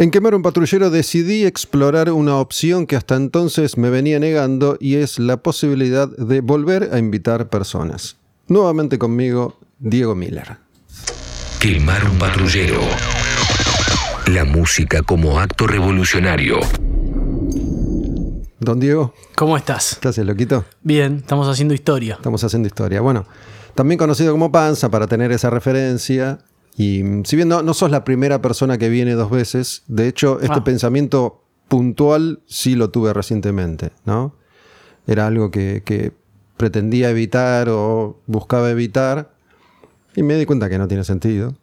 En 0.00 0.12
Quemar 0.12 0.36
un 0.36 0.42
patrullero 0.42 0.90
decidí 0.90 1.44
explorar 1.44 2.12
una 2.12 2.36
opción 2.36 2.86
que 2.86 2.94
hasta 2.94 3.16
entonces 3.16 3.76
me 3.76 3.90
venía 3.90 4.20
negando 4.20 4.76
y 4.78 4.94
es 4.94 5.18
la 5.18 5.38
posibilidad 5.38 6.06
de 6.06 6.40
volver 6.40 6.90
a 6.92 7.00
invitar 7.00 7.48
personas. 7.48 8.16
Nuevamente 8.46 8.96
conmigo, 8.96 9.58
Diego 9.80 10.14
Miller. 10.14 10.58
Quemar 11.58 12.08
un 12.08 12.16
patrullero. 12.16 12.78
La 14.28 14.44
música 14.44 15.02
como 15.02 15.40
acto 15.40 15.66
revolucionario. 15.66 16.60
Don 18.60 18.78
Diego, 18.78 19.14
¿Cómo 19.34 19.56
estás? 19.56 19.98
¿qué 20.00 20.06
haces, 20.06 20.24
loquito? 20.24 20.64
Bien, 20.80 21.16
estamos 21.16 21.48
haciendo 21.48 21.74
historia. 21.74 22.14
Estamos 22.14 22.44
haciendo 22.44 22.68
historia. 22.68 23.00
Bueno, 23.00 23.26
también 23.74 23.98
conocido 23.98 24.30
como 24.30 24.52
Panza 24.52 24.90
para 24.90 25.08
tener 25.08 25.32
esa 25.32 25.50
referencia. 25.50 26.38
Y 26.78 27.02
mm, 27.02 27.24
si 27.24 27.36
bien 27.36 27.48
no, 27.48 27.62
no 27.62 27.74
sos 27.74 27.90
la 27.90 28.04
primera 28.04 28.40
persona 28.40 28.78
que 28.78 28.88
viene 28.88 29.12
dos 29.12 29.30
veces, 29.30 29.82
de 29.88 30.08
hecho, 30.08 30.40
este 30.40 30.60
Ah. 30.60 30.64
pensamiento 30.64 31.42
puntual 31.68 32.40
sí 32.46 32.74
lo 32.76 32.88
tuve 32.88 33.12
recientemente, 33.12 33.90
¿no? 34.06 34.34
Era 35.06 35.26
algo 35.26 35.50
que, 35.50 35.82
que 35.84 36.12
pretendía 36.56 37.10
evitar 37.10 37.68
o 37.68 38.18
buscaba 38.26 38.70
evitar 38.70 39.30
y 40.16 40.22
me 40.22 40.36
di 40.36 40.46
cuenta 40.46 40.68
que 40.70 40.78
no 40.78 40.88
tiene 40.88 41.04
sentido. 41.04 41.54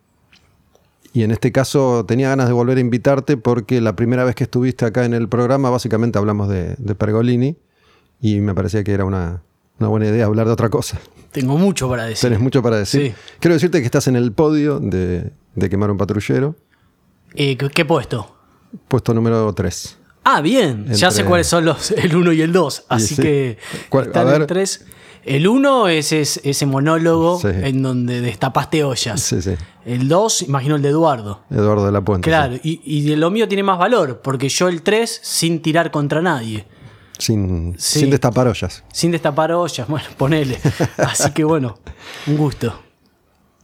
Y 1.14 1.24
en 1.24 1.32
este 1.32 1.52
caso 1.52 2.05
tenía 2.05 2.30
ganas 2.30 2.48
de 2.48 2.54
volver 2.54 2.77
a 2.77 2.82
invitarte 2.82 3.38
porque 3.38 3.80
la 3.82 3.96
primera 3.96 4.26
vez 4.26 4.36
que 4.36 4.44
estuviste 4.44 4.86
acá 4.86 5.05
en 5.05 5.13
el 5.13 5.30
programa 5.30 5.70
básicamente 5.70 6.20
hablamos 6.20 6.50
de, 6.50 6.76
de 6.77 6.94
Pergolini 6.96 7.55
y 8.20 8.41
me 8.41 8.54
parecía 8.54 8.84
que 8.84 8.91
era 8.91 9.05
una, 9.05 9.41
una 9.80 9.90
buena 9.90 10.08
idea 10.08 10.26
hablar 10.26 10.48
de 10.48 10.54
otra 10.54 10.70
cosa. 10.70 11.00
Tengo 11.32 11.58
mucho 11.58 11.90
para 11.90 12.06
decir. 12.06 12.22
Tenés 12.30 12.40
mucho 12.40 12.62
para 12.62 12.78
decir. 12.78 13.08
Sí. 13.08 13.14
Quiero 13.40 13.56
decirte 13.56 13.80
que 13.80 13.86
estás 13.86 14.08
en 14.08 14.16
el 14.16 14.32
podio 14.32 14.80
de, 14.80 15.32
de 15.56 15.70
Quemar 15.70 15.92
un 15.92 15.98
Patrullero, 15.98 16.56
Eh, 17.34 17.58
¿qué, 17.58 17.70
qué 17.70 17.84
puesto? 17.86 18.36
puesto 18.88 19.14
número 19.14 19.52
3. 19.54 19.98
Ah, 20.24 20.42
bien. 20.42 20.86
Ya 20.94 21.12
sé 21.12 21.24
cuáles 21.26 21.48
son 21.48 21.66
los 21.66 21.92
el 21.92 22.16
1 22.16 22.32
y 22.34 22.41
el 22.41 22.52
2. 22.52 22.86
Así 22.90 23.16
sí. 23.16 23.22
que 23.22 23.58
están 23.91 24.26
ver. 24.27 24.41
en 24.41 24.48
3. 24.48 24.86
El 25.26 25.48
1 25.48 25.88
es, 25.90 26.12
es- 26.12 26.40
ese 26.44 26.66
monólogo 26.66 27.40
Sí. 27.40 27.48
en 27.52 27.82
donde 27.82 28.21
destapaste 28.21 28.84
ollas. 28.84 29.21
Sí, 29.21 29.42
sí. 29.42 29.55
El 29.86 30.08
2, 30.08 30.44
imagino 30.44 30.76
el 30.76 30.82
de 30.82 30.90
Eduardo. 30.90 31.42
Eduardo 31.52 31.86
de 31.86 31.92
la 31.92 32.02
Puente. 32.02 32.30
Claro, 32.30 32.55
y, 32.64 32.82
y 32.86 33.16
lo 33.16 33.30
mío 33.32 33.48
tiene 33.48 33.64
más 33.64 33.77
valor, 33.80 34.21
porque 34.24 34.49
yo 34.49 34.68
el 34.68 34.82
3 34.84 35.20
sin 35.24 35.62
tirar 35.62 35.90
contra 35.92 36.21
nadie. 36.21 36.66
Sin, 37.18 37.76
Sí. 37.77 37.99
sin 37.99 38.10
destapar 38.10 38.48
ollas. 38.48 38.84
Sin 38.91 39.12
destapar 39.12 39.52
ollas, 39.52 39.88
bueno, 39.90 40.05
ponele. 40.18 40.60
Así 40.98 41.32
que 41.32 41.44
bueno, 41.44 41.77
un 42.27 42.38
gusto. 42.38 42.74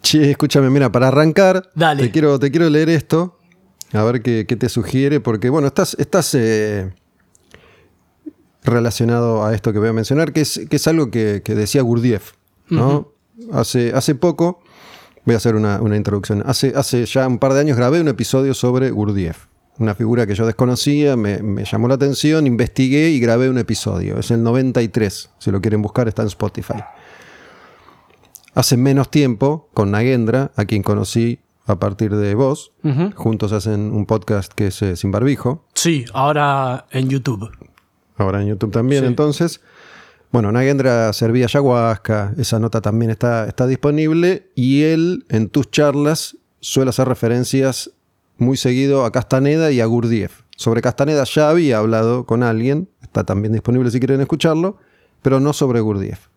Che, 0.02 0.32
escúchame, 0.32 0.70
mira, 0.70 0.92
para 0.92 1.10
arrancar, 1.10 1.70
Dale. 1.76 2.04
Te, 2.04 2.12
quiero, 2.12 2.40
te 2.40 2.50
quiero 2.50 2.70
leer 2.70 2.90
esto, 2.90 3.38
a 3.94 4.04
ver 4.04 4.22
qué, 4.24 4.46
qué 4.48 4.56
te 4.56 4.68
sugiere, 4.70 5.20
porque 5.20 5.50
bueno, 5.50 5.68
estás, 5.68 5.96
estás 6.00 6.34
eh, 6.34 6.92
relacionado 8.64 9.46
a 9.46 9.54
esto 9.54 9.74
que 9.74 9.80
voy 9.80 9.90
a 9.90 9.94
mencionar, 9.94 10.34
que 10.34 10.42
es, 10.42 10.62
que 10.70 10.76
es 10.76 10.88
algo 10.88 11.12
que, 11.12 11.42
que 11.44 11.56
decía 11.56 11.82
Gurdjieff, 11.82 12.34
¿no? 12.70 13.12
hace, 13.52 13.92
hace 13.94 14.16
poco, 14.16 14.62
voy 15.26 15.34
a 15.36 15.38
hacer 15.38 15.56
una, 15.56 15.82
una 15.82 15.98
introducción, 15.98 16.44
hace, 16.46 16.74
hace 16.76 17.06
ya 17.06 17.28
un 17.28 17.40
par 17.40 17.54
de 17.54 17.60
años 17.62 17.78
grabé 17.78 18.02
un 18.02 18.08
episodio 18.08 18.54
sobre 18.54 18.92
Gurdjieff, 18.92 19.46
una 19.80 19.96
figura 19.96 20.28
que 20.28 20.36
yo 20.36 20.46
desconocía, 20.46 21.16
me, 21.18 21.42
me 21.42 21.66
llamó 21.66 21.88
la 21.88 21.96
atención, 21.96 22.46
investigué 22.48 23.10
y 23.10 23.20
grabé 23.20 23.50
un 23.50 23.58
episodio, 23.58 24.20
es 24.20 24.30
el 24.32 24.44
93, 24.44 25.30
si 25.40 25.52
lo 25.52 25.60
quieren 25.62 25.82
buscar 25.82 26.08
está 26.08 26.22
en 26.22 26.28
Spotify. 26.28 26.76
Hace 28.54 28.76
menos 28.78 29.10
tiempo, 29.10 29.70
con 29.74 29.92
Nagendra, 29.92 30.52
a 30.56 30.66
quien 30.66 30.84
conocí 30.84 31.40
a 31.66 31.80
partir 31.80 32.14
de 32.16 32.36
vos, 32.36 32.74
juntos 33.16 33.54
hacen 33.54 33.92
un 33.94 34.06
podcast 34.06 34.52
que 34.52 34.68
es 34.68 34.82
eh, 34.82 34.96
Sin 34.98 35.12
Barbijo, 35.12 35.66
Sí, 35.74 36.06
ahora 36.14 36.86
en 36.92 37.08
YouTube. 37.10 37.50
ahora 38.18 38.42
en 38.42 38.50
YouTube 38.50 38.72
también, 38.72 39.02
Sí. 39.04 39.08
entonces. 39.08 39.62
Bueno, 40.32 40.52
Nagendra 40.52 41.12
servía 41.14 41.46
ayahuasca, 41.46 42.34
esa 42.38 42.58
nota 42.60 42.82
también 42.82 43.12
está, 43.12 43.48
está 43.48 43.68
disponible, 43.68 44.50
y 44.56 44.84
él 44.84 45.26
en 45.30 45.50
tus 45.50 45.70
charlas 45.72 46.38
suele 46.62 46.90
hacer 46.90 47.08
referencias 47.08 47.92
muy 48.42 48.58
seguido 48.58 49.06
a 49.06 49.12
Castaneda 49.12 49.72
y 49.72 49.80
a 49.82 49.86
Gurdjieff. 49.86 50.42
Sobre 50.58 50.82
Castaneda 50.82 51.24
ya 51.24 51.50
había 51.50 51.78
hablado 51.78 52.26
con 52.26 52.44
alguien, 52.44 52.90
está 53.02 53.24
también 53.24 53.54
disponible 53.54 53.92
si 53.92 54.00
quieren 54.00 54.22
escucharlo, 54.22 54.78
pero 55.22 55.40
no 55.40 55.54
sobre 55.54 55.80
Gurdjieff. 55.80 56.28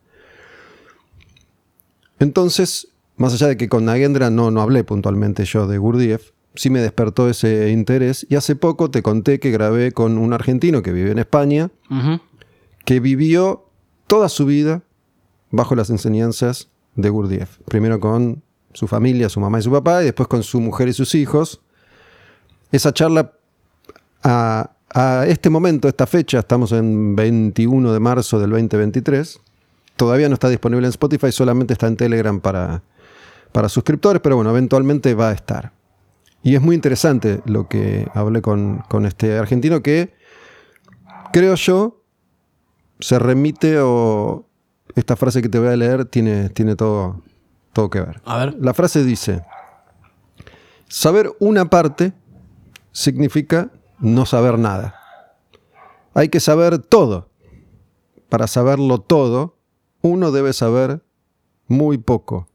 Entonces, 2.18 2.88
más 3.16 3.34
allá 3.34 3.48
de 3.48 3.56
que 3.56 3.68
con 3.68 3.84
Nagendra 3.84 4.30
no, 4.30 4.50
no 4.50 4.60
hablé 4.60 4.84
puntualmente 4.84 5.44
yo 5.44 5.66
de 5.66 5.78
Gurdjieff, 5.78 6.30
sí 6.54 6.70
me 6.70 6.80
despertó 6.80 7.28
ese 7.28 7.70
interés 7.70 8.26
y 8.28 8.36
hace 8.36 8.54
poco 8.54 8.90
te 8.90 9.02
conté 9.02 9.40
que 9.40 9.50
grabé 9.50 9.92
con 9.92 10.18
un 10.18 10.32
argentino 10.32 10.82
que 10.82 10.92
vive 10.92 11.10
en 11.10 11.18
España, 11.18 11.70
que 12.84 13.00
vivió 13.00 13.66
toda 14.06 14.28
su 14.28 14.46
vida 14.46 14.82
bajo 15.50 15.74
las 15.74 15.90
enseñanzas 15.90 16.68
de 16.96 17.08
Gurdjieff. 17.08 17.58
Primero 17.64 17.98
con 17.98 18.42
su 18.72 18.86
familia, 18.88 19.28
su 19.28 19.40
mamá 19.40 19.58
y 19.58 19.62
su 19.62 19.70
papá, 19.70 20.02
y 20.02 20.06
después 20.06 20.28
con 20.28 20.42
su 20.42 20.60
mujer 20.60 20.88
y 20.88 20.92
sus 20.92 21.14
hijos. 21.14 21.60
Esa 22.74 22.92
charla 22.92 23.30
a, 24.24 24.72
a 24.92 25.26
este 25.28 25.48
momento, 25.48 25.86
esta 25.86 26.08
fecha, 26.08 26.40
estamos 26.40 26.72
en 26.72 27.14
21 27.14 27.92
de 27.92 28.00
marzo 28.00 28.40
del 28.40 28.50
2023. 28.50 29.38
Todavía 29.94 30.28
no 30.28 30.34
está 30.34 30.48
disponible 30.48 30.84
en 30.84 30.90
Spotify, 30.90 31.30
solamente 31.30 31.74
está 31.74 31.86
en 31.86 31.96
Telegram 31.96 32.40
para, 32.40 32.82
para 33.52 33.68
suscriptores, 33.68 34.20
pero 34.20 34.34
bueno, 34.34 34.50
eventualmente 34.50 35.14
va 35.14 35.28
a 35.28 35.32
estar. 35.34 35.70
Y 36.42 36.56
es 36.56 36.62
muy 36.62 36.74
interesante 36.74 37.42
lo 37.44 37.68
que 37.68 38.08
hablé 38.12 38.42
con, 38.42 38.82
con 38.88 39.06
este 39.06 39.38
argentino 39.38 39.80
que 39.80 40.12
creo 41.32 41.54
yo 41.54 42.02
se 42.98 43.20
remite 43.20 43.78
o 43.78 44.48
esta 44.96 45.14
frase 45.14 45.42
que 45.42 45.48
te 45.48 45.60
voy 45.60 45.68
a 45.68 45.76
leer 45.76 46.06
tiene, 46.06 46.48
tiene 46.48 46.74
todo, 46.74 47.22
todo 47.72 47.88
que 47.88 48.00
ver. 48.00 48.20
A 48.24 48.38
ver. 48.38 48.56
La 48.60 48.74
frase 48.74 49.04
dice, 49.04 49.44
saber 50.88 51.30
una 51.38 51.66
parte 51.66 52.14
significa 52.94 53.70
no 53.98 54.24
saber 54.24 54.58
nada. 54.58 54.94
Hay 56.14 56.30
que 56.30 56.40
saber 56.40 56.78
todo. 56.78 57.28
Para 58.30 58.46
saberlo 58.46 59.00
todo, 59.00 59.58
uno 60.00 60.32
debe 60.32 60.52
saber 60.52 61.04
muy 61.66 61.98
poco. 61.98 62.48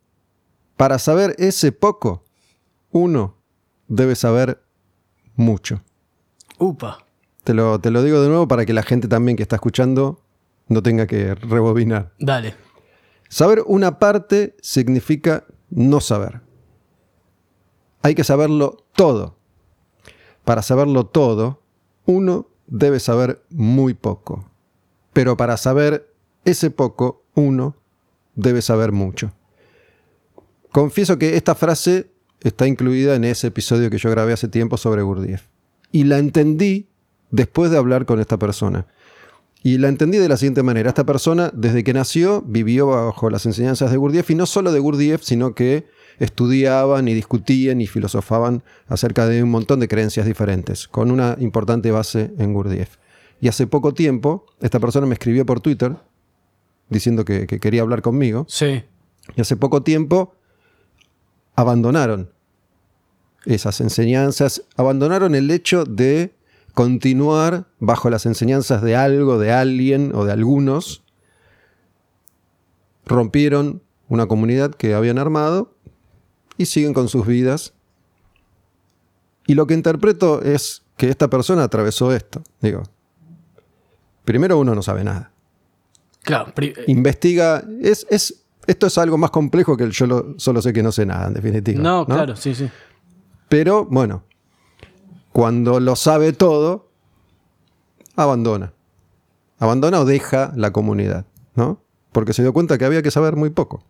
Para 0.77 0.97
saber 0.97 1.35
ese 1.37 1.71
poco, 1.71 2.23
uno 2.91 3.35
debe 3.87 4.15
saber 4.15 4.63
mucho. 5.35 5.83
Upa. 6.57 7.05
Te 7.43 7.53
lo, 7.53 7.79
te 7.79 7.91
lo 7.91 8.01
digo 8.01 8.21
de 8.21 8.29
nuevo 8.29 8.47
para 8.47 8.65
que 8.65 8.73
la 8.73 8.83
gente 8.83 9.07
también 9.07 9.35
que 9.35 9.43
está 9.43 9.57
escuchando 9.57 10.23
no 10.67 10.81
tenga 10.81 11.05
que 11.05 11.35
rebobinar. 11.35 12.13
Dale. 12.19 12.55
Saber 13.27 13.63
una 13.65 13.99
parte 13.99 14.55
significa 14.61 15.45
no 15.69 15.99
saber. 15.99 16.41
Hay 18.01 18.15
que 18.15 18.23
saberlo 18.23 18.85
todo. 18.93 19.38
Para 20.49 20.63
saberlo 20.63 21.05
todo, 21.05 21.61
uno 22.07 22.47
debe 22.65 22.99
saber 22.99 23.43
muy 23.51 23.93
poco. 23.93 24.49
Pero 25.13 25.37
para 25.37 25.57
saber 25.57 26.11
ese 26.43 26.71
poco, 26.71 27.23
uno 27.35 27.75
debe 28.33 28.63
saber 28.63 28.91
mucho. 28.91 29.31
Confieso 30.71 31.19
que 31.19 31.37
esta 31.37 31.53
frase 31.53 32.09
está 32.39 32.65
incluida 32.65 33.13
en 33.13 33.25
ese 33.25 33.45
episodio 33.45 33.91
que 33.91 33.99
yo 33.99 34.09
grabé 34.09 34.33
hace 34.33 34.47
tiempo 34.47 34.77
sobre 34.77 35.03
Gurdjieff. 35.03 35.43
Y 35.91 36.05
la 36.05 36.17
entendí 36.17 36.87
después 37.29 37.69
de 37.69 37.77
hablar 37.77 38.07
con 38.07 38.19
esta 38.19 38.39
persona. 38.39 38.87
Y 39.61 39.77
la 39.77 39.87
entendí 39.87 40.17
de 40.17 40.29
la 40.29 40.37
siguiente 40.37 40.63
manera. 40.63 40.89
Esta 40.89 41.05
persona, 41.05 41.51
desde 41.53 41.83
que 41.83 41.93
nació, 41.93 42.41
vivió 42.41 42.87
bajo 42.87 43.29
las 43.29 43.45
enseñanzas 43.45 43.91
de 43.91 43.97
Gurdjieff, 43.97 44.31
y 44.31 44.33
no 44.33 44.47
solo 44.47 44.71
de 44.71 44.79
Gurdjieff, 44.79 45.21
sino 45.21 45.53
que 45.53 45.85
estudiaban 46.19 47.07
y 47.07 47.13
discutían 47.13 47.81
y 47.81 47.87
filosofaban 47.87 48.63
acerca 48.87 49.25
de 49.25 49.41
un 49.43 49.49
montón 49.49 49.79
de 49.79 49.87
creencias 49.87 50.25
diferentes, 50.25 50.87
con 50.87 51.11
una 51.11 51.35
importante 51.39 51.91
base 51.91 52.31
en 52.37 52.53
Gurdjieff. 52.53 52.97
Y 53.41 53.47
hace 53.47 53.67
poco 53.67 53.93
tiempo, 53.93 54.45
esta 54.61 54.79
persona 54.79 55.07
me 55.07 55.13
escribió 55.13 55.45
por 55.45 55.61
Twitter 55.61 55.95
diciendo 56.89 57.23
que, 57.23 57.47
que 57.47 57.59
quería 57.59 57.81
hablar 57.83 58.01
conmigo, 58.01 58.45
Sí. 58.49 58.83
y 59.35 59.41
hace 59.41 59.55
poco 59.55 59.83
tiempo 59.83 60.33
abandonaron 61.55 62.31
esas 63.45 63.79
enseñanzas, 63.79 64.63
abandonaron 64.75 65.35
el 65.35 65.49
hecho 65.51 65.85
de 65.85 66.33
continuar 66.73 67.67
bajo 67.79 68.09
las 68.09 68.25
enseñanzas 68.25 68.81
de 68.81 68.95
algo, 68.95 69.37
de 69.39 69.51
alguien 69.51 70.11
o 70.15 70.25
de 70.25 70.31
algunos, 70.33 71.03
rompieron 73.05 73.81
una 74.07 74.27
comunidad 74.27 74.71
que 74.73 74.93
habían 74.93 75.17
armado 75.19 75.75
y 76.59 76.65
siguen 76.67 76.93
con 76.93 77.07
sus 77.07 77.25
vidas. 77.25 77.73
Y 79.47 79.55
lo 79.55 79.65
que 79.65 79.73
interpreto 79.73 80.41
es 80.43 80.83
que 80.97 81.09
esta 81.09 81.27
persona 81.29 81.63
atravesó 81.63 82.13
esto. 82.13 82.43
Digo, 82.61 82.83
primero 84.25 84.59
uno 84.59 84.75
no 84.75 84.81
sabe 84.83 85.03
nada. 85.03 85.31
Claro. 86.21 86.53
eh, 86.61 86.73
Investiga, 86.87 87.63
es, 87.81 88.05
es, 88.09 88.43
esto 88.67 88.87
es 88.87 88.97
algo 88.97 89.17
más 89.17 89.31
complejo 89.31 89.75
que 89.77 89.85
el 89.85 89.91
yo 89.91 90.05
lo- 90.05 90.35
solo 90.37 90.61
sé 90.61 90.73
que 90.73 90.83
no 90.83 90.91
sé 90.91 91.05
nada, 91.05 91.27
en 91.27 91.33
definitiva. 91.33 91.81
no, 91.81 92.05
claro, 92.05 92.35
sí, 92.35 92.53
sí. 92.53 92.69
Pero 93.47 93.85
bueno, 93.85 94.23
cuando 95.31 95.79
lo 95.79 95.95
sabe 95.95 96.33
todo, 96.33 96.91
abandona. 98.15 98.73
Abandona 99.57 99.99
o 100.01 100.05
deja 100.05 100.51
la 100.55 100.71
comunidad, 100.71 101.25
¿no? 101.55 101.81
Porque 102.11 102.33
se 102.33 102.41
dio 102.43 102.53
cuenta 102.53 102.77
que 102.77 102.85
había 102.85 103.01
que 103.01 103.11
saber 103.11 103.35
muy 103.35 103.49
poco. 103.49 103.83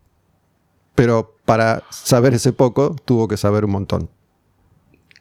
Pero 0.95 1.35
para 1.45 1.83
saber 1.89 2.33
ese 2.33 2.51
poco, 2.53 2.95
tuvo 3.05 3.27
que 3.27 3.37
saber 3.37 3.65
un 3.65 3.71
montón. 3.71 4.09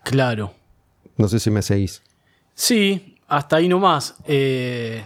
Claro. 0.03 0.53
No 1.17 1.29
sé 1.29 1.39
si 1.41 1.51
me 1.51 1.63
seguís. 1.63 2.03
Sí, 2.55 3.17
hasta 3.29 3.57
ahí 3.57 3.69
nomás. 3.69 4.15
Eh, 4.27 5.05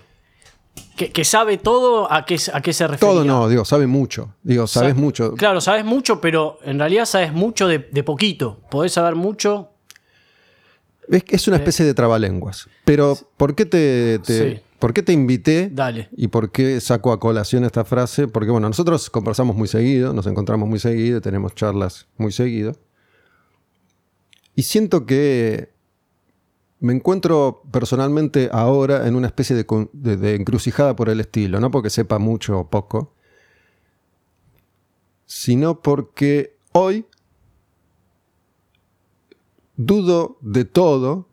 que, 0.97 1.11
que 1.11 1.25
sabe 1.25 1.59
todo, 1.59 2.11
¿a 2.11 2.25
qué, 2.25 2.39
a 2.53 2.61
qué 2.61 2.73
se 2.73 2.87
refiere? 2.87 3.13
Todo 3.15 3.25
no, 3.25 3.49
digo, 3.49 3.65
sabe 3.65 3.87
mucho. 3.87 4.35
Digo, 4.43 4.67
sabes 4.67 4.95
mucho. 4.97 5.35
Claro, 5.35 5.61
sabes 5.61 5.85
mucho, 5.85 6.21
pero 6.21 6.59
en 6.65 6.79
realidad 6.79 7.05
sabes 7.07 7.33
mucho 7.33 7.67
de, 7.69 7.79
de 7.79 8.03
poquito. 8.03 8.61
Podés 8.71 8.93
saber 8.93 9.15
mucho. 9.15 9.69
Es, 11.09 11.25
es 11.29 11.49
una 11.49 11.57
especie 11.57 11.85
de 11.85 11.95
trabalenguas. 11.95 12.69
Pero, 12.85 13.19
¿por 13.37 13.55
qué 13.55 13.67
te, 13.67 14.19
te- 14.21 14.55
Sí. 14.57 14.63
¿Por 14.83 14.93
qué 14.93 15.03
te 15.05 15.13
invité? 15.13 15.71
Dale. 15.73 16.09
¿Y 16.17 16.27
por 16.27 16.51
qué 16.51 16.81
saco 16.81 17.13
a 17.13 17.21
colación 17.21 17.63
esta 17.63 17.85
frase? 17.85 18.27
Porque, 18.27 18.51
bueno, 18.51 18.67
nosotros 18.69 19.09
conversamos 19.11 19.55
muy 19.55 19.69
seguido, 19.69 20.13
nos 20.13 20.27
encontramos 20.27 20.69
muy 20.69 20.81
seguido, 20.81 21.21
tenemos 21.21 21.55
charlas 21.55 22.09
muy 22.19 22.33
seguido. 22.33 22.73
Y 24.57 24.65
siento 24.65 25.07
que 25.07 25.71
me 26.81 26.93
encuentro 26.93 27.63
personalmente 27.71 28.51
ahora 28.53 29.07
en 29.07 29.15
una 29.15 29.29
especie 29.29 29.55
de, 29.55 29.65
con- 29.67 29.89
de- 29.93 30.17
de 30.17 30.35
encrucijada 30.35 30.97
por 30.97 31.09
el 31.09 31.21
estilo, 31.21 31.61
no 31.61 31.71
porque 31.71 31.89
sepa 31.89 32.19
mucho 32.19 32.59
o 32.59 32.69
poco, 32.69 33.15
sino 35.27 35.81
porque 35.81 36.57
hoy 36.73 37.07
dudo 39.77 40.39
de 40.41 40.65
todo 40.65 41.29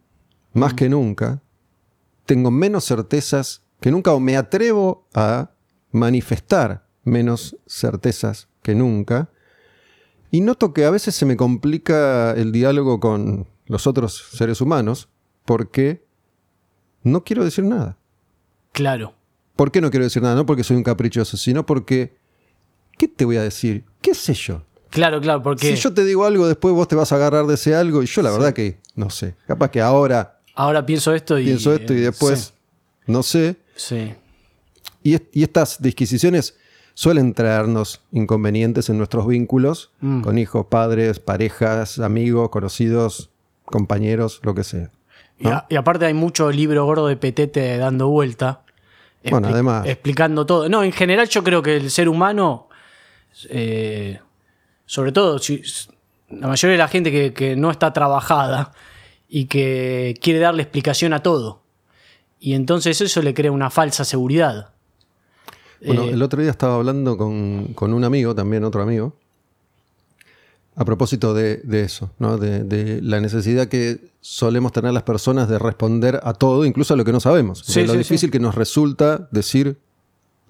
más 0.54 0.74
que 0.76 0.88
nunca, 0.88 1.42
tengo 2.30 2.52
menos 2.52 2.86
certezas 2.86 3.64
que 3.82 3.90
nunca 3.90 4.14
o 4.14 4.20
me 4.20 4.38
atrevo 4.38 5.08
a 5.16 5.50
manifestar 5.90 6.86
menos 7.04 7.58
certezas 7.66 8.50
que 8.62 8.76
nunca. 8.76 9.32
Y 10.30 10.42
noto 10.42 10.72
que 10.72 10.86
a 10.86 10.92
veces 10.92 11.16
se 11.16 11.26
me 11.26 11.36
complica 11.36 12.34
el 12.34 12.52
diálogo 12.52 13.00
con 13.00 13.48
los 13.66 13.88
otros 13.88 14.30
seres 14.32 14.62
humanos 14.62 15.10
porque 15.44 16.06
no 17.02 17.24
quiero 17.24 17.44
decir 17.44 17.64
nada. 17.64 17.98
Claro. 18.74 19.16
¿Por 19.56 19.72
qué 19.72 19.82
no 19.82 19.90
quiero 19.90 20.04
decir 20.04 20.22
nada? 20.22 20.36
No 20.36 20.46
porque 20.46 20.64
soy 20.64 20.78
un 20.78 20.84
caprichoso, 20.84 21.36
sino 21.36 21.66
porque... 21.66 22.16
¿Qué 22.96 23.08
te 23.08 23.26
voy 23.26 23.38
a 23.38 23.42
decir? 23.42 23.86
¿Qué 24.02 24.14
sé 24.14 24.36
yo? 24.36 24.62
Claro, 24.92 25.20
claro, 25.20 25.42
porque 25.42 25.76
Si 25.76 25.82
yo 25.82 25.96
te 25.96 26.06
digo 26.06 26.26
algo, 26.26 26.48
después 26.48 26.76
vos 26.76 26.88
te 26.88 26.96
vas 26.96 27.12
a 27.12 27.16
agarrar 27.16 27.48
de 27.48 27.56
ese 27.56 27.74
algo 27.74 28.04
y 28.04 28.06
yo 28.06 28.22
la 28.22 28.30
verdad 28.30 28.54
que 28.54 28.82
no 28.94 29.10
sé. 29.10 29.36
Capaz 29.48 29.72
que 29.72 29.82
ahora 29.82 30.39
ahora 30.64 30.86
pienso 30.86 31.14
esto 31.14 31.40
y. 31.40 31.46
pienso 31.46 31.74
esto 31.74 31.94
y 31.94 31.98
eh, 31.98 32.02
después 32.02 32.54
no 33.08 33.24
sé. 33.24 33.56
Sí. 33.76 34.14
Y, 35.04 35.14
est- 35.16 35.30
y 35.36 35.44
estas 35.44 35.82
disquisiciones 35.82 36.56
suelen 36.94 37.34
traernos 37.34 38.02
inconvenientes 38.12 38.90
en 38.90 38.98
nuestros 38.98 39.26
vínculos 39.26 39.92
Mm. 40.02 40.22
con 40.22 40.38
hijos, 40.38 40.66
padres, 40.68 41.20
parejas, 41.20 42.00
amigos, 42.00 42.50
conocidos, 42.50 43.30
compañeros, 43.66 44.42
lo 44.44 44.54
que 44.54 44.64
sea. 44.64 44.90
Y, 45.40 45.48
a- 45.48 45.66
y 45.70 45.76
aparte 45.78 46.06
hay 46.06 46.14
mucho 46.14 46.52
libro 46.52 46.84
gordo 46.86 47.08
de 47.08 47.16
petete 47.16 47.78
dando 47.78 48.10
vuelta. 48.10 48.62
Bueno, 49.30 49.48
además. 49.48 49.86
Explicando 49.88 50.46
todo. 50.46 50.68
No, 50.70 50.84
en 50.84 50.92
general 50.92 51.28
yo 51.30 51.44
creo 51.44 51.62
que 51.62 51.78
el 51.78 51.90
ser 51.90 52.10
humano, 52.10 52.68
eh, 53.50 54.20
sobre 54.86 55.12
todo 55.12 55.40
si- 55.40 55.62
la 56.30 56.48
mayoría 56.48 56.74
de 56.74 56.78
la 56.78 56.88
gente 56.88 57.12
que, 57.12 57.34
que 57.34 57.56
no 57.56 57.72
está 57.72 57.92
trabajada 57.94 58.72
y 59.30 59.46
que 59.46 60.18
quiere 60.22 60.40
darle 60.40 60.64
explicación 60.64 61.14
a 61.14 61.22
todo. 61.22 61.62
Y 62.40 62.54
entonces 62.54 63.00
eso 63.02 63.22
le 63.22 63.34
crea 63.34 63.52
una 63.52 63.70
falsa 63.70 64.04
seguridad. 64.06 64.70
Bueno, 65.86 66.04
Eh, 66.06 66.10
el 66.12 66.22
otro 66.24 66.42
día 66.42 66.52
estaba 66.52 66.76
hablando 66.76 67.16
con, 67.18 67.74
con 67.76 67.94
un 67.94 68.04
amigo, 68.04 68.34
también 68.36 68.64
otro 68.64 68.82
amigo, 68.82 69.14
a 70.76 70.86
propósito 70.86 71.34
de, 71.34 71.58
de 71.58 71.82
eso, 71.84 72.10
¿no? 72.20 72.38
de, 72.38 72.64
de 72.64 73.02
la 73.02 73.20
necesidad 73.20 73.68
que 73.68 74.00
solemos 74.22 74.72
tener 74.72 74.94
las 74.94 75.04
personas 75.04 75.50
de 75.50 75.60
responder 75.60 76.20
a 76.24 76.34
todo, 76.34 76.64
incluso 76.66 76.94
a 76.94 76.98
lo 76.98 77.04
que 77.04 77.12
no 77.12 77.20
sabemos. 77.20 77.60
Sí, 77.66 77.82
de 77.82 77.88
lo 77.88 77.94
sí, 77.94 77.98
difícil 78.00 78.28
sí. 78.30 78.32
que 78.32 78.40
nos 78.40 78.56
resulta 78.56 79.28
decir, 79.32 79.78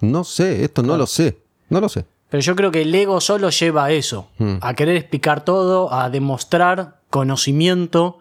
no 0.00 0.22
sé, 0.24 0.64
esto 0.64 0.82
no 0.82 0.96
lo 0.96 1.06
sé, 1.06 1.38
no 1.68 1.80
lo 1.80 1.88
sé. 1.88 2.04
Pero 2.28 2.40
yo 2.42 2.54
creo 2.54 2.70
que 2.70 2.82
el 2.82 2.94
ego 2.94 3.20
solo 3.20 3.50
lleva 3.50 3.86
a 3.86 3.90
eso, 3.92 4.28
Hmm. 4.38 4.56
a 4.60 4.74
querer 4.74 4.96
explicar 4.96 5.44
todo, 5.44 5.92
a 5.92 6.10
demostrar 6.10 7.00
conocimiento. 7.10 8.18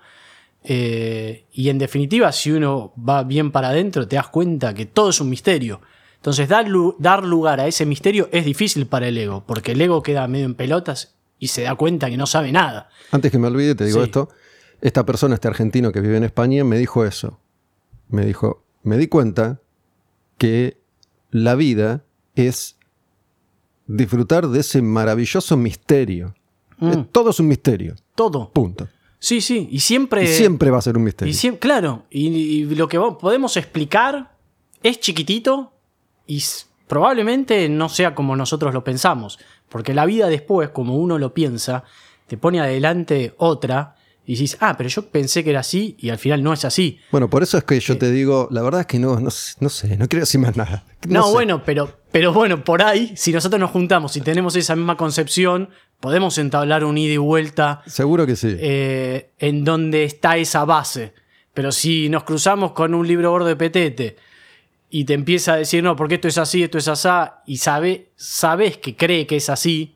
Eh, 0.63 1.45
y 1.53 1.69
en 1.69 1.77
definitiva, 1.77 2.31
si 2.31 2.51
uno 2.51 2.93
va 2.97 3.23
bien 3.23 3.51
para 3.51 3.69
adentro, 3.69 4.07
te 4.07 4.15
das 4.17 4.27
cuenta 4.27 4.73
que 4.73 4.85
todo 4.85 5.09
es 5.09 5.21
un 5.21 5.29
misterio. 5.29 5.81
Entonces, 6.17 6.49
dar, 6.49 6.67
lu- 6.67 6.95
dar 6.99 7.23
lugar 7.23 7.59
a 7.61 7.67
ese 7.67 7.85
misterio 7.85 8.27
es 8.31 8.43
difícil 8.45 8.85
para 8.87 9.07
el 9.07 9.17
ego, 9.17 9.43
porque 9.47 9.71
el 9.71 9.81
ego 9.81 10.03
queda 10.03 10.27
medio 10.27 10.45
en 10.45 10.55
pelotas 10.55 11.15
y 11.39 11.47
se 11.47 11.61
da 11.63 11.75
cuenta 11.75 12.09
que 12.09 12.17
no 12.17 12.25
sabe 12.25 12.51
nada. 12.51 12.89
Antes 13.11 13.31
que 13.31 13.39
me 13.39 13.47
olvide, 13.47 13.73
te 13.75 13.85
digo 13.85 13.99
Sí. 13.99 14.05
esto. 14.05 14.29
Esta 14.81 15.05
persona, 15.05 15.35
este 15.35 15.47
argentino 15.47 15.91
que 15.91 16.01
vive 16.01 16.17
en 16.17 16.23
España, 16.25 16.63
me 16.65 16.77
dijo 16.77 17.05
eso. 17.05 17.39
Me 18.09 18.25
dijo, 18.25 18.63
me 18.83 18.97
di 18.97 19.07
cuenta 19.07 19.61
que 20.37 20.77
la 21.31 21.55
vida 21.55 22.03
es 22.35 22.77
disfrutar 23.87 24.47
de 24.47 24.59
ese 24.59 24.81
maravilloso 24.81 25.57
misterio. 25.57 26.33
Mm. 26.77 26.89
Es- 26.89 27.11
todo 27.11 27.29
es 27.31 27.39
un 27.39 27.47
misterio. 27.47 27.95
Todo. 28.15 28.51
Punto. 28.51 28.87
Sí, 29.19 29.41
sí. 29.41 29.67
Y 29.71 29.81
siempre. 29.81 30.23
Y 30.23 30.27
siempre 30.27 30.71
va 30.71 30.77
a 30.77 30.81
ser 30.81 30.97
un 30.97 31.03
misterio. 31.03 31.33
y 31.33 31.57
claro. 31.57 32.05
Y, 32.09 32.27
y 32.27 32.65
lo 32.75 32.87
que 32.87 32.99
podemos 32.99 33.57
explicar 33.57 34.35
es 34.81 34.99
chiquitito 34.99 35.73
y 36.25 36.41
probablemente 36.87 37.67
no 37.69 37.89
sea 37.89 38.15
como 38.15 38.35
nosotros 38.35 38.73
lo 38.73 38.83
pensamos. 38.83 39.39
Porque 39.67 39.93
la 39.93 40.05
vida 40.05 40.27
después, 40.27 40.69
como 40.69 40.95
uno 40.95 41.17
lo 41.19 41.33
piensa, 41.33 41.83
te 42.27 42.37
pone 42.37 42.59
adelante 42.59 43.33
otra 43.37 43.95
y 44.31 44.35
dices, 44.35 44.57
ah, 44.61 44.75
pero 44.77 44.89
yo 44.89 45.07
pensé 45.09 45.43
que 45.43 45.49
era 45.49 45.61
así 45.61 45.95
y 45.97 46.09
al 46.09 46.19
final 46.19 46.43
no 46.43 46.53
es 46.53 46.63
así. 46.63 46.99
Bueno, 47.11 47.31
por 47.31 47.41
eso 47.41 47.57
es 47.57 47.63
que 47.63 47.79
yo 47.79 47.97
te 47.97 48.11
digo, 48.11 48.47
la 48.51 48.61
verdad 48.61 48.81
es 48.81 48.85
que 48.87 48.99
no, 48.99 49.19
no, 49.19 49.31
sé- 49.31 49.55
no 49.59 49.69
sé, 49.69 49.97
no 49.97 50.07
quiero 50.07 50.21
decir 50.23 50.39
más 50.39 50.55
nada. 50.55 50.83
No, 51.07 51.27
sé. 51.27 51.31
bueno, 51.33 51.63
pero, 51.65 51.97
pero 52.11 52.31
bueno, 52.33 52.63
por 52.63 52.83
ahí, 52.83 53.13
si 53.15 53.31
nosotros 53.31 53.59
nos 53.59 53.71
juntamos 53.71 54.15
y 54.17 54.21
tenemos 54.21 54.55
esa 54.55 54.75
misma 54.75 54.97
concepción, 54.97 55.69
podemos 55.99 56.37
entablar 56.37 56.83
un 56.83 56.97
ida 56.97 57.13
y 57.13 57.17
vuelta 57.17 57.81
Seguro 57.87 58.27
que 58.27 58.35
sí. 58.35 58.55
eh, 58.59 59.31
en 59.39 59.63
donde 59.63 60.03
está 60.03 60.37
esa 60.37 60.63
base. 60.65 61.13
Pero 61.53 61.71
si 61.71 62.09
nos 62.09 62.23
cruzamos 62.25 62.73
con 62.73 62.93
un 62.93 63.07
libro 63.07 63.31
gordo 63.31 63.47
de 63.47 63.55
petete 63.55 64.17
y 64.91 65.05
te 65.05 65.13
empieza 65.13 65.53
a 65.53 65.57
decir, 65.57 65.81
no, 65.83 65.95
porque 65.95 66.15
esto 66.15 66.27
es 66.27 66.37
así, 66.37 66.63
esto 66.63 66.77
es 66.77 66.87
asá, 66.87 67.41
y 67.47 67.57
sabe, 67.57 68.09
sabes 68.15 68.77
que 68.77 68.95
cree 68.95 69.25
que 69.25 69.37
es 69.37 69.49
así, 69.49 69.95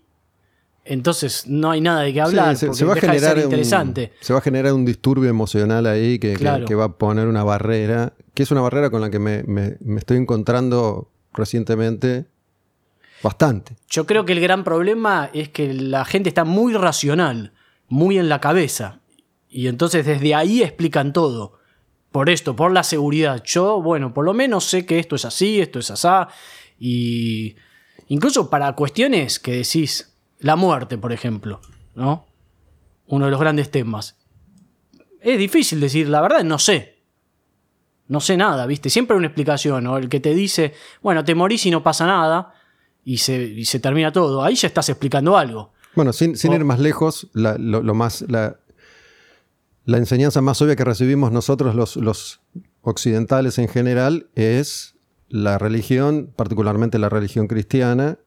entonces 0.85 1.47
no 1.47 1.71
hay 1.71 1.81
nada 1.81 2.01
de 2.01 2.13
qué 2.13 2.21
hablar, 2.21 2.55
Sí, 2.55 2.61
se, 2.61 2.65
porque 2.67 2.77
se 2.79 2.85
va 2.85 2.91
a 2.91 2.95
de 2.95 3.01
generar 3.01 3.37
un, 3.37 3.43
interesante. 3.43 4.13
se 4.19 4.33
va 4.33 4.39
a 4.39 4.41
generar 4.41 4.73
un 4.73 4.85
disturbio 4.85 5.29
emocional 5.29 5.85
ahí 5.87 6.19
que, 6.19 6.33
que- 6.33 6.37
Claro. 6.39 6.65
que 6.65 6.75
va 6.75 6.85
a 6.85 6.97
poner 6.97 7.27
una 7.27 7.43
barrera, 7.43 8.13
que 8.33 8.43
es 8.43 8.51
una 8.51 8.61
barrera 8.61 8.89
con 8.89 9.01
la 9.01 9.09
que 9.09 9.19
me, 9.19 9.43
me- 9.43 9.77
me 9.79 9.99
estoy 9.99 10.17
encontrando 10.17 11.09
recientemente 11.33 12.25
bastante. 13.21 13.75
Yo 13.89 14.05
creo 14.05 14.25
que 14.25 14.33
el 14.33 14.41
gran 14.41 14.63
problema 14.63 15.29
es 15.33 15.49
que 15.49 15.73
la 15.73 16.03
gente 16.05 16.29
está 16.29 16.43
muy 16.43 16.73
racional, 16.73 17.53
muy 17.87 18.17
en 18.17 18.27
la 18.29 18.41
cabeza, 18.41 18.99
y 19.49 19.67
entonces 19.67 20.05
desde 20.05 20.35
ahí 20.35 20.61
explican 20.63 21.13
todo. 21.13 21.59
Por 22.11 22.29
esto, 22.29 22.55
por 22.55 22.71
la 22.71 22.83
seguridad. 22.83 23.41
Yo, 23.43 23.81
bueno, 23.81 24.13
por 24.13 24.23
lo 24.25 24.33
menos 24.33 24.65
sé 24.65 24.85
que 24.85 24.99
esto 24.99 25.15
es 25.15 25.25
así, 25.25 25.59
esto 25.61 25.79
es 25.79 25.89
asá, 25.89 26.27
y 26.79 27.55
incluso 28.07 28.49
para 28.49 28.73
cuestiones 28.73 29.39
que 29.39 29.53
decís, 29.53 30.12
la 30.43 30.55
muerte, 30.55 30.97
por 30.97 31.11
ejemplo, 31.11 31.59
¿no? 31.95 32.25
Uno 33.07 33.25
de 33.25 33.31
los 33.31 33.39
grandes 33.39 33.71
temas. 33.71 34.17
Es 35.19 35.37
difícil 35.37 35.79
decir, 35.79 36.09
la 36.09 36.21
verdad, 36.21 36.43
no 36.43 36.59
sé. 36.59 37.01
No 38.07 38.19
sé 38.19 38.37
nada, 38.37 38.65
¿viste? 38.65 38.89
Siempre 38.89 39.15
hay 39.15 39.19
una 39.19 39.27
explicación, 39.27 39.87
o 39.87 39.97
el 39.97 40.09
que 40.09 40.19
te 40.19 40.35
dice, 40.35 40.73
bueno, 41.01 41.23
te 41.23 41.33
morís 41.33 41.65
y 41.65 41.71
no 41.71 41.81
pasa 41.81 42.05
nada, 42.05 42.53
y 43.03 43.17
se, 43.17 43.41
y 43.41 43.65
se 43.65 43.79
termina 43.79 44.11
todo. 44.11 44.43
Ahí 44.43 44.55
ya 44.55 44.67
estás 44.67 44.89
explicando 44.89 45.37
algo. 45.37 45.73
Bueno, 45.95 46.11
sin, 46.11 46.35
sin 46.35 46.53
ir 46.53 46.65
más 46.65 46.79
lejos, 46.79 47.29
la, 47.33 47.57
lo, 47.57 47.81
lo 47.81 47.93
más, 47.93 48.25
la, 48.27 48.59
la 49.85 49.97
enseñanza 49.97 50.41
más 50.41 50.61
obvia 50.61 50.75
que 50.75 50.83
recibimos 50.83 51.31
nosotros 51.31 51.75
los, 51.75 51.95
los 51.95 52.41
occidentales 52.81 53.57
en 53.59 53.69
general 53.69 54.27
es 54.35 54.95
la 55.29 55.57
religión, 55.57 56.31
particularmente 56.35 56.99
la 56.99 57.09
religión 57.09 57.47
cristiana, 57.47 58.19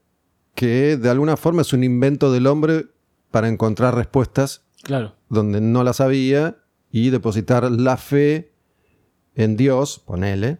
que 0.56 0.96
de 0.96 1.08
alguna 1.10 1.36
forma 1.36 1.62
es 1.62 1.72
un 1.72 1.84
invento 1.84 2.32
del 2.32 2.48
hombre 2.48 2.86
para 3.30 3.46
encontrar 3.48 3.94
respuestas 3.94 4.62
Claro. 4.82 5.14
donde 5.28 5.60
no 5.60 5.84
las 5.84 6.00
había 6.00 6.56
y 6.90 7.10
depositar 7.10 7.70
la 7.70 7.96
fe 7.96 8.52
en 9.34 9.56
Dios, 9.56 10.00
ponele, 10.04 10.58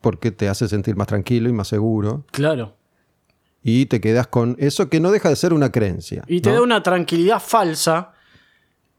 porque 0.00 0.30
te 0.32 0.48
hace 0.48 0.66
sentir 0.68 0.96
más 0.96 1.06
tranquilo 1.06 1.48
y 1.48 1.52
más 1.52 1.68
seguro, 1.68 2.24
Claro. 2.32 2.76
y 3.62 3.86
te 3.86 4.00
quedas 4.00 4.26
con 4.26 4.56
eso 4.58 4.88
que 4.88 4.98
no 4.98 5.10
deja 5.12 5.28
de 5.28 5.36
ser 5.36 5.52
una 5.52 5.70
creencia. 5.70 6.24
Y 6.26 6.40
te 6.40 6.48
¿no? 6.50 6.56
da 6.56 6.62
una 6.62 6.82
tranquilidad 6.82 7.40
falsa 7.40 8.12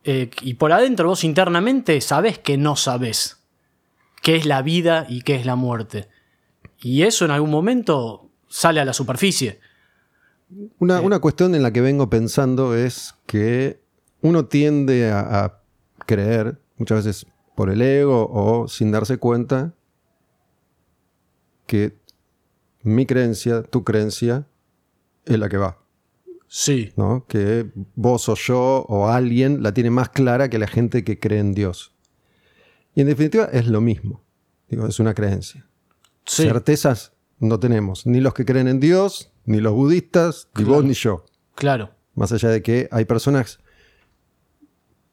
eh, 0.05 0.29
y 0.41 0.53
por 0.55 0.71
adentro 0.71 1.09
vos 1.09 1.23
internamente 1.23 1.99
sabés 2.01 2.37
que 2.39 2.57
no 2.57 2.75
sabés 2.75 3.39
qué 4.21 4.35
es 4.37 4.45
la 4.45 4.61
vida 4.61 5.05
y 5.09 5.21
qué 5.23 5.35
es 5.35 5.45
la 5.45 5.55
muerte. 5.55 6.07
Y 6.79 7.01
eso 7.03 7.25
en 7.25 7.31
algún 7.31 7.49
momento 7.51 8.29
sale 8.47 8.79
a 8.79 8.85
la 8.85 8.93
superficie. 8.93 9.59
Una, 10.79 11.01
una 11.01 11.19
cuestión 11.19 11.55
en 11.55 11.63
la 11.63 11.71
que 11.71 11.81
vengo 11.81 12.09
pensando 12.09 12.75
es 12.75 13.15
que 13.25 13.81
uno 14.21 14.45
tiende 14.45 15.11
a, 15.11 15.45
a 15.45 15.63
creer, 16.05 16.61
muchas 16.77 17.05
veces 17.05 17.27
por 17.55 17.69
el 17.69 17.81
ego 17.81 18.29
o 18.31 18.67
sin 18.67 18.91
darse 18.91 19.17
cuenta, 19.17 19.73
que 21.65 21.97
mi 22.81 23.05
creencia, 23.05 23.63
tu 23.63 23.83
creencia, 23.83 24.47
es 25.25 25.39
la 25.39 25.49
que 25.49 25.57
va. 25.57 25.83
Sí. 26.47 26.93
¿no? 26.97 27.25
Que 27.27 27.71
vos 27.95 28.29
o 28.29 28.35
yo 28.35 28.85
o 28.87 29.07
alguien 29.07 29.63
la 29.63 29.73
tiene 29.73 29.89
más 29.89 30.09
clara 30.09 30.49
que 30.49 30.59
la 30.59 30.67
gente 30.67 31.03
que 31.03 31.19
cree 31.19 31.39
en 31.39 31.53
Dios. 31.53 31.95
Y 32.93 33.01
en 33.01 33.07
definitiva 33.07 33.45
es 33.45 33.67
lo 33.67 33.81
mismo. 33.81 34.23
Digo, 34.69 34.85
es 34.85 34.99
una 34.99 35.15
creencia. 35.15 35.67
Sí. 36.25 36.43
Certezas 36.43 37.13
no 37.39 37.59
tenemos. 37.59 38.05
Ni 38.05 38.21
los 38.21 38.33
que 38.33 38.45
creen 38.45 38.67
en 38.67 38.79
Dios, 38.79 39.32
ni 39.45 39.59
los 39.59 39.73
budistas, 39.73 40.47
ni 40.55 40.63
Claro. 40.63 40.75
vos 40.75 40.85
ni 40.85 40.93
yo. 40.93 41.25
Claro. 41.55 41.91
Más 42.15 42.31
allá 42.31 42.49
de 42.49 42.61
que 42.61 42.87
hay 42.91 43.05
personas 43.05 43.59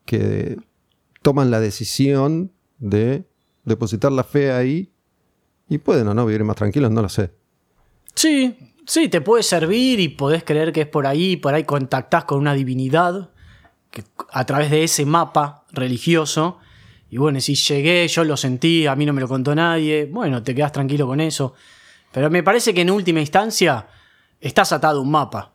que 0.05 0.57
toman 1.23 1.51
la 1.51 1.61
decisión 1.61 2.53
de 2.79 3.25
depositar 3.65 4.13
la 4.13 4.25
fe 4.25 4.53
ahí 4.53 4.93
y 5.69 5.79
pueden 5.79 6.09
o 6.09 6.15
no 6.15 6.27
vivir 6.27 6.45
más 6.45 6.57
tranquilos, 6.57 6.91
no 6.91 7.03
lo 7.03 7.09
sé. 7.09 7.31
Sí, 8.15 8.57
sí, 8.87 9.09
te 9.09 9.21
puede 9.21 9.43
servir 9.43 10.01
y 10.01 10.09
podés 10.09 10.43
creer 10.45 10.73
que 10.73 10.83
es 10.83 10.87
por 10.87 11.07
ahí, 11.07 11.37
por 11.37 11.55
ahí 11.55 11.65
contactás 11.65 12.25
con 12.25 12.39
una 12.39 12.55
divinidad 12.55 13.31
que, 13.91 14.05
a 14.33 14.45
través 14.47 14.71
de 14.71 14.83
ese 14.85 15.07
mapa 15.07 15.65
religioso. 15.73 16.59
Y 17.11 17.19
bueno, 17.19 17.41
si 17.41 17.55
llegué, 17.55 18.07
yo 18.09 18.25
lo 18.25 18.37
sentí, 18.37 18.87
a 18.87 18.97
mí 18.97 19.05
no 19.07 19.13
me 19.13 19.21
lo 19.21 19.29
contó 19.29 19.55
nadie, 19.55 20.07
bueno, 20.11 20.43
te 20.43 20.55
quedás 20.55 20.73
tranquilo 20.73 21.07
con 21.07 21.21
eso. 21.21 21.55
Pero 22.13 22.31
me 22.31 22.43
parece 22.43 22.75
que 22.75 22.81
en 22.81 22.91
última 22.91 23.21
instancia 23.21 23.87
estás 24.41 24.73
atado 24.73 24.99
a 24.99 25.03
un 25.03 25.11
mapa 25.11 25.55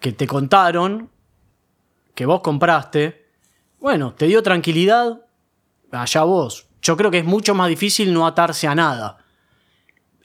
que 0.00 0.12
te 0.12 0.26
contaron, 0.26 1.10
que 2.14 2.26
vos 2.26 2.40
compraste. 2.40 3.26
Bueno, 3.80 4.14
te 4.14 4.26
dio 4.26 4.42
tranquilidad, 4.42 5.20
allá 5.90 6.22
vos. 6.24 6.66
Yo 6.82 6.96
creo 6.96 7.10
que 7.10 7.18
es 7.18 7.24
mucho 7.24 7.54
más 7.54 7.68
difícil 7.68 8.12
no 8.12 8.26
atarse 8.26 8.66
a 8.66 8.74
nada. 8.74 9.18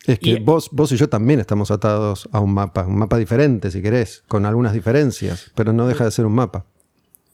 Es 0.06 0.20
que 0.20 0.32
Y- 0.32 0.40
vos, 0.40 0.70
vos 0.72 0.92
y 0.92 0.98
yo 0.98 1.10
también 1.10 1.40
estamos 1.40 1.70
atados 1.72 2.28
a 2.32 2.40
un 2.40 2.54
mapa, 2.54 2.84
un 2.86 2.98
mapa 2.98 3.18
diferente 3.18 3.70
si 3.72 3.82
querés, 3.82 4.24
con 4.28 4.46
algunas 4.46 4.74
diferencias, 4.74 5.52
pero 5.56 5.74
no 5.74 5.88
deja 5.88 6.06
de 6.06 6.12
ser 6.12 6.26
un 6.26 6.34
mapa. 6.34 6.66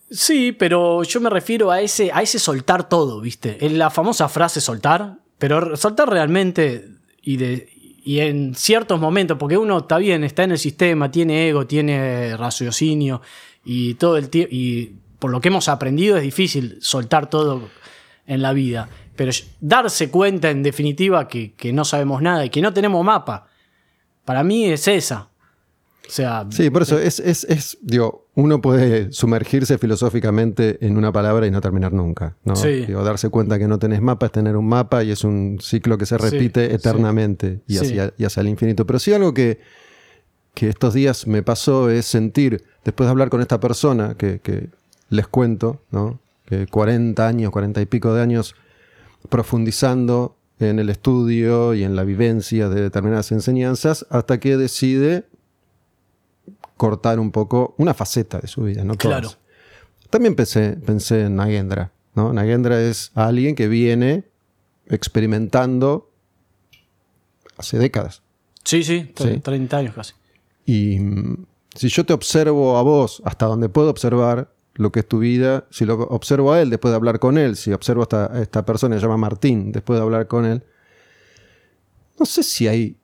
Sí, 0.09 0.51
pero 0.53 1.03
yo 1.03 1.19
me 1.19 1.29
refiero 1.29 1.69
a 1.71 1.81
ese, 1.81 2.11
a 2.13 2.21
ese 2.21 2.39
soltar 2.39 2.87
todo, 2.87 3.19
¿viste? 3.19 3.57
La 3.69 3.89
famosa 3.89 4.29
frase 4.29 4.61
soltar, 4.61 5.17
pero 5.37 5.75
soltar 5.75 6.09
realmente 6.09 6.89
y, 7.21 7.37
de, 7.37 7.69
y 8.07 8.21
en 8.21 8.55
ciertos 8.55 9.01
momentos, 9.01 9.37
porque 9.37 9.57
uno 9.57 9.79
está 9.79 9.97
bien, 9.97 10.23
está 10.23 10.45
en 10.45 10.51
el 10.51 10.57
sistema, 10.57 11.11
tiene 11.11 11.49
ego, 11.49 11.67
tiene 11.67 12.37
raciocinio 12.37 13.21
y 13.65 13.95
todo 13.95 14.15
el 14.15 14.29
tiempo, 14.29 14.55
y 14.55 14.95
por 15.19 15.29
lo 15.29 15.41
que 15.41 15.49
hemos 15.49 15.67
aprendido 15.67 16.15
es 16.15 16.23
difícil 16.23 16.77
soltar 16.79 17.29
todo 17.29 17.67
en 18.25 18.41
la 18.41 18.53
vida, 18.53 18.87
pero 19.17 19.33
darse 19.59 20.09
cuenta 20.09 20.49
en 20.49 20.63
definitiva 20.63 21.27
que, 21.27 21.51
que 21.51 21.73
no 21.73 21.83
sabemos 21.83 22.21
nada 22.21 22.45
y 22.45 22.49
que 22.49 22.61
no 22.61 22.71
tenemos 22.71 23.03
mapa, 23.03 23.49
para 24.23 24.41
mí 24.41 24.63
es 24.69 24.87
esa. 24.87 25.27
O 26.07 26.09
sea, 26.09 26.45
Sí, 26.49 26.69
por 26.69 26.83
eso 26.83 26.97
es, 26.97 27.19
es, 27.19 27.43
es, 27.43 27.77
digo, 27.81 28.26
uno 28.37 28.61
puede 28.61 29.11
sumergirse 29.11 29.79
filosóficamente 29.79 30.77
en 30.85 30.95
una 30.95 31.11
palabra 31.11 31.47
y 31.47 31.51
no 31.51 31.59
terminar 31.59 31.91
nunca. 31.91 32.37
¿no? 32.43 32.55
Sí. 32.55 32.85
Digo, 32.85 33.03
darse 33.03 33.29
cuenta 33.29 33.57
que 33.57 33.67
no 33.67 33.79
tenés 33.79 33.99
mapa 33.99 34.27
es 34.27 34.31
tener 34.31 34.55
un 34.55 34.67
mapa 34.67 35.03
y 35.03 35.09
es 35.09 35.23
un 35.23 35.57
ciclo 35.59 35.97
que 35.97 36.05
se 36.05 36.19
repite 36.19 36.67
sí. 36.67 36.75
eternamente 36.75 37.61
y, 37.65 37.77
Sí. 37.77 37.85
hacia, 37.85 38.13
y 38.15 38.25
hacia 38.25 38.41
el 38.41 38.49
infinito. 38.49 38.85
Pero 38.85 38.99
sí 38.99 39.11
algo 39.11 39.33
que, 39.33 39.59
que 40.53 40.69
estos 40.69 40.93
días 40.93 41.25
me 41.25 41.41
pasó 41.41 41.89
es 41.89 42.05
sentir, 42.05 42.63
después 42.85 43.07
de 43.07 43.11
hablar 43.11 43.29
con 43.29 43.41
esta 43.41 43.59
persona 43.59 44.13
que, 44.15 44.37
que 44.39 44.69
les 45.09 45.27
cuento, 45.27 45.81
¿no? 45.89 46.19
que 46.45 46.67
40 46.67 47.27
años, 47.27 47.49
40 47.49 47.81
y 47.81 47.85
pico 47.87 48.13
de 48.13 48.21
años 48.21 48.53
profundizando 49.29 50.35
en 50.59 50.77
el 50.77 50.91
estudio 50.91 51.73
y 51.73 51.83
en 51.83 51.95
la 51.95 52.03
vivencia 52.03 52.69
de 52.69 52.81
determinadas 52.83 53.31
enseñanzas, 53.31 54.05
hasta 54.11 54.39
que 54.39 54.57
decide 54.57 55.25
cortar 56.77 57.19
un 57.19 57.31
poco 57.31 57.75
una 57.77 57.93
faceta 57.93 58.39
de 58.39 58.47
su 58.47 58.63
vida, 58.63 58.83
no 58.83 58.95
todas. 58.95 59.19
Claro. 59.19 59.35
También 60.09 60.35
pensé, 60.35 60.77
pensé 60.85 61.23
en 61.23 61.35
Nagendra. 61.35 61.91
¿no? 62.15 62.31
Nagendra 62.31 62.79
es 62.81 63.11
alguien 63.13 63.55
que 63.55 63.67
viene 63.67 64.23
experimentando 64.87 66.09
hace 67.57 67.77
décadas. 67.77 68.21
sí, 68.63 68.83
sí, 68.83 69.11
Sí. 69.17 69.39
30 69.39 69.77
años 69.77 69.95
casi. 69.95 70.13
Y 70.65 70.99
mm, 70.99 71.45
si 71.75 71.89
yo 71.89 72.05
te 72.05 72.13
observo 72.13 72.77
a 72.77 72.83
vos 72.83 73.21
hasta 73.25 73.45
donde 73.45 73.69
puedo 73.69 73.89
observar 73.89 74.53
lo 74.75 74.91
que 74.91 74.99
es 74.99 75.07
tu 75.07 75.19
vida, 75.19 75.65
si 75.71 75.85
lo 75.85 75.95
observo 75.95 76.53
a 76.53 76.61
él 76.61 76.69
después 76.69 76.91
de 76.91 76.95
hablar 76.97 77.19
con 77.19 77.37
él, 77.37 77.55
si 77.55 77.73
observo 77.73 78.01
a 78.01 78.03
esta, 78.03 78.33
a 78.33 78.41
esta 78.41 78.65
persona 78.65 78.95
que 78.95 78.99
se 78.99 79.05
llama 79.05 79.17
Martín 79.17 79.71
después 79.71 79.97
de 79.97 80.03
hablar 80.03 80.27
con 80.27 80.45
él, 80.45 80.63
no 82.19 82.25
sé 82.25 82.43
si 82.43 82.67
hay 82.67 82.97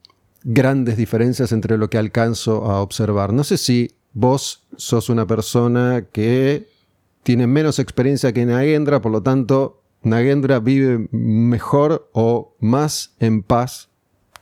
grandes 0.43 0.97
diferencias 0.97 1.51
entre 1.51 1.77
lo 1.77 1.89
que 1.89 1.97
alcanzo 1.97 2.65
a 2.65 2.81
observar. 2.81 3.33
No 3.33 3.43
sé 3.43 3.57
si 3.57 3.95
vos 4.13 4.65
sos 4.77 5.09
una 5.09 5.25
persona 5.25 6.05
que 6.11 6.67
tiene 7.23 7.47
menos 7.47 7.79
experiencia 7.79 8.33
que 8.33 8.45
Nagendra, 8.45 9.01
por 9.01 9.11
lo 9.11 9.23
tanto, 9.23 9.81
Nagendra 10.03 10.59
vive 10.59 11.07
mejor 11.11 12.09
o 12.11 12.55
más 12.59 13.15
en 13.19 13.41
paz 13.41 13.89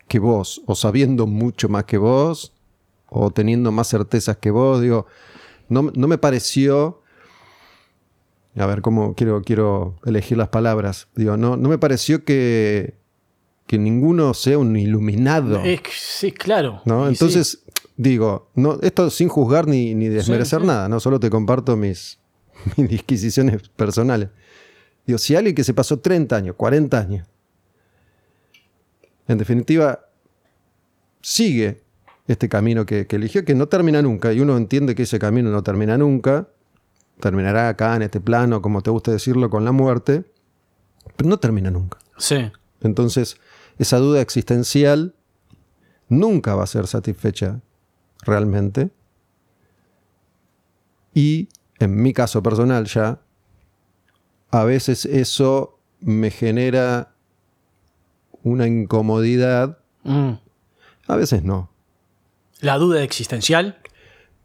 que 0.08 0.20
vos, 0.20 0.62
o 0.66 0.76
sabiendo 0.76 1.28
mucho 1.28 1.70
más 1.70 1.86
que 1.86 1.98
vos, 1.98 2.54
o 3.08 3.30
teniendo 3.32 3.72
más 3.72 3.88
certezas 3.88 4.38
que 4.38 4.52
vos. 4.52 4.82
Digo, 4.82 5.06
no, 5.70 5.92
no 5.96 6.08
me 6.08 6.18
pareció. 6.18 7.02
A 8.58 8.66
ver, 8.66 8.82
cómo 8.82 9.14
quiero, 9.16 9.42
quiero 9.44 9.96
elegir 10.04 10.38
las 10.38 10.50
palabras. 10.50 11.08
Digo, 11.16 11.38
no, 11.38 11.56
no 11.56 11.70
me 11.70 11.78
pareció 11.78 12.26
que, 12.26 12.96
que 13.72 13.78
ninguno 13.78 14.34
sea 14.34 14.58
un 14.58 14.76
iluminado. 14.76 15.62
Es 15.62 15.80
sí, 15.94 16.34
claro. 16.34 16.82
¿no? 16.84 17.08
Entonces, 17.08 17.64
digo, 17.96 18.52
no, 18.54 18.78
esto 18.82 19.10
sin 19.10 19.30
juzgar 19.30 19.66
ni, 19.66 19.96
ni 19.96 20.10
desmerecer 20.10 20.60
sí. 20.60 20.68
nada, 20.68 20.90
¿no? 20.90 21.00
Solo 21.00 21.22
te 21.22 21.30
comparto 21.30 21.78
mis, 21.78 22.20
mis 22.76 22.90
disquisiciones 22.90 23.70
personales. 23.70 24.28
Digo, 25.08 25.18
si 25.18 25.38
alguien 25.38 25.56
que 25.56 25.64
se 25.64 25.74
pasó 25.74 26.02
30 26.02 26.36
años, 26.36 26.56
40 26.58 27.00
años, 27.00 27.28
en 29.30 29.38
definitiva, 29.38 30.02
sigue 31.22 31.82
este 32.28 32.50
camino 32.50 32.86
que, 32.86 33.08
que 33.08 33.16
eligió, 33.16 33.46
que 33.46 33.56
no 33.56 33.70
termina 33.70 34.02
nunca, 34.02 34.34
y 34.34 34.42
uno 34.42 34.58
entiende 34.58 34.96
que 34.96 35.04
ese 35.04 35.18
camino 35.18 35.50
no 35.50 35.64
termina 35.64 35.98
nunca, 35.98 36.50
terminará 37.22 37.70
acá 37.70 37.96
en 37.96 38.02
este 38.02 38.20
plano, 38.20 38.62
como 38.62 38.82
te 38.82 38.90
gusta 38.90 39.14
decirlo, 39.14 39.50
con 39.50 39.64
la 39.64 39.72
muerte, 39.72 40.26
pero 41.16 41.30
no 41.30 41.40
termina 41.40 41.72
nunca. 41.72 42.00
Sí. 42.18 42.52
Entonces, 42.82 43.38
esa 43.82 43.98
duda 43.98 44.22
existencial 44.22 45.16
nunca 46.08 46.54
va 46.56 46.64
a 46.64 46.68
ser 46.68 46.86
satisfecha 46.88 47.62
realmente. 48.22 48.92
Y 51.14 51.50
en 51.80 52.02
mi 52.02 52.14
caso 52.14 52.42
personal 52.44 52.86
ya, 52.86 53.20
a 54.52 54.64
veces 54.64 55.06
eso 55.06 55.80
me 56.00 56.30
genera 56.32 57.14
una 58.44 58.68
incomodidad, 58.68 59.80
Mm. 60.04 60.34
a 61.08 61.16
veces 61.16 61.44
no. 61.44 61.70
La 62.60 62.78
duda 62.78 63.04
existencial. 63.04 63.81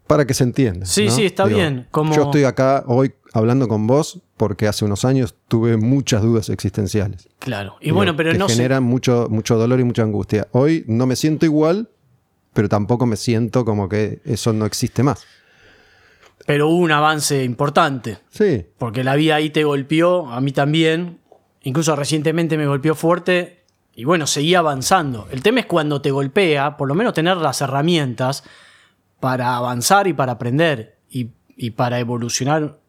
Para 0.07 0.25
que 0.25 0.33
se 0.33 0.43
entienda. 0.43 0.85
Sí, 0.85 1.05
¿no? 1.05 1.11
sí, 1.11 1.25
está 1.25 1.45
bien, 1.45 1.87
como- 1.91 2.15
Yo 2.15 2.23
estoy 2.23 2.43
acá 2.45 2.83
hoy 2.87 3.13
hablando 3.33 3.67
con 3.67 3.87
vos 3.87 4.21
porque 4.37 4.67
hace 4.67 4.85
unos 4.85 5.03
años 5.05 5.35
tuve 5.47 5.77
muchas 5.77 6.21
dudas 6.21 6.49
existenciales. 6.49 7.27
Claro. 7.39 7.75
Y 7.81 7.85
Digo, 7.85 7.97
bueno, 7.97 8.15
pero 8.15 8.31
que 8.31 8.37
no 8.37 8.47
generan 8.47 8.83
mucho, 8.83 9.27
mucho 9.29 9.57
dolor 9.57 9.79
y 9.79 9.83
mucha 9.83 10.03
angustia. 10.03 10.47
Hoy 10.53 10.83
no 10.87 11.05
me 11.05 11.15
siento 11.15 11.45
igual, 11.45 11.89
pero 12.53 12.69
tampoco 12.69 13.05
me 13.05 13.17
siento 13.17 13.65
como 13.65 13.89
que 13.89 14.21
eso 14.25 14.53
no 14.53 14.65
existe 14.65 15.03
más. 15.03 15.25
Pero 16.45 16.69
hubo 16.69 16.77
un 16.77 16.91
avance 16.91 17.43
importante. 17.43 18.19
Sí, 18.29 18.65
Porque 18.77 19.03
la 19.03 19.15
vida 19.15 19.35
ahí 19.35 19.49
te 19.49 19.63
golpeó, 19.65 20.27
a 20.31 20.39
mí 20.39 20.51
también. 20.53 21.19
Incluso 21.63 21.95
recientemente 21.95 22.57
me 22.57 22.65
golpeó 22.67 22.95
fuerte. 22.95 23.63
Y 23.95 24.05
bueno, 24.05 24.27
seguía 24.27 24.59
avanzando. 24.59 25.27
El 25.31 25.41
tema 25.43 25.59
es 25.59 25.65
cuando 25.65 26.01
te 26.01 26.11
golpea, 26.11 26.77
por 26.77 26.87
lo 26.87 26.95
menos 26.95 27.13
tener 27.13 27.35
las 27.37 27.59
herramientas 27.61 28.43
para 29.19 29.55
avanzar 29.55 30.07
y 30.07 30.13
para 30.13 30.33
aprender. 30.33 30.97
Y, 31.09 31.29
y 31.55 31.71
para 31.71 31.99
evolucionar 31.99 32.79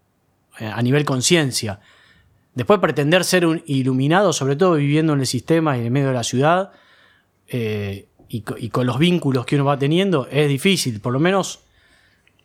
eh, 0.58 0.66
a 0.66 0.82
nivel 0.82 1.04
conciencia. 1.04 1.80
Después 2.54 2.80
pretender 2.80 3.25
ser 3.25 3.47
un 3.47 3.62
iluminado, 3.66 4.32
sobre 4.32 4.56
todo 4.56 4.75
viviendo 4.75 5.12
en 5.12 5.20
el 5.20 5.26
sistema 5.26 5.76
y 5.76 5.80
en 5.80 5.87
el 5.87 5.90
medio 5.92 6.08
de 6.08 6.14
la 6.14 6.25
ciudad, 6.25 6.73
eh, 7.47 8.08
y, 8.28 8.40
co- 8.40 8.56
y 8.58 8.68
con 8.68 8.87
los 8.87 8.99
vínculos 8.99 9.47
que 9.47 9.54
uno 9.54 9.64
va 9.64 9.78
teniendo, 9.78 10.26
es 10.30 10.49
difícil. 10.49 11.00
Por 11.00 11.12
lo 11.12 11.20
menos 11.20 11.61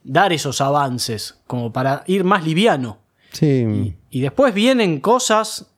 dar 0.03 0.31
esos 0.31 0.61
avances, 0.61 1.39
como 1.47 1.73
para 1.73 2.03
ir 2.05 2.23
más 2.23 2.45
liviano. 2.45 2.99
Sí. 3.31 3.95
Y 4.11 4.21
después 4.21 4.53
vienen 4.53 4.99
cosas, 4.99 5.71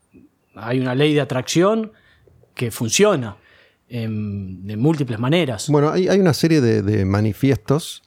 hay 0.55 0.79
una 0.81 0.93
ley 0.93 1.13
de 1.13 1.21
atracción 1.21 1.93
que 2.53 2.69
funciona 2.69 3.37
en- 3.89 4.65
de 4.65 4.77
múltiples 4.77 5.19
maneras. 5.19 5.69
Bueno, 5.69 5.89
hay, 5.91 6.07
hay 6.07 6.19
una 6.19 6.33
serie 6.33 6.61
de, 6.61 6.81
de 6.81 7.05
manifiestos 7.05 8.01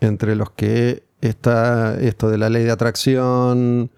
entre 0.00 0.34
los 0.36 0.50
que 0.50 1.04
está 1.20 1.98
esto 2.00 2.28
de 2.28 2.38
la 2.38 2.50
ley 2.50 2.64
de 2.64 2.70
atracción, 2.70 3.90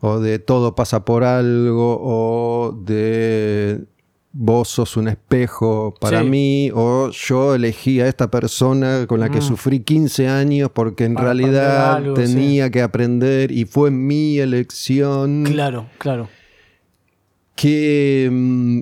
o 0.00 0.18
de 0.20 0.38
todo 0.38 0.74
pasa 0.74 1.04
por 1.04 1.24
algo, 1.24 1.98
o 2.02 2.72
de 2.72 3.84
vos 4.32 4.68
sos 4.68 4.96
un 4.96 5.08
espejo 5.08 5.94
para 6.00 6.22
Sí. 6.22 6.28
mí, 6.30 6.70
o 6.74 7.10
yo 7.10 7.54
elegí 7.54 8.00
a 8.00 8.08
esta 8.08 8.30
persona 8.30 9.06
con 9.06 9.20
la 9.20 9.28
que 9.28 9.38
Mm. 9.40 9.42
sufrí 9.42 9.80
15 9.80 10.26
años 10.28 10.70
porque 10.72 11.04
en 11.04 11.12
Para 11.14 11.26
realidad 11.26 11.96
algo, 11.96 12.14
tenía 12.14 12.70
que 12.70 12.80
aprender 12.80 13.52
y 13.52 13.66
fue 13.66 13.90
mi 13.90 14.38
elección 14.38 15.44
Claro, 15.44 15.86
claro. 15.98 16.28
que 17.54 18.28
mm, 18.32 18.80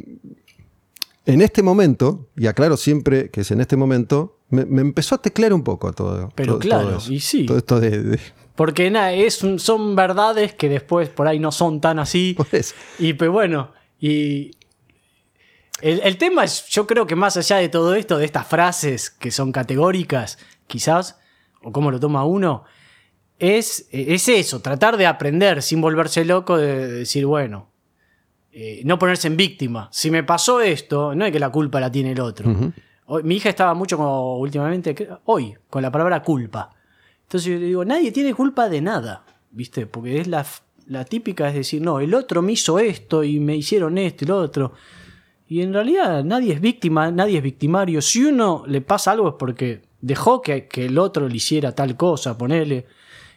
en 1.27 1.41
este 1.43 1.63
momento, 1.63 2.29
y 2.37 2.47
aclaro 2.47 2.77
siempre 2.77 3.31
que 3.31 3.43
es 3.43 3.51
en 3.51 3.61
este 3.61 3.77
momento, 3.77 4.39
me, 4.49 4.65
me 4.65 4.81
empezó 4.81 5.15
a 5.15 5.23
teclear 5.23 5.53
un 5.53 5.63
poco 5.63 5.93
todo. 5.93 6.31
Pero 6.35 6.53
todo- 6.55 6.59
claro, 6.61 6.89
todo 6.89 6.99
eso. 6.99 7.13
y 7.13 7.21
sí. 7.21 7.47
Todo 7.47 7.59
esto 7.59 7.81
de... 7.81 8.03
de- 8.03 8.21
Porque 8.57 8.91
es 9.27 9.43
un- 9.43 9.59
son 9.59 9.95
verdades 9.97 10.55
que 10.55 10.69
después 10.69 11.09
por 11.09 11.27
ahí 11.29 11.39
no 11.39 11.53
son 11.53 11.81
tan 11.81 11.99
así. 11.99 12.35
por 12.37 12.47
eso. 12.53 12.75
Y 12.99 13.13
pues 13.15 13.31
bueno, 13.31 13.73
y 14.01 14.53
el, 15.83 16.01
el 16.05 16.17
tema 16.19 16.45
es, 16.45 16.67
yo 16.69 16.87
creo 16.87 17.07
que 17.07 17.17
más 17.17 17.37
allá 17.37 17.57
de 17.57 17.69
todo 17.69 17.95
esto, 17.95 18.19
de 18.19 18.25
estas 18.25 18.47
frases 18.47 19.11
que 19.11 19.31
son 19.31 19.53
categóricas, 19.53 20.39
quizás, 20.67 21.19
o 21.63 21.73
cómo 21.73 21.91
lo 21.91 22.01
toma 22.01 22.25
uno, 22.25 22.65
es, 23.39 23.87
es 23.91 24.29
eso, 24.29 24.61
tratar 24.61 24.97
de 24.99 25.07
aprender 25.07 25.63
sin 25.63 25.81
volverse 25.81 26.25
loco, 26.27 26.59
de 26.59 26.87
decir, 26.89 27.25
bueno, 27.25 27.70
eh, 28.53 28.83
no 28.85 28.99
ponerse 28.99 29.29
en 29.29 29.37
víctima. 29.37 29.89
Si 29.93 30.11
me 30.11 30.25
pasó 30.25 30.61
esto, 30.61 31.15
no 31.15 31.25
es 31.25 31.33
que 31.33 31.39
la 31.39 31.51
culpa 31.51 31.79
la 31.81 31.91
tiene 31.91 32.13
el 32.13 32.21
otro. 32.21 32.73
Mi 33.25 33.37
hija 33.37 33.49
estaba 33.49 33.75
mucho 33.75 33.97
como 33.97 34.39
últimamente, 34.39 35.09
hoy, 35.25 35.55
con 35.69 35.83
la 35.83 35.91
palabra 35.91 36.23
culpa. 36.23 36.71
Entonces 37.23 37.53
yo 37.53 37.59
le 37.59 37.67
digo, 37.67 37.85
nadie 37.85 38.13
tiene 38.13 38.35
culpa 38.35 38.69
de 38.69 38.81
nada, 38.81 39.25
¿viste? 39.51 39.87
Porque 39.87 40.21
es 40.21 40.27
la, 40.27 40.45
la 40.87 41.05
típica, 41.05 41.49
es 41.49 41.55
decir, 41.55 41.83
no, 41.83 42.01
el 42.01 42.15
otro 42.15 42.43
me 42.43 42.53
hizo 42.53 42.79
esto 42.79 43.23
y 43.23 43.39
me 43.39 43.57
hicieron 43.57 43.99
esto 43.99 44.25
y 44.25 44.29
lo 44.29 44.39
otro. 44.39 44.73
Y 45.47 45.63
en 45.63 45.73
realidad 45.73 46.25
nadie 46.25 46.53
es 46.53 46.61
víctima, 46.61 47.11
nadie 47.11 47.39
es 47.39 47.43
victimario. 47.43 48.01
Si 48.03 48.25
uno 48.25 48.65
le 48.67 48.81
pasa 48.81 49.13
algo 49.13 49.29
es 49.29 49.35
porque 49.39 49.83
dejó 50.01 50.43
que, 50.43 50.67
que 50.67 50.87
el 50.87 50.99
otro 50.99 51.29
le 51.29 51.37
hiciera 51.37 51.73
tal 51.73 51.97
cosa, 51.97 52.39
ponele, 52.39 52.87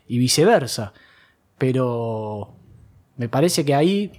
y 0.07 0.17
viceversa. 0.17 0.93
Pero 1.57 2.55
me 3.17 3.29
parece 3.29 3.65
que 3.65 3.73
ahí 3.73 4.11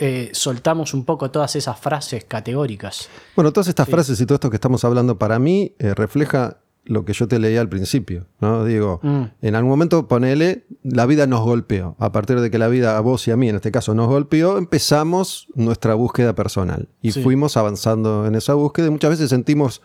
eh, 0.00 0.30
soltamos 0.32 0.94
un 0.94 1.04
poco 1.04 1.30
todas 1.30 1.54
esas 1.56 1.78
frases 1.78 2.24
categóricas. 2.24 3.08
Bueno, 3.36 3.52
todas 3.52 3.68
estas 3.68 3.88
frases 3.88 4.20
y 4.20 4.26
todo 4.26 4.36
esto 4.36 4.50
que 4.50 4.56
estamos 4.56 4.84
hablando 4.84 5.18
para 5.18 5.38
mí 5.38 5.74
eh, 5.78 5.94
refleja 5.94 6.58
lo 6.84 7.04
que 7.04 7.12
yo 7.12 7.28
te 7.28 7.38
leía 7.38 7.60
al 7.60 7.68
principio, 7.68 8.26
¿no? 8.40 8.64
Digo, 8.64 8.98
Mm. 9.04 9.22
en 9.42 9.54
algún 9.54 9.70
momento 9.70 10.08
ponele, 10.08 10.66
la 10.82 11.06
vida 11.06 11.28
nos 11.28 11.42
golpeó. 11.42 11.94
A 12.00 12.10
partir 12.10 12.40
de 12.40 12.50
que 12.50 12.58
la 12.58 12.66
vida 12.66 12.96
a 12.96 13.00
vos 13.00 13.28
y 13.28 13.30
a 13.30 13.36
mí, 13.36 13.48
en 13.48 13.54
este 13.54 13.70
caso, 13.70 13.94
nos 13.94 14.08
golpeó, 14.08 14.58
empezamos 14.58 15.46
nuestra 15.54 15.94
búsqueda 15.94 16.34
personal. 16.34 16.88
Y 17.00 17.12
Sí. 17.12 17.22
fuimos 17.22 17.56
avanzando 17.56 18.26
en 18.26 18.34
esa 18.34 18.54
búsqueda 18.54 18.88
y 18.88 18.90
muchas 18.90 19.10
veces 19.10 19.30
sentimos 19.30 19.80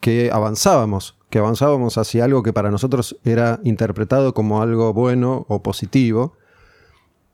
que 0.00 0.30
avanzábamos, 0.32 1.16
que 1.30 1.38
avanzábamos 1.38 1.98
hacia 1.98 2.24
algo 2.24 2.42
que 2.42 2.52
para 2.52 2.70
nosotros 2.72 3.16
era 3.24 3.60
interpretado 3.62 4.34
como 4.34 4.60
algo 4.60 4.92
bueno 4.92 5.46
o 5.48 5.62
positivo, 5.62 6.34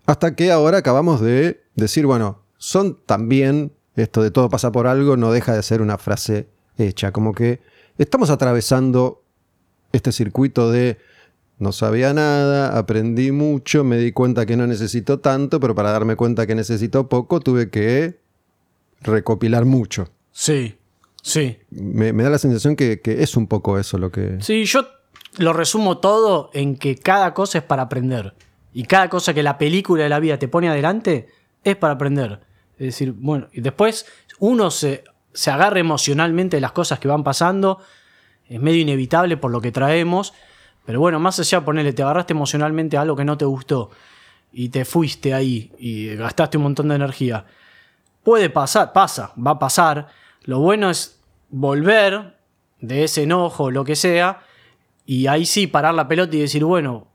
hasta 0.07 0.35
que 0.35 0.53
ahora 0.53 0.79
acabamos 0.79 1.21
de 1.21 1.63
decir, 1.81 2.07
bueno, 2.07 2.43
son 2.59 2.99
también, 3.07 3.73
esto 3.97 4.23
de 4.23 4.31
todo 4.31 4.49
pasa 4.49 4.71
por 4.71 4.87
algo, 4.87 5.17
no 5.17 5.33
deja 5.33 5.55
de 5.55 5.63
ser 5.63 5.83
una 5.83 5.99
frase 5.99 6.49
hecha, 6.79 7.13
como 7.13 7.35
que 7.35 7.61
estamos 7.99 8.31
atravesando 8.31 9.23
este 9.93 10.13
circuito 10.13 10.71
de 10.71 10.99
no 11.59 11.73
sabía 11.73 12.15
nada, 12.15 12.79
aprendí 12.79 13.33
mucho, 13.33 13.85
me 13.85 13.99
di 13.99 14.13
cuenta 14.13 14.47
que 14.47 14.57
no 14.57 14.67
necesito 14.67 15.21
tanto, 15.21 15.61
pero 15.61 15.75
para 15.75 15.93
darme 15.93 16.17
cuenta 16.17 16.47
que 16.47 16.55
necesito 16.55 17.09
poco 17.09 17.41
tuve 17.41 17.69
que 17.69 18.19
recopilar 19.03 19.67
mucho. 19.67 20.09
Sí, 20.33 20.79
sí. 21.23 21.59
Me, 21.71 22.15
me 22.15 22.23
da 22.23 22.31
la 22.31 22.39
sensación 22.39 22.77
que, 22.77 23.01
que 23.01 23.23
es 23.23 23.37
un 23.37 23.47
poco 23.47 23.79
eso 23.79 23.99
lo 23.99 24.11
que... 24.11 24.39
Sí, 24.41 24.65
yo 24.65 24.87
lo 25.37 25.53
resumo 25.53 25.99
todo 25.99 26.51
en 26.55 26.77
que 26.77 26.97
cada 26.97 27.35
cosa 27.35 27.59
es 27.59 27.65
para 27.65 27.83
aprender. 27.83 28.35
Y 28.73 28.85
cada 28.85 29.11
cosa 29.11 29.35
que 29.35 29.43
la 29.43 29.59
película 29.59 30.05
de 30.05 30.09
la 30.09 30.21
vida 30.21 30.39
te 30.39 30.49
pone 30.49 30.69
adelante 30.69 31.29
es 31.65 31.77
para 31.77 31.95
aprender. 31.95 32.41
Es 32.79 32.87
decir, 32.87 33.13
bueno, 33.13 33.49
y 33.53 33.61
después 33.61 34.07
uno 34.39 34.71
se, 34.71 35.05
se 35.33 35.51
agarra 35.51 35.81
emocionalmente 35.81 36.57
de 36.57 36.61
las 36.61 36.73
cosas 36.73 36.99
que 36.99 37.09
van 37.09 37.25
pasando. 37.25 37.79
Es 38.49 38.61
medio 38.61 38.81
inevitable 38.81 39.37
por 39.37 39.51
lo 39.51 39.61
que 39.61 39.73
traemos. 39.73 40.33
Pero 40.85 41.01
bueno, 41.01 41.21
más 41.21 41.39
allá, 41.39 41.65
ponele, 41.65 41.93
te 41.93 42.03
agarraste 42.03 42.33
emocionalmente 42.33 42.97
a 42.97 43.03
algo 43.03 43.17
que 43.17 43.25
no 43.25 43.37
te 43.37 43.45
gustó. 43.45 43.91
Y 44.53 44.71
te 44.71 44.85
fuiste 44.85 45.35
ahí 45.35 45.73
y 45.79 46.17
gastaste 46.17 46.57
un 46.57 46.65
montón 46.65 46.89
de 46.89 46.97
energía. 46.97 47.45
Puede 48.23 48.51
pasar, 48.51 48.93
pasa, 48.93 49.33
va 49.39 49.53
a 49.53 49.59
pasar. 49.59 50.09
Lo 50.43 50.59
bueno 50.61 50.91
es 50.91 51.21
volver 51.51 52.35
de 52.81 53.05
ese 53.05 53.23
enojo, 53.25 53.71
lo 53.71 53.85
que 53.85 53.97
sea, 53.97 54.41
y 55.07 55.27
ahí 55.27 55.45
sí 55.45 55.67
parar 55.67 55.95
la 55.95 56.09
pelota 56.09 56.37
y 56.37 56.41
decir, 56.41 56.65
bueno, 56.65 57.07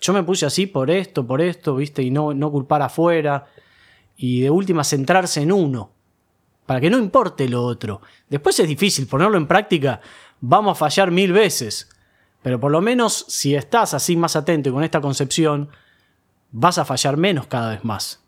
yo 0.00 0.12
me 0.12 0.22
puse 0.22 0.46
así 0.46 0.66
por 0.66 0.90
esto, 0.90 1.26
por 1.26 1.40
esto, 1.40 1.76
¿viste? 1.76 2.02
Y 2.02 2.10
no, 2.10 2.34
no 2.34 2.50
culpar 2.50 2.82
afuera. 2.82 3.46
Y 4.16 4.40
de 4.40 4.50
última 4.50 4.84
centrarse 4.84 5.42
en 5.42 5.52
uno. 5.52 5.90
Para 6.64 6.80
que 6.80 6.90
no 6.90 6.98
importe 6.98 7.48
lo 7.48 7.64
otro. 7.64 8.00
Después 8.28 8.58
es 8.58 8.68
difícil 8.68 9.06
ponerlo 9.06 9.36
en 9.36 9.46
práctica. 9.46 10.00
Vamos 10.40 10.72
a 10.72 10.74
fallar 10.74 11.10
mil 11.10 11.32
veces. 11.32 11.88
Pero 12.42 12.60
por 12.60 12.70
lo 12.70 12.80
menos 12.80 13.24
si 13.28 13.54
estás 13.54 13.94
así 13.94 14.16
más 14.16 14.36
atento 14.36 14.68
y 14.68 14.72
con 14.72 14.84
esta 14.84 15.00
concepción, 15.00 15.68
vas 16.52 16.78
a 16.78 16.84
fallar 16.84 17.16
menos 17.16 17.46
cada 17.46 17.70
vez 17.70 17.84
más. 17.84 18.22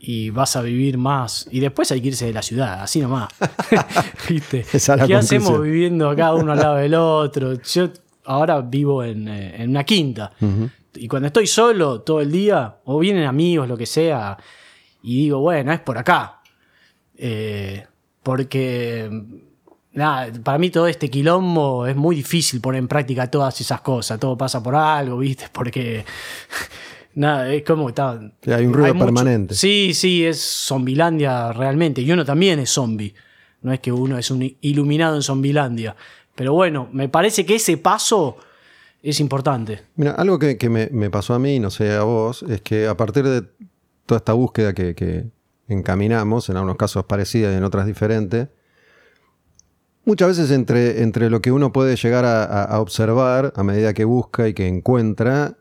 Y 0.00 0.30
vas 0.30 0.54
a 0.56 0.62
vivir 0.62 0.98
más. 0.98 1.48
Y 1.50 1.60
después 1.60 1.90
hay 1.90 2.00
que 2.00 2.08
irse 2.08 2.26
de 2.26 2.32
la 2.32 2.42
ciudad, 2.42 2.82
así 2.82 3.00
nomás. 3.00 3.28
¿Viste? 4.28 4.64
¿Qué 5.06 5.14
hacemos 5.16 5.60
viviendo 5.62 6.08
acá 6.08 6.32
uno 6.34 6.52
al 6.52 6.58
lado 6.58 6.76
del 6.76 6.94
otro? 6.94 7.60
Yo 7.60 7.90
ahora 8.24 8.60
vivo 8.60 9.02
en, 9.02 9.26
eh, 9.28 9.62
en 9.62 9.70
una 9.70 9.84
quinta. 9.84 10.32
Y 10.94 11.08
cuando 11.08 11.26
estoy 11.26 11.46
solo 11.46 12.00
todo 12.02 12.20
el 12.20 12.30
día, 12.30 12.76
o 12.84 12.98
vienen 12.98 13.24
amigos, 13.24 13.68
lo 13.68 13.76
que 13.76 13.86
sea, 13.86 14.36
y 15.02 15.24
digo, 15.24 15.40
bueno, 15.40 15.72
es 15.72 15.80
por 15.80 15.98
acá. 15.98 16.40
Eh, 17.16 17.84
porque, 18.22 19.10
nada, 19.92 20.32
para 20.42 20.58
mí 20.58 20.70
todo 20.70 20.86
este 20.86 21.08
quilombo 21.10 21.86
es 21.86 21.96
muy 21.96 22.16
difícil 22.16 22.60
poner 22.60 22.80
en 22.80 22.88
práctica 22.88 23.30
todas 23.30 23.60
esas 23.60 23.80
cosas. 23.80 24.18
Todo 24.18 24.36
pasa 24.36 24.62
por 24.62 24.74
algo, 24.74 25.18
¿viste? 25.18 25.46
Porque, 25.52 26.04
nada, 27.14 27.52
es 27.52 27.62
como 27.62 27.86
que 27.86 27.90
está... 27.90 28.20
Sí, 28.42 28.52
hay 28.52 28.66
un 28.66 28.72
ruido 28.72 28.98
permanente. 28.98 29.54
Sí, 29.54 29.92
sí, 29.94 30.24
es 30.24 30.40
zombilandia 30.40 31.52
realmente. 31.52 32.00
Y 32.02 32.12
uno 32.12 32.24
también 32.24 32.58
es 32.58 32.70
zombie. 32.70 33.14
No 33.62 33.72
es 33.72 33.80
que 33.80 33.90
uno 33.90 34.18
es 34.18 34.30
un 34.30 34.56
iluminado 34.60 35.16
en 35.16 35.22
zombilandia. 35.22 35.96
Pero 36.34 36.52
bueno, 36.52 36.88
me 36.92 37.08
parece 37.08 37.44
que 37.44 37.56
ese 37.56 37.76
paso 37.78 38.36
es 39.02 39.18
importante. 39.20 39.80
Mira, 39.96 40.12
algo 40.12 40.38
que, 40.38 40.56
que 40.56 40.68
me, 40.68 40.88
me 40.92 41.10
pasó 41.10 41.34
a 41.34 41.38
mí, 41.38 41.58
no 41.58 41.70
sé 41.70 41.94
a 41.94 42.02
vos, 42.02 42.44
es 42.44 42.60
que 42.60 42.86
a 42.86 42.96
partir 42.96 43.24
de 43.24 43.42
toda 44.08 44.18
esta 44.18 44.32
búsqueda 44.32 44.72
que, 44.72 44.96
que 44.96 45.26
encaminamos, 45.68 46.48
en 46.48 46.56
algunos 46.56 46.76
casos 46.76 47.04
parecida 47.04 47.52
y 47.52 47.56
en 47.56 47.62
otras 47.62 47.86
diferente, 47.86 48.48
muchas 50.04 50.28
veces 50.28 50.50
entre, 50.50 51.02
entre 51.02 51.30
lo 51.30 51.40
que 51.42 51.52
uno 51.52 51.72
puede 51.72 51.94
llegar 51.96 52.24
a, 52.24 52.80
observar 52.80 53.52
a 53.54 53.62
medida 53.62 53.92
que 53.94 54.04
busca 54.04 54.48
y 54.48 54.54
que 54.54 54.66
encuentra, 54.66 55.58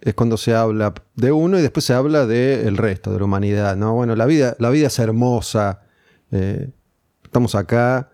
es 0.00 0.14
cuando 0.14 0.36
se 0.36 0.54
habla 0.54 0.94
de 1.16 1.32
uno 1.32 1.58
y 1.58 1.62
después 1.62 1.84
se 1.84 1.92
habla 1.92 2.24
del 2.26 2.76
resto, 2.76 3.12
de 3.12 3.18
la 3.18 3.24
humanidad. 3.24 3.76
¿no? 3.76 3.94
Bueno, 3.94 4.14
la 4.14 4.26
vida, 4.26 4.54
la 4.60 4.70
vida 4.70 4.86
es 4.86 4.98
hermosa, 5.00 5.82
eh, 6.30 6.70
estamos 7.24 7.54
acá. 7.56 8.10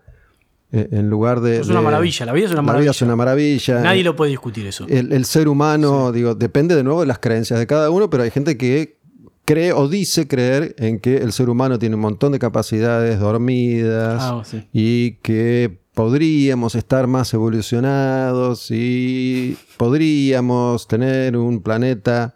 eh, 0.73 0.89
En 0.93 1.11
lugar 1.11 1.41
de. 1.43 1.61
Es 1.61 1.69
una 1.69 1.81
de- 1.81 1.85
maravilla, 1.85 2.25
la 2.27 2.33
vida 2.33 2.47
es 2.47 2.51
una 2.53 2.57
La 2.57 2.63
vida 2.63 2.73
maravilla. 2.73 2.91
es 2.91 3.03
una 3.03 3.17
maravilla. 3.17 3.81
Nadie 3.83 4.03
lo 4.03 4.17
puede 4.17 4.31
discutir 4.31 4.67
eso. 4.67 4.87
El, 4.89 5.13
el 5.13 5.25
ser 5.27 5.47
humano, 5.49 6.11
digo, 6.11 6.35
depende 6.35 6.75
de 6.75 6.83
nuevo 6.83 7.01
de 7.03 7.07
las 7.07 7.19
creencias 7.19 7.59
de 7.61 7.67
cada 7.67 7.91
uno, 7.91 8.09
pero 8.09 8.23
hay 8.23 8.31
gente 8.31 8.57
que 8.57 8.99
cree 9.45 9.73
o 9.73 9.89
dice 9.89 10.27
creer 10.29 10.75
en 10.79 10.99
que 11.01 11.17
el 11.19 11.33
ser 11.33 11.51
humano 11.51 11.79
tiene 11.79 11.95
un 11.97 12.01
montón 12.03 12.33
de 12.33 12.39
capacidades 12.39 13.19
dormidas 13.21 14.23
Ah, 14.23 14.43
sí. 14.45 14.67
y 14.73 15.13
que 15.17 15.79
podríamos 15.95 16.75
estar 16.75 17.07
más 17.07 17.33
evolucionados 17.35 18.69
y 18.71 19.57
podríamos 19.77 20.89
tener 20.89 21.37
un 21.37 21.63
planeta. 21.63 22.35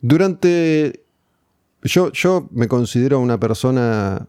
Durante... 0.00 1.04
Yo, 1.84 2.12
yo 2.12 2.48
me 2.52 2.68
considero 2.68 3.18
una 3.18 3.40
persona 3.40 4.28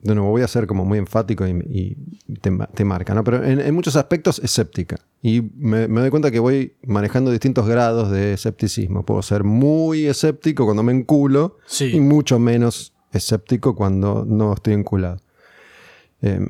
de 0.00 0.14
nuevo, 0.14 0.30
voy 0.30 0.42
a 0.42 0.48
ser 0.48 0.66
como 0.66 0.84
muy 0.84 0.98
enfático 0.98 1.46
y, 1.46 1.96
y 2.28 2.34
te, 2.34 2.50
te, 2.74 2.84
marca, 2.84 3.14
¿no? 3.14 3.24
Pero 3.24 3.42
en, 3.44 3.60
en, 3.60 3.74
muchos 3.74 3.96
aspectos 3.96 4.38
escéptica. 4.38 4.96
Y 5.22 5.42
me, 5.56 5.88
me, 5.88 6.00
doy 6.00 6.10
cuenta 6.10 6.30
que 6.30 6.38
voy 6.38 6.74
manejando 6.86 7.30
distintos 7.30 7.66
grados 7.66 8.10
de 8.10 8.34
escepticismo. 8.34 9.04
Puedo 9.04 9.22
ser 9.22 9.42
muy 9.42 10.06
escéptico 10.06 10.64
cuando 10.64 10.82
me 10.82 10.92
enculo 10.92 11.56
Sí. 11.66 11.96
y 11.96 12.00
mucho 12.00 12.38
menos 12.38 12.92
escéptico 13.12 13.74
cuando 13.74 14.24
no 14.26 14.52
estoy 14.52 14.74
enculado. 14.74 15.20
Eh, 16.22 16.46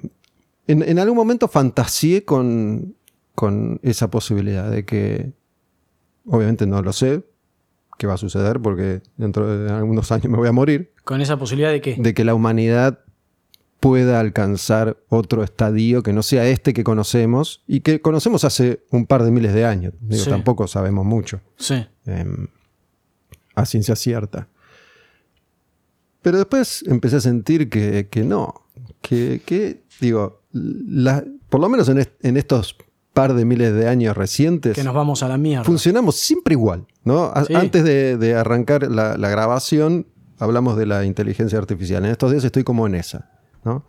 en, 0.66 0.82
en, 0.82 0.98
algún 0.98 1.16
momento 1.16 1.48
fantaseé 1.48 2.24
con, 2.24 2.96
con 3.34 3.78
esa 3.82 4.10
posibilidad 4.10 4.70
de 4.70 4.84
que, 4.84 5.32
obviamente 6.26 6.66
no 6.66 6.82
lo 6.82 6.92
sé, 6.92 7.24
qué 7.98 8.06
va 8.06 8.14
a 8.14 8.18
suceder 8.18 8.60
porque 8.60 9.00
dentro 9.16 9.46
de 9.46 9.70
algunos 9.72 10.10
años 10.12 10.28
me 10.28 10.36
voy 10.36 10.48
a 10.48 10.52
morir. 10.52 10.92
Con 11.04 11.20
esa 11.20 11.38
posibilidad 11.38 11.70
de 11.70 11.80
que... 11.80 11.96
De 11.96 12.12
que 12.12 12.24
la 12.24 12.34
humanidad 12.34 13.00
pueda 13.88 14.18
alcanzar 14.18 14.96
otro 15.08 15.44
estadio 15.44 16.02
que 16.02 16.12
no 16.12 16.22
sea 16.24 16.44
este 16.48 16.72
que 16.72 16.82
conocemos 16.82 17.62
y 17.68 17.80
que 17.82 18.00
conocemos 18.00 18.42
hace 18.44 18.80
un 18.90 19.06
par 19.06 19.22
de 19.22 19.30
miles 19.30 19.54
de 19.54 19.64
años. 19.64 19.92
Digo, 20.00 20.24
Sí. 20.24 20.30
Tampoco 20.30 20.66
sabemos 20.66 21.04
mucho 21.06 21.40
Sí. 21.56 21.86
eh, 22.06 22.24
a 23.54 23.64
ciencia 23.64 23.94
cierta. 23.94 24.48
Pero 26.22 26.38
después 26.38 26.82
empecé 26.88 27.16
a 27.16 27.20
sentir 27.20 27.70
que, 27.70 28.08
que 28.10 28.24
no, 28.24 28.66
que, 29.00 29.40
que, 29.46 29.84
digo, 30.00 30.42
la- 30.52 31.24
por 31.48 31.60
lo 31.60 31.68
menos 31.68 31.88
en, 31.88 31.98
est- 31.98 32.24
en 32.24 32.36
estos 32.36 32.76
par 33.12 33.34
de 33.34 33.44
miles 33.44 33.72
de 33.72 33.88
años 33.88 34.16
recientes, 34.16 34.74
Que 34.74 34.82
nos 34.82 34.94
vamos 34.94 35.22
a 35.22 35.28
la 35.28 35.38
mierda. 35.38 35.62
funcionamos 35.64 36.16
siempre 36.16 36.54
igual. 36.54 36.86
¿no? 37.04 37.32
Sí. 37.46 37.54
Antes 37.54 37.84
de, 37.84 38.16
de 38.18 38.34
arrancar 38.34 38.90
la, 38.90 39.16
la 39.16 39.28
grabación, 39.28 40.08
hablamos 40.38 40.76
de 40.76 40.86
la 40.86 41.04
inteligencia 41.04 41.56
artificial. 41.58 42.04
En 42.04 42.10
estos 42.10 42.32
días 42.32 42.42
estoy 42.44 42.64
como 42.64 42.86
en 42.88 42.96
esa. 42.96 43.30
¿No? 43.66 43.84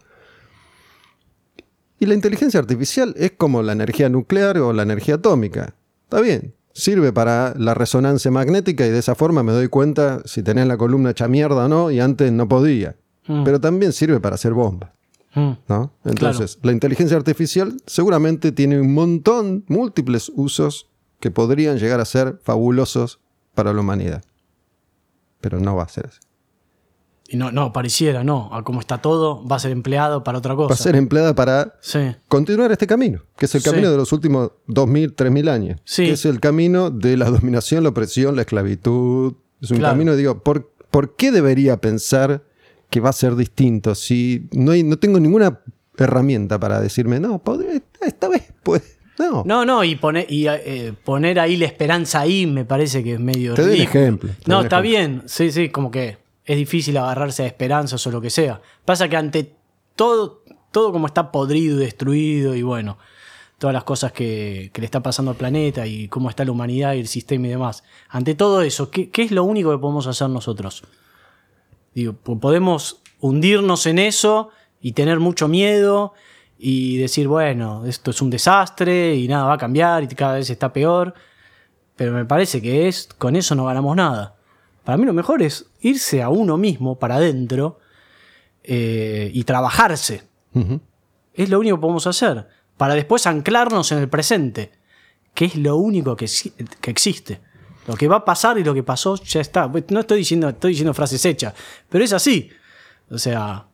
Y 2.00 2.06
la 2.06 2.14
inteligencia 2.14 2.60
artificial 2.60 3.16
es 3.18 3.32
como 3.32 3.64
la 3.64 3.72
energía 3.72 4.10
nuclear 4.10 4.58
o 4.58 4.74
la 4.74 4.84
energía 4.84 5.16
atómica. 5.16 5.74
Está 6.04 6.22
bien, 6.22 6.54
sirve 6.74 7.12
para 7.12 7.54
la 7.58 7.74
resonancia 7.74 8.30
magnética 8.30 8.86
y 8.86 8.90
de 8.90 9.00
esa 9.00 9.16
forma 9.16 9.42
me 9.42 9.52
doy 9.52 9.68
cuenta 9.68 10.22
si 10.26 10.44
tenés 10.44 10.68
la 10.68 10.78
columna 10.78 11.12
hecha 11.12 11.28
mierda 11.28 11.66
o 11.66 11.68
no 11.68 11.90
y 11.90 12.00
antes 12.00 12.32
no 12.32 12.48
podía. 12.48 12.96
Mm. 13.28 13.44
Pero 13.44 13.60
también 13.60 13.94
sirve 13.94 14.20
para 14.20 14.36
hacer 14.36 14.54
bombas. 14.54 14.92
Mm. 15.34 15.52
¿no? 15.68 15.92
Entonces, 16.06 16.60
la 16.62 16.72
inteligencia 16.72 17.18
artificial 17.18 17.78
seguramente 17.86 18.52
tiene 18.52 18.80
un 18.80 18.94
montón, 18.94 19.66
múltiples 19.68 20.32
usos 20.36 20.88
que 21.20 21.32
podrían 21.32 21.78
llegar 21.78 22.00
a 22.00 22.06
ser 22.06 22.40
fabulosos 22.44 23.20
para 23.56 23.74
la 23.74 23.82
humanidad. 23.82 24.24
Pero 25.42 25.60
no 25.60 25.76
va 25.76 25.84
a 25.84 25.90
ser 25.90 26.08
así. 26.08 26.20
Y 27.30 27.36
no, 27.38 27.52
no, 27.52 27.74
pareciera, 27.74 28.24
no. 28.24 28.50
A 28.54 28.64
cómo 28.64 28.80
está 28.80 29.00
todo, 29.00 29.46
va 29.46 29.58
a 29.58 29.60
ser 29.60 29.72
empleado 29.72 30.24
para 30.24 30.38
otra 30.38 30.56
cosa. 30.56 30.70
Va 30.70 30.76
a 30.76 30.78
ser 30.78 30.96
empleada 30.96 31.36
para 31.36 31.76
Sí. 31.82 32.00
continuar 32.30 32.72
este 32.72 32.88
camino, 32.88 33.22
que 33.38 33.46
es 33.48 33.56
el 33.56 33.62
Sí. 33.62 33.70
camino 33.70 33.92
de 33.92 33.98
los 33.98 34.14
últimos 34.14 34.52
2.000, 34.68 35.14
3.000 35.14 35.50
años. 35.50 35.82
Sí. 35.84 36.06
Que 36.06 36.12
es 36.14 36.26
el 36.26 36.40
camino 36.40 36.90
de 36.90 37.18
la 37.18 37.30
dominación, 37.30 37.84
la 37.84 37.90
opresión, 37.90 38.36
la 38.36 38.44
esclavitud. 38.44 39.34
Es 39.62 39.72
un 39.72 39.78
Claro. 39.80 39.94
camino, 39.94 40.16
digo, 40.16 40.42
¿por, 40.42 40.72
¿por 40.90 41.16
qué 41.18 41.32
debería 41.32 41.78
pensar 41.78 42.44
que 42.90 43.02
va 43.02 43.10
a 43.10 43.14
ser 43.14 43.36
distinto 43.36 43.94
si 43.96 44.48
no, 44.54 44.72
hay, 44.72 44.84
no 44.84 44.98
tengo 44.98 45.20
ninguna 45.20 45.60
herramienta 45.98 46.60
para 46.60 46.80
decirme, 46.80 47.20
no, 47.20 47.40
podría- 47.40 47.82
esta 48.02 48.30
vez 48.30 48.44
pues 48.64 48.82
No. 49.20 49.42
No, 49.48 49.66
no, 49.66 49.84
y, 49.84 49.96
poner 49.96 50.28
y 50.32 50.48
eh, 50.48 50.94
poner 51.04 51.40
ahí 51.40 51.58
la 51.58 51.66
esperanza 51.66 52.20
ahí 52.22 52.46
me 52.46 52.66
parece 52.66 53.04
que 53.04 53.16
es 53.16 53.20
medio 53.20 53.56
Te 53.56 53.64
doy 53.64 53.78
un 53.78 53.82
ejemplo, 53.82 54.30
te 54.30 54.50
No, 54.52 54.62
está 54.62 54.80
ejemplo. 54.80 54.82
bien, 54.90 55.24
sí, 55.26 55.52
sí, 55.52 55.70
como 55.70 55.90
que 55.90 56.18
es 56.48 56.58
difícil 56.58 56.98
agarrarse 56.98 57.44
a 57.44 57.46
esperanzas 57.46 58.08
o 58.08 58.12
lo 58.12 58.22
que 58.22 58.32
sea. 58.32 58.62
Pasa 58.86 59.08
que 59.08 59.18
ante 59.18 59.54
todo, 59.96 60.42
todo 60.72 60.92
como 60.92 61.06
está 61.06 61.32
podrido, 61.32 61.78
destruido 61.78 62.56
y 62.56 62.64
bueno, 62.64 62.98
todas 63.60 63.74
las 63.74 63.84
cosas 63.84 64.12
que, 64.14 64.72
que 64.74 64.82
le 64.82 64.86
está 64.86 65.02
pasando 65.04 65.32
al 65.32 65.38
planeta 65.38 65.86
y 65.86 66.08
cómo 66.08 66.30
está 66.30 66.46
la 66.46 66.52
humanidad 66.54 66.94
y 66.94 67.02
el 67.02 67.08
sistema 67.08 67.48
y 67.48 67.50
demás. 67.50 67.84
Ante 68.10 68.34
todo 68.34 68.62
eso, 68.62 68.90
¿qué, 68.90 69.10
qué 69.10 69.24
es 69.24 69.32
lo 69.32 69.44
único 69.44 69.72
que 69.72 69.78
podemos 69.78 70.08
hacer 70.08 70.30
nosotros? 70.30 70.84
Digo, 71.94 72.14
po- 72.14 72.40
podemos 72.40 73.02
hundirnos 73.20 73.86
en 73.86 74.00
eso 74.00 74.50
y 74.80 74.94
tener 74.94 75.20
mucho 75.20 75.48
miedo 75.48 76.14
y 76.58 76.98
decir, 76.98 77.28
bueno, 77.28 77.86
esto 77.86 78.12
es 78.12 78.22
un 78.22 78.30
desastre 78.30 79.16
y 79.16 79.28
nada 79.28 79.46
va 79.46 79.54
a 79.56 79.58
cambiar 79.58 80.04
y 80.04 80.08
cada 80.08 80.36
vez 80.36 80.50
está 80.50 80.72
peor. 80.72 81.14
Pero 81.98 82.14
me 82.14 82.26
parece 82.26 82.62
que 82.62 82.88
es 82.88 83.10
con 83.18 83.36
eso 83.36 83.54
no 83.56 83.66
ganamos 83.66 83.96
nada. 83.96 84.37
Para 84.88 84.96
mí 84.96 85.04
lo 85.04 85.12
mejor 85.12 85.42
es 85.42 85.66
irse 85.82 86.24
a 86.24 86.30
uno 86.30 86.58
mismo 86.58 86.98
para 86.98 87.16
adentro 87.16 87.78
eh, 88.64 89.30
y 89.34 89.44
trabajarse. 89.44 90.24
Es 91.34 91.50
lo 91.50 91.60
único 91.60 91.76
que 91.76 91.82
podemos 91.82 92.08
hacer. 92.08 92.48
Para 92.78 92.96
después 92.96 93.28
anclarnos 93.28 93.92
en 93.92 93.98
el 93.98 94.08
presente. 94.08 94.72
Que 95.34 95.44
es 95.44 95.58
lo 95.58 95.76
único 95.76 96.16
que, 96.16 96.26
que 96.80 96.90
existe. 96.90 97.42
Lo 97.86 97.96
que 97.96 98.08
va 98.08 98.16
a 98.16 98.24
pasar 98.24 98.60
y 98.60 98.64
lo 98.64 98.74
que 98.74 98.82
pasó 98.82 99.22
ya 99.22 99.42
está. 99.42 99.70
No 99.90 100.00
estoy 100.00 100.20
diciendo, 100.20 100.48
estoy 100.48 100.72
diciendo 100.72 100.94
frases 100.94 101.26
hechas. 101.26 101.54
Pero 101.90 102.06
es 102.06 102.14
así. 102.14 102.50
O 103.10 103.18
sea. 103.18 103.68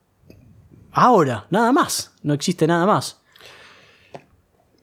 Ahora, 0.93 1.45
nada 1.51 1.71
más. 1.71 2.11
No 2.23 2.33
existe 2.33 2.65
nada 2.65 2.87
más. 2.87 3.21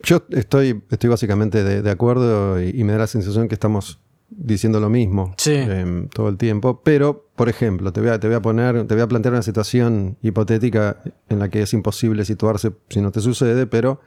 Yo 0.05 0.23
estoy, 0.31 0.81
estoy 0.93 1.11
básicamente 1.11 1.65
de, 1.65 1.83
de 1.83 1.91
acuerdo 1.91 2.63
y, 2.63 2.69
y 2.69 2.85
me 2.85 2.93
da 2.93 2.99
la 2.99 3.07
sensación 3.09 3.49
que 3.49 3.55
estamos 3.55 3.99
diciendo 4.31 4.79
lo 4.81 4.89
mismo 4.89 5.35
Sí. 5.37 5.53
em, 5.55 6.09
todo 6.09 6.29
el 6.29 6.37
tiempo. 6.37 6.81
Pero, 6.85 7.27
por 7.37 7.49
ejemplo, 7.49 7.93
te 7.93 8.01
voy, 8.01 8.11
a, 8.11 8.21
te 8.21 8.27
voy 8.29 8.37
a 8.37 8.41
poner, 8.43 8.87
te 8.87 8.95
voy 8.95 9.03
a 9.03 9.09
plantear 9.09 9.35
una 9.35 9.43
situación 9.43 10.17
hipotética 10.23 11.03
en 11.29 11.39
la 11.41 11.49
que 11.49 11.63
es 11.63 11.73
imposible 11.75 12.25
situarse 12.25 12.73
si 12.89 13.01
no 13.01 13.11
te 13.11 13.21
sucede, 13.21 13.67
pero 13.67 14.01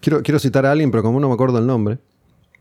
quiero, 0.00 0.22
quiero 0.22 0.38
citar 0.38 0.66
a 0.66 0.72
alguien, 0.72 0.90
pero 0.90 1.02
como 1.02 1.20
no 1.20 1.28
me 1.28 1.34
acuerdo 1.34 1.58
el 1.58 1.66
nombre. 1.66 1.98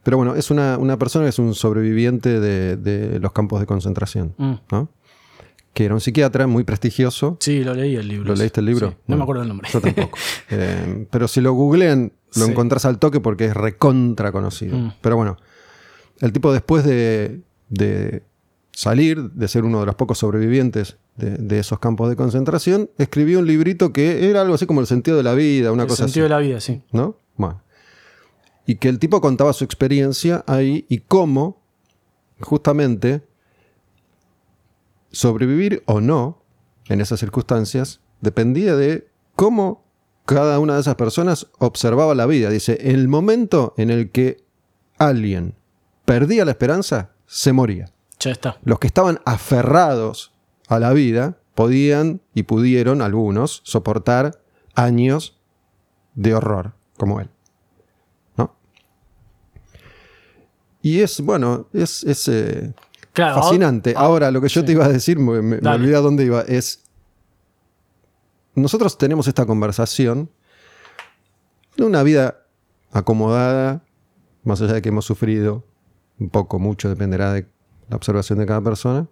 Pero 0.04 0.18
bueno, 0.18 0.36
es 0.36 0.50
una, 0.50 0.78
una 0.78 0.98
persona 0.98 1.26
que 1.26 1.30
es 1.30 1.40
un 1.40 1.54
sobreviviente 1.54 2.40
de, 2.40 2.78
de 2.78 3.20
los 3.20 3.32
campos 3.34 3.60
de 3.60 3.66
concentración, 3.66 4.34
Mm. 4.38 4.54
¿no? 4.72 4.90
Que 5.74 5.86
era 5.86 5.94
un 5.94 6.02
psiquiatra 6.02 6.48
muy 6.48 6.64
prestigioso, 6.64 7.38
Sí, 7.40 7.64
lo 7.64 7.74
leí 7.76 7.96
el 7.96 8.08
libro. 8.08 8.30
¿Lo 8.30 8.36
leíste 8.36 8.60
el 8.60 8.66
libro? 8.66 8.90
Sí, 8.90 8.96
no 9.08 9.18
me 9.18 9.24
acuerdo 9.24 9.44
el 9.44 9.50
nombre. 9.50 9.70
Yo 9.72 9.80
tampoco. 9.82 10.18
Eh, 10.50 11.06
pero 11.12 11.28
si 11.28 11.42
lo 11.42 11.54
googlean, 11.54 12.12
lo 12.36 12.46
Sí. 12.46 12.52
encontrás 12.52 12.86
al 12.86 12.98
toque 12.98 13.20
porque 13.20 13.46
es 13.46 13.54
recontra 13.54 14.32
conocido. 14.32 14.76
Mm. 14.78 14.94
Pero 15.02 15.16
bueno, 15.18 15.38
el 16.22 16.34
tipo 16.34 16.52
después 16.52 16.84
de, 16.84 17.42
de 17.70 18.24
salir, 18.72 19.32
de 19.32 19.48
ser 19.48 19.66
uno 19.66 19.80
de 19.82 19.86
los 19.86 19.96
pocos 19.96 20.18
sobrevivientes 20.20 20.98
de, 21.18 21.32
de 21.32 21.60
esos 21.60 21.80
campos 21.80 22.10
de 22.10 22.16
concentración, 22.16 22.90
escribió 22.98 23.40
un 23.40 23.48
librito 23.48 23.92
que 23.92 24.30
era 24.30 24.42
algo 24.42 24.56
así 24.56 24.66
como 24.66 24.82
el 24.82 24.88
sentido 24.88 25.18
de 25.18 25.24
la 25.24 25.34
vida, 25.34 25.72
una 25.72 25.84
el 25.84 25.90
cosa 25.90 26.04
sentido 26.06 26.26
así. 26.26 26.30
de 26.30 26.36
la 26.36 26.40
vida, 26.40 26.60
sí. 26.60 26.82
¿no? 26.92 27.18
Bueno. 27.36 27.62
Y 28.66 28.76
que 28.76 28.90
el 28.90 29.00
tipo 29.00 29.20
contaba 29.22 29.54
su 29.54 29.64
experiencia 29.64 30.44
ahí 30.46 30.86
y 30.90 31.00
cómo, 31.00 31.62
justamente, 32.40 33.24
sobrevivir 35.12 35.84
o 35.86 36.02
no 36.02 36.44
en 36.88 37.02
esas 37.02 37.20
circunstancias 37.20 38.02
dependía 38.22 38.76
de 38.76 39.08
cómo 39.36 39.86
cada 40.26 40.60
una 40.60 40.76
de 40.76 40.82
esas 40.82 40.96
personas 40.96 41.48
observaba 41.58 42.14
la 42.14 42.28
vida. 42.28 42.50
Dice, 42.50 42.78
el 42.92 43.08
momento 43.08 43.74
en 43.78 43.90
el 43.90 44.12
que 44.12 44.44
alguien 45.00 45.56
perdía 46.10 46.44
la 46.44 46.50
esperanza, 46.52 47.12
se 47.28 47.54
moría. 47.54 47.86
Ya 48.20 48.32
está. 48.32 48.58
Los 48.64 48.80
que 48.80 48.88
estaban 48.88 49.20
aferrados 49.26 50.34
a 50.68 50.80
la 50.80 50.92
vida 50.92 51.38
podían 51.54 52.20
y 52.34 52.44
pudieron, 52.44 53.04
algunos, 53.04 53.62
soportar 53.64 54.42
años 54.74 55.38
de 56.16 56.34
horror, 56.34 56.74
como 56.98 57.20
él. 57.20 57.30
¿No? 58.38 58.56
Y 60.82 61.02
es, 61.02 61.22
bueno, 61.22 61.68
es, 61.74 62.04
es, 62.04 62.28
eh, 62.28 62.74
Claro, 63.14 63.44
fascinante. 63.44 63.92
ahora- 63.92 64.06
Ahora, 64.08 64.32
lo 64.32 64.42
que 64.42 64.48
yo 64.50 64.62
sí. 64.62 64.66
te 64.66 64.72
iba 64.72 64.86
a 64.86 64.90
decir, 64.90 65.20
me, 65.20 65.44
me- 65.44 65.58
olvidé 65.70 65.96
a 65.96 66.00
dónde 66.00 66.26
iba, 66.26 66.42
es... 66.42 66.86
Nosotros 68.56 68.98
tenemos 68.98 69.28
esta 69.28 69.46
conversación 69.46 70.32
de 71.78 71.84
una 71.84 72.02
vida 72.02 72.46
acomodada, 72.92 73.84
más 74.44 74.60
allá 74.62 74.74
de 74.74 74.82
que 74.82 74.90
hemos 74.90 75.06
sufrido 75.06 75.69
un 76.20 76.30
poco, 76.30 76.60
mucho, 76.60 76.90
dependerá 76.90 77.34
de 77.34 77.48
la 77.90 77.96
observación 77.96 78.40
de 78.40 78.46
cada 78.46 78.62
persona, 78.62 79.08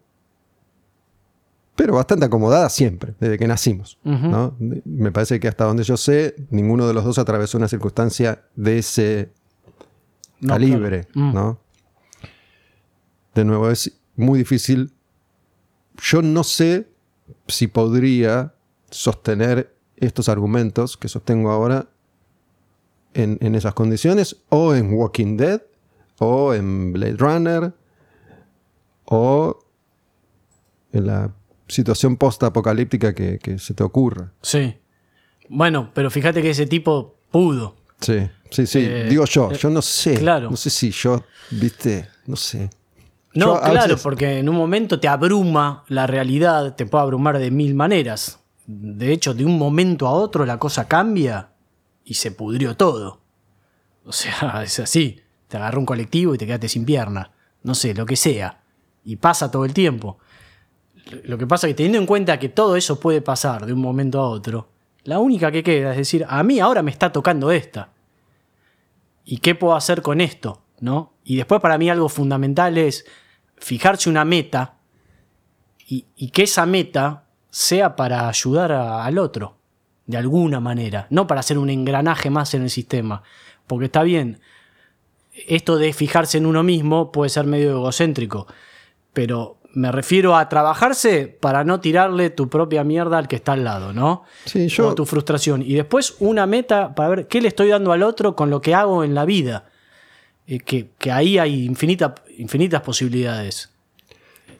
pero 1.77 1.93
bastante 1.93 2.25
acomodada 2.25 2.69
siempre, 2.69 3.13
desde 3.19 3.37
que 3.37 3.47
nacimos. 3.47 3.99
¿no? 4.03 4.55
Me 4.59 5.11
parece 5.11 5.39
que 5.39 5.47
hasta 5.47 5.65
donde 5.65 5.83
yo 5.83 5.95
sé, 5.95 6.35
ninguno 6.49 6.87
de 6.87 6.93
los 6.95 7.05
dos 7.05 7.19
atravesó 7.19 7.57
una 7.59 7.67
circunstancia 7.67 8.43
de 8.55 8.79
ese 8.79 9.31
No, 10.39 10.53
calibre, 10.53 11.05
claro. 11.05 11.27
Mm. 11.27 11.33
¿no? 11.33 11.59
De 13.35 13.45
nuevo, 13.45 13.69
es 13.69 13.95
muy 14.15 14.39
difícil. 14.39 14.91
Yo 16.01 16.23
no 16.23 16.43
sé 16.43 16.89
si 17.47 17.67
podría 17.67 18.55
sostener 18.89 19.75
estos 19.97 20.29
argumentos 20.29 20.97
que 20.97 21.07
sostengo 21.07 21.51
ahora 21.51 21.89
en, 23.13 23.37
en 23.39 23.53
esas 23.53 23.75
condiciones, 23.75 24.37
o 24.49 24.73
en 24.73 24.91
Walking 24.91 25.37
Dead, 25.37 25.61
o 26.19 26.53
en 26.53 26.93
Blade 26.93 27.17
Runner 27.17 27.73
o 29.05 29.59
en 30.91 31.07
la 31.07 31.33
situación 31.67 32.17
post-apocalíptica 32.17 33.13
que, 33.13 33.59
se 33.59 33.73
te 33.73 33.83
ocurra. 33.83 34.31
Sí. 34.41 34.75
Bueno, 35.49 35.91
pero 35.93 36.09
fíjate 36.09 36.41
que 36.41 36.51
ese 36.51 36.65
tipo 36.65 37.15
pudo. 37.31 37.75
Sí, 37.99 38.29
sí, 38.49 38.67
sí. 38.67 38.79
Eh, 38.79 39.07
Digo 39.09 39.25
yo, 39.25 39.51
eh, 39.51 39.57
yo 39.57 39.69
no 39.69 39.81
sé. 39.81 40.15
Claro. 40.15 40.49
No 40.49 40.57
sé 40.57 40.69
si 40.69 40.91
yo, 40.91 41.23
viste, 41.51 42.07
no 42.25 42.35
sé. 42.35 42.69
No, 43.33 43.59
claro, 43.59 43.97
porque 44.01 44.39
en 44.39 44.49
un 44.49 44.55
momento 44.55 44.99
te 44.99 45.07
abruma 45.07 45.83
la 45.89 46.07
realidad, 46.07 46.75
te 46.75 46.85
puede 46.85 47.03
abrumar 47.03 47.37
de 47.37 47.51
mil 47.51 47.75
maneras. 47.75 48.39
De 48.65 49.13
hecho, 49.13 49.33
de 49.33 49.45
un 49.45 49.57
momento 49.57 50.07
a 50.07 50.11
otro 50.11 50.45
la 50.45 50.57
cosa 50.57 50.87
cambia 50.87 51.51
y 52.03 52.15
se 52.15 52.31
pudrió 52.31 52.75
todo. 52.75 53.21
O 54.05 54.11
sea, 54.11 54.61
es 54.65 54.79
así 54.79 55.21
te 55.47 55.57
agarra 55.57 55.79
un 55.79 55.85
colectivo 55.85 56.35
y 56.35 56.37
te 56.37 56.45
quedaste 56.45 56.69
sin 56.69 56.85
pierna, 56.85 57.31
no 57.63 57.75
sé, 57.75 57.93
lo 57.93 58.05
que 58.05 58.15
sea, 58.15 58.61
y 59.03 59.15
pasa 59.15 59.49
todo 59.51 59.65
el 59.65 59.73
tiempo. 59.73 60.19
Lo 61.23 61.37
que 61.37 61.47
pasa 61.47 61.67
es 61.67 61.71
que 61.71 61.77
teniendo 61.77 61.99
en 61.99 62.05
cuenta 62.05 62.39
que 62.39 62.49
todo 62.49 62.75
eso 62.75 62.99
puede 62.99 63.21
pasar 63.21 63.65
de 63.65 63.73
un 63.73 63.81
momento 63.81 64.19
a 64.19 64.27
otro, 64.29 64.69
la 65.03 65.19
única 65.19 65.51
que 65.51 65.63
queda 65.63 65.91
es 65.91 65.97
decir, 65.97 66.25
a 66.27 66.43
mí 66.43 66.59
ahora 66.59 66.81
me 66.83 66.91
está 66.91 67.11
tocando 67.11 67.51
esta. 67.51 67.91
¿Y 69.23 69.37
qué 69.37 69.55
puedo 69.55 69.75
hacer 69.75 70.01
con 70.01 70.19
esto? 70.19 70.63
¿No? 70.79 71.13
Y 71.23 71.37
después 71.37 71.61
para 71.61 71.77
mí 71.77 71.89
algo 71.89 72.09
fundamental 72.09 72.77
es 72.77 73.05
fijarse 73.57 74.09
una 74.09 74.25
meta 74.25 74.75
y, 75.89 76.29
que 76.31 76.43
esa 76.43 76.65
meta 76.65 77.23
sea 77.49 77.95
para 77.95 78.27
ayudar 78.27 78.73
al 78.73 79.17
otro, 79.17 79.57
de 80.05 80.17
alguna 80.17 80.59
manera, 80.59 81.07
no 81.09 81.27
para 81.27 81.39
hacer 81.39 81.57
un 81.57 81.69
engranaje 81.69 82.29
más 82.29 82.53
en 82.53 82.63
el 82.63 82.69
sistema. 82.69 83.23
Porque 83.65 83.85
está 83.85 84.03
bien, 84.03 84.41
esto 85.47 85.77
de 85.77 85.93
fijarse 85.93 86.37
en 86.37 86.45
uno 86.45 86.63
mismo 86.63 87.11
puede 87.11 87.29
ser 87.29 87.45
medio 87.45 87.71
egocéntrico, 87.71 88.47
pero 89.13 89.57
me 89.73 89.91
refiero 89.91 90.35
a 90.35 90.49
trabajarse 90.49 91.27
para 91.27 91.63
no 91.63 91.79
tirarle 91.79 92.31
tu 92.31 92.49
propia 92.49 92.83
mierda 92.83 93.19
al 93.19 93.27
que 93.27 93.35
está 93.35 93.53
al 93.53 93.63
lado, 93.63 93.93
¿no? 93.93 94.23
Sí, 94.45 94.67
yo... 94.69 94.89
O 94.89 94.95
tu 94.95 95.05
frustración. 95.05 95.61
Y 95.61 95.75
después 95.75 96.15
una 96.19 96.47
meta 96.47 96.95
para 96.95 97.09
ver 97.09 97.27
qué 97.27 97.41
le 97.41 97.49
estoy 97.49 97.69
dando 97.69 97.91
al 97.91 98.01
otro 98.01 98.35
con 98.35 98.49
lo 98.49 98.59
que 98.59 98.73
hago 98.73 99.03
en 99.03 99.13
la 99.13 99.25
vida. 99.25 99.65
Eh, 100.47 100.59
que, 100.59 100.89
que, 100.97 101.11
ahí 101.11 101.37
hay 101.37 101.65
infinitas 101.65 102.81
posibilidades 102.81 103.69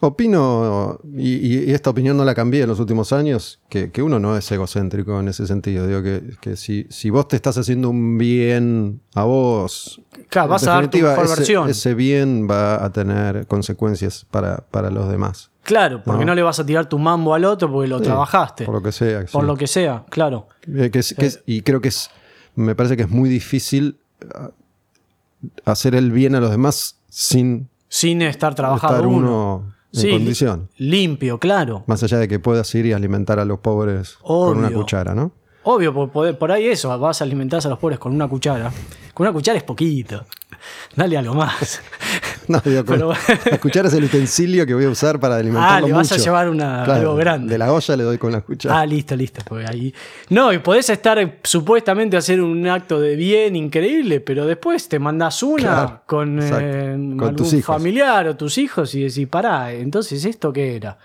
opino, 0.00 0.98
y, 1.14 1.72
esta 1.72 1.90
opinión 1.90 2.16
no 2.16 2.24
la 2.24 2.34
cambié 2.34 2.62
en 2.62 2.68
los 2.68 2.80
últimos 2.80 3.12
años, 3.12 3.60
que, 3.68 3.90
que 3.90 4.02
uno 4.02 4.18
no 4.18 4.36
es 4.36 4.50
egocéntrico 4.50 5.18
en 5.20 5.28
ese 5.28 5.46
sentido. 5.46 5.86
Digo 5.86 6.02
que, 6.02 6.36
que 6.40 6.56
si, 6.56 6.86
si, 6.90 7.10
vos 7.10 7.28
te 7.28 7.36
estás 7.36 7.58
haciendo 7.58 7.90
un 7.90 8.18
bien 8.18 9.00
a 9.14 9.24
vos, 9.24 10.00
claro, 10.28 10.48
vas 10.48 10.66
a 10.66 10.72
dar 10.72 10.90
tu 10.90 10.98
ese, 10.98 11.54
ese, 11.68 11.94
bien 11.94 12.48
va 12.50 12.84
a 12.84 12.90
tener 12.92 13.46
consecuencias 13.46 14.26
para, 14.30 14.58
para 14.70 14.90
los 14.90 15.08
demás. 15.08 15.50
Claro, 15.62 16.02
porque 16.02 16.24
no. 16.24 16.34
le 16.34 16.42
vas 16.42 16.58
a 16.60 16.64
tirar 16.64 16.88
tu 16.88 16.98
mambo 16.98 17.34
al 17.34 17.44
otro 17.44 17.70
porque 17.70 17.88
lo 17.88 18.00
trabajaste. 18.00 18.64
Por 18.64 18.74
lo 18.74 18.82
que 18.82 18.92
sea. 18.92 19.24
Por 19.30 19.44
lo 19.44 19.56
que 19.56 19.66
sea, 19.66 20.04
claro. 20.08 20.48
Eh, 20.66 20.90
y 21.44 21.62
creo 21.62 21.80
que 21.80 21.88
es, 21.88 22.10
me 22.54 22.74
parece 22.74 22.96
que 22.96 23.02
es 23.02 23.10
muy 23.10 23.28
difícil 23.28 23.98
eh, 24.20 24.26
hacer 25.64 25.94
el 25.94 26.10
bien 26.10 26.34
a 26.34 26.40
los 26.40 26.50
demás 26.50 26.98
sin... 27.08 27.68
Sin 27.90 28.20
estar 28.20 28.54
trabajando 28.54 29.08
uno 29.08 29.77
en 29.92 30.10
condición. 30.10 30.68
Limpio, 30.76 31.38
claro. 31.38 31.84
Más 31.86 32.02
allá 32.02 32.18
de 32.18 32.28
que 32.28 32.38
puedas 32.38 32.74
ir 32.74 32.86
y 32.86 32.92
alimentar 32.92 33.38
a 33.38 33.44
los 33.44 33.60
pobres 33.60 34.18
con 34.22 34.58
una 34.58 34.70
cuchara, 34.70 35.14
¿no? 35.14 35.32
Obvio, 35.64 35.92
por, 35.92 36.38
por 36.38 36.52
ahí 36.52 36.66
eso, 36.66 36.96
vas 36.98 37.20
a 37.20 37.24
alimentar 37.24 37.60
a 37.64 37.68
los 37.68 37.78
pobres 37.78 37.98
con 37.98 38.14
una 38.14 38.28
cuchara. 38.28 38.72
Con 39.12 39.26
una 39.26 39.32
cuchara 39.32 39.58
es 39.58 39.64
poquito. 39.64 40.24
Dale 40.96 41.16
algo 41.18 41.34
más. 41.34 41.80
No, 42.58 42.60
digo, 42.64 42.82
Pero, 42.84 43.12
la 43.12 43.88
es 43.88 43.94
el 43.94 44.04
utensilio 44.04 44.66
que 44.66 44.74
voy 44.74 44.84
a 44.84 44.88
usar 44.88 45.20
para 45.20 45.36
alimentarlo 45.36 45.86
Ah, 45.86 45.88
le 45.88 45.92
vas 45.92 46.12
a 46.12 46.16
llevar 46.16 46.48
una, 46.48 46.82
claro, 46.84 47.14
grande. 47.14 47.52
De 47.52 47.58
la 47.58 47.72
olla 47.72 47.96
le 47.96 48.04
doy 48.04 48.18
con 48.18 48.32
la 48.32 48.40
cuchara. 48.40 48.80
Ah, 48.80 48.86
listo, 48.86 49.14
listo. 49.14 49.42
Ahí. 49.66 49.94
No, 50.30 50.52
y 50.52 50.58
podés 50.58 50.88
estar 50.88 51.18
eh, 51.18 51.40
supuestamente 51.42 52.16
hacer 52.16 52.40
un 52.40 52.66
acto 52.66 53.00
de 53.00 53.16
bien 53.16 53.54
increíble, 53.54 54.20
pero 54.20 54.46
después 54.46 54.88
te 54.88 54.98
mandás 54.98 55.42
una 55.42 56.02
con, 56.06 56.38
eh, 56.42 57.16
con 57.18 57.36
tus 57.36 57.62
familiar 57.62 58.28
o 58.28 58.36
tus 58.36 58.56
hijos 58.58 58.94
y 58.94 59.02
decís, 59.02 59.26
pará, 59.28 59.72
entonces 59.72 60.24
esto 60.24 60.52
qué 60.52 60.76
era, 60.76 60.98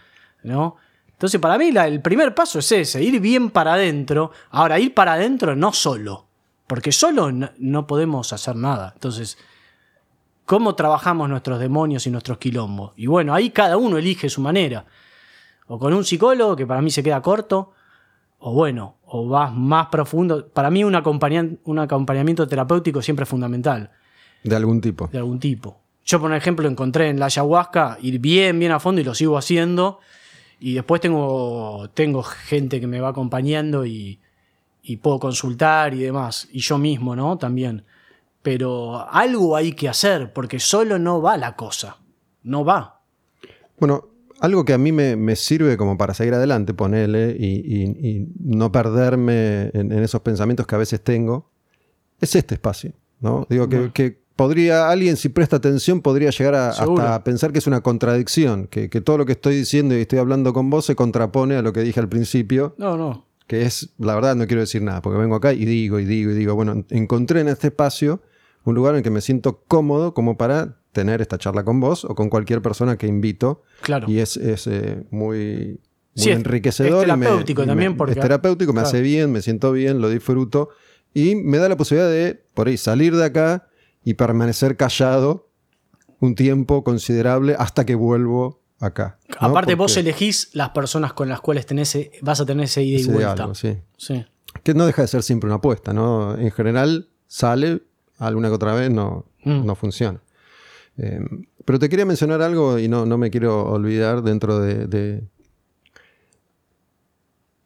¿no? 0.44 0.78
Entonces 1.12 1.40
para 1.40 1.58
mí 1.58 1.70
el 1.70 2.02
primer 2.02 2.34
paso 2.34 2.60
es 2.60 2.72
ese, 2.72 3.04
ir 3.04 3.20
bien 3.20 3.50
para 3.50 3.74
adentro. 3.74 4.32
Ahora, 4.52 4.80
ir 4.80 4.94
para 4.94 5.14
adentro 5.14 5.56
no 5.56 5.74
solo, 5.74 6.26
porque 6.68 6.92
solo 6.92 7.32
no, 7.32 7.50
no 7.58 7.88
podemos 7.88 8.34
hacer 8.34 8.56
nada. 8.56 8.92
Entonces 8.94 9.38
cómo 10.46 10.76
trabajamos 10.76 11.30
nuestros 11.30 11.60
demonios 11.60 12.06
y 12.08 12.12
nuestros 12.12 12.38
quilombos. 12.38 12.94
Y 12.96 13.08
bueno, 13.08 13.34
ahí 13.34 13.50
cada 13.50 13.78
uno 13.78 13.98
elige 13.98 14.30
su 14.30 14.42
manera. 14.42 14.86
O 15.68 15.80
con 15.80 15.94
un 15.94 16.04
psicólogo, 16.04 16.56
que 16.56 16.68
para 16.68 16.82
mí 16.82 16.92
se 16.92 17.04
queda 17.04 17.22
corto, 17.22 17.72
o 18.40 18.54
bueno, 18.54 18.98
o 19.06 19.28
vas 19.28 19.54
más 19.54 19.88
profundo. 19.88 20.48
Para 20.50 20.70
mí 20.70 20.84
un, 20.84 20.96
acompañamiento, 20.96 22.48
terapéutico 22.48 23.02
siempre 23.02 23.24
es 23.24 23.30
fundamental. 23.30 23.92
De 24.44 24.56
algún 24.56 24.82
tipo. 24.82 25.08
De 25.08 25.18
algún 25.18 25.40
tipo. 25.40 25.80
Yo, 26.06 26.20
por 26.20 26.34
ejemplo, 26.34 26.68
encontré 26.68 27.10
en 27.10 27.20
la 27.20 27.28
ayahuasca 27.28 27.98
ir 28.02 28.20
bien, 28.20 28.60
bien 28.60 28.74
a 28.74 28.80
fondo 28.82 29.00
y 29.00 29.06
lo 29.06 29.16
sigo 29.16 29.38
haciendo. 29.38 30.00
Y 30.60 30.74
después 30.74 31.00
tengo, 31.00 31.88
gente 32.24 32.82
que 32.82 32.88
me 32.88 33.00
va 33.00 33.10
acompañando 33.10 33.86
y, 33.86 34.20
y 34.82 34.98
puedo 34.98 35.20
consultar 35.20 35.94
y 35.94 36.00
demás. 36.00 36.50
Y 36.52 36.60
yo 36.60 36.78
mismo, 36.78 37.16
¿no? 37.16 37.38
También 37.38 37.86
pero 38.44 39.10
algo 39.10 39.56
hay 39.56 39.72
que 39.72 39.90
hacer, 39.90 40.34
porque 40.34 40.60
solo 40.60 41.00
no 41.00 41.22
va 41.22 41.38
la 41.38 41.56
cosa, 41.56 41.98
no 42.44 42.64
va. 42.64 43.02
Bueno, 43.80 44.10
algo 44.42 44.66
que 44.66 44.74
a 44.74 44.78
mí 44.78 44.92
me, 44.92 45.16
me 45.16 45.38
sirve 45.38 45.78
como 45.78 45.98
para 45.98 46.14
seguir 46.14 46.34
adelante, 46.34 46.74
ponele, 46.74 47.36
y, 47.40 47.56
y, 47.56 48.28
no 48.40 48.72
perderme 48.72 49.72
en, 49.74 49.92
esos 49.94 50.22
pensamientos 50.22 50.68
que 50.68 50.76
a 50.76 50.78
veces 50.78 51.02
tengo, 51.02 51.50
es 52.20 52.36
este 52.36 52.56
espacio. 52.56 52.92
¿no? 53.22 53.48
Digo 53.50 53.70
que, 53.70 53.92
que 53.94 54.22
podría, 54.36 54.90
alguien 54.90 55.16
si 55.16 55.30
presta 55.30 55.56
atención, 55.56 56.02
podría 56.02 56.30
llegar 56.30 56.56
a, 56.56 56.70
hasta 56.70 57.24
pensar 57.24 57.54
que 57.54 57.60
es 57.60 57.68
una 57.68 57.80
contradicción, 57.80 58.68
que, 58.68 58.90
que 58.90 59.00
todo 59.00 59.20
lo 59.20 59.26
que 59.26 59.32
estoy 59.32 59.56
diciendo 59.56 59.96
y 59.96 60.02
estoy 60.02 60.20
hablando 60.20 60.52
con 60.52 60.70
vos 60.70 60.86
se 60.86 60.96
contrapone 60.96 61.56
a 61.56 61.62
lo 61.62 61.72
que 61.72 61.80
dije 61.80 62.02
al 62.02 62.10
principio. 62.10 62.76
No, 62.78 62.98
no. 62.98 63.26
Que 63.48 63.62
es, 63.62 63.94
la 63.98 64.16
verdad, 64.16 64.36
no 64.36 64.48
quiero 64.48 64.60
decir 64.62 64.82
nada, 64.82 65.02
porque 65.02 65.18
vengo 65.18 65.36
acá 65.36 65.54
y 65.54 65.64
digo 65.64 66.00
y 66.00 66.06
digo 66.06 66.32
y 66.32 66.34
digo. 66.34 66.56
Bueno, 66.56 66.84
encontré 66.90 67.40
en 67.40 67.48
este 67.48 67.68
espacio 67.68 68.22
un 68.66 68.76
lugar 68.76 68.94
en 68.94 68.98
el 68.98 69.04
que 69.04 69.10
me 69.10 69.22
siento 69.22 69.64
cómodo 69.68 70.14
como 70.14 70.38
para 70.38 70.78
tener 70.92 71.22
esta 71.22 71.38
charla 71.38 71.66
con 71.66 71.80
vos 71.80 72.06
o 72.06 72.16
con 72.16 72.30
cualquier 72.30 72.62
persona 72.62 72.98
que 72.98 73.08
invito. 73.08 73.64
Claro. 73.82 74.10
Y 74.10 74.20
es, 74.20 74.38
es 74.38 74.68
eh, 74.68 75.04
muy, 75.12 75.80
muy 76.16 76.24
sí, 76.24 76.32
enriquecedor. 76.32 77.02
Es 77.02 77.14
terapéutico 77.14 77.64
y 77.64 77.66
me, 77.66 77.72
también. 77.72 77.98
Porque, 77.98 78.14
es 78.14 78.20
terapéutico, 78.20 78.72
me 78.72 78.78
claro. 78.78 78.88
hace 78.88 79.02
bien, 79.02 79.32
me 79.32 79.42
siento 79.42 79.72
bien, 79.72 80.00
lo 80.00 80.10
disfruto. 80.10 80.70
Y 81.14 81.36
me 81.36 81.58
da 81.58 81.68
la 81.68 81.78
posibilidad 81.78 82.10
de, 82.10 82.44
por 82.54 82.68
ahí, 82.68 82.78
salir 82.78 83.16
de 83.16 83.26
acá 83.26 83.68
y 84.04 84.14
permanecer 84.14 84.78
callado 84.78 85.50
un 86.20 86.36
tiempo 86.36 86.84
considerable 86.84 87.56
hasta 87.58 87.86
que 87.86 87.96
vuelvo 87.96 88.62
acá. 88.80 89.20
¿no? 89.30 89.36
Aparte, 89.48 89.72
porque 89.72 89.76
vos 89.76 89.98
elegís 89.98 90.50
las 90.54 90.70
personas 90.70 91.14
con 91.14 91.30
las 91.30 91.42
cuales 91.42 91.66
tenés, 91.66 91.96
e, 91.96 92.12
vas 92.22 92.40
a 92.40 92.46
tener 92.46 92.66
ese 92.66 92.84
ida 92.84 93.00
y 93.00 93.06
vuelta. 93.06 93.34
Diálogo, 93.34 93.56
sí. 93.56 93.78
sí. 93.98 94.26
Que 94.64 94.74
no 94.74 94.86
deja 94.86 95.02
de 95.02 95.08
ser 95.08 95.24
siempre 95.24 95.48
una 95.48 95.56
apuesta, 95.56 95.94
¿no? 95.94 96.38
En 96.38 96.52
general, 96.52 97.10
sale 97.28 97.82
alguna 98.28 98.50
que 98.50 98.56
otra 98.56 98.74
vez 98.74 98.92
no, 98.92 99.26
mm. 99.44 99.66
no 99.66 99.76
funciona. 99.76 100.22
Em, 100.98 101.46
pero 101.66 101.80
te 101.80 101.90
quería 101.90 102.06
mencionar 102.06 102.42
algo 102.42 102.78
y 102.78 102.88
no, 102.88 103.06
no 103.06 103.18
me 103.18 103.30
quiero 103.30 103.66
olvidar 103.72 104.22
dentro 104.22 104.60
de, 104.60 105.24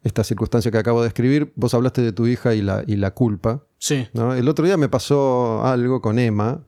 esta 0.04 0.24
circunstancia 0.24 0.72
que 0.72 0.78
acabo 0.78 1.02
de 1.02 1.10
escribir. 1.10 1.52
Vos 1.56 1.74
hablaste 1.74 2.02
de 2.02 2.12
tu 2.12 2.28
hija 2.28 2.54
y 2.54 2.62
la, 2.62 2.84
y 2.88 2.96
la 2.96 3.12
culpa. 3.12 3.64
Sí. 3.78 4.08
¿no? 4.14 4.34
El 4.34 4.48
otro 4.48 4.66
día 4.66 4.78
me 4.78 4.88
pasó 4.88 5.66
algo 5.66 6.02
con 6.02 6.20
Emma, 6.20 6.64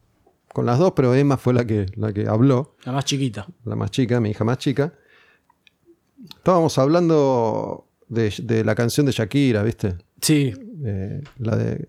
con 0.51 0.65
las 0.65 0.79
dos, 0.79 0.93
pero 0.95 1.13
Emma 1.13 1.37
fue 1.37 1.53
la 1.53 1.65
que, 1.65 1.85
la 1.95 2.11
que 2.11 2.27
habló. 2.27 2.75
La 2.83 2.91
más 2.91 3.05
chiquita. 3.05 3.47
La 3.63 3.75
más 3.75 3.91
chica, 3.91 4.19
mi 4.19 4.31
hija 4.31 4.43
más 4.43 4.57
chica. 4.57 4.93
Estábamos 6.35 6.77
hablando 6.77 7.87
de 8.09 8.63
la 8.65 8.75
canción 8.75 9.05
de 9.05 9.13
Shakira, 9.13 9.63
¿viste? 9.63 9.95
Sí. 10.21 10.53
Eh, 10.83 11.21
la 11.37 11.55
de 11.55 11.87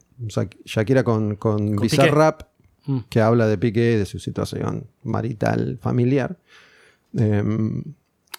Shakira 0.64 1.04
con, 1.04 1.36
con, 1.36 1.74
¿Con 1.74 1.86
Bizarrap, 1.86 2.42
mm. 2.86 2.98
que 3.08 3.20
habla 3.20 3.46
de 3.46 3.58
Piqué, 3.58 3.98
de 3.98 4.06
su 4.06 4.18
situación 4.18 4.86
marital, 5.04 5.78
familiar. 5.80 6.38
Em, 7.14 7.82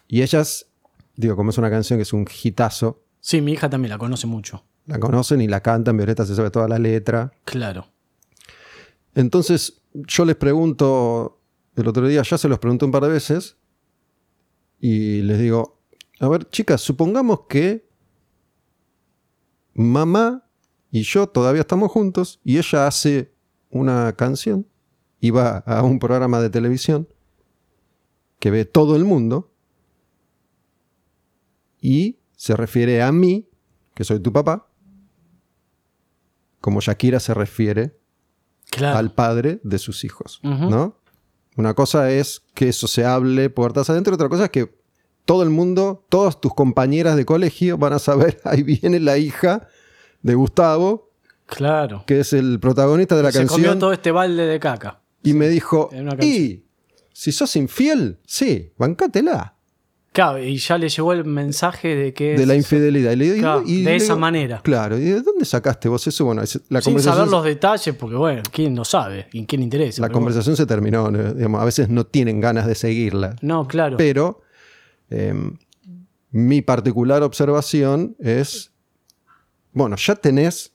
y 0.07 0.21
ellas, 0.21 0.67
digo, 1.15 1.35
como 1.35 1.51
es 1.51 1.57
una 1.57 1.69
canción 1.69 1.97
que 1.97 2.03
es 2.03 2.13
un 2.13 2.25
hitazo. 2.43 3.03
Sí, 3.19 3.41
mi 3.41 3.53
hija 3.53 3.69
también 3.69 3.89
la 3.91 3.97
conoce 3.97 4.27
mucho. 4.27 4.65
La 4.87 4.99
conocen 4.99 5.41
y 5.41 5.47
la 5.47 5.61
cantan, 5.61 5.95
Violeta 5.95 6.25
se 6.25 6.35
sabe 6.35 6.49
toda 6.51 6.67
la 6.67 6.79
letra. 6.79 7.31
Claro. 7.45 7.87
Entonces, 9.15 9.81
yo 9.93 10.25
les 10.25 10.35
pregunto, 10.35 11.39
el 11.75 11.87
otro 11.87 12.07
día 12.07 12.23
ya 12.23 12.37
se 12.37 12.49
los 12.49 12.59
pregunté 12.59 12.85
un 12.85 12.91
par 12.91 13.03
de 13.03 13.09
veces, 13.09 13.57
y 14.79 15.21
les 15.21 15.39
digo, 15.39 15.79
a 16.19 16.27
ver, 16.27 16.49
chicas, 16.49 16.81
supongamos 16.81 17.41
que 17.47 17.90
mamá 19.73 20.45
y 20.91 21.03
yo 21.03 21.27
todavía 21.27 21.61
estamos 21.61 21.91
juntos 21.91 22.39
y 22.43 22.57
ella 22.57 22.87
hace 22.87 23.33
una 23.69 24.13
canción 24.13 24.67
y 25.19 25.29
va 25.29 25.59
a 25.59 25.83
un 25.83 25.99
programa 25.99 26.41
de 26.41 26.49
televisión 26.49 27.07
que 28.39 28.51
ve 28.51 28.65
todo 28.65 28.95
el 28.95 29.05
mundo 29.05 29.51
y 31.79 32.17
se 32.35 32.55
refiere 32.55 33.01
a 33.01 33.11
mí, 33.11 33.47
que 33.93 34.03
soy 34.03 34.19
tu 34.19 34.33
papá, 34.33 34.67
como 36.59 36.81
Shakira 36.81 37.19
se 37.19 37.33
refiere 37.33 37.97
al 38.79 39.13
padre 39.13 39.59
de 39.63 39.79
sus 39.79 40.03
hijos, 40.03 40.39
¿no? 40.43 40.97
Una 41.57 41.73
cosa 41.73 42.11
es 42.11 42.43
que 42.53 42.69
eso 42.69 42.87
se 42.87 43.05
hable 43.05 43.49
puertas 43.49 43.89
adentro, 43.89 44.13
otra 44.15 44.29
cosa 44.29 44.45
es 44.45 44.49
que 44.49 44.80
todo 45.25 45.43
el 45.43 45.49
mundo, 45.49 46.05
todas 46.09 46.39
tus 46.41 46.53
compañeras 46.53 47.15
de 47.15 47.25
colegio 47.25 47.77
van 47.77 47.93
a 47.93 47.99
saber, 47.99 48.39
ahí 48.45 48.63
viene 48.63 48.99
la 48.99 49.17
hija 49.17 49.67
de 50.21 50.35
Gustavo, 50.35 51.09
Claro. 51.45 52.03
que 52.07 52.21
es 52.21 52.31
el 52.33 52.59
protagonista 52.59 53.15
de 53.17 53.23
la 53.23 53.31
Se 53.31 53.45
comió 53.45 53.55
canción, 53.65 53.79
todo 53.79 53.91
este 53.93 54.11
balde 54.11 54.45
de 54.45 54.59
caca. 54.59 55.01
y 55.23 55.33
me 55.33 55.49
dijo, 55.49 55.89
y 56.21 56.63
si 57.11 57.31
sos 57.33 57.55
infiel, 57.57 58.19
sí, 58.25 58.71
bancátela 58.77 59.55
Claro, 60.13 60.43
y 60.43 60.57
ya 60.57 60.77
le 60.77 60.89
llegó 60.89 61.13
el 61.13 61.23
mensaje 61.23 61.95
de 61.95 62.13
que. 62.13 62.35
de 62.37 62.45
la 62.45 62.53
infidelidad. 62.55 63.13
Y 63.13 63.15
le 63.15 63.25
digo- 63.31 63.37
Claro, 63.39 63.63
y 63.65 63.77
de 63.83 63.91
le 63.91 63.95
esa 63.95 64.17
manera. 64.17 64.59
Claro, 64.61 64.97
¿y 64.97 65.05
de 65.05 65.21
dónde 65.21 65.45
sacaste 65.45 65.87
vos 65.87 66.05
eso? 66.05 66.25
Bueno, 66.25 66.41
la 66.41 66.47
Sin 66.47 66.61
conversación, 66.83 67.15
saber 67.15 67.31
los 67.31 67.45
detalles, 67.45 67.95
porque 67.95 68.17
bueno, 68.17 68.43
¿quién 68.51 68.73
no 68.73 68.83
sabe? 68.83 69.27
¿Y 69.31 69.45
quién 69.45 69.63
interesa? 69.63 70.01
la 70.01 70.07
bueno. 70.07 70.15
conversación 70.19 70.57
se 70.57 70.65
terminó. 70.65 71.09
Digamos, 71.09 71.61
a 71.61 71.63
veces 71.63 71.87
no 71.87 72.05
tienen 72.05 72.41
ganas 72.41 72.67
de 72.67 72.75
seguirla. 72.75 73.37
No, 73.41 73.65
claro. 73.69 73.95
Pero 73.95 74.41
eh, 75.11 75.33
mi 76.31 76.61
particular 76.61 77.21
observación 77.23 78.15
es, 78.19 78.71
bueno, 79.73 79.95
ya 79.97 80.15
tenés 80.15 80.73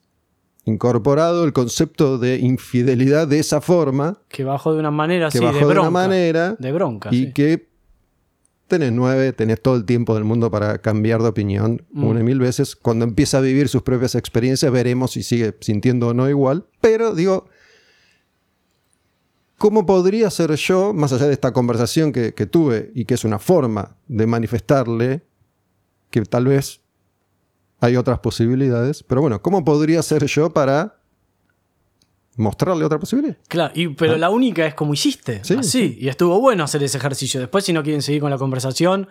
incorporado 0.64 1.44
el 1.44 1.52
concepto 1.52 2.18
de 2.18 2.38
infidelidad 2.38 3.28
de 3.28 3.38
esa 3.38 3.60
forma, 3.60 4.18
que 4.28 4.44
bajó 4.44 4.72
de 4.74 4.80
una 4.80 4.90
manera 4.90 5.30
que 5.30 5.40
bajó 5.40 5.52
de 5.54 5.60
de, 5.60 5.64
bronca. 5.66 5.80
una 5.82 5.90
manera 5.90 6.56
De 6.58 6.72
bronca. 6.72 7.08
y 7.12 7.26
sí. 7.26 7.32
que 7.32 7.68
tenés 8.66 8.90
nueve, 8.92 9.32
tenés 9.32 9.62
todo 9.62 9.76
el 9.76 9.84
tiempo 9.84 10.14
del 10.14 10.24
mundo 10.24 10.50
para 10.50 10.78
cambiar 10.78 11.22
de 11.22 11.28
opinión 11.28 11.82
Mm. 11.92 12.04
una 12.04 12.20
y 12.20 12.22
mil 12.24 12.40
veces. 12.40 12.74
Cuando 12.74 13.04
empieza 13.04 13.38
a 13.38 13.40
vivir 13.40 13.68
sus 13.68 13.82
propias 13.82 14.16
experiencias 14.16 14.72
veremos 14.72 15.12
si 15.12 15.22
sigue 15.22 15.54
sintiendo 15.60 16.08
o 16.08 16.14
no 16.14 16.28
igual. 16.28 16.66
Pero 16.80 17.14
digo, 17.14 17.48
¿cómo 19.58 19.86
podría 19.86 20.30
ser 20.30 20.54
yo, 20.54 20.92
más 20.92 21.12
allá 21.12 21.26
de 21.26 21.32
esta 21.32 21.52
conversación 21.52 22.12
que, 22.12 22.34
que 22.34 22.46
tuve 22.46 22.90
y 22.94 23.04
que 23.04 23.14
es 23.14 23.24
una 23.24 23.38
forma 23.38 23.96
de 24.06 24.26
manifestarle 24.26 25.22
que 26.10 26.22
tal 26.22 26.46
vez 26.46 26.80
hay 27.80 27.96
otras 27.96 28.18
posibilidades, 28.20 29.02
pero 29.02 29.20
bueno, 29.20 29.42
¿cómo 29.42 29.64
podría 29.64 30.02
ser 30.02 30.24
yo 30.26 30.50
para 30.50 30.96
mostrarle 32.36 32.84
otra 32.84 32.98
posibilidad? 32.98 33.36
Claro, 33.48 33.72
y, 33.74 33.88
pero 33.88 34.16
la 34.16 34.30
única 34.30 34.66
es 34.66 34.74
como 34.74 34.94
hiciste. 34.94 35.40
Ah. 35.40 35.44
Sí, 35.44 35.54
así. 35.54 35.98
Y 36.00 36.08
estuvo 36.08 36.40
bueno 36.40 36.64
hacer 36.64 36.82
ese 36.82 36.98
ejercicio. 36.98 37.40
Después, 37.40 37.64
si 37.64 37.72
no 37.72 37.82
quieren 37.82 38.02
seguir 38.02 38.20
con 38.20 38.30
la 38.30 38.38
conversación, 38.38 39.08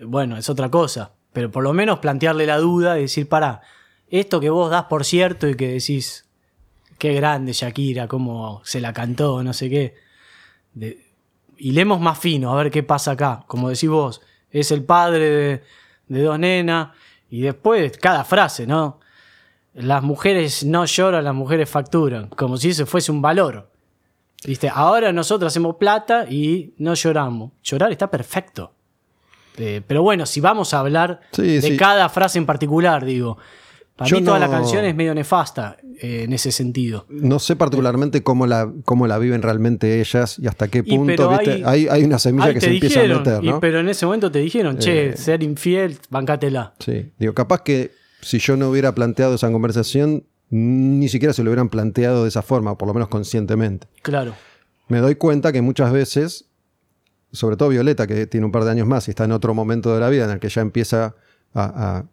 bueno, 0.00 0.36
es 0.36 0.48
otra 0.48 0.70
cosa. 0.70 1.12
Pero 1.32 1.50
por 1.50 1.62
lo 1.62 1.72
menos 1.72 1.98
plantearle 1.98 2.46
la 2.46 2.58
duda 2.58 2.98
y 2.98 3.02
decir, 3.02 3.28
para, 3.28 3.62
esto 4.08 4.40
que 4.40 4.50
vos 4.50 4.70
das 4.70 4.84
por 4.84 5.04
cierto 5.04 5.48
y 5.48 5.56
que 5.56 5.68
decís, 5.68 6.23
qué 7.04 7.12
grande 7.12 7.52
Shakira, 7.52 8.08
cómo 8.08 8.62
se 8.64 8.80
la 8.80 8.94
cantó, 8.94 9.42
no 9.42 9.52
sé 9.52 9.68
qué. 9.68 9.94
De- 10.72 11.04
y 11.58 11.72
leemos 11.72 12.00
más 12.00 12.18
fino, 12.18 12.50
a 12.50 12.56
ver 12.62 12.70
qué 12.70 12.82
pasa 12.82 13.10
acá. 13.10 13.44
Como 13.46 13.68
decís 13.68 13.90
vos, 13.90 14.22
es 14.50 14.70
el 14.70 14.84
padre 14.84 15.28
de, 15.30 15.62
de 16.08 16.22
dos 16.22 16.38
nenas. 16.38 16.92
Y 17.28 17.42
después, 17.42 17.98
cada 17.98 18.24
frase, 18.24 18.66
¿no? 18.66 19.00
Las 19.74 20.02
mujeres 20.02 20.64
no 20.64 20.86
lloran, 20.86 21.24
las 21.24 21.34
mujeres 21.34 21.68
facturan. 21.68 22.28
Como 22.30 22.56
si 22.56 22.70
eso 22.70 22.86
fuese 22.86 23.12
un 23.12 23.20
valor. 23.20 23.70
¿Viste? 24.46 24.70
Ahora 24.72 25.12
nosotros 25.12 25.52
hacemos 25.52 25.76
plata 25.76 26.24
y 26.30 26.72
no 26.78 26.94
lloramos. 26.94 27.52
Llorar 27.62 27.92
está 27.92 28.10
perfecto. 28.10 28.72
Eh, 29.58 29.82
pero 29.86 30.02
bueno, 30.02 30.24
si 30.24 30.40
vamos 30.40 30.72
a 30.72 30.78
hablar 30.80 31.20
Sí, 31.32 31.42
de 31.42 31.60
sí. 31.62 31.76
cada 31.76 32.08
frase 32.08 32.38
en 32.38 32.46
particular, 32.46 33.04
digo. 33.04 33.36
Para 33.96 34.10
Yo 34.10 34.18
mí 34.18 34.24
toda 34.24 34.40
no- 34.40 34.46
la 34.46 34.50
canción 34.50 34.84
es 34.84 34.94
medio 34.96 35.14
nefasta 35.14 35.76
eh, 36.00 36.22
en 36.24 36.32
ese 36.32 36.50
sentido. 36.50 37.06
No 37.08 37.38
sé 37.38 37.54
particularmente 37.54 38.24
cómo 38.24 38.46
la, 38.46 38.72
cómo 38.84 39.06
la 39.06 39.18
viven 39.18 39.40
realmente 39.40 40.00
ellas 40.00 40.36
y 40.40 40.48
hasta 40.48 40.66
qué 40.66 40.82
punto, 40.82 41.28
¿viste? 41.30 41.52
hay- 41.52 41.62
Hay, 41.64 41.88
hay 41.88 42.04
una 42.04 42.18
semilla 42.18 42.52
que 42.52 42.60
se 42.60 42.72
empieza 42.72 43.00
a 43.02 43.06
meter, 43.06 43.44
y- 43.44 43.48
¿no? 43.50 43.60
pero 43.60 43.78
en 43.78 43.88
ese 43.88 44.04
momento 44.04 44.32
te 44.32 44.40
dijeron, 44.40 44.78
che, 44.78 45.10
Eh. 45.10 45.16
ser 45.16 45.42
infiel, 45.44 45.96
bancátela. 46.10 46.74
Sí, 46.80 47.12
digo, 47.20 47.34
capaz 47.34 47.62
que 47.62 47.92
si 48.20 48.38
yo 48.40 48.56
no 48.56 48.68
hubiera 48.70 48.94
planteado 48.96 49.36
esa 49.36 49.50
conversación, 49.52 50.24
ni 50.50 51.08
siquiera 51.08 51.32
se 51.32 51.44
lo 51.44 51.50
hubieran 51.50 51.68
planteado 51.68 52.22
de 52.24 52.28
esa 52.30 52.42
forma, 52.42 52.76
por 52.76 52.88
lo 52.88 52.94
menos 52.94 53.08
conscientemente. 53.08 53.86
Claro. 54.02 54.34
Me 54.88 54.98
doy 54.98 55.14
cuenta 55.14 55.52
que 55.52 55.62
muchas 55.62 55.92
veces, 55.92 56.46
sobre 57.32 57.56
todo 57.56 57.68
Violeta, 57.68 58.06
que 58.08 58.26
tiene 58.26 58.44
un 58.46 58.52
par 58.52 58.64
de 58.64 58.70
años 58.72 58.86
más 58.88 59.06
y 59.06 59.12
está 59.12 59.24
en 59.24 59.32
otro 59.32 59.54
momento 59.54 59.94
de 59.94 60.00
la 60.00 60.08
vida 60.10 60.24
en 60.24 60.30
el 60.30 60.40
que 60.40 60.48
ya 60.48 60.62
empieza 60.62 61.14
a, 61.54 61.98
a 61.98 62.04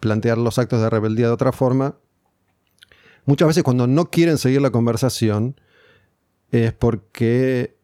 plantear 0.00 0.38
los 0.38 0.58
actos 0.58 0.80
de 0.80 0.90
rebeldía 0.90 1.26
de 1.26 1.32
otra 1.32 1.52
forma, 1.52 1.96
muchas 3.26 3.48
veces 3.48 3.62
cuando 3.62 3.86
no 3.86 4.06
quieren 4.06 4.38
seguir 4.38 4.60
la 4.60 4.70
conversación 4.70 5.60
es 6.50 6.72
porque 6.72 7.76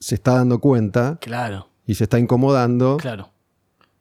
se 0.00 0.16
está 0.16 0.34
dando 0.34 0.58
cuenta 0.58 1.18
Claro, 1.20 1.68
y 1.86 1.94
se 1.94 2.04
está 2.04 2.18
incomodando 2.18 2.96
claro. 2.96 3.30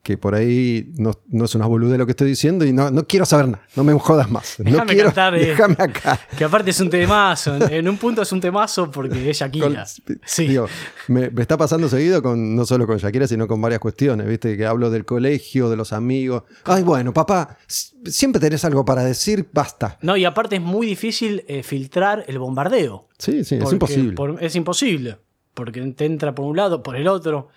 Que 0.03 0.17
por 0.17 0.35
ahí 0.35 0.91
no, 0.97 1.11
no 1.29 1.45
es 1.45 1.55
una 1.55 1.65
boludez 1.65 1.97
lo 1.97 2.05
que 2.05 2.11
estoy 2.11 2.27
diciendo 2.27 2.65
y 2.65 2.73
no, 2.73 2.91
no 2.91 3.07
quiero 3.07 3.25
saber 3.25 3.47
nada, 3.47 3.63
no 3.77 3.85
me 3.85 3.93
jodas 3.97 4.29
más. 4.29 4.59
no 4.59 4.69
Déjame 4.69 4.93
quiero, 4.93 5.07
cantar, 5.07 5.35
eh. 5.35 5.45
déjame 5.45 5.75
acá. 5.79 6.19
Que 6.37 6.43
aparte 6.43 6.71
es 6.71 6.79
un 6.81 6.89
temazo. 6.89 7.55
En, 7.55 7.73
en 7.73 7.87
un 7.87 7.97
punto 7.97 8.21
es 8.21 8.31
un 8.33 8.41
temazo 8.41 8.91
porque 8.91 9.29
es 9.29 9.37
Shakira. 9.39 9.85
Con- 10.05 10.19
sí. 10.25 10.47
digo, 10.47 10.67
me, 11.07 11.29
me 11.29 11.41
está 11.41 11.55
pasando 11.57 11.87
seguido 11.87 12.21
con 12.21 12.53
no 12.53 12.65
solo 12.65 12.85
con 12.85 12.97
Shakira, 12.97 13.27
sino 13.27 13.47
con 13.47 13.61
varias 13.61 13.79
cuestiones, 13.79 14.27
¿viste? 14.27 14.57
Que 14.57 14.65
hablo 14.65 14.89
del 14.89 15.05
colegio, 15.05 15.69
de 15.69 15.77
los 15.77 15.93
amigos. 15.93 16.43
Ay, 16.65 16.83
bueno, 16.83 17.13
papá, 17.13 17.57
siempre 18.05 18.41
tenés 18.41 18.65
algo 18.65 18.83
para 18.83 19.03
decir, 19.05 19.47
basta. 19.53 19.97
No, 20.01 20.17
y 20.17 20.25
aparte 20.25 20.57
es 20.57 20.61
muy 20.61 20.85
difícil 20.85 21.45
eh, 21.47 21.63
filtrar 21.63 22.25
el 22.27 22.39
bombardeo. 22.39 23.07
Sí, 23.17 23.45
sí, 23.45 23.55
es 23.55 23.71
imposible. 23.71 24.13
por- 24.15 24.43
es 24.43 24.53
imposible. 24.57 25.17
Porque 25.53 25.79
te 25.95 26.05
entra 26.05 26.35
por 26.35 26.45
un 26.45 26.57
lado, 26.57 26.83
por 26.83 26.97
el 26.97 27.07
otro. 27.07 27.47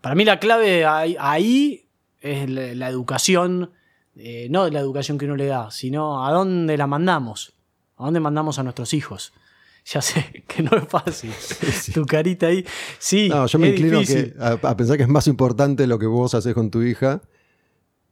Para 0.00 0.14
mí 0.14 0.24
la 0.24 0.38
clave 0.38 0.84
ahí, 0.84 1.16
ahí 1.18 1.88
es 2.20 2.48
la, 2.50 2.74
la 2.74 2.88
educación, 2.88 3.70
eh, 4.16 4.48
no 4.50 4.68
la 4.68 4.80
educación 4.80 5.18
que 5.18 5.24
uno 5.24 5.36
le 5.36 5.46
da, 5.46 5.70
sino 5.70 6.26
a 6.26 6.32
dónde 6.32 6.76
la 6.76 6.86
mandamos. 6.86 7.54
A 7.96 8.04
dónde 8.04 8.20
mandamos 8.20 8.58
a 8.58 8.62
nuestros 8.62 8.94
hijos. 8.94 9.32
Ya 9.90 10.02
sé 10.02 10.44
que 10.46 10.62
no 10.62 10.76
es 10.76 10.86
fácil. 10.86 11.32
Tu 11.94 12.04
carita 12.04 12.48
ahí. 12.48 12.62
Sí, 12.98 13.30
No, 13.30 13.46
yo 13.46 13.58
me 13.58 13.68
es 13.68 13.80
inclino 13.80 14.02
que, 14.02 14.34
a, 14.38 14.58
a 14.68 14.76
pensar 14.76 14.98
que 14.98 15.04
es 15.04 15.08
más 15.08 15.26
importante 15.26 15.86
lo 15.86 15.98
que 15.98 16.04
vos 16.04 16.34
haces 16.34 16.52
con 16.52 16.70
tu 16.70 16.82
hija 16.82 17.22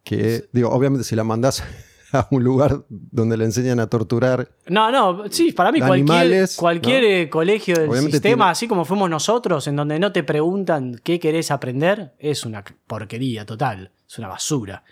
que, 0.02 0.48
digo, 0.52 0.70
obviamente 0.70 1.04
si 1.04 1.16
la 1.16 1.24
mandás 1.24 1.64
a 2.12 2.26
un 2.30 2.44
lugar 2.44 2.84
donde 2.88 3.36
le 3.36 3.44
enseñan 3.44 3.80
a 3.80 3.86
torturar, 3.88 4.48
No, 4.68 4.90
no, 4.92 5.24
sí, 5.30 5.52
para 5.52 5.72
mí 5.72 5.78
cualquier, 5.80 6.00
animales, 6.18 6.56
cualquier 6.56 7.02
¿no? 7.02 7.08
eh, 7.08 7.28
colegio 7.30 7.76
del 7.78 7.88
Obviamente 7.90 8.12
sistema, 8.18 8.36
tiene- 8.44 8.50
así 8.52 8.68
como 8.68 8.84
fuimos 8.84 9.10
nosotros, 9.10 9.66
en 9.66 9.76
donde 9.76 9.98
no 9.98 10.12
te 10.12 10.22
preguntan 10.22 11.00
qué 11.02 11.18
querés 11.18 11.50
aprender, 11.50 12.14
es 12.18 12.44
una 12.44 12.64
porquería 12.86 13.44
total, 13.44 13.90
es 14.08 14.18
una 14.18 14.28
basura. 14.28 14.84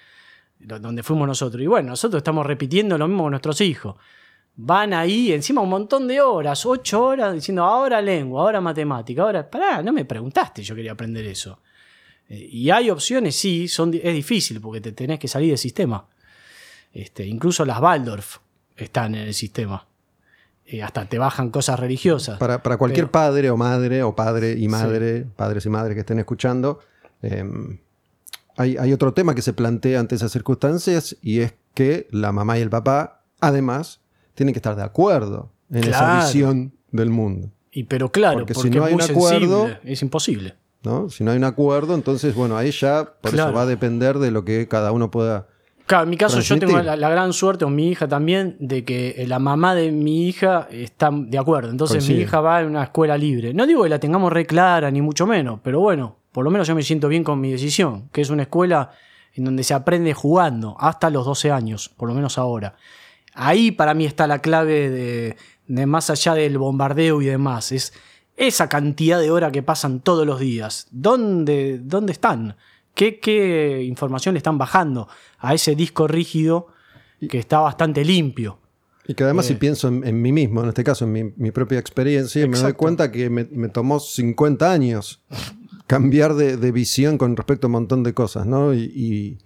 Do- 0.58 0.78
Donde 0.78 1.02
fuimos 1.02 1.26
nosotros. 1.28 1.62
Y 1.62 1.66
bueno, 1.66 1.90
nosotros 1.90 2.20
estamos 2.20 2.46
repitiendo 2.46 2.96
lo 2.96 3.06
mismo 3.06 3.24
con 3.24 3.30
nuestros 3.32 3.60
hijos. 3.60 3.96
Van 4.56 4.94
ahí 4.94 5.32
encima 5.32 5.60
un 5.60 5.68
montón 5.68 6.06
de 6.08 6.20
horas, 6.20 6.64
ocho 6.64 7.04
horas, 7.04 7.34
diciendo 7.34 7.64
ahora 7.64 8.00
lengua, 8.00 8.42
ahora 8.42 8.60
matemática, 8.60 9.22
ahora. 9.22 9.50
Pará, 9.50 9.82
no 9.82 9.92
me 9.92 10.04
preguntaste, 10.04 10.62
yo 10.62 10.74
quería 10.74 10.92
aprender 10.92 11.26
eso. 11.26 11.60
Eh, 12.28 12.48
Y 12.50 12.70
hay 12.70 12.88
opciones, 12.88 13.34
sí, 13.36 13.66
son, 13.68 13.92
es 13.92 14.14
difícil 14.14 14.60
porque 14.60 14.80
te 14.80 14.92
tenés 14.92 15.18
que 15.18 15.28
salir 15.28 15.48
del 15.50 15.58
sistema. 15.58 16.06
Este, 16.94 17.26
incluso 17.26 17.64
las 17.66 17.80
Waldorf 17.80 18.38
están 18.76 19.14
en 19.14 19.26
el 19.28 19.34
sistema. 19.34 19.86
Eh, 20.64 20.82
hasta 20.82 21.04
te 21.06 21.18
bajan 21.18 21.50
cosas 21.50 21.78
religiosas. 21.78 22.38
Para, 22.38 22.62
para 22.62 22.78
cualquier 22.78 23.06
Pero- 23.06 23.12
padre 23.12 23.50
o 23.50 23.56
madre, 23.58 24.02
o 24.02 24.16
padre 24.16 24.52
y 24.58 24.66
madre, 24.68 25.26
padres 25.36 25.66
y 25.66 25.68
madres 25.68 25.94
que 25.94 26.00
estén 26.00 26.18
escuchando, 26.20 26.78
eh, 27.20 27.44
hay, 28.56 28.76
hay 28.78 28.92
otro 28.92 29.12
tema 29.12 29.34
que 29.34 29.42
se 29.42 29.52
plantea 29.52 30.00
ante 30.00 30.14
esas 30.14 30.32
circunstancias 30.32 31.16
y 31.20 31.40
es 31.40 31.54
que 31.74 32.06
la 32.12 32.32
mamá 32.32 32.56
y 32.58 32.62
el 32.62 32.70
papá, 32.70 33.24
además, 33.40 34.00
tienen 34.34 34.54
que 34.54 34.58
estar 34.58 34.76
de 34.76 34.82
acuerdo 34.84 35.50
en 35.70 35.84
esa 35.84 36.20
visión 36.24 36.72
del 36.92 37.10
mundo. 37.10 37.50
Y 37.72 37.84
pero 37.84 38.10
claro, 38.12 38.38
Porque 38.38 38.54
porque, 38.54 38.70
si 38.70 38.74
no 38.78 38.84
hay 38.84 38.94
un 38.94 39.02
acuerdo- 39.02 39.28
sensible, 39.66 39.80
es 39.84 40.00
imposible. 40.02 40.54
¿no? 40.84 41.08
Si 41.10 41.24
no 41.24 41.30
hay 41.32 41.38
un 41.38 41.44
acuerdo, 41.44 41.94
entonces, 41.94 42.34
bueno, 42.34 42.56
ahí 42.56 42.70
ya, 42.70 43.04
por 43.20 43.32
Claro. 43.32 43.48
eso 43.50 43.56
va 43.56 43.62
a 43.62 43.66
depender 43.66 44.18
de 44.18 44.30
lo 44.30 44.44
que 44.44 44.68
cada 44.68 44.92
uno 44.92 45.10
pueda. 45.10 45.48
Claro, 45.86 46.04
en 46.04 46.10
mi 46.10 46.16
caso 46.16 46.40
yo 46.40 46.58
tengo 46.58 46.80
la, 46.80 46.96
la 46.96 47.08
gran 47.10 47.32
suerte, 47.32 47.64
o 47.64 47.68
mi 47.68 47.90
hija 47.90 48.08
también, 48.08 48.56
de 48.58 48.84
que 48.84 49.16
eh, 49.18 49.26
la 49.26 49.38
mamá 49.38 49.74
de 49.74 49.92
mi 49.92 50.26
hija 50.28 50.66
está 50.70 51.10
de 51.12 51.38
acuerdo. 51.38 51.70
Entonces 51.70 52.08
mi 52.08 52.16
hija 52.16 52.40
va 52.40 52.62
en 52.62 52.68
una 52.68 52.84
escuela 52.84 53.18
libre. 53.18 53.52
No 53.52 53.66
digo 53.66 53.82
que 53.82 53.90
la 53.90 53.98
tengamos 53.98 54.32
re 54.32 54.46
clara, 54.46 54.90
ni 54.90 55.02
mucho 55.02 55.26
menos, 55.26 55.60
pero 55.62 55.80
bueno, 55.80 56.16
por 56.32 56.44
lo 56.44 56.50
menos 56.50 56.66
yo 56.66 56.74
me 56.74 56.82
siento 56.82 57.08
bien 57.08 57.22
con 57.22 57.38
mi 57.40 57.52
decisión, 57.52 58.08
que 58.12 58.22
es 58.22 58.30
una 58.30 58.44
escuela 58.44 58.92
en 59.34 59.44
donde 59.44 59.62
se 59.62 59.74
aprende 59.74 60.14
jugando 60.14 60.76
hasta 60.78 61.10
los 61.10 61.26
12 61.26 61.50
años, 61.50 61.90
por 61.90 62.08
lo 62.08 62.14
menos 62.14 62.38
ahora. 62.38 62.76
Ahí 63.34 63.70
para 63.70 63.92
mí 63.92 64.06
está 64.06 64.26
la 64.26 64.38
clave 64.38 64.88
de, 64.88 65.36
de 65.66 65.86
más 65.86 66.08
allá 66.08 66.34
del 66.34 66.56
bombardeo 66.56 67.20
y 67.20 67.26
demás. 67.26 67.72
Es 67.72 67.92
esa 68.36 68.68
cantidad 68.68 69.20
de 69.20 69.30
horas 69.30 69.52
que 69.52 69.62
pasan 69.62 70.00
todos 70.00 70.26
los 70.26 70.40
días. 70.40 70.86
¿Dónde, 70.90 71.78
dónde 71.82 72.12
están? 72.12 72.56
Qué, 72.94 73.18
qué 73.20 73.82
información 73.84 74.34
le 74.34 74.38
están 74.38 74.58
bajando 74.58 75.08
a 75.38 75.54
ese 75.54 75.74
disco 75.74 76.06
rígido 76.06 76.68
que 77.28 77.38
está 77.38 77.58
bastante 77.60 78.04
limpio. 78.04 78.58
Y 79.06 79.14
que 79.14 79.24
además 79.24 79.46
Eh. 79.46 79.48
si 79.48 79.54
pienso 79.56 79.88
en, 79.88 80.06
en 80.06 80.20
mí 80.22 80.32
mismo, 80.32 80.62
en 80.62 80.68
este 80.68 80.82
caso 80.84 81.04
en 81.04 81.12
mi, 81.12 81.24
mi 81.36 81.50
propia 81.50 81.78
experiencia, 81.78 82.46
me 82.46 82.58
doy 82.58 82.72
cuenta 82.72 83.10
que 83.12 83.28
me, 83.30 83.44
me 83.50 83.68
tomó 83.68 84.00
50 84.00 84.70
años 84.72 85.22
cambiar 85.86 86.34
de, 86.34 86.56
de 86.56 86.72
visión 86.72 87.18
con 87.18 87.36
respecto 87.36 87.66
a 87.66 87.68
un 87.68 87.72
montón 87.72 88.02
de 88.02 88.14
cosas, 88.14 88.46
¿no? 88.46 88.72
Y, 88.72 88.80
y- 88.94 89.38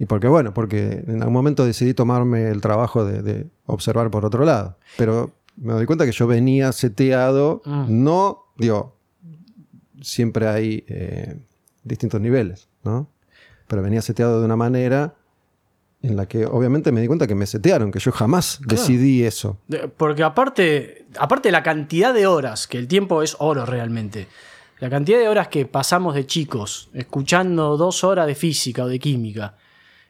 y 0.00 0.06
porque, 0.06 0.28
bueno, 0.28 0.54
porque 0.54 1.02
en 1.08 1.18
algún 1.22 1.32
momento 1.32 1.66
decidí 1.66 1.92
tomarme 1.92 2.48
el 2.50 2.60
trabajo 2.60 3.04
de, 3.04 3.20
de 3.20 3.46
observar 3.66 4.12
por 4.12 4.24
otro 4.24 4.44
lado. 4.44 4.78
Pero 4.96 5.32
me 5.56 5.72
doy 5.72 5.86
cuenta 5.86 6.06
que 6.06 6.12
yo 6.12 6.28
venía 6.28 6.70
seteado, 6.70 7.62
Mm. 7.64 8.04
no, 8.04 8.44
digo, 8.56 8.96
siempre 10.00 10.46
hay 10.46 10.84
eh, 10.86 11.36
distintos 11.84 12.20
niveles, 12.20 12.68
¿no? 12.84 13.08
Pero 13.66 13.82
venía 13.82 14.02
seteado 14.02 14.38
de 14.40 14.44
una 14.46 14.56
manera 14.56 15.14
en 16.00 16.16
la 16.16 16.26
que 16.26 16.46
obviamente 16.46 16.92
me 16.92 17.00
di 17.00 17.06
cuenta 17.08 17.26
que 17.26 17.34
me 17.34 17.46
setearon, 17.46 17.90
que 17.90 17.98
yo 17.98 18.12
jamás 18.12 18.58
Claro. 18.58 18.70
decidí 18.80 19.24
eso. 19.24 19.58
Porque 19.96 20.22
aparte, 20.22 21.06
aparte 21.18 21.48
de 21.48 21.52
la 21.52 21.62
cantidad 21.62 22.14
de 22.14 22.26
horas, 22.26 22.66
que 22.68 22.78
el 22.78 22.86
tiempo 22.86 23.22
es 23.22 23.36
oro 23.40 23.66
realmente, 23.66 24.28
la 24.78 24.88
cantidad 24.88 25.18
de 25.18 25.28
horas 25.28 25.48
que 25.48 25.66
pasamos 25.66 26.14
de 26.14 26.24
chicos 26.24 26.88
escuchando 26.94 27.76
dos 27.76 28.04
horas 28.04 28.28
de 28.28 28.36
física 28.36 28.84
o 28.84 28.88
de 28.88 29.00
química, 29.00 29.56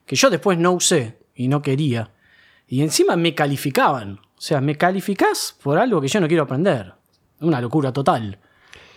que 0.04 0.14
yo 0.14 0.28
después 0.28 0.58
no 0.58 0.72
usé 0.72 1.18
y 1.34 1.48
no 1.48 1.62
quería, 1.62 2.10
y 2.66 2.82
encima 2.82 3.16
me 3.16 3.34
calificaban. 3.34 4.18
O 4.18 4.40
sea, 4.40 4.60
me 4.60 4.76
calificás 4.76 5.56
por 5.62 5.78
algo 5.78 6.00
que 6.02 6.08
yo 6.08 6.20
no 6.20 6.28
quiero 6.28 6.42
aprender. 6.44 6.92
Una 7.40 7.60
locura 7.62 7.92
total. 7.92 8.38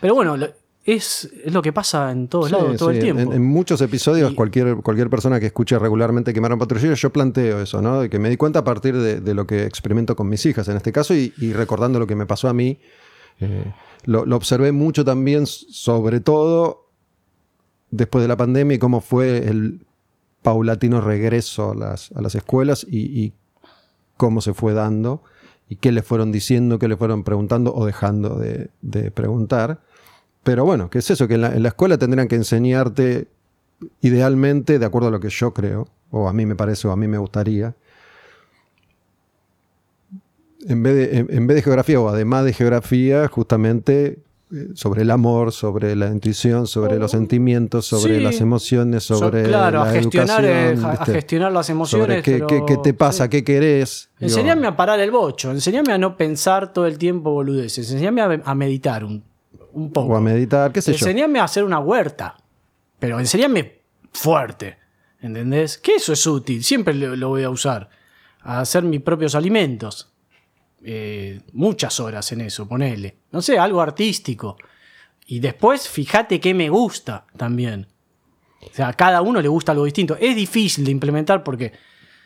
Pero 0.02 0.14
bueno, 0.14 0.36
es, 0.84 1.30
es 1.46 1.54
lo 1.54 1.62
que 1.62 1.72
pasa 1.72 2.12
en 2.12 2.28
todos 2.28 2.48
Sí, 2.48 2.52
lados 2.54 2.78
todo 2.78 2.90
sí, 2.90 2.96
el 2.98 3.02
tiempo. 3.04 3.22
En, 3.22 3.34
en 3.34 3.44
muchos 3.44 3.82
episodios, 3.82 4.32
Y- 4.32 4.36
cualquier, 4.36 4.78
cualquier 4.78 5.10
persona 5.10 5.40
que 5.40 5.46
escuche 5.48 5.78
regularmente 5.78 6.34
Quemaron 6.34 6.58
Patrulleros, 6.58 7.00
yo 7.00 7.12
planteo 7.12 7.62
eso, 7.62 7.82
¿no? 7.82 8.02
De 8.02 8.10
que 8.10 8.18
me 8.20 8.30
di 8.30 8.38
cuenta 8.38 8.60
a 8.60 8.64
partir 8.64 8.98
de, 8.98 9.22
de 9.22 9.34
lo 9.34 9.46
que 9.46 9.66
experimento 9.66 10.16
con 10.16 10.28
mis 10.28 10.46
hijas 10.46 10.68
en 10.70 10.78
este 10.78 10.92
caso 10.92 11.14
y, 11.14 11.34
y 11.38 11.54
recordando 11.54 12.00
lo 12.00 12.08
que 12.08 12.16
me 12.16 12.26
pasó 12.26 12.48
a 12.50 12.54
mí. 12.54 12.80
eh, 13.40 13.72
lo, 14.06 14.26
lo 14.26 14.36
observé 14.36 14.72
mucho 14.72 15.06
también, 15.06 15.46
sobre 15.46 16.20
todo 16.20 16.88
después 17.92 18.24
de 18.24 18.28
la 18.28 18.38
pandemia 18.38 18.76
y 18.76 18.80
cómo 18.80 19.02
fue 19.02 19.48
el 19.48 19.86
paulatino 20.42 21.02
regreso 21.02 21.72
a 21.72 21.76
las, 21.76 22.12
a 22.14 22.22
las 22.22 22.34
escuelas 22.34 22.84
y, 22.90 23.00
y 23.22 23.34
cómo 24.18 24.42
se 24.42 24.56
fue 24.56 24.74
dando 24.74 25.22
y 25.70 25.76
qué 25.76 25.92
le 25.92 26.02
fueron 26.02 26.32
diciendo, 26.32 26.80
qué 26.80 26.88
le 26.88 26.98
fueron 26.98 27.24
preguntando 27.24 27.74
o 27.76 27.86
dejando 27.86 28.40
de, 28.40 28.72
de 28.82 29.12
preguntar. 29.12 29.82
Pero 30.44 30.66
bueno, 30.66 30.90
¿qué 30.90 31.00
es 31.00 31.10
eso? 31.12 31.28
Que 31.28 31.36
en 31.36 31.42
la, 31.42 31.56
en 31.56 31.62
la 31.64 31.70
escuela 31.70 31.98
tendrían 31.98 32.28
que 32.28 32.36
enseñarte 32.36 33.28
idealmente, 34.02 34.80
de 34.80 34.86
acuerdo 34.86 35.08
a 35.10 35.12
lo 35.12 35.20
que 35.20 35.30
yo 35.30 35.54
creo, 35.54 35.88
o 36.10 36.28
a 36.28 36.34
mí 36.34 36.46
me 36.46 36.56
parece, 36.56 36.88
o 36.88 36.92
a 36.92 36.96
mí 36.98 37.08
me 37.08 37.18
gustaría, 37.18 37.76
en 40.68 40.84
vez 40.84 40.96
de, 40.96 41.18
en, 41.20 41.28
en 41.32 41.48
vez 41.48 41.56
de 41.56 41.62
geografía 41.64 42.00
o 42.00 42.08
además 42.10 42.46
de 42.46 42.54
geografía, 42.54 43.28
justamente 43.28 44.20
eh, 44.54 44.68
sobre 44.76 45.02
el 45.04 45.12
amor, 45.12 45.52
sobre 45.54 45.96
la 45.96 46.08
intuición, 46.10 46.68
sobre 46.68 46.98
los 47.00 47.12
sentimientos, 47.12 47.86
sobre 47.86 48.16
Oh. 48.16 48.18
Sí. 48.18 48.24
las 48.24 48.42
emociones, 48.42 49.04
So- 49.04 49.16
sobre 49.18 49.44
claro, 49.44 49.84
la 49.84 49.90
a 49.90 49.94
gestionar, 49.94 50.44
eh, 50.46 50.70
educación, 50.72 50.86
a- 50.86 51.02
a 51.02 51.06
gestionar 51.06 51.52
las 51.52 51.66
sobre 51.68 51.76
emociones. 51.78 52.24
qué, 52.24 52.32
pero- 52.34 52.48
qué- 52.48 52.64
qué 52.68 52.78
te 52.78 52.94
pasa, 52.94 53.24
sí. 53.26 53.30
qué 53.30 53.44
querés. 53.44 54.10
Digo, 54.20 54.30
Enseñame 54.30 54.68
a 54.68 54.76
parar 54.76 55.00
el 55.00 55.10
bocho, 55.10 55.50
enseñame 55.52 55.94
a 55.94 55.98
no 55.98 56.18
pensar 56.18 56.74
todo 56.74 56.86
el 56.86 56.98
tiempo 56.98 57.32
boludeces, 57.32 57.90
enseñame 57.92 58.22
a, 58.22 58.42
a 58.44 58.54
meditar 58.56 59.04
un, 59.04 59.24
un 59.74 59.92
poco. 59.92 60.14
o 60.14 60.16
a 60.16 60.22
meditar, 60.22 60.72
qué 60.72 60.82
sé 60.82 60.94
yo. 60.94 61.06
enseñame 61.06 61.40
a 61.40 61.46
hacer 61.46 61.64
una 61.64 61.80
huerta, 61.80 62.38
pero 63.00 63.20
enseñame 63.20 63.80
fuerte, 64.12 64.78
¿entendés? 65.22 65.78
Que 65.78 65.96
eso 65.96 66.14
es 66.14 66.26
útil, 66.28 66.64
siempre 66.64 66.94
lo, 66.94 67.16
lo 67.16 67.30
voy 67.30 67.44
a 67.44 67.50
usar. 67.50 67.90
A 68.44 68.60
hacer 68.60 68.84
mis 68.84 69.02
propios 69.02 69.36
alimentos. 69.36 70.12
Eh, 70.84 71.42
muchas 71.54 72.00
horas 72.00 72.32
en 72.32 72.42
eso, 72.42 72.68
ponele. 72.68 73.18
No 73.32 73.42
sé, 73.42 73.60
algo 73.60 73.82
artístico. 73.82 74.58
Y 75.28 75.40
después, 75.40 75.88
fíjate 75.88 76.40
qué 76.40 76.54
me 76.54 76.70
gusta 76.70 77.26
también. 77.38 77.88
O 78.62 78.74
sea, 78.74 78.90
a 78.90 78.94
cada 78.94 79.22
uno 79.22 79.42
le 79.42 79.48
gusta 79.48 79.72
algo 79.72 79.86
distinto. 79.86 80.18
Es 80.20 80.36
difícil 80.36 80.86
de 80.86 80.92
implementar 80.92 81.44
porque 81.44 81.72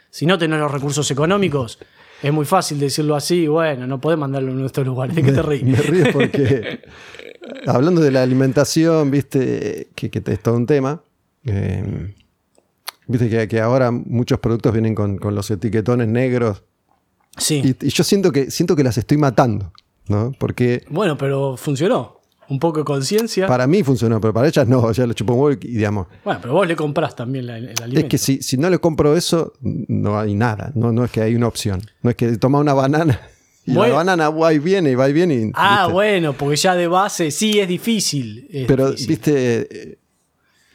si 0.10 0.26
no 0.26 0.38
tenés 0.38 0.60
los 0.60 0.72
recursos 0.72 1.10
económicos, 1.12 1.80
es 2.26 2.34
muy 2.34 2.46
fácil 2.46 2.80
decirlo 2.80 3.16
así. 3.16 3.48
Bueno, 3.48 3.86
no 3.86 4.02
podés 4.02 4.18
mandarlo 4.18 4.52
a 4.52 4.56
nuestro 4.56 4.84
lugar. 4.84 5.14
¿De 5.14 5.22
qué 5.22 5.32
te 5.32 5.42
ríes? 5.44 5.64
Me 5.64 5.78
río 5.78 6.06
porque 6.12 6.80
hablando 7.68 8.02
de 8.02 8.10
la 8.10 8.24
alimentación, 8.24 9.12
viste, 9.12 9.90
que, 9.96 10.10
que 10.10 10.24
es 10.26 10.40
todo 10.42 10.56
un 10.56 10.66
tema. 10.66 11.04
eh, 11.46 12.16
viste 13.08 13.30
que, 13.30 13.48
que 13.48 13.62
ahora 13.62 13.92
muchos 13.92 14.40
productos 14.40 14.74
vienen 14.74 14.96
con, 14.96 15.18
con 15.18 15.36
los 15.36 15.52
etiquetones 15.52 16.08
negros. 16.08 16.64
Sí. 17.38 17.76
Y, 17.80 17.86
y 17.86 17.90
yo 17.90 18.04
siento 18.04 18.32
que, 18.32 18.50
siento 18.50 18.76
que 18.76 18.84
las 18.84 18.98
estoy 18.98 19.18
matando, 19.18 19.72
¿no? 20.08 20.32
Porque 20.40 20.84
Bueno, 20.90 21.18
pero 21.18 21.58
funcionó. 21.58 22.22
Un 22.50 22.60
poco 22.60 22.80
de 22.80 22.86
conciencia. 22.86 23.48
para 23.48 23.66
mí 23.68 23.84
funcionó, 23.84 24.20
pero 24.22 24.34
para 24.34 24.48
ellas 24.48 24.68
no, 24.68 24.92
ya 24.92 25.06
lo 25.08 25.14
chupó 25.14 25.34
un 25.34 25.40
huevo 25.42 25.60
y 25.62 25.68
digamos. 25.76 26.08
Bueno, 26.24 26.40
pero 26.42 26.54
vos 26.54 26.68
le 26.68 26.76
comprás 26.76 27.16
también 27.16 27.48
la- 27.48 27.58
el, 27.58 27.70
alimento. 27.82 28.00
Es 28.00 28.06
que 28.06 28.18
si, 28.18 28.42
si 28.42 28.58
no 28.58 28.70
le 28.70 28.80
compro 28.80 29.16
eso, 29.18 29.54
no 29.62 30.20
hay 30.20 30.36
nada. 30.36 30.72
No, 30.76 30.92
no 30.92 31.06
es 31.06 31.12
que 31.12 31.22
hay 31.22 31.36
una 31.36 31.48
opción. 31.48 31.82
No 32.02 32.10
es 32.10 32.16
que 32.16 32.38
toma 32.38 32.60
una 32.60 32.74
banana 32.74 33.20
y 33.66 33.74
Bueno. 33.74 33.94
la 33.94 33.98
banana 33.98 34.30
va 34.30 34.54
y 34.54 34.60
viene 34.60 34.92
y 34.92 34.96
va 34.96 35.10
y 35.10 35.14
viene. 35.14 35.34
y- 35.36 35.52
Ah, 35.56 35.84
¿viste? 35.86 35.94
bueno, 35.94 36.34
porque 36.34 36.56
ya 36.56 36.76
de 36.76 36.88
base 36.88 37.32
sí 37.32 37.60
es 37.60 37.68
difícil. 37.68 38.48
es 38.52 38.68
Pero, 38.68 38.88
difícil. 38.92 39.08
viste, 39.08 39.68
eh, 39.92 39.98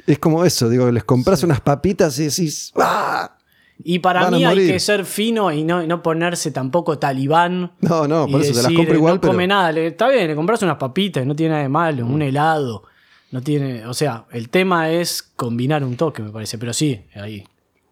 es 0.07 0.19
como 0.19 0.45
eso, 0.45 0.69
digo, 0.69 0.91
les 0.91 1.05
compras 1.05 1.43
unas 1.45 1.61
papitas 1.61 2.19
y 2.19 2.25
decís, 2.25 2.73
¡ah! 2.77 3.37
Y 3.85 3.99
para 4.01 4.23
van 4.25 4.35
mí 4.35 4.45
hay 4.45 4.67
que 4.67 4.81
ser 4.81 5.05
fino 5.05 5.51
y 5.53 5.65
no, 5.65 5.87
no 5.87 6.03
ponerse 6.03 6.51
tampoco 6.51 6.99
talibán. 6.99 7.73
No, 7.81 8.07
no, 8.09 8.27
por 8.27 8.41
eso 8.41 8.51
te 8.51 8.57
las 8.57 8.63
decir, 8.65 8.77
compro 8.77 8.95
igual, 8.95 9.15
no 9.15 9.21
pero 9.21 9.33
come 9.33 9.47
nada. 9.47 9.73
Le- 9.73 9.87
está 9.89 10.09
bien, 10.09 10.27
le 10.29 10.35
compras 10.35 10.63
unas 10.63 10.77
papitas, 10.77 11.25
no 11.27 11.35
tiene 11.35 11.51
nada 11.51 11.63
de 11.63 11.69
malo, 11.69 12.07
un 12.07 12.23
helado. 12.23 12.85
No 13.33 13.41
tiene. 13.43 13.87
O 13.87 13.95
sea, 13.95 14.27
el 14.33 14.49
tema 14.49 14.91
es 14.91 15.23
combinar 15.23 15.85
un 15.85 15.97
toque, 15.97 16.21
me 16.23 16.31
parece. 16.31 16.59
Pero 16.59 16.73
sí, 16.73 17.01
ahí. 17.15 17.45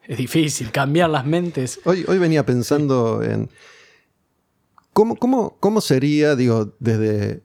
Es 0.04 0.16
difícil 0.18 0.70
cambiar 0.72 1.10
las 1.10 1.24
mentes. 1.26 1.80
hoy, 1.84 2.04
hoy 2.08 2.18
venía 2.18 2.44
pensando 2.46 3.22
en 3.22 3.48
cómo, 4.92 5.16
cómo, 5.16 5.56
cómo 5.60 5.80
sería, 5.80 6.34
digo, 6.34 6.74
desde 6.80 7.42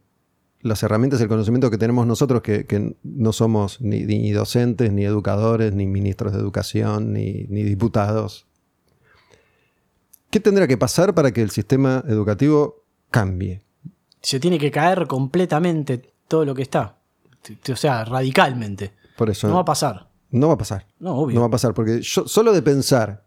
las 0.64 0.82
herramientas 0.82 1.20
y 1.20 1.24
el 1.24 1.30
conocimiento 1.30 1.70
que 1.70 1.78
tenemos 1.78 2.08
nosotros, 2.08 2.42
que, 2.42 2.66
que 2.66 2.96
no 3.04 3.34
somos 3.34 3.80
ni, 3.82 4.06
ni 4.06 4.32
docentes, 4.32 4.92
ni 4.92 5.04
educadores, 5.04 5.74
ni 5.74 5.86
ministros 5.86 6.34
de 6.34 6.40
educación, 6.40 7.14
ni, 7.14 7.46
ni 7.50 7.64
diputados. 7.64 8.48
¿Qué 10.30 10.40
tendrá 10.40 10.68
que 10.68 10.78
pasar 10.78 11.14
para 11.14 11.32
que 11.32 11.42
el 11.42 11.52
sistema 11.52 12.04
educativo 12.08 12.84
cambie? 13.12 13.62
Se 14.22 14.40
tiene 14.40 14.58
que 14.58 14.72
caer 14.72 15.06
completamente 15.06 16.14
todo 16.28 16.46
lo 16.46 16.56
que 16.56 16.64
está. 16.64 16.98
O 17.72 17.76
sea, 17.76 18.06
radicalmente. 18.06 18.94
Por 19.18 19.30
eso 19.30 19.48
No 19.48 19.56
va 19.56 19.62
a 19.62 19.66
pasar. 19.66 20.10
no 20.32 20.48
va 20.48 20.54
a 20.54 20.58
pasar. 20.58 20.88
No, 20.98 21.16
obvio. 21.18 21.36
No 21.36 21.42
va 21.42 21.48
a 21.48 21.52
pasar, 21.52 21.74
porque 21.74 22.02
yo 22.02 22.26
solo 22.28 22.54
de 22.54 22.62
pensar 22.62 23.26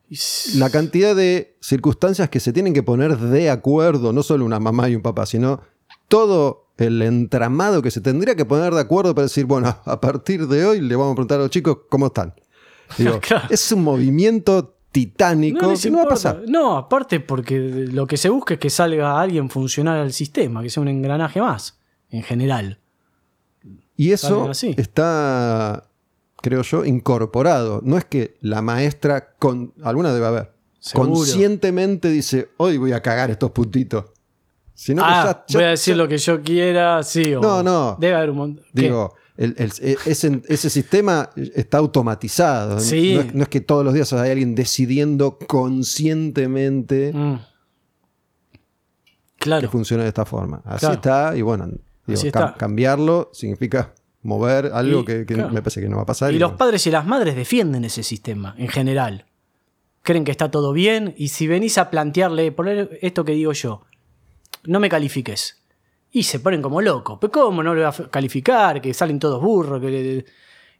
la 0.54 0.70
cantidad 0.70 1.14
de 1.14 1.56
circunstancias 1.60 2.28
que 2.30 2.40
se 2.40 2.52
tienen 2.52 2.72
que 2.72 2.82
poner 2.82 3.16
de 3.18 3.50
acuerdo, 3.50 4.12
no 4.12 4.22
solo 4.22 4.44
una 4.44 4.58
mamá 4.58 4.88
y 4.88 4.96
un 4.96 5.02
papá, 5.02 5.26
sino 5.26 5.60
todo 6.08 6.65
el 6.78 7.00
entramado 7.02 7.82
que 7.82 7.90
se 7.90 8.00
tendría 8.00 8.34
que 8.34 8.44
poner 8.44 8.74
de 8.74 8.80
acuerdo 8.80 9.14
para 9.14 9.24
decir, 9.24 9.46
bueno, 9.46 9.76
a 9.84 10.00
partir 10.00 10.46
de 10.46 10.64
hoy 10.64 10.80
le 10.80 10.96
vamos 10.96 11.12
a 11.12 11.14
preguntar 11.14 11.38
a 11.38 11.42
los 11.42 11.50
chicos 11.50 11.78
cómo 11.88 12.06
están. 12.06 12.34
Digo, 12.98 13.20
Claro. 13.22 13.46
Es 13.50 13.72
un 13.72 13.82
movimiento 13.82 14.76
titánico 14.92 15.72
que 15.80 15.90
no 15.90 15.98
va 15.98 16.04
a 16.04 16.08
pasar. 16.08 16.42
No, 16.46 16.76
aparte 16.76 17.20
porque 17.20 17.58
lo 17.58 18.06
que 18.06 18.16
se 18.16 18.28
busca 18.28 18.54
es 18.54 18.60
que 18.60 18.70
salga 18.70 19.20
alguien 19.20 19.50
funcional 19.50 20.00
al 20.00 20.12
sistema, 20.12 20.62
que 20.62 20.70
sea 20.70 20.82
un 20.82 20.88
engranaje 20.88 21.40
más, 21.40 21.78
en 22.10 22.22
general. 22.22 22.78
Y 23.96 24.12
eso 24.12 24.50
está, 24.50 25.88
creo 26.42 26.62
yo, 26.62 26.84
incorporado. 26.84 27.80
No 27.82 27.96
es 27.96 28.04
que 28.04 28.36
la 28.40 28.62
maestra, 28.62 29.34
con, 29.38 29.72
alguna 29.82 30.12
debe 30.12 30.26
haber, 30.26 30.52
Seguro. 30.78 31.10
conscientemente 31.10 32.08
dice, 32.08 32.50
hoy 32.58 32.76
voy 32.76 32.92
a 32.92 33.02
cagar 33.02 33.30
estos 33.30 33.50
puntitos. 33.50 34.04
Sino 34.78 35.02
que 35.02 35.08
ah, 35.10 35.24
ya- 35.24 35.44
ya- 35.48 35.58
voy 35.58 35.64
a 35.64 35.70
decir 35.70 35.94
ya- 35.94 35.98
lo 36.02 36.06
que 36.08 36.18
yo 36.18 36.42
quiera, 36.42 37.02
sí. 37.02 37.34
o- 37.34 37.40
No, 37.40 37.62
no. 37.62 37.96
Debe 37.98 38.14
haber 38.14 38.30
un 38.30 38.36
montón. 38.36 38.64
Digo, 38.74 39.14
el- 39.38 39.54
el- 39.58 39.72
ese, 40.06 40.42
ese 40.48 40.70
sistema 40.70 41.30
está 41.54 41.78
automatizado. 41.78 42.78
Sí. 42.78 43.14
No, 43.14 43.20
es, 43.22 43.34
no 43.34 43.42
es 43.44 43.48
que 43.48 43.60
todos 43.62 43.84
los 43.84 43.94
días 43.94 44.12
hay 44.12 44.30
alguien 44.30 44.54
decidiendo 44.54 45.38
conscientemente 45.46 47.10
Mm. 47.14 47.34
que 48.52 48.58
Claro. 49.38 49.70
funcione 49.70 50.02
de 50.02 50.08
esta 50.08 50.24
forma. 50.24 50.60
Así 50.64 50.80
Claro. 50.80 50.94
está, 50.94 51.36
y 51.36 51.42
bueno, 51.42 51.68
digo, 52.06 52.20
Así 52.20 52.30
cambiarlo 52.58 53.30
significa 53.32 53.94
mover 54.22 54.70
algo 54.74 55.00
Y, 55.00 55.04
que, 55.04 55.26
que 55.26 55.34
claro. 55.34 55.50
me 55.50 55.62
parece 55.62 55.80
que 55.80 55.88
no 55.88 55.96
va 55.96 56.02
a 56.02 56.06
pasar. 56.06 56.34
Y 56.34 56.38
los 56.38 56.52
padres 56.52 56.86
y 56.86 56.90
las 56.90 57.06
madres 57.06 57.36
defienden 57.36 57.84
ese 57.84 58.02
sistema, 58.02 58.54
en 58.58 58.68
general. 58.68 59.24
Creen 60.02 60.24
que 60.24 60.30
está 60.32 60.50
todo 60.50 60.72
bien 60.72 61.14
y 61.16 61.28
si 61.28 61.46
venís 61.46 61.78
a 61.78 61.90
plantearle, 61.90 62.52
poner 62.52 62.98
esto 63.02 63.24
que 63.24 63.32
digo 63.32 63.52
yo, 63.52 63.82
no 64.66 64.80
me 64.80 64.88
califiques. 64.88 65.62
Y 66.12 66.22
se 66.22 66.40
ponen 66.40 66.62
como 66.62 66.80
locos. 66.80 67.18
¿Pero 67.20 67.30
cómo 67.32 67.62
no 67.62 67.74
lo 67.74 67.82
voy 67.90 68.04
a 68.06 68.10
calificar? 68.10 68.80
Que 68.80 68.94
salen 68.94 69.18
todos 69.18 69.40
burros. 69.42 69.80
Que 69.80 70.24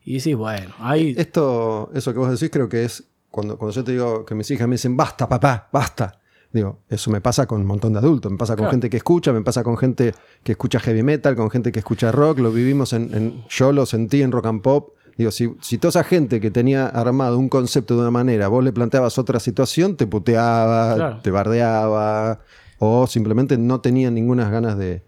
Y 0.05 0.20
sí, 0.20 0.34
bueno, 0.34 0.72
ahí... 0.78 1.14
Esto, 1.18 1.91
eso 1.95 2.12
que 2.12 2.18
vos 2.18 2.30
decís, 2.30 2.49
creo 2.51 2.68
que 2.68 2.84
es 2.84 3.05
cuando, 3.30 3.59
cuando 3.59 3.74
yo 3.74 3.84
te 3.84 3.93
digo 3.93 4.24
que 4.24 4.34
mis 4.34 4.51
hijas 4.51 4.66
me 4.68 4.74
dicen, 4.76 4.97
basta, 4.97 5.28
papá, 5.28 5.68
basta. 5.72 6.20
Digo, 6.53 6.78
eso 6.89 7.11
me 7.11 7.20
pasa 7.20 7.45
con 7.47 7.61
un 7.61 7.66
montón 7.66 7.93
de 7.93 7.99
adultos, 7.99 8.32
me 8.32 8.39
pasa 8.39 8.55
con 8.55 8.62
Claro. 8.64 8.70
gente 8.70 8.89
que 8.89 8.97
escucha, 8.97 9.32
me 9.32 9.43
pasa 9.43 9.62
con 9.62 9.76
gente 9.76 10.14
que 10.43 10.53
escucha 10.53 10.78
heavy 10.80 11.03
metal, 11.03 11.37
con 11.37 11.51
gente 11.51 11.70
que 11.70 11.80
escucha 11.80 12.12
rock, 12.12 12.39
lo 12.39 12.51
vivimos 12.51 12.93
en, 12.95 13.12
en- 13.14 13.45
yo 13.51 13.72
lo 13.72 13.84
sentí 13.84 14.22
en 14.22 14.32
rock 14.32 14.47
and 14.47 14.62
pop. 14.62 14.95
Digo, 15.18 15.30
si, 15.32 15.55
si 15.61 15.76
toda 15.76 15.91
esa 15.91 16.05
gente 16.05 16.41
que 16.41 16.51
tenía 16.51 16.87
armado 16.87 17.39
un 17.39 17.49
concepto 17.51 17.95
de 17.95 18.01
una 18.03 18.11
manera, 18.11 18.49
vos 18.49 18.62
le 18.64 18.72
planteabas 18.72 19.18
otra 19.18 19.39
situación, 19.41 19.97
te 19.97 20.07
puteaba, 20.07 20.95
Claro. 20.95 21.20
te 21.22 21.30
bardeaba, 21.30 22.41
o 22.79 23.07
simplemente 23.07 23.57
no 23.59 23.81
tenía 23.81 24.11
ninguna 24.11 24.49
ganas 24.51 24.77
de, 24.79 25.03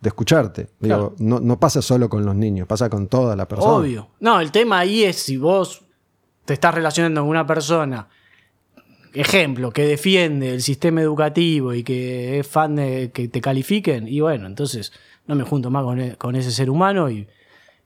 de 0.00 0.08
escucharte. 0.08 0.68
Digo, 0.80 0.96
Claro. 1.10 1.14
no, 1.18 1.40
no 1.40 1.58
pasa 1.60 1.82
solo 1.82 2.08
con 2.08 2.24
los 2.24 2.34
niños, 2.34 2.66
pasa 2.66 2.88
con 2.88 3.08
toda 3.08 3.36
la 3.36 3.46
persona. 3.48 3.74
Obvio. 3.74 4.08
No, 4.20 4.40
el 4.40 4.50
tema 4.52 4.78
ahí 4.78 5.02
es 5.04 5.16
si 5.16 5.36
vos 5.36 5.82
te 6.44 6.54
estás 6.54 6.74
relacionando 6.74 7.20
con 7.22 7.30
una 7.30 7.46
persona, 7.46 8.08
ejemplo, 9.12 9.72
que 9.72 9.82
defiende 9.84 10.54
el 10.54 10.62
sistema 10.62 11.00
educativo 11.00 11.74
y 11.74 11.82
que 11.82 12.38
es 12.40 12.46
fan 12.46 12.76
de 12.76 13.10
que 13.12 13.28
te 13.28 13.40
califiquen, 13.40 14.06
y 14.08 14.20
bueno, 14.20 14.46
entonces 14.46 14.92
no 15.26 15.34
me 15.34 15.44
junto 15.44 15.70
más 15.70 15.84
con, 15.84 16.00
e- 16.00 16.16
con 16.16 16.36
ese 16.36 16.50
ser 16.52 16.70
humano 16.70 17.10
y, 17.10 17.28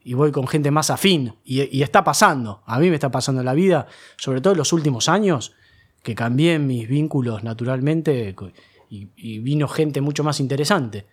y 0.02 0.14
voy 0.14 0.32
con 0.32 0.46
gente 0.46 0.70
más 0.70 0.90
afín. 0.90 1.34
Y, 1.44 1.62
y 1.76 1.82
está 1.82 2.04
pasando, 2.04 2.62
a 2.66 2.78
mí 2.78 2.88
me 2.88 2.94
está 2.94 3.10
pasando 3.10 3.40
en 3.40 3.46
la 3.46 3.54
vida, 3.54 3.86
sobre 4.16 4.40
todo 4.40 4.52
en 4.52 4.58
los 4.58 4.72
últimos 4.72 5.08
años, 5.08 5.52
que 6.02 6.14
cambié 6.14 6.58
mis 6.58 6.86
vínculos 6.88 7.42
naturalmente 7.42 8.34
y, 9.16 9.38
vino 9.40 9.68
gente 9.68 10.00
mucho 10.00 10.24
más 10.24 10.40
interesante. 10.40 11.06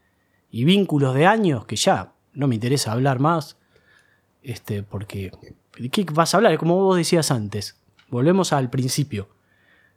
Y 0.49 0.65
vínculos 0.65 1.15
de 1.15 1.25
años 1.25 1.65
que 1.65 1.75
ya 1.75 2.13
no 2.33 2.47
me 2.47 2.55
interesa 2.55 2.91
hablar 2.91 3.19
más. 3.19 3.57
Este, 4.43 4.83
porque. 4.83 5.31
¿De 5.77 5.89
qué 5.89 6.05
vas 6.11 6.33
a 6.33 6.37
hablar? 6.37 6.57
Como 6.57 6.75
vos 6.75 6.97
decías 6.97 7.31
antes. 7.31 7.81
Volvemos 8.09 8.53
al 8.53 8.69
principio. 8.69 9.29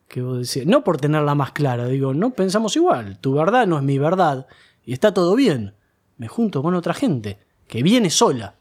Que 0.09 0.23
vos 0.23 0.57
no 0.67 0.85
por 0.85 0.99
tenerla 0.99 1.35
más 1.35 1.53
clara, 1.53 1.87
digo, 1.87 2.15
no 2.15 2.31
pensamos 2.31 2.77
igual. 2.77 3.19
Tu 3.19 3.33
verdad 3.33 3.67
no 3.67 3.77
es 3.77 3.83
mi 3.83 3.99
verdad. 3.99 4.47
Y 4.85 4.93
está 4.93 5.13
todo 5.13 5.35
bien. 5.35 5.75
Me 6.17 6.29
junto 6.29 6.63
con 6.63 6.75
otra 6.75 6.95
gente. 6.95 7.39
Que 7.67 7.83
viene 7.83 8.11
sola. 8.11 8.57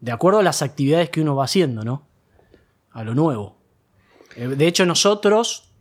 De 0.00 0.10
acuerdo 0.10 0.40
a 0.40 0.42
las 0.42 0.62
actividades 0.62 1.10
que 1.10 1.20
uno 1.20 1.36
va 1.36 1.44
haciendo, 1.44 1.84
¿no? 1.84 2.06
A 2.90 3.04
lo 3.04 3.14
nuevo. 3.14 3.58
Eh, 4.34 4.48
De 4.48 4.66
hecho, 4.66 4.84
nosotros 4.84 5.71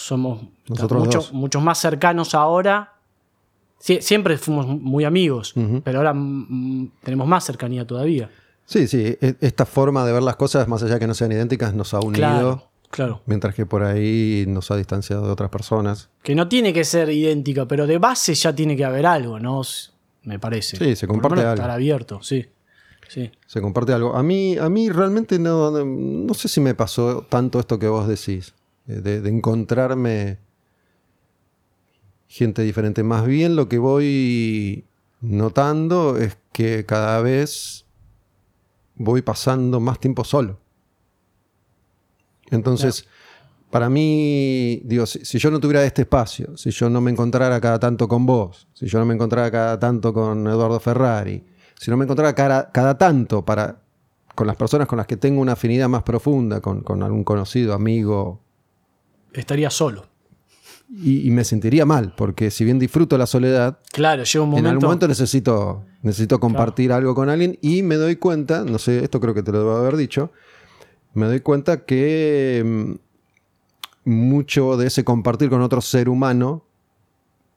somos 0.00 0.42
Nosotros 0.68 1.04
mucho- 1.32 1.58
dos. 1.58 1.62
más 1.62 1.78
cercanos 1.78 2.34
ahora. 2.34 2.92
Sie- 3.78 4.00
siempre 4.00 4.38
fuimos 4.38 4.66
muy 4.66 5.04
amigos, 5.04 5.54
pero 5.84 5.98
ahora 5.98 6.12
tenemos 7.02 7.26
más 7.26 7.44
cercanía 7.44 7.86
todavía. 7.86 8.30
Sí, 8.64 8.88
sí, 8.88 9.16
e- 9.20 9.36
esta 9.40 9.66
forma 9.66 10.04
de 10.06 10.12
ver 10.12 10.22
las 10.22 10.36
cosas, 10.36 10.66
más 10.66 10.82
allá 10.82 10.94
de 10.94 11.00
que 11.00 11.06
no 11.06 11.14
sean 11.14 11.30
idénticas, 11.32 11.74
nos 11.74 11.92
ha 11.94 12.00
unido, 12.00 12.14
Claro, 12.14 12.68
claro. 12.90 13.22
mientras 13.26 13.54
que 13.54 13.66
por 13.66 13.84
ahí 13.84 14.44
nos 14.48 14.70
ha 14.70 14.76
distanciado 14.76 15.26
de 15.26 15.30
otras 15.30 15.50
personas. 15.50 16.08
Que 16.22 16.34
no 16.34 16.48
tiene 16.48 16.72
que 16.72 16.84
ser 16.84 17.10
idéntica, 17.10 17.66
pero 17.66 17.86
de 17.86 17.98
base 17.98 18.34
ya 18.34 18.54
tiene 18.54 18.76
que 18.76 18.84
haber 18.84 19.06
algo, 19.06 19.38
¿no? 19.38 19.60
Me 20.24 20.38
parece. 20.38 20.76
Sí, 20.78 20.96
se 20.96 21.06
comparte 21.06 21.40
algo. 21.42 21.54
Estar 21.54 21.70
abierto, 21.70 22.20
sí. 22.22 22.46
sí. 23.08 23.30
Se 23.46 23.60
comparte 23.60 23.92
algo. 23.92 24.16
A 24.16 24.22
mí, 24.24 24.56
a 24.58 24.68
mí 24.68 24.88
realmente 24.90 25.38
no, 25.38 25.70
sé 26.34 26.48
si 26.48 26.60
me 26.60 26.74
pasó 26.74 27.24
tanto 27.28 27.60
esto 27.60 27.78
que 27.78 27.86
vos 27.88 28.08
decís, 28.08 28.52
de, 28.86 29.20
de 29.20 29.28
encontrarme 29.30 30.38
gente 32.28 32.62
diferente. 32.62 33.02
Más 33.02 33.26
bien 33.26 33.56
lo 33.56 33.68
que 33.68 33.78
voy 33.78 34.84
notando 35.20 36.16
es 36.16 36.36
que 36.52 36.84
cada 36.84 37.20
vez 37.20 37.84
voy 38.96 39.22
pasando 39.22 39.80
más 39.80 39.98
tiempo 40.00 40.24
solo. 40.24 40.58
Entonces, 42.50 43.06
para 43.70 43.90
mí, 43.90 44.80
digo, 44.84 45.06
si, 45.06 45.24
si 45.24 45.38
yo 45.38 45.50
no 45.50 45.60
tuviera 45.60 45.84
este 45.84 46.02
espacio, 46.02 46.56
si 46.56 46.70
yo 46.70 46.88
no 46.88 47.00
me 47.00 47.10
encontrara 47.10 47.60
cada 47.60 47.78
tanto 47.78 48.08
con 48.08 48.24
vos, 48.24 48.68
si 48.72 48.86
yo 48.86 48.98
no 48.98 49.04
me 49.04 49.14
encontrara 49.14 49.50
cada 49.50 49.78
tanto 49.78 50.12
con 50.12 50.46
Eduardo 50.46 50.78
Ferrari, 50.78 51.44
si 51.78 51.90
no 51.90 51.96
me 51.96 52.04
encontrara 52.04 52.34
cada, 52.34 52.70
cada 52.70 52.96
tanto 52.96 53.44
para, 53.44 53.82
con 54.34 54.46
las 54.46 54.56
personas 54.56 54.86
con 54.86 54.96
las 54.96 55.06
que 55.06 55.16
tengo 55.16 55.40
una 55.40 55.52
afinidad 55.52 55.88
más 55.88 56.04
profunda, 56.04 56.60
con, 56.60 56.82
con 56.82 57.02
algún 57.02 57.24
conocido, 57.24 57.74
amigo, 57.74 58.45
Estaría 59.36 59.70
solo. 59.70 60.06
y, 60.88 61.26
y 61.26 61.30
me 61.30 61.44
sentiría 61.44 61.84
mal, 61.84 62.14
porque 62.16 62.50
si 62.50 62.64
bien 62.64 62.78
disfruto 62.78 63.18
la 63.18 63.26
soledad, 63.26 63.78
Claro, 63.92 64.22
llega 64.24 64.42
un 64.42 64.48
en 64.48 64.50
momento. 64.50 64.68
algún 64.70 64.84
momento 64.84 65.08
necesito, 65.08 65.84
necesito 66.02 66.38
compartir 66.40 66.92
algo 66.92 67.14
con 67.14 67.28
alguien 67.28 67.58
y 67.60 67.82
me 67.82 67.96
doy 67.96 68.16
cuenta, 68.16 68.64
no 68.64 68.78
sé, 68.78 69.02
esto 69.02 69.18
creo 69.20 69.34
que 69.34 69.42
te 69.42 69.50
lo 69.52 69.58
debo 69.58 69.76
haber 69.76 69.96
dicho, 69.96 70.30
me 71.14 71.26
doy 71.26 71.40
cuenta 71.40 71.84
que 71.84 72.62
mm, 72.64 74.10
mucho 74.10 74.76
de 74.76 74.86
ese 74.86 75.04
compartir 75.04 75.50
con 75.50 75.60
otro 75.62 75.80
ser 75.80 76.08
humano 76.08 76.64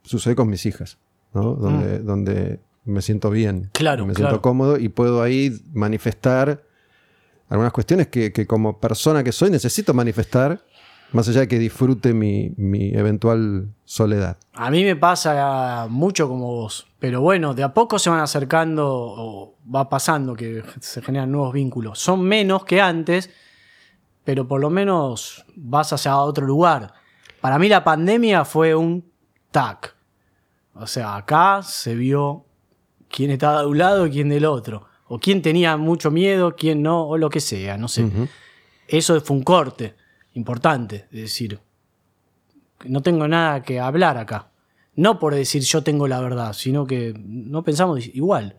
sucede 0.02 0.34
con 0.34 0.48
mis 0.48 0.66
hijas, 0.66 0.98
¿no? 1.32 1.54
Donde, 1.54 2.00
donde 2.00 2.60
me 2.84 3.02
siento 3.02 3.30
bien, 3.30 3.56
Mm. 3.56 3.68
Claro, 3.72 4.06
me 4.06 4.14
claro. 4.14 4.30
siento 4.30 4.42
cómodo 4.42 4.76
y 4.78 4.88
puedo 4.88 5.22
ahí 5.22 5.52
manifestar 5.72 6.64
algunas 7.48 7.72
cuestiones 7.72 8.08
que, 8.08 8.32
que 8.32 8.46
como 8.46 8.80
persona 8.80 9.22
que 9.22 9.30
soy 9.32 9.50
necesito 9.50 9.94
manifestar, 9.94 10.64
más 11.12 11.28
allá 11.28 11.40
de 11.40 11.48
que 11.48 11.58
disfrute 11.58 12.14
mi, 12.14 12.52
mi 12.56 12.90
eventual 12.94 13.68
soledad. 13.84 14.38
A 14.54 14.70
mí 14.70 14.84
me 14.84 14.96
pasa 14.96 15.86
mucho 15.88 16.28
como 16.28 16.46
vos. 16.46 16.86
Pero 16.98 17.20
bueno, 17.20 17.54
de 17.54 17.62
a 17.62 17.74
poco 17.74 17.98
se 17.98 18.10
van 18.10 18.20
acercando 18.20 18.86
o 18.88 19.56
va 19.74 19.88
pasando 19.88 20.34
que 20.34 20.62
se 20.80 21.02
generan 21.02 21.32
nuevos 21.32 21.52
vínculos. 21.52 21.98
Son 21.98 22.22
menos 22.22 22.64
que 22.64 22.80
antes, 22.80 23.30
pero 24.24 24.46
por 24.46 24.60
lo 24.60 24.70
menos 24.70 25.44
vas 25.56 25.92
hacia 25.92 26.16
otro 26.18 26.46
lugar. 26.46 26.92
Para 27.40 27.58
mí 27.58 27.68
la 27.68 27.82
pandemia 27.82 28.44
fue 28.44 28.74
un 28.74 29.10
tac. 29.50 29.96
O 30.74 30.86
sea, 30.86 31.16
acá 31.16 31.62
se 31.62 31.94
vio 31.94 32.44
quién 33.08 33.30
estaba 33.30 33.62
de 33.62 33.66
un 33.66 33.78
lado 33.78 34.06
y 34.06 34.10
quién 34.10 34.28
del 34.28 34.44
otro. 34.44 34.86
O 35.08 35.18
quién 35.18 35.42
tenía 35.42 35.76
mucho 35.76 36.10
miedo, 36.10 36.54
quién 36.54 36.82
no, 36.82 37.08
o 37.08 37.18
lo 37.18 37.30
que 37.30 37.40
sea, 37.40 37.76
no 37.76 37.88
sé. 37.88 38.08
Eso 38.86 39.20
fue 39.20 39.36
un 39.36 39.42
corte 39.42 39.96
importante. 40.34 41.06
Es 41.10 41.20
decir, 41.20 41.60
no 42.84 43.02
tengo 43.02 43.26
nada 43.28 43.62
que 43.62 43.80
hablar 43.80 44.16
acá. 44.16 44.50
No 44.96 45.18
por 45.18 45.34
decir 45.34 45.62
yo 45.62 45.82
tengo 45.82 46.08
la 46.08 46.20
verdad, 46.20 46.52
sino 46.52 46.86
que 46.86 47.14
no 47.16 47.62
pensamos 47.62 48.06
igual. 48.06 48.56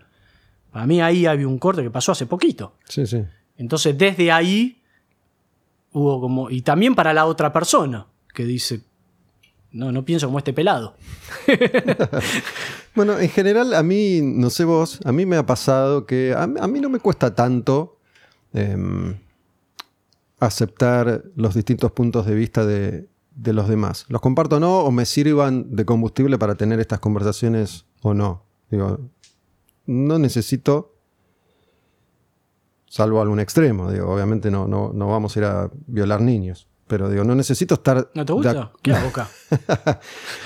Para 0.72 0.86
mí 0.86 1.01
ahí 1.01 1.26
había 1.26 1.47
un 1.47 1.59
corte 1.59 1.84
que 1.84 1.91
pasó 1.91 2.13
hace 2.13 2.26
poquito. 2.26 2.76
Sí, 2.86 3.05
sí. 3.05 3.24
Entonces 3.57 3.97
desde 3.97 4.32
ahí 4.32 4.82
hubo 5.91 6.22
como... 6.22 6.49
Y 6.49 6.61
también 6.61 6.95
para 6.95 7.13
la 7.13 7.26
otra 7.26 7.51
persona, 7.51 8.07
que 8.34 8.45
dice, 8.45 8.82
no, 9.72 9.91
no 9.91 10.05
pienso 10.05 10.28
como 10.28 10.38
este 10.39 10.53
pelado. 10.53 10.95
Bueno, 12.93 13.17
en 13.19 13.30
general, 13.30 13.74
a 13.74 13.84
mí, 13.84 14.19
no 14.22 14.49
sé 14.49 14.65
vos, 14.65 14.99
a 15.05 15.13
mí 15.13 15.26
me 15.26 15.38
ha 15.38 15.45
pasado 15.45 16.05
que 16.05 16.34
a, 16.34 16.43
a 16.43 16.67
mí 16.67 16.82
no 16.82 16.89
me 16.89 16.99
cuesta 16.99 17.34
tanto 17.34 17.99
em, 18.53 19.17
aceptar 20.41 21.23
los 21.35 21.53
distintos 21.55 21.91
puntos 21.91 22.25
de 22.25 22.35
vista 22.35 22.65
de, 22.65 23.07
de 23.35 23.53
los 23.53 23.69
demás. 23.69 24.05
Los 24.09 24.19
comparto 24.21 24.57
o 24.57 24.59
no, 24.59 24.79
o 24.81 24.91
me 24.91 25.05
sirvan 25.05 25.73
de 25.75 25.85
combustible 25.85 26.37
para 26.37 26.55
tener 26.55 26.79
estas 26.81 26.99
conversaciones 26.99 27.85
o 28.01 28.13
no. 28.13 28.43
Digo, 28.69 28.99
no 29.85 30.19
necesito, 30.19 30.95
salvo 32.87 33.21
algún 33.21 33.39
extremo, 33.39 33.91
digo, 33.91 34.09
obviamente 34.11 34.51
no, 34.51 34.67
no, 34.67 34.91
no 34.93 35.07
vamos 35.07 35.35
a 35.35 35.39
ir 35.39 35.45
a 35.45 35.71
violar 35.87 36.21
niños. 36.21 36.67
Pero 36.87 37.09
digo, 37.09 37.23
no 37.23 37.35
necesito 37.35 37.75
estar. 37.75 38.09
¿No 38.13 38.25
te 38.25 38.33
gusta? 38.33 38.73
¿Qué 38.81 38.91
hago 38.93 39.07
acá? 39.13 39.29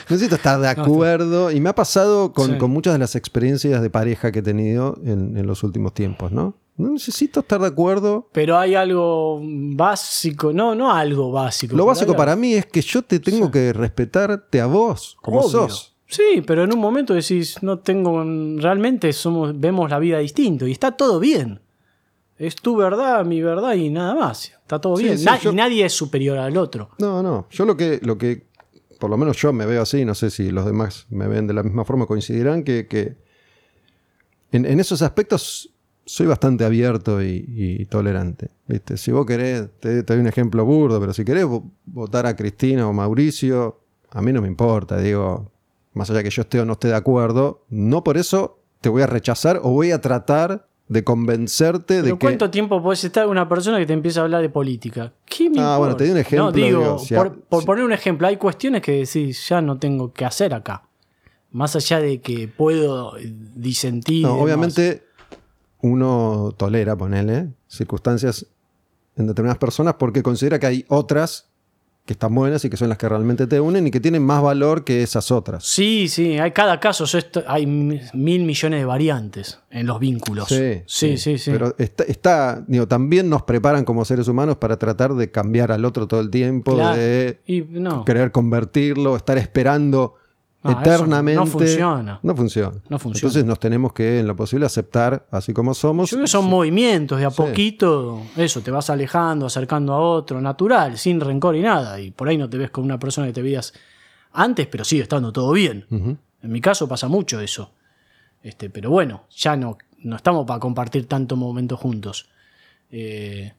Necesito 0.08 0.36
estar 0.36 0.60
de 0.60 0.68
acuerdo. 0.68 1.50
Y 1.50 1.60
me 1.60 1.70
ha 1.70 1.74
pasado 1.76 2.34
con, 2.34 2.52
Sí. 2.52 2.58
con 2.60 2.70
muchas 2.70 2.94
de 2.94 3.00
las 3.00 3.16
experiencias 3.16 3.82
de 3.82 3.90
pareja 3.90 4.32
que 4.32 4.40
he 4.40 4.44
tenido 4.44 4.96
en, 5.04 5.38
en 5.38 5.48
los 5.48 5.64
últimos 5.64 5.96
tiempos, 5.96 6.32
¿no? 6.32 6.56
No 6.78 6.90
necesito 6.92 7.40
estar 7.40 7.62
de 7.62 7.68
acuerdo. 7.68 8.28
Pero 8.34 8.58
hay 8.58 8.76
algo 8.76 9.40
básico, 9.42 10.52
no, 10.52 10.76
no 10.76 10.92
algo 10.92 11.32
básico. 11.32 11.76
Lo 11.76 11.86
básico 11.86 12.16
para 12.16 12.34
algo- 12.34 12.42
mí 12.42 12.54
es 12.56 12.66
que 12.66 12.82
yo 12.82 13.02
te 13.02 13.20
tengo 13.20 13.50
que 13.50 13.72
respetarte 13.72 14.60
a 14.60 14.66
vos, 14.66 15.18
como 15.22 15.40
Obvio. 15.40 15.50
sos. 15.50 15.96
Sí, 16.08 16.44
pero 16.46 16.64
en 16.66 16.74
un 16.74 16.80
momento 16.80 17.14
decís, 17.14 17.58
no 17.64 17.80
tengo, 17.80 18.24
realmente 18.58 19.12
somos, 19.14 19.58
vemos 19.60 19.90
la 19.90 20.00
vida 20.00 20.20
distinto 20.20 20.68
y 20.68 20.72
está 20.74 20.92
todo 20.92 21.20
bien. 21.20 21.62
Es 22.38 22.56
tu 22.58 22.76
verdad, 22.76 23.24
mi 23.26 23.42
verdad 23.42 23.74
y 23.76 23.90
nada 23.90 24.14
más. 24.14 24.46
Está 24.62 24.80
todo 24.80 24.98
Sí, 24.98 25.06
bien. 25.06 25.18
sí, 25.18 25.24
Na- 25.26 25.40
yo- 25.40 25.52
Y 25.52 25.56
nadie 25.56 25.86
es 25.86 25.94
superior 25.94 26.38
al 26.38 26.58
otro. 26.58 26.90
No, 27.00 27.24
no. 27.24 27.48
Yo 27.50 27.66
lo 27.66 27.78
que, 27.78 28.00
lo 28.04 28.18
que, 28.18 28.46
por 29.00 29.10
lo 29.10 29.18
menos 29.18 29.38
yo 29.38 29.54
me 29.54 29.66
veo 29.66 29.82
así, 29.82 30.04
no 30.04 30.14
sé 30.14 30.30
si 30.30 30.52
los 30.52 30.66
demás 30.66 31.06
me 31.10 31.28
ven 31.30 31.48
de 31.48 31.54
la 31.54 31.64
misma 31.64 31.86
forma, 31.86 32.06
coincidirán 32.06 32.64
que, 32.64 32.88
que 32.88 33.16
en, 34.52 34.66
en 34.66 34.80
esos 34.80 35.02
aspectos 35.02 35.72
soy 36.06 36.28
bastante 36.28 36.64
abierto 36.66 37.22
y, 37.24 37.46
y 37.48 37.86
tolerante. 37.86 38.50
¿viste? 38.68 38.98
Si 38.98 39.12
vos 39.12 39.26
querés, 39.26 39.70
te, 39.80 40.04
te 40.04 40.14
doy 40.14 40.22
un 40.22 40.28
ejemplo 40.28 40.64
burdo, 40.66 41.00
pero 41.00 41.14
si 41.14 41.26
querés 41.26 41.46
vo- 41.46 41.70
votar 41.86 42.26
a 42.28 42.36
Cristina 42.36 42.88
o 42.88 42.94
Mauricio, 42.94 43.80
a 44.12 44.22
mí 44.22 44.32
no 44.32 44.42
me 44.42 44.48
importa, 44.48 44.98
digo, 45.00 45.52
más 45.94 46.10
allá 46.10 46.22
que 46.24 46.30
yo 46.30 46.44
esté 46.44 46.60
o 46.60 46.66
no 46.66 46.74
esté 46.74 46.90
de 46.90 46.96
acuerdo, 46.96 47.64
no 47.70 48.04
por 48.04 48.18
eso 48.18 48.60
te 48.82 48.90
voy 48.90 49.02
a 49.02 49.08
rechazar 49.08 49.60
o 49.64 49.72
voy 49.72 49.92
a 49.92 50.00
tratar 50.02 50.68
de 50.88 51.04
convencerte 51.04 51.96
de 51.96 52.04
Pero 52.04 52.20
que... 52.20 52.26
¿cuánto 52.28 52.52
tiempo 52.52 52.84
puedes 52.84 53.04
estar 53.04 53.28
una 53.28 53.50
persona 53.50 53.80
que 53.80 53.88
te 53.88 53.94
empieza 53.94 54.20
a 54.20 54.24
hablar 54.26 54.44
de 54.44 54.50
política? 54.50 55.12
¿Qué 55.26 55.50
me 55.50 55.58
Ah, 55.60 55.78
bueno, 55.80 55.96
te 55.98 56.04
di 56.04 56.12
un 56.12 56.18
ejemplo, 56.20 56.46
No, 56.46 56.52
digo, 56.52 56.68
digo, 56.80 57.00
si 57.00 57.16
a- 57.16 57.18
por, 57.24 57.40
por 57.42 57.66
poner 57.66 57.84
un 57.84 57.92
ejemplo, 57.94 58.28
hay 58.28 58.38
cuestiones 58.38 58.84
que 58.84 58.92
decís, 58.92 59.50
ya 59.50 59.62
no 59.62 59.80
tengo 59.80 60.14
que 60.14 60.26
hacer 60.26 60.54
acá. 60.54 60.84
Más 61.52 61.76
allá 61.76 62.00
de 62.00 62.22
que 62.22 62.48
puedo 62.48 63.14
disentir. 63.56 64.24
No, 64.24 64.36
obviamente 64.36 65.05
uno 65.82 66.54
tolera, 66.58 66.96
ponele, 66.96 67.50
circunstancias 67.68 68.46
en 69.16 69.28
determinadas 69.28 69.60
personas 69.60 69.96
porque 69.96 70.24
considera 70.24 70.60
que 70.60 70.66
hay 70.68 70.86
otras 70.90 71.50
que 72.06 72.14
están 72.14 72.36
buenas 72.36 72.64
y 72.64 72.70
que 72.70 72.78
son 72.78 72.90
las 72.90 73.00
que 73.00 73.10
realmente 73.10 73.48
te 73.48 73.60
unen 73.60 73.88
y 73.88 73.92
que 73.92 74.00
tienen 74.00 74.24
más 74.24 74.40
valor 74.44 74.84
que 74.84 75.02
esas 75.02 75.32
otras. 75.32 75.66
Sí, 75.66 76.08
sí, 76.08 76.38
hay 76.38 76.52
cada 76.52 76.80
caso, 76.80 77.06
hay 77.48 77.66
mi- 77.66 78.00
mil 78.14 78.44
millones 78.44 78.80
de 78.80 78.86
variantes 78.86 79.60
en 79.72 79.88
los 79.88 80.00
vínculos. 80.00 80.48
sí, 80.48 80.84
sí. 80.86 81.18
sí. 81.18 81.50
Pero 81.50 81.74
está, 81.80 82.04
está, 82.04 82.64
digo, 82.68 82.88
también 82.88 83.28
nos 83.28 83.42
preparan 83.42 83.86
como 83.86 84.06
seres 84.06 84.28
humanos 84.28 84.58
para 84.58 84.78
tratar 84.78 85.16
de 85.16 85.32
cambiar 85.32 85.72
al 85.72 85.84
otro 85.84 86.08
todo 86.08 86.20
el 86.20 86.30
tiempo, 86.30 86.76
Claro. 86.76 86.96
de 86.96 87.42
Y 87.48 87.62
no, 87.62 88.06
querer 88.06 88.32
convertirlo, 88.32 89.16
estar 89.16 89.40
esperando 89.40 90.14
No, 90.66 90.72
eso 90.72 90.80
eternamente. 90.82 91.40
no 91.40 91.46
funciona. 91.46 92.20
No 92.24 92.36
funciona. 92.36 92.76
No 92.90 93.00
funciona. 93.00 93.20
Entonces 93.20 93.46
nos 93.46 93.60
tenemos 93.60 93.94
que, 93.94 94.20
en 94.20 94.28
lo 94.28 94.36
posible, 94.36 94.66
aceptar 94.66 95.26
así 95.32 95.54
como 95.54 95.74
somos. 95.74 96.10
yo 96.10 96.18
creo 96.18 96.26
que 96.26 96.32
son 96.32 96.46
movimientos 96.46 97.20
de 97.20 97.26
a 97.26 97.30
Sí. 97.32 97.38
poquito, 97.38 98.22
eso, 98.36 98.62
te 98.62 98.72
vas 98.72 98.90
alejando, 98.90 99.46
acercando 99.46 99.94
a 99.94 100.00
otro, 100.00 100.42
natural, 100.42 100.98
sin 100.98 101.22
rencor 101.22 101.56
y 101.56 101.62
nada. 101.62 102.00
Y 102.00 102.12
por 102.12 102.28
ahí 102.28 102.38
no 102.38 102.50
te 102.50 102.58
ves 102.58 102.72
con 102.72 102.84
una 102.84 102.98
persona 103.00 103.28
que 103.28 103.34
te 103.34 103.42
veías 103.42 103.74
antes, 104.34 104.68
pero 104.68 104.84
sigue 104.84 105.04
estando 105.04 105.32
todo 105.32 105.52
bien. 105.52 105.86
En 105.90 106.52
mi 106.52 106.62
caso 106.62 106.88
pasa 106.88 107.08
mucho 107.08 107.40
eso. 107.40 107.72
Este, 108.44 108.70
pero 108.70 108.90
bueno, 108.90 109.24
ya 109.36 109.56
no, 109.56 109.78
no 110.00 110.16
estamos 110.16 110.46
para 110.46 110.60
compartir 110.60 111.08
tantos 111.08 111.38
momentos 111.38 111.80
juntos. 111.80 112.28
Eh, 112.92 113.54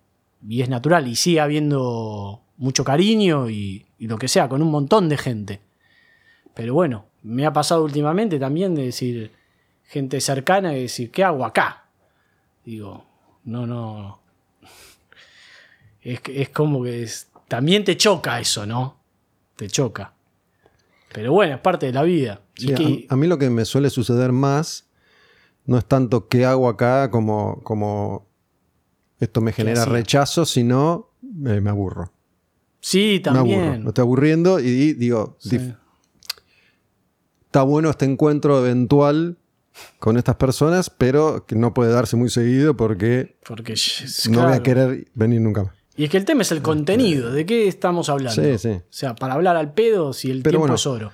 y 0.48 0.60
es 0.62 0.68
natural, 0.68 1.08
y 1.08 1.16
sigue 1.16 1.40
habiendo 1.40 2.40
mucho 2.56 2.84
cariño 2.84 3.50
y, 3.50 3.86
y 3.98 4.06
lo 4.06 4.16
que 4.18 4.28
sea, 4.28 4.48
con 4.48 4.62
un 4.62 4.70
montón 4.70 5.08
de 5.08 5.16
gente. 5.18 5.60
Pero 6.56 6.72
bueno, 6.72 7.04
me 7.22 7.44
ha 7.44 7.52
pasado 7.52 7.84
últimamente 7.84 8.38
también 8.38 8.74
de 8.74 8.84
decir, 8.86 9.30
gente 9.84 10.20
cercana, 10.22 10.74
y 10.74 10.82
decir, 10.82 11.10
¿qué 11.10 11.22
hago 11.22 11.44
acá? 11.44 11.84
Digo, 12.64 13.04
no, 13.44 13.66
no. 13.66 14.20
Es, 16.00 16.20
es 16.28 16.48
como 16.50 16.82
que 16.84 17.02
es- 17.02 17.28
también 17.48 17.84
te 17.84 17.96
choca 17.96 18.40
eso, 18.40 18.64
¿no? 18.64 19.00
Te 19.56 19.68
choca. 19.68 20.14
Pero 21.12 21.32
bueno, 21.32 21.56
es 21.56 21.60
parte 21.60 21.86
de 21.86 21.92
la 21.92 22.02
vida. 22.02 22.42
Y 22.56 22.68
Sí, 22.68 22.74
que- 22.74 23.06
a, 23.10 23.14
a 23.14 23.16
mí 23.16 23.26
lo 23.26 23.38
que 23.38 23.50
me 23.50 23.64
suele 23.64 23.90
suceder 23.90 24.32
más 24.32 24.88
no 25.64 25.76
es 25.78 25.84
tanto 25.84 26.28
qué 26.28 26.44
hago 26.46 26.68
acá 26.68 27.10
como, 27.10 27.60
como 27.64 28.26
esto 29.18 29.40
me 29.40 29.52
genera 29.52 29.84
rechazo, 29.84 30.44
sino 30.46 31.10
eh, 31.44 31.60
me 31.60 31.70
aburro. 31.70 32.12
sí, 32.80 33.20
Me 33.24 33.38
aburro. 33.38 33.56
también. 33.64 33.82
Me 33.82 33.88
estoy 33.88 34.02
aburriendo 34.02 34.60
y, 34.60 34.64
y 34.68 34.92
digo, 34.94 35.36
Sí. 35.40 35.74
Está 37.56 37.62
bueno 37.62 37.88
este 37.88 38.04
encuentro 38.04 38.58
eventual 38.58 39.38
con 39.98 40.18
estas 40.18 40.36
personas, 40.36 40.90
pero 40.90 41.46
que 41.46 41.56
no 41.56 41.72
puede 41.72 41.90
darse 41.90 42.14
muy 42.14 42.28
seguido 42.28 42.76
porque 42.76 43.38
no 44.28 44.42
voy 44.42 44.52
a 44.52 44.62
querer 44.62 45.08
venir 45.14 45.40
nunca 45.40 45.64
más. 45.64 45.74
Y 45.96 46.04
es 46.04 46.10
que 46.10 46.18
el 46.18 46.26
tema 46.26 46.42
es 46.42 46.52
el 46.52 46.60
contenido. 46.60 47.32
¿De 47.32 47.46
qué 47.46 47.66
estamos 47.66 48.10
hablando? 48.10 48.42
Sí, 48.42 48.58
sí. 48.58 48.72
O 48.72 48.82
sea, 48.90 49.14
para 49.14 49.32
hablar 49.32 49.56
al 49.56 49.72
pedo, 49.72 50.12
si 50.12 50.30
el 50.30 50.42
Pero 50.42 50.50
tiempo 50.50 50.62
bueno. 50.64 50.74
es 50.74 50.86
oro. 50.86 51.12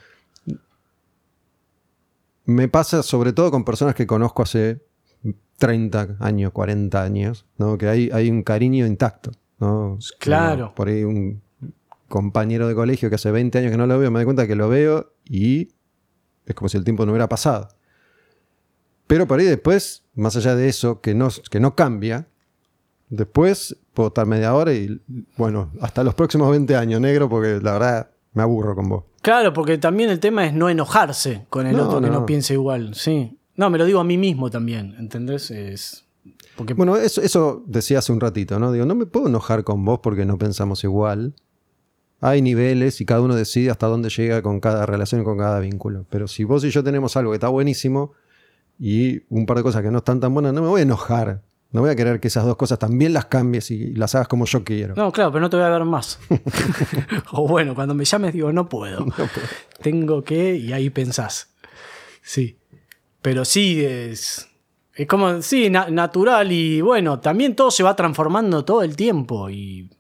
Me 2.47 2.67
pasa 2.67 3.05
sobre 3.05 3.33
todo 3.33 3.53
con 3.53 3.65
personas 3.65 3.95
que 3.95 4.09
conozco 4.09 4.43
hace 4.43 4.85
30 5.59 6.17
años, 6.19 6.51
40 6.51 7.01
años, 7.01 7.47
¿no? 7.57 7.79
que 7.79 7.87
hay, 7.87 8.11
hay 8.13 8.29
un 8.29 8.43
cariño 8.43 8.85
intacto. 8.85 9.31
¿no? 9.61 9.97
Claro. 10.19 10.73
Por 10.75 10.89
ahí 10.89 11.05
un 11.05 11.41
compañero 12.09 12.67
de 12.67 12.75
colegio 12.75 13.11
que 13.11 13.15
hace 13.15 13.31
20 13.31 13.59
años 13.59 13.71
que 13.71 13.79
no 13.79 13.87
lo 13.87 13.97
veo, 13.97 14.11
me 14.11 14.19
doy 14.19 14.25
cuenta 14.25 14.49
que 14.49 14.57
lo 14.57 14.69
veo 14.69 15.15
y 15.25 15.69
es 16.47 16.55
como 16.55 16.69
si 16.69 16.77
el 16.77 16.85
tiempo 16.85 17.05
no 17.07 17.13
hubiera 17.13 17.29
pasado. 17.29 17.69
Pero 19.07 19.27
por 19.27 19.39
ahí 19.41 19.47
después, 19.47 20.05
más 20.15 20.37
allá 20.37 20.55
de 20.55 20.69
eso, 20.69 21.01
que 21.01 21.15
no, 21.15 21.29
que 21.51 21.61
no 21.61 21.75
cambia, 21.75 22.29
después 23.09 23.77
puedo 23.93 24.09
estar 24.09 24.27
media 24.27 24.55
hora 24.55 24.73
y, 24.73 25.01
bueno, 25.37 25.71
hasta 25.81 26.03
los 26.03 26.15
próximos 26.15 26.51
20 26.51 26.77
años, 26.77 27.01
negro, 27.01 27.29
porque 27.29 27.61
la 27.63 27.73
verdad 27.73 28.11
me 28.33 28.43
aburro 28.43 28.75
con 28.75 28.89
vos. 28.89 29.05
Claro, 29.21 29.53
porque 29.53 29.79
también 29.79 30.11
el 30.11 30.19
tema 30.19 30.47
es 30.47 30.55
no 30.55 30.69
enojarse 30.69 31.47
con 31.51 31.67
el 31.67 31.77
No, 31.77 31.85
otro 31.89 32.01
que 32.01 32.07
no. 32.09 32.21
no 32.21 32.27
piense 32.27 32.55
igual. 32.55 32.95
Sí. 32.95 33.39
No, 33.55 33.69
me 33.71 33.79
lo 33.79 33.85
digo 33.85 34.01
a 34.01 34.05
mí 34.05 34.17
mismo 34.17 34.51
también, 34.51 34.95
¿entendés? 34.99 35.51
Es. 35.51 36.07
Porque 36.57 36.75
Bueno, 36.75 36.97
eso, 36.97 37.21
eso 37.21 37.63
decía 37.67 37.99
hace 37.99 38.13
un 38.13 38.21
ratito, 38.21 38.59
¿no? 38.59 38.73
Digo, 38.73 38.87
no 38.87 38.95
me 38.95 39.07
puedo 39.07 39.29
enojar 39.29 39.63
con 39.65 39.85
vos 39.85 40.01
porque 40.03 40.25
no 40.25 40.39
pensamos 40.39 40.83
igual. 40.85 41.35
Hay 42.25 42.41
niveles 42.41 43.01
y 43.01 43.05
cada 43.05 43.21
uno 43.21 43.35
decide 43.35 43.71
hasta 43.71 43.89
dónde 43.89 44.09
llega 44.09 44.41
con 44.43 44.61
cada 44.61 44.87
relación 44.87 45.21
y 45.21 45.25
con 45.25 45.37
cada 45.37 45.59
vínculo. 45.61 46.07
Pero 46.09 46.29
si 46.29 46.45
vos 46.45 46.65
y 46.65 46.71
yo 46.71 46.83
tenemos 46.85 47.17
algo 47.17 47.33
que 47.33 47.37
está 47.37 47.49
buenísimo 47.49 48.13
y 48.79 49.23
un 49.29 49.45
par 49.45 49.57
de 49.59 49.63
cosas 49.65 49.83
que 49.83 49.91
no 49.91 49.99
están 49.99 50.21
tan 50.21 50.33
buenas, 50.33 50.53
no 50.55 50.63
me 50.63 50.69
voy 50.69 50.81
a 50.81 50.85
enojar. 50.85 51.43
No 51.73 51.81
voy 51.81 51.91
a 51.91 51.97
querer 51.97 52.21
que 52.21 52.29
esas 52.29 52.45
dos 52.45 52.57
cosas 52.57 52.79
también 52.79 53.13
las 53.13 53.25
cambies 53.27 53.71
y 53.71 53.95
las 53.95 54.15
hagas 54.15 54.29
como 54.29 54.45
yo 54.45 54.63
quiero. 54.63 54.95
No, 54.95 55.11
claro, 55.11 55.33
pero 55.33 55.41
no 55.41 55.51
te 55.51 55.57
voy 55.57 55.65
a 55.65 55.71
ver 55.71 55.85
más. 55.85 56.21
o 57.33 57.49
bueno, 57.49 57.75
cuando 57.75 57.95
me 57.95 58.05
llames 58.05 58.33
digo, 58.35 58.53
no 58.53 58.69
puedo. 58.69 59.05
Tengo 59.83 60.23
que, 60.23 60.55
y 60.57 60.73
ahí 60.73 60.91
pensás. 60.91 61.49
Sí. 62.23 62.57
Pero 63.21 63.45
sí, 63.45 63.85
es. 63.85 64.49
Es 64.95 65.07
como, 65.09 65.41
sí, 65.43 65.71
na- 65.71 65.89
natural 65.89 66.53
y 66.53 66.83
bueno, 66.83 67.19
también 67.21 67.57
todo 67.57 67.71
se 67.71 67.83
va 67.83 67.97
transformando 67.97 68.65
todo 68.65 68.83
el 68.83 68.95
tiempo. 68.95 69.49
Y 69.49 69.91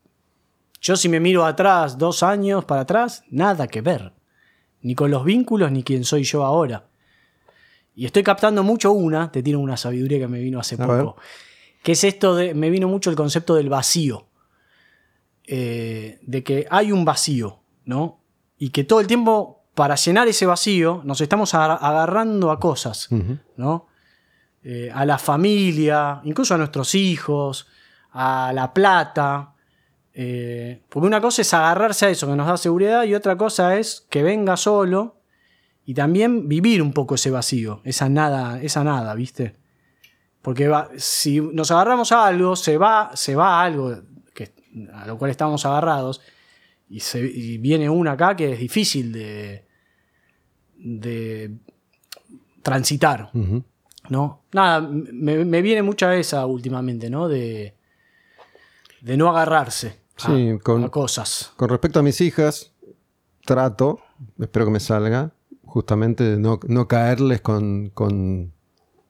yo, 0.83 0.97
si 0.97 1.09
me 1.09 1.21
miro 1.21 1.47
atrás, 1.47 1.97
dos 1.97 2.23
años 2.23 2.65
para 2.67 2.83
atrás, 2.83 3.25
nada 3.31 3.67
que 3.69 3.81
ver. 3.81 4.13
Ni 4.83 4.95
con 4.95 5.11
los 5.11 5.25
vínculos, 5.25 5.71
ni 5.73 5.83
quién 5.83 6.05
soy 6.05 6.25
yo 6.25 6.45
ahora. 6.45 6.89
Y 7.95 8.05
estoy 8.05 8.23
captando 8.23 8.63
mucho 8.63 8.91
una, 8.93 9.31
te 9.31 9.43
tiro 9.43 9.61
una 9.61 9.77
sabiduría 9.77 10.19
que 10.19 10.27
me 10.29 10.41
vino 10.41 10.59
hace 10.59 10.75
A 10.83 10.87
ver. 10.87 11.05
poco. 11.05 11.21
Que 11.83 11.93
es 11.93 12.05
esto 12.05 12.35
de. 12.35 12.53
Me 12.55 12.69
vino 12.71 12.89
mucho 12.89 13.11
el 13.11 13.17
concepto 13.17 13.55
del 13.55 13.69
vacío 13.69 14.27
eh, 15.45 16.19
de 16.23 16.43
que 16.45 16.67
hay 16.71 16.93
un 16.93 17.05
vacío, 17.05 17.61
¿no? 17.85 18.21
Y 18.59 18.71
que 18.71 18.85
todo 18.85 19.01
el 19.01 19.07
tiempo, 19.07 19.65
para 19.75 19.95
llenar 19.97 20.29
ese 20.29 20.47
vacío, 20.47 21.01
nos 21.05 21.21
estamos 21.21 21.55
agar- 21.55 21.79
agarrando 21.81 22.51
a 22.51 22.61
cosas. 22.61 23.09
¿no? 23.57 23.87
Eh, 24.65 24.91
a 24.95 25.05
la 25.05 25.19
familia, 25.19 26.21
incluso 26.25 26.55
a 26.55 26.59
nuestros 26.59 26.95
hijos, 26.95 27.67
a 28.13 28.53
la 28.55 28.73
plata. 28.73 29.52
Eh, 30.15 30.83
porque 30.89 31.07
una 31.07 31.21
cosa 31.21 31.43
es 31.43 31.55
agarrarse 31.55 32.07
a 32.07 32.11
eso 32.11 32.27
que 32.27 32.37
nos 32.37 32.47
da 32.47 32.57
seguridad 32.57 33.05
y 33.05 33.15
otra 33.15 33.37
cosa 33.37 33.79
es 33.79 34.07
que 34.11 34.23
venga 34.23 34.57
solo 34.57 35.17
y 35.85 35.95
también 35.95 36.49
vivir 36.49 36.83
un 36.83 36.93
poco 36.93 37.15
ese 37.17 37.31
vacío, 37.31 37.81
esa 37.85 38.09
nada, 38.09 38.61
esa 38.63 38.85
nada, 38.85 39.15
¿viste? 39.15 39.55
Porque 40.43 40.69
va- 40.69 40.91
si 40.97 41.41
nos 41.41 41.71
agarramos 41.71 42.13
a 42.13 42.27
algo, 42.27 42.57
se 42.57 42.77
va, 42.79 43.11
se 43.15 43.35
va 43.37 43.61
a 43.61 43.65
algo 43.65 43.97
que, 44.35 44.53
a 44.93 45.07
lo 45.07 45.17
cual 45.19 45.31
estamos 45.31 45.65
agarrados 45.67 46.21
y, 46.89 47.01
se- 47.01 47.21
y 47.33 47.59
viene 47.59 47.89
una 47.89 48.13
acá 48.13 48.37
que 48.37 48.53
es 48.53 48.59
difícil 48.59 49.13
de, 49.13 49.65
de 50.77 51.53
transitar. 52.63 53.31
¿no? 54.09 54.43
Nada, 54.53 54.81
me, 54.81 55.45
me 55.45 55.63
viene 55.63 55.83
mucha 55.83 56.15
esa 56.17 56.45
últimamente, 56.47 57.09
¿no? 57.09 57.29
De, 57.29 57.75
de 59.01 59.17
no 59.17 59.29
agarrarse 59.31 60.02
a, 60.27 60.35
Sí, 60.35 60.59
con- 60.63 60.85
a 60.85 60.89
cosas. 60.89 61.53
Con 61.57 61.69
respecto 61.69 61.99
a 61.99 62.03
mis 62.03 62.21
hijas, 62.21 62.73
trato, 63.45 64.01
espero 64.39 64.67
que 64.67 64.71
me 64.73 64.81
salga, 64.81 65.33
justamente 65.65 66.23
de 66.25 66.37
no, 66.39 66.61
no 66.69 66.87
caerles 66.89 67.41
con, 67.41 67.91
con 67.95 68.53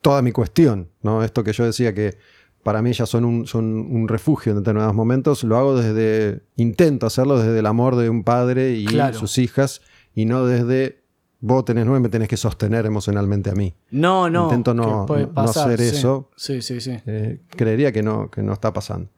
toda 0.00 0.22
mi 0.22 0.32
cuestión. 0.32 0.88
¿no? 1.02 1.22
Esto 1.22 1.44
que 1.44 1.52
yo 1.52 1.64
decía 1.64 1.94
que 1.94 2.16
para 2.62 2.80
mí 2.82 2.90
ellas 2.90 3.08
son 3.08 3.24
un, 3.24 3.46
son 3.46 3.64
un 3.64 4.06
refugio 4.08 4.52
en 4.52 4.58
determinados 4.58 4.94
momentos, 4.94 5.42
lo 5.44 5.56
hago 5.58 5.74
desde, 5.76 6.42
intento 6.56 7.06
hacerlo 7.06 7.38
desde 7.38 7.58
el 7.58 7.66
amor 7.66 7.96
de 7.96 8.08
un 8.08 8.22
padre 8.22 8.72
y 8.74 8.84
Claro. 8.86 9.18
sus 9.18 9.38
hijas, 9.38 9.80
y 10.14 10.24
no 10.26 10.46
desde 10.46 11.02
vos 11.40 11.64
tenés 11.64 11.84
nueve, 11.86 11.98
me 11.98 12.08
tenés 12.08 12.28
que 12.28 12.36
sostener 12.36 12.86
emocionalmente 12.86 13.50
a 13.50 13.54
mí. 13.54 13.74
No, 13.90 14.30
no. 14.30 14.44
Intento 14.44 14.74
no- 14.74 15.06
puede 15.06 15.26
no- 15.26 15.32
no 15.32 15.42
hacer 15.42 15.80
sí. 15.80 15.96
eso. 15.96 16.30
Sí, 16.36 16.62
sí, 16.62 16.80
sí. 16.80 16.96
Eh, 17.04 17.40
creería 17.50 17.90
que 17.90 18.04
no, 18.04 18.30
que 18.30 18.42
no 18.44 18.52
está 18.52 18.72
pasando. 18.72 19.08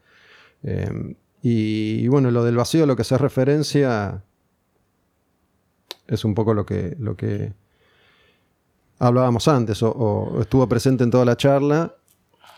Eh, 0.62 1.14
y, 1.44 2.00
y 2.02 2.08
bueno, 2.08 2.30
lo 2.30 2.42
del 2.42 2.56
vacío, 2.56 2.86
lo 2.86 2.96
que 2.96 3.02
hace 3.02 3.18
referencia 3.18 4.24
es 6.06 6.24
un 6.24 6.34
poco 6.34 6.54
lo 6.54 6.64
que, 6.64 6.96
lo 6.98 7.16
que 7.16 7.52
hablábamos 8.98 9.46
antes 9.48 9.82
o, 9.82 9.90
o 9.90 10.40
estuvo 10.40 10.66
presente 10.68 11.04
en 11.04 11.10
toda 11.10 11.24
la 11.26 11.36
charla. 11.36 11.94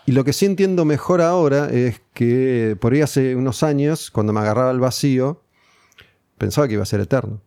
Y 0.05 0.13
lo 0.13 0.23
que 0.23 0.31
sí 0.31 0.45
entiendo 0.45 0.85
mejor 0.85 1.21
ahora 1.21 1.69
es 1.69 2.01
que 2.13 2.77
por 2.79 2.93
ahí 2.93 3.01
hace 3.01 3.35
unos 3.35 3.61
años, 3.61 4.09
cuando 4.09 4.31
me 4.31 4.39
agarraba 4.39 4.71
el 4.71 4.79
vacío, 4.79 5.41
pensaba 6.37 6.65
que 6.67 6.75
iba 6.75 6.83
a 6.83 6.85
ser 6.85 7.01
eterno. 7.01 7.41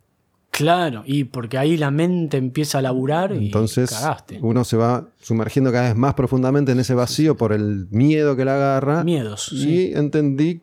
Claro, 0.50 1.04
y 1.06 1.24
porque 1.24 1.56
ahí 1.56 1.78
la 1.78 1.90
mente 1.90 2.36
empieza 2.36 2.78
a 2.78 2.82
laburar 2.82 3.32
y 3.32 3.46
Entonces 3.46 3.88
cagaste. 3.88 4.40
uno 4.42 4.64
se 4.64 4.76
va 4.76 5.08
sumergiendo 5.22 5.72
cada 5.72 5.84
vez 5.88 5.96
más 5.96 6.12
profundamente 6.12 6.72
en 6.72 6.80
ese 6.80 6.92
vacío 6.92 7.34
por 7.36 7.54
el 7.54 7.86
miedo 7.90 8.36
que 8.36 8.44
le 8.44 8.50
agarra. 8.50 9.04
Miedos. 9.04 9.50
Y 9.52 9.62
sí. 9.62 9.92
entendí 9.94 10.60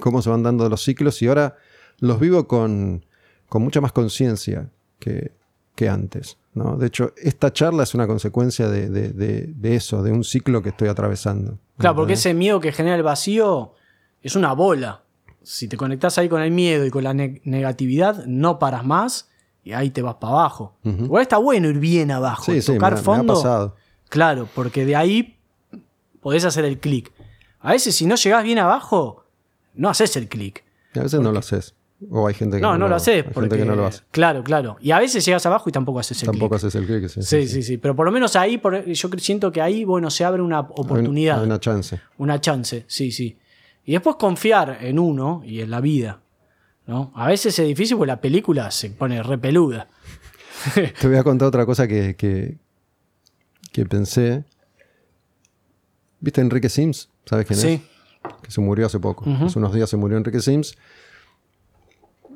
cómo 0.00 0.22
se 0.22 0.30
van 0.30 0.42
dando 0.42 0.68
los 0.68 0.82
ciclos 0.82 1.20
y 1.22 1.28
ahora 1.28 1.56
los 1.98 2.20
vivo 2.20 2.46
con, 2.46 3.04
con 3.48 3.62
mucha 3.62 3.80
más 3.80 3.92
conciencia 3.92 4.70
que, 4.98 5.32
que 5.74 5.88
antes. 5.88 6.38
¿no? 6.54 6.76
De 6.76 6.86
hecho, 6.86 7.12
esta 7.16 7.52
charla 7.52 7.82
es 7.82 7.94
una 7.94 8.06
consecuencia 8.06 8.68
de, 8.68 8.88
de- 8.88 9.10
de- 9.10 9.46
de 9.54 9.74
eso, 9.76 10.02
de 10.02 10.12
un 10.12 10.24
ciclo 10.24 10.62
que 10.62 10.70
estoy 10.70 10.88
atravesando. 10.88 11.58
Claro, 11.78 11.96
porque 11.96 12.14
ese 12.14 12.32
miedo 12.34 12.60
que 12.60 12.72
genera 12.72 12.96
el 12.96 13.02
vacío 13.02 13.74
es 14.22 14.36
una 14.36 14.52
bola. 14.54 15.02
Si 15.42 15.68
te 15.68 15.76
conectás 15.76 16.16
ahí 16.18 16.28
con 16.28 16.40
el 16.42 16.50
miedo 16.50 16.84
y 16.86 16.90
con 16.90 17.04
la 17.04 17.12
ne- 17.14 17.40
negatividad, 17.44 18.24
no 18.26 18.58
paras 18.58 18.84
más 18.84 19.28
y 19.62 19.72
ahí 19.74 19.90
te 19.90 20.00
vas 20.02 20.14
para 20.16 20.32
abajo. 20.32 20.76
Igual 20.82 21.22
está 21.22 21.36
bueno 21.38 21.68
ir 21.68 21.78
bien 21.78 22.10
abajo, 22.10 22.44
Sí, 22.44 22.62
sí, 22.62 22.72
me 22.72 22.78
tocar 22.78 22.92
ha- 22.92 22.96
me 22.96 23.00
ha 23.00 23.04
fondo. 23.04 23.34
pasado. 23.34 23.76
Claro, 24.08 24.48
porque 24.54 24.86
de 24.86 24.96
ahí 24.96 25.38
podés 26.20 26.44
hacer 26.44 26.64
el 26.64 26.78
clic. 26.80 27.12
A 27.60 27.72
veces 27.72 27.94
si 27.94 28.06
no 28.06 28.14
llegás 28.14 28.42
bien 28.44 28.58
abajo, 28.58 29.24
no 29.76 29.88
haces 29.88 30.16
el 30.16 30.28
clic. 30.28 30.64
A 30.94 31.00
veces 31.00 31.20
no 31.20 31.30
lo 31.32 31.38
haces. 31.38 31.74
O 32.10 32.26
hay 32.28 32.34
gente 32.34 32.56
que 32.58 32.62
No, 32.62 32.76
no, 32.76 32.88
lo 32.88 32.96
haces 32.96 33.14
hay 33.14 33.22
porque 33.22 33.40
gente 33.48 33.56
que 33.58 33.64
no 33.64 33.74
lo 33.74 33.86
hace. 33.86 34.02
Claro, 34.10 34.44
claro. 34.44 34.76
Y 34.80 34.90
a 34.90 34.98
veces 34.98 35.24
llegas 35.24 35.46
abajo 35.46 35.68
y 35.68 35.72
tampoco 35.72 35.98
haces 35.98 36.22
el 36.22 36.26
Tampoco 36.26 36.50
clic. 36.50 36.56
haces 36.58 36.74
el 36.74 36.86
clic. 36.86 37.08
Sí, 37.08 37.22
Sí, 37.22 37.48
sí, 37.48 37.62
sí. 37.62 37.78
Pero 37.78 37.96
por 37.96 38.04
lo 38.04 38.12
menos 38.12 38.36
ahí, 38.36 38.58
por- 38.58 38.84
yo 38.84 39.08
siento 39.18 39.50
que 39.50 39.62
ahí, 39.62 39.84
bueno, 39.84 40.10
se 40.10 40.24
abre 40.24 40.42
una 40.42 40.60
oportunidad. 40.60 41.38
Hay 41.40 41.46
una 41.46 41.58
chance. 41.58 41.98
Una 42.18 42.38
chance, 42.40 42.84
sí, 42.86 43.10
sí. 43.12 43.38
Y 43.86 43.92
después 43.92 44.16
confiar 44.16 44.78
en 44.82 44.98
uno 44.98 45.42
y 45.44 45.60
en 45.60 45.70
la 45.70 45.80
vida. 45.80 46.20
¿no? 46.86 47.12
A 47.16 47.28
veces 47.28 47.58
es 47.58 47.66
difícil 47.66 47.96
porque 47.96 48.08
la 48.08 48.20
película 48.20 48.70
se 48.70 48.90
pone 48.90 49.22
repeluda. 49.22 49.88
Te 51.00 51.08
voy 51.08 51.16
a 51.16 51.24
contar 51.24 51.48
otra 51.48 51.64
cosa 51.66 51.88
que, 51.88 52.14
que, 52.14 52.58
que 53.72 53.86
pensé. 53.86 54.44
¿Viste 56.20 56.40
Enrique 56.40 56.68
Sims? 56.68 57.08
¿Sabes 57.24 57.46
quién 57.46 57.58
Sí, 57.58 57.68
es? 57.68 57.80
Que 58.42 58.50
se 58.50 58.60
murió 58.60 58.86
hace 58.86 58.98
poco. 59.00 59.24
Hace 59.28 59.58
unos 59.58 59.72
días 59.72 59.90
se 59.90 59.96
murió 59.96 60.16
Enrique 60.16 60.40
Sims. 60.40 60.76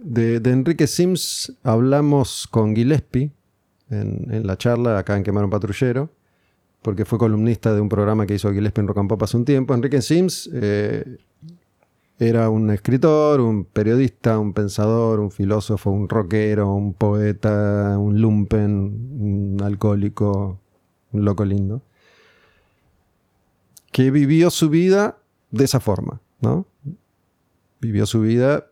De, 0.02 0.40
de 0.40 0.50
Enrique 0.50 0.86
Sims 0.86 1.52
hablamos 1.62 2.48
con 2.50 2.74
Gillespie 2.74 3.30
en, 3.90 4.32
en 4.32 4.46
la 4.46 4.56
charla 4.56 4.98
acá 4.98 5.16
en 5.16 5.22
Quemar 5.22 5.44
un 5.44 5.50
Patrullero, 5.50 6.10
porque 6.80 7.04
fue 7.04 7.18
columnista 7.18 7.74
de 7.74 7.80
un 7.80 7.88
programa 7.90 8.24
que 8.24 8.34
hizo 8.34 8.50
Gillespie 8.50 8.80
en 8.80 8.88
Rock 8.88 8.98
and 8.98 9.08
Pop 9.08 9.22
hace 9.22 9.36
un 9.36 9.44
tiempo. 9.44 9.74
Enrique 9.74 10.00
Sims 10.00 10.48
eh, 10.54 11.18
era 12.18 12.50
un 12.50 12.70
escritor, 12.70 13.40
un 13.40 13.64
periodista, 13.64 14.38
un 14.38 14.52
pensador, 14.52 15.20
un 15.20 15.30
filósofo, 15.30 15.90
un 15.90 16.08
rockero, 16.08 16.72
un 16.72 16.92
poeta, 16.94 17.96
un 17.98 18.20
lumpen, 18.20 18.70
un 18.70 19.62
alcohólico, 19.62 20.60
un 21.12 21.24
loco 21.24 21.44
lindo, 21.44 21.82
que 23.92 24.10
vivió 24.10 24.50
su 24.50 24.68
vida 24.68 25.19
de 25.50 25.64
esa 25.64 25.80
forma, 25.80 26.20
¿no? 26.40 26.66
Vivió 27.80 28.06
su 28.06 28.20
vida 28.20 28.66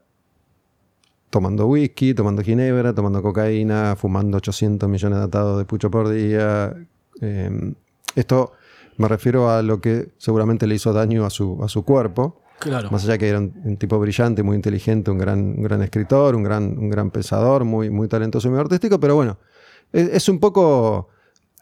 tomando 1.31 1.67
whisky, 1.67 2.15
tomando 2.15 2.43
ginebra, 2.43 2.95
tomando 2.95 3.23
cocaína, 3.23 3.97
fumando 3.97 4.39
800 4.39 4.89
millones 4.89 5.19
de 5.19 5.25
atados 5.25 5.59
de 5.59 5.65
pucho 5.65 5.91
por 5.91 6.09
día. 6.09 6.75
Eh, 7.21 7.75
esto 8.15 8.53
me 8.97 9.09
refiero 9.09 9.51
a 9.51 9.63
lo 9.63 9.81
que 9.81 10.11
seguramente 10.19 10.67
le 10.67 10.75
hizo 10.75 10.93
daño 10.93 11.25
a 11.25 11.31
su, 11.31 11.63
a 11.63 11.69
su 11.69 11.85
cuerpo. 11.85 12.41
claro. 12.59 12.91
Más 12.91 13.05
allá 13.05 13.19
que 13.19 13.29
era 13.29 13.39
un, 13.39 13.53
un 13.65 13.77
tipo 13.77 13.99
brillante, 13.99 14.43
muy 14.43 14.57
inteligente, 14.57 15.11
un 15.11 15.19
gran, 15.19 15.39
un 15.39 15.63
gran 15.63 15.83
escritor, 15.83 16.35
un 16.35 16.43
gran, 16.43 16.79
un 16.79 16.89
gran 16.89 17.11
pensador, 17.11 17.65
muy, 17.65 17.91
muy 17.91 18.09
talentoso 18.09 18.49
y 18.49 18.51
muy 18.51 18.61
artístico, 18.61 18.99
pero 18.99 19.15
bueno, 19.15 19.39
es, 19.93 20.09
es 20.09 20.29
un 20.29 20.41
poco 20.41 21.09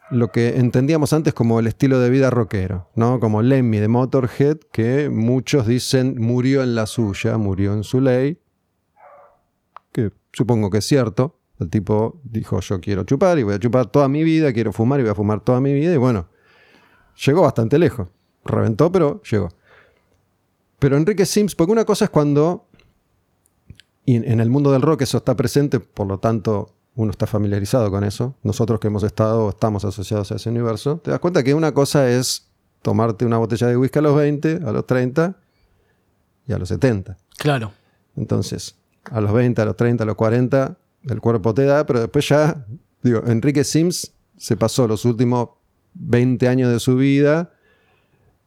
lo 0.09 0.31
que 0.31 0.57
entendíamos 0.57 1.11
antes 1.13 1.33
como 1.33 1.59
el 1.59 1.67
estilo 1.67 1.99
de 1.99 2.09
vida 2.09 2.29
rockero, 2.29 2.89
¿no? 2.95 3.19
Como 3.19 3.41
Lemmy 3.41 3.79
de 3.79 3.87
Motorhead, 3.87 4.57
que 4.71 5.09
muchos 5.09 5.67
dicen 5.67 6.15
murió 6.19 6.63
en 6.63 6.75
la 6.75 6.85
suya, 6.85 7.37
murió 7.37 7.73
en 7.73 7.83
su 7.83 7.99
ley, 7.99 8.39
que 9.91 10.11
supongo 10.31 10.69
que 10.69 10.77
es 10.79 10.85
cierto. 10.85 11.39
El 11.59 11.69
tipo 11.69 12.21
dijo, 12.23 12.59
yo 12.59 12.79
quiero 12.79 13.03
chupar 13.03 13.39
y 13.39 13.43
voy 13.43 13.55
a 13.55 13.59
chupar 13.59 13.87
toda 13.87 14.07
mi 14.07 14.23
vida, 14.23 14.53
quiero 14.53 14.71
fumar 14.71 14.99
y 14.99 15.03
voy 15.03 15.11
a 15.11 15.15
fumar 15.15 15.41
toda 15.41 15.59
mi 15.59 15.73
vida, 15.73 15.93
y 15.93 15.97
bueno, 15.97 16.27
llegó 17.25 17.41
bastante 17.41 17.79
lejos. 17.79 18.07
Reventó, 18.45 18.91
pero 18.91 19.21
llegó. 19.23 19.49
Pero 20.79 20.95
Enrique 20.95 21.25
Sims, 21.25 21.55
porque 21.55 21.71
una 21.71 21.83
cosa 21.83 22.05
es 22.05 22.11
cuando, 22.11 22.67
y 24.05 24.15
en- 24.17 24.39
el 24.39 24.49
mundo 24.49 24.71
del 24.71 24.83
rock 24.83 25.01
eso 25.01 25.17
está 25.17 25.35
presente, 25.35 25.79
por 25.79 26.05
lo 26.07 26.19
tanto 26.19 26.75
uno 26.97 27.11
está 27.11 27.27
familiarizado 27.27 27.91
con 27.91 28.03
eso, 28.03 28.35
nosotros 28.41 28.79
que 28.79 28.87
hemos 28.87 29.03
estado, 29.03 29.49
estamos 29.49 29.85
asociados 29.85 30.31
a 30.31 30.35
ese 30.35 30.49
universo, 30.49 30.99
te 31.03 31.11
das 31.11 31.19
cuenta 31.19 31.43
que 31.43 31.53
una 31.53 31.71
cosa 31.71 32.09
es 32.09 32.47
tomarte 32.81 33.23
una 33.23 33.37
botella 33.37 33.67
de 33.67 33.77
whisky 33.77 33.99
a 33.99 34.01
los 34.01 34.15
20, 34.15 34.61
a 34.65 34.71
los 34.71 34.85
30 34.87 35.35
y 36.47 36.53
a 36.53 36.57
los 36.57 36.69
70. 36.69 37.15
Claro. 37.37 37.71
Entonces, 38.15 38.75
a 39.11 39.21
los 39.21 39.31
20, 39.31 39.61
a 39.61 39.65
los 39.65 39.75
30, 39.75 40.03
a 40.03 40.07
los 40.07 40.15
40, 40.15 40.75
el 41.03 41.21
cuerpo 41.21 41.53
te 41.53 41.65
da, 41.65 41.85
pero 41.85 41.99
después 41.99 42.27
ya, 42.27 42.65
digo, 43.03 43.21
Enrique 43.27 43.63
Sims 43.63 44.11
se 44.35 44.57
pasó 44.57 44.87
los 44.87 45.05
últimos 45.05 45.49
20 45.93 46.47
años 46.47 46.71
de 46.71 46.79
su 46.79 46.95
vida 46.95 47.53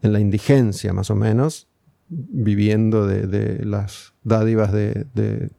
en 0.02 0.12
la 0.12 0.18
indigencia, 0.18 0.92
más 0.92 1.08
o 1.10 1.14
menos, 1.14 1.68
viviendo 2.08 3.06
de, 3.06 3.28
de 3.28 3.64
las 3.64 4.12
dádivas 4.24 4.72
de, 4.72 5.06
de 5.14 5.50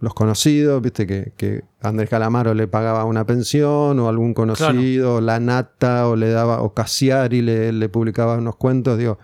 los 0.00 0.14
conocidos, 0.14 0.80
viste 0.80 1.06
que, 1.06 1.32
que 1.36 1.64
Andrés 1.80 2.08
Calamaro 2.08 2.54
le 2.54 2.68
pagaba 2.68 3.04
una 3.04 3.26
pensión 3.26 3.98
o 3.98 4.08
algún 4.08 4.32
conocido, 4.34 5.20
la 5.20 5.40
nata 5.40 6.08
o 6.08 6.14
le 6.16 6.30
daba, 6.30 6.62
o 6.62 6.72
Cassiari 6.72 7.42
le, 7.42 7.72
le 7.72 7.88
publicaba 7.88 8.36
unos 8.36 8.56
cuentos, 8.56 8.96
digo. 8.96 9.18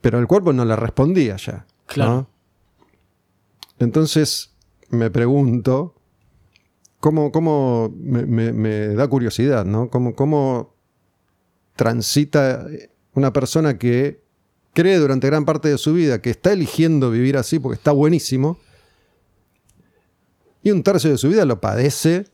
Pero 0.00 0.18
el 0.20 0.26
cuerpo 0.28 0.52
no 0.52 0.64
le 0.64 0.76
respondía 0.76 1.36
ya. 1.36 1.66
Claro. 1.86 2.10
¿no? 2.12 2.30
Entonces 3.80 4.54
me 4.90 5.10
pregunto, 5.10 5.94
¿cómo, 7.00 7.32
cómo 7.32 7.92
me, 7.96 8.26
me- 8.26 8.52
me 8.52 8.88
da 8.94 9.08
curiosidad, 9.08 9.64
¿no? 9.64 9.90
¿Cómo, 9.90 10.14
cómo 10.14 10.74
transita 11.76 12.66
una 13.14 13.32
persona 13.32 13.78
que 13.78 14.20
cree 14.72 14.98
durante 14.98 15.26
gran 15.26 15.44
parte 15.44 15.68
de 15.68 15.78
su 15.78 15.92
vida 15.94 16.20
que 16.22 16.30
está 16.30 16.52
eligiendo 16.52 17.10
vivir 17.10 17.36
así 17.36 17.58
porque 17.58 17.74
está 17.76 17.90
buenísimo 17.92 18.58
y 20.62 20.70
un 20.70 20.82
tercio 20.82 21.10
de 21.10 21.18
su 21.18 21.28
vida 21.28 21.44
lo 21.44 21.60
padece 21.60 22.26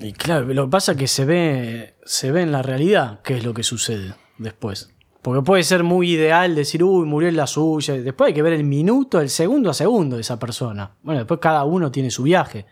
Y 0.00 0.12
claro, 0.12 0.46
lo 0.52 0.64
que 0.66 0.70
pasa 0.70 0.92
es 0.92 0.98
que 0.98 1.06
se 1.08 1.24
ve, 1.24 1.94
se 2.04 2.32
ve 2.32 2.42
en 2.42 2.52
la 2.52 2.62
realidad 2.62 3.20
qué 3.22 3.36
es 3.36 3.44
lo 3.44 3.52
que 3.54 3.62
sucede 3.62 4.14
después. 4.38 4.90
Porque 5.20 5.42
puede 5.42 5.62
ser 5.62 5.84
muy 5.84 6.10
ideal 6.12 6.54
decir, 6.56 6.82
uy, 6.82 7.06
murió 7.06 7.28
en 7.28 7.36
la 7.36 7.46
suya. 7.46 7.94
Después 7.94 8.28
hay 8.28 8.34
que 8.34 8.42
ver 8.42 8.54
el 8.54 8.64
minuto, 8.64 9.20
el 9.20 9.30
segundo 9.30 9.70
a 9.70 9.74
segundo 9.74 10.16
de 10.16 10.22
esa 10.22 10.38
persona. 10.38 10.96
Bueno, 11.02 11.20
después 11.20 11.38
cada 11.38 11.62
uno 11.64 11.92
tiene 11.92 12.10
su 12.10 12.24
viaje. 12.24 12.66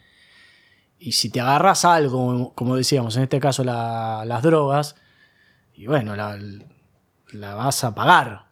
Y 0.98 1.12
si 1.12 1.30
te 1.30 1.40
agarras 1.40 1.84
algo, 1.84 2.52
como 2.56 2.74
decíamos, 2.76 3.16
en 3.16 3.22
este 3.22 3.38
caso 3.38 3.62
la- 3.62 4.24
las 4.26 4.42
drogas, 4.42 4.96
y 5.74 5.86
bueno, 5.86 6.16
la, 6.16 6.36
vas 7.54 7.84
a 7.84 7.94
pagar. 7.94 8.46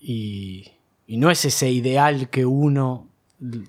Y 0.00 0.72
no 1.08 1.30
es 1.30 1.44
ese 1.44 1.70
ideal 1.70 2.30
que 2.30 2.46
uno 2.46 3.10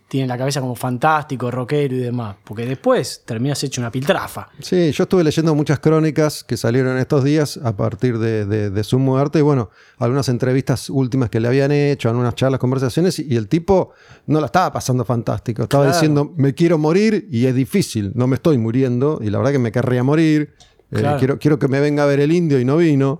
tiene 0.08 0.24
en 0.24 0.30
la 0.30 0.38
cabeza 0.38 0.62
como 0.62 0.76
fantástico, 0.76 1.52
rockero 1.52 1.96
y 1.96 2.00
demás. 2.00 2.36
Porque 2.44 2.66
después 2.66 3.24
terminas 3.26 3.64
hecho 3.64 3.82
una 3.82 3.92
piltrafa. 3.92 4.48
Sí, 4.60 4.92
yo 4.92 5.04
estuve 5.04 5.24
leyendo 5.24 5.54
muchas 5.56 5.80
crónicas 5.80 6.44
que 6.44 6.58
salieron 6.58 6.98
estos 6.98 7.24
días 7.24 7.58
a 7.64 7.76
partir 7.76 8.18
de, 8.20 8.46
de- 8.46 8.70
de 8.70 8.84
su 8.84 9.00
muerte 9.00 9.40
y 9.40 9.42
bueno, 9.42 9.70
algunas 9.98 10.30
entrevistas 10.30 10.90
últimas 10.90 11.30
que 11.30 11.40
le 11.40 11.48
habían 11.48 11.72
hecho, 11.72 12.10
algunas 12.10 12.36
charlas, 12.36 12.60
conversaciones 12.60 13.20
y 13.20 13.36
el 13.36 13.48
tipo 13.48 13.92
no 14.28 14.40
la 14.40 14.46
estaba 14.48 14.72
pasando 14.72 15.04
fantástico. 15.06 15.64
Estaba 15.64 15.84
Claro. 15.86 15.98
diciendo, 15.98 16.34
me 16.38 16.54
quiero 16.54 16.78
morir 16.78 17.28
y 17.32 17.46
es 17.46 17.56
difícil, 17.56 18.12
no 18.16 18.28
me 18.28 18.36
estoy 18.36 18.58
muriendo 18.58 19.20
y 19.22 19.30
la 19.30 19.38
verdad 19.40 19.52
que 19.52 19.60
me 19.60 19.72
querría 19.72 20.04
morir. 20.04 20.54
Eh, 20.92 21.04
quiero, 21.20 21.40
quiero 21.40 21.60
que 21.60 21.68
me 21.68 21.80
venga 21.80 22.04
a 22.04 22.06
ver 22.06 22.20
el 22.20 22.32
indio 22.32 22.60
y 22.60 22.66
no 22.66 22.78
vino. 22.78 23.20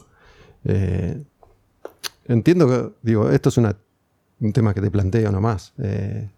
Eh, 0.64 1.22
entiendo 2.28 2.68
que, 2.68 2.92
digo, 3.02 3.30
esto 3.32 3.50
es 3.50 3.58
una- 3.58 3.76
un 4.40 4.54
tema 4.54 4.74
que 4.74 4.82
te 4.82 4.92
planteo 4.92 5.32
nomás. 5.32 5.74
Eh, 5.82 6.30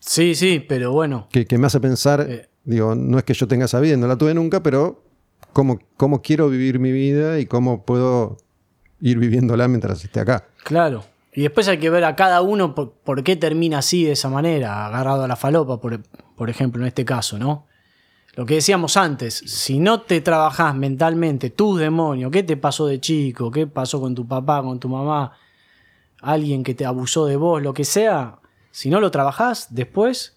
Sí, 0.00 0.34
sí, 0.34 0.64
pero 0.66 0.92
bueno. 0.92 1.28
que, 1.30 1.46
que 1.46 1.56
me 1.58 1.66
hace 1.68 1.78
pensar, 1.78 2.26
Eh. 2.28 2.48
digo, 2.64 2.94
no 2.94 3.18
es 3.18 3.24
que 3.24 3.34
yo 3.34 3.46
tenga 3.46 3.66
esa 3.66 3.78
vida, 3.80 3.96
no 3.96 4.06
la 4.08 4.16
tuve 4.16 4.34
nunca, 4.34 4.62
pero 4.62 5.02
cómo, 5.52 5.78
cómo 5.96 6.22
quiero 6.22 6.48
vivir 6.48 6.78
mi 6.78 6.90
vida 6.90 7.38
y 7.38 7.46
cómo 7.46 7.84
puedo 7.84 8.38
ir 9.00 9.18
viviéndola 9.18 9.68
mientras 9.68 10.02
esté 10.04 10.20
acá. 10.20 10.46
Claro. 10.64 11.04
Y 11.32 11.42
después 11.42 11.68
hay 11.68 11.78
que 11.78 11.90
ver 11.90 12.04
a 12.04 12.16
cada 12.16 12.40
uno 12.42 12.74
por, 12.74 12.90
por 12.92 13.22
qué 13.22 13.36
termina 13.36 13.78
así 13.78 14.04
de 14.04 14.12
esa 14.12 14.28
manera, 14.28 14.86
agarrado 14.86 15.22
a 15.24 15.28
la 15.28 15.36
falopa, 15.36 15.80
por, 15.80 16.00
por 16.36 16.50
ejemplo, 16.50 16.82
en 16.82 16.88
este 16.88 17.04
caso, 17.04 17.38
¿no? 17.38 17.66
Lo 18.36 18.46
que 18.46 18.54
decíamos 18.54 18.96
antes, 18.96 19.34
si 19.34 19.78
no 19.80 20.00
te 20.02 20.20
trabajás 20.22 20.74
mentalmente 20.74 21.50
tus 21.50 21.78
demonios, 21.78 22.30
qué 22.32 22.42
te 22.42 22.56
pasó 22.56 22.86
de 22.86 23.00
chico, 23.00 23.50
qué 23.50 23.66
pasó 23.66 24.00
con 24.00 24.14
tu 24.14 24.26
papá, 24.26 24.62
con 24.62 24.80
tu 24.80 24.88
mamá, 24.88 25.32
alguien 26.20 26.62
que 26.62 26.74
te 26.74 26.84
abusó 26.84 27.26
de 27.26 27.36
vos, 27.36 27.62
lo 27.62 27.74
que 27.74 27.84
sea, 27.84 28.38
si 28.70 28.90
no 28.90 29.00
lo 29.00 29.10
trabajás, 29.10 29.68
después 29.70 30.36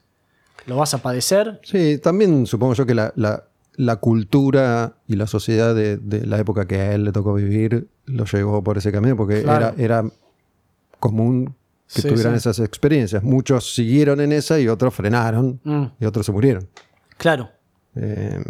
lo 0.65 0.77
vas 0.77 0.93
a 0.93 0.99
padecer. 0.99 1.59
Sí, 1.63 1.97
también 1.97 2.45
supongo 2.47 2.73
yo 2.73 2.85
que 2.85 2.95
la, 2.95 3.11
la- 3.15 3.45
la 3.75 3.95
cultura 3.95 4.97
y 5.07 5.15
la 5.15 5.25
sociedad 5.25 5.73
de, 5.73 5.97
de 5.97 6.27
la 6.27 6.37
época 6.37 6.67
que 6.67 6.75
a 6.75 6.93
él 6.93 7.05
le 7.05 7.11
tocó 7.11 7.33
vivir 7.33 7.87
lo 8.05 8.25
llevó 8.25 8.63
por 8.63 8.77
ese 8.77 8.91
camino, 8.91 9.17
porque 9.17 9.41
Claro. 9.41 9.73
era, 9.77 9.83
era 10.01 10.09
común 10.99 11.55
que 11.93 12.01
Sí, 12.03 12.07
tuvieran 12.07 12.33
sí. 12.33 12.37
esas 12.37 12.59
experiencias. 12.59 13.23
Muchos 13.23 13.73
siguieron 13.73 14.21
en 14.21 14.31
esa 14.31 14.59
y 14.59 14.67
otros 14.67 14.93
frenaron 14.93 15.59
Mm, 15.63 15.85
y 15.99 16.05
otros 16.05 16.25
se 16.25 16.31
murieron. 16.31 16.67
claro. 17.17 17.49
Eh, 17.95 18.41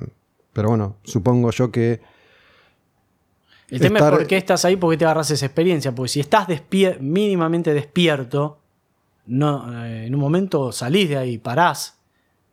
pero 0.53 0.69
bueno, 0.69 0.97
supongo 1.03 1.51
yo 1.51 1.71
que 1.71 2.01
El 3.69 3.79
tema 3.79 3.99
Estar- 3.99 4.13
es 4.13 4.19
por 4.19 4.27
qué 4.27 4.37
estás 4.37 4.65
ahí, 4.65 4.75
por 4.75 4.91
qué 4.91 4.97
te 4.97 5.05
agarras 5.05 5.31
esa 5.31 5.45
experiencia. 5.45 5.93
Porque 5.95 6.09
si 6.09 6.19
estás 6.19 6.47
despier- 6.47 6.99
mínimamente 6.99 7.73
despierto, 7.73 8.59
no, 9.25 9.83
eh, 9.85 10.05
en 10.05 10.15
un 10.15 10.21
momento 10.21 10.71
salís 10.71 11.09
de 11.09 11.17
ahí, 11.17 11.37
parás. 11.37 11.97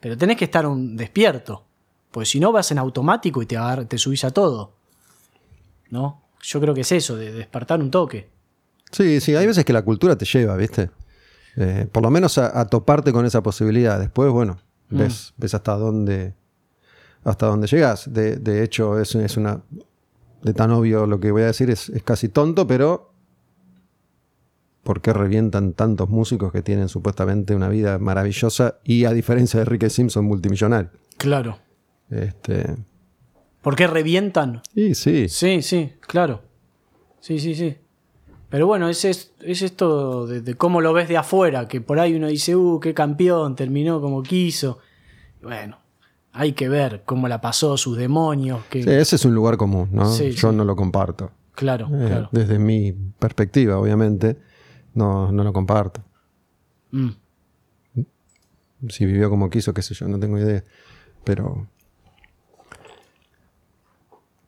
Pero 0.01 0.17
tenés 0.17 0.37
que 0.37 0.45
estar 0.47 0.67
un 0.67 0.97
despierto. 0.97 1.65
Porque 2.11 2.27
si 2.27 2.41
no 2.41 2.53
vas 2.53 2.71
en 2.73 2.79
automático 2.79 3.43
y 3.43 3.47
te, 3.47 3.57
te 3.89 3.99
subís 3.99 4.25
a 4.25 4.31
todo. 4.31 4.73
¿No? 5.91 6.23
Yo 6.43 6.61
creo 6.61 6.75
que 6.75 6.81
es 6.83 6.93
eso, 6.93 7.17
de 7.17 7.33
despertar 7.33 7.81
un 7.81 7.91
toque. 7.91 8.29
Sí, 8.91 9.21
sí, 9.21 9.37
hay 9.37 9.47
veces 9.47 9.65
que 9.65 9.73
la 9.73 9.83
cultura 9.83 10.17
te 10.17 10.25
lleva, 10.25 10.57
¿viste? 10.57 10.91
Eh, 11.57 11.87
por 11.91 12.03
lo 12.03 12.11
menos 12.11 12.39
a, 12.39 12.59
a 12.59 12.67
toparte 12.67 13.13
con 13.13 13.27
esa 13.27 13.43
posibilidad. 13.43 13.99
Después, 13.99 14.31
bueno, 14.33 14.59
Mm. 14.93 14.99
ves, 14.99 15.33
ves 15.37 15.55
hasta 15.55 15.77
dónde 15.77 16.35
hasta 17.23 17.47
dónde 17.47 17.69
llegas. 17.69 18.13
De, 18.13 18.37
de 18.37 18.65
hecho, 18.65 18.99
es, 18.99 19.15
es 19.15 19.37
una. 19.37 19.61
De 20.43 20.53
tan 20.55 20.71
obvio 20.73 21.07
lo 21.07 21.21
que 21.21 21.31
voy 21.31 21.43
a 21.43 21.47
decir 21.47 21.71
es, 21.71 21.91
es 21.91 22.03
casi 22.03 22.29
tonto, 22.29 22.67
pero. 22.67 23.10
¿Por 24.83 25.01
qué 25.03 25.13
revientan 25.13 25.75
tantos 25.75 26.09
músicos 26.09 26.53
que 26.53 26.63
tienen 26.63 26.89
supuestamente 26.89 27.55
una 27.55 27.69
vida 27.69 27.99
maravillosa 27.99 28.79
y 28.83 29.05
a 29.05 29.13
diferencia 29.13 29.61
de 29.61 29.67
Ricky 29.67 29.91
Simpson, 29.91 30.25
multimillonario? 30.25 30.91
Claro. 31.19 31.59
Este, 32.09 32.77
¿Por 33.63 33.77
qué 33.77 33.87
revientan? 33.87 34.63
y 34.75 34.95
sí, 34.95 35.29
Sí, 35.29 35.63
sí, 35.63 35.93
claro. 36.01 36.43
Sí, 37.21 37.39
sí, 37.39 37.55
sí. 37.55 37.77
Pero 38.49 38.67
bueno, 38.67 38.89
es, 38.89 39.05
es, 39.05 39.33
es 39.43 39.63
esto 39.63 40.27
de, 40.27 40.41
de 40.41 40.55
cómo 40.55 40.81
lo 40.81 40.93
ves 40.93 41.09
de 41.09 41.17
afuera, 41.19 41.69
que 41.69 41.81
por 41.81 42.01
ahí 42.01 42.15
uno 42.15 42.27
dice, 42.27 42.57
uh, 42.57 42.81
qué 42.81 42.95
campeón, 42.95 43.55
terminó 43.55 44.01
como 44.01 44.23
quiso. 44.23 44.79
Bueno, 45.43 45.79
hay 46.33 46.53
que 46.55 46.69
ver 46.69 47.03
cómo 47.05 47.29
la 47.29 47.41
pasó, 47.41 47.77
sus 47.77 47.97
demonios, 47.97 48.65
que... 48.71 48.83
sí, 48.83 48.91
ese 48.91 49.17
es 49.17 49.25
un 49.25 49.35
lugar 49.35 49.57
común, 49.57 49.89
¿no? 49.93 50.07
Sí, 50.11 50.33
Yo 50.33 50.51
sí. 50.51 50.57
no 50.57 50.65
lo 50.65 50.75
comparto. 50.75 51.31
Claro, 51.55 51.87
Eh, 51.93 52.07
claro. 52.09 52.29
Desde 52.33 52.59
mi 52.59 52.93
perspectiva, 52.93 53.79
obviamente, 53.79 54.39
no, 54.95 55.31
no 55.33 55.45
lo 55.45 55.53
comparto. 55.53 56.03
Mm. 56.91 57.11
Si 58.89 59.05
vivió 59.05 59.29
como 59.29 59.51
quiso, 59.51 59.75
qué 59.75 59.83
sé 59.83 59.95
yo, 59.95 60.09
no 60.09 60.19
tengo 60.19 60.39
idea. 60.39 60.65
Pero. 61.25 61.69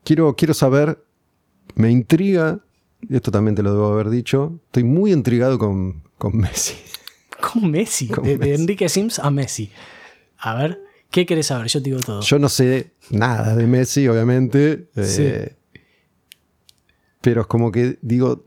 Quiero, 0.05 0.35
quiero 0.35 0.53
saber, 0.55 1.05
me 1.77 1.91
intriga, 1.91 2.59
esto 3.09 3.31
también 3.31 3.55
te 3.55 3.63
lo 3.63 3.73
debo 3.73 3.93
haber 3.93 4.11
dicho, 4.11 4.59
estoy 4.67 4.83
muy 4.85 5.13
intrigado 5.13 5.59
con, 5.59 6.03
con 6.19 6.37
Messi. 6.37 6.75
Con 7.53 7.73
Messi, 7.73 8.07
Con 8.07 8.23
de, 8.23 8.39
de 8.39 8.51
Messi. 8.51 8.63
Enrique 8.63 8.89
Sims 8.89 9.19
a 9.19 9.29
Messi. 9.29 9.73
A 10.39 10.55
ver, 10.55 10.81
¿qué 11.11 11.27
querés 11.27 11.49
saber? 11.49 11.67
Yo 11.67 11.81
te 11.83 11.91
digo 11.91 11.99
todo. 12.01 12.21
Yo 12.21 12.39
no 12.39 12.49
sé 12.49 12.93
nada 13.11 13.57
de 13.57 13.67
Messi, 13.67 14.07
obviamente. 14.07 14.89
eh, 14.95 15.57
Pero 17.21 17.41
es 17.41 17.47
como 17.49 17.73
que 17.73 17.99
digo, 18.01 18.47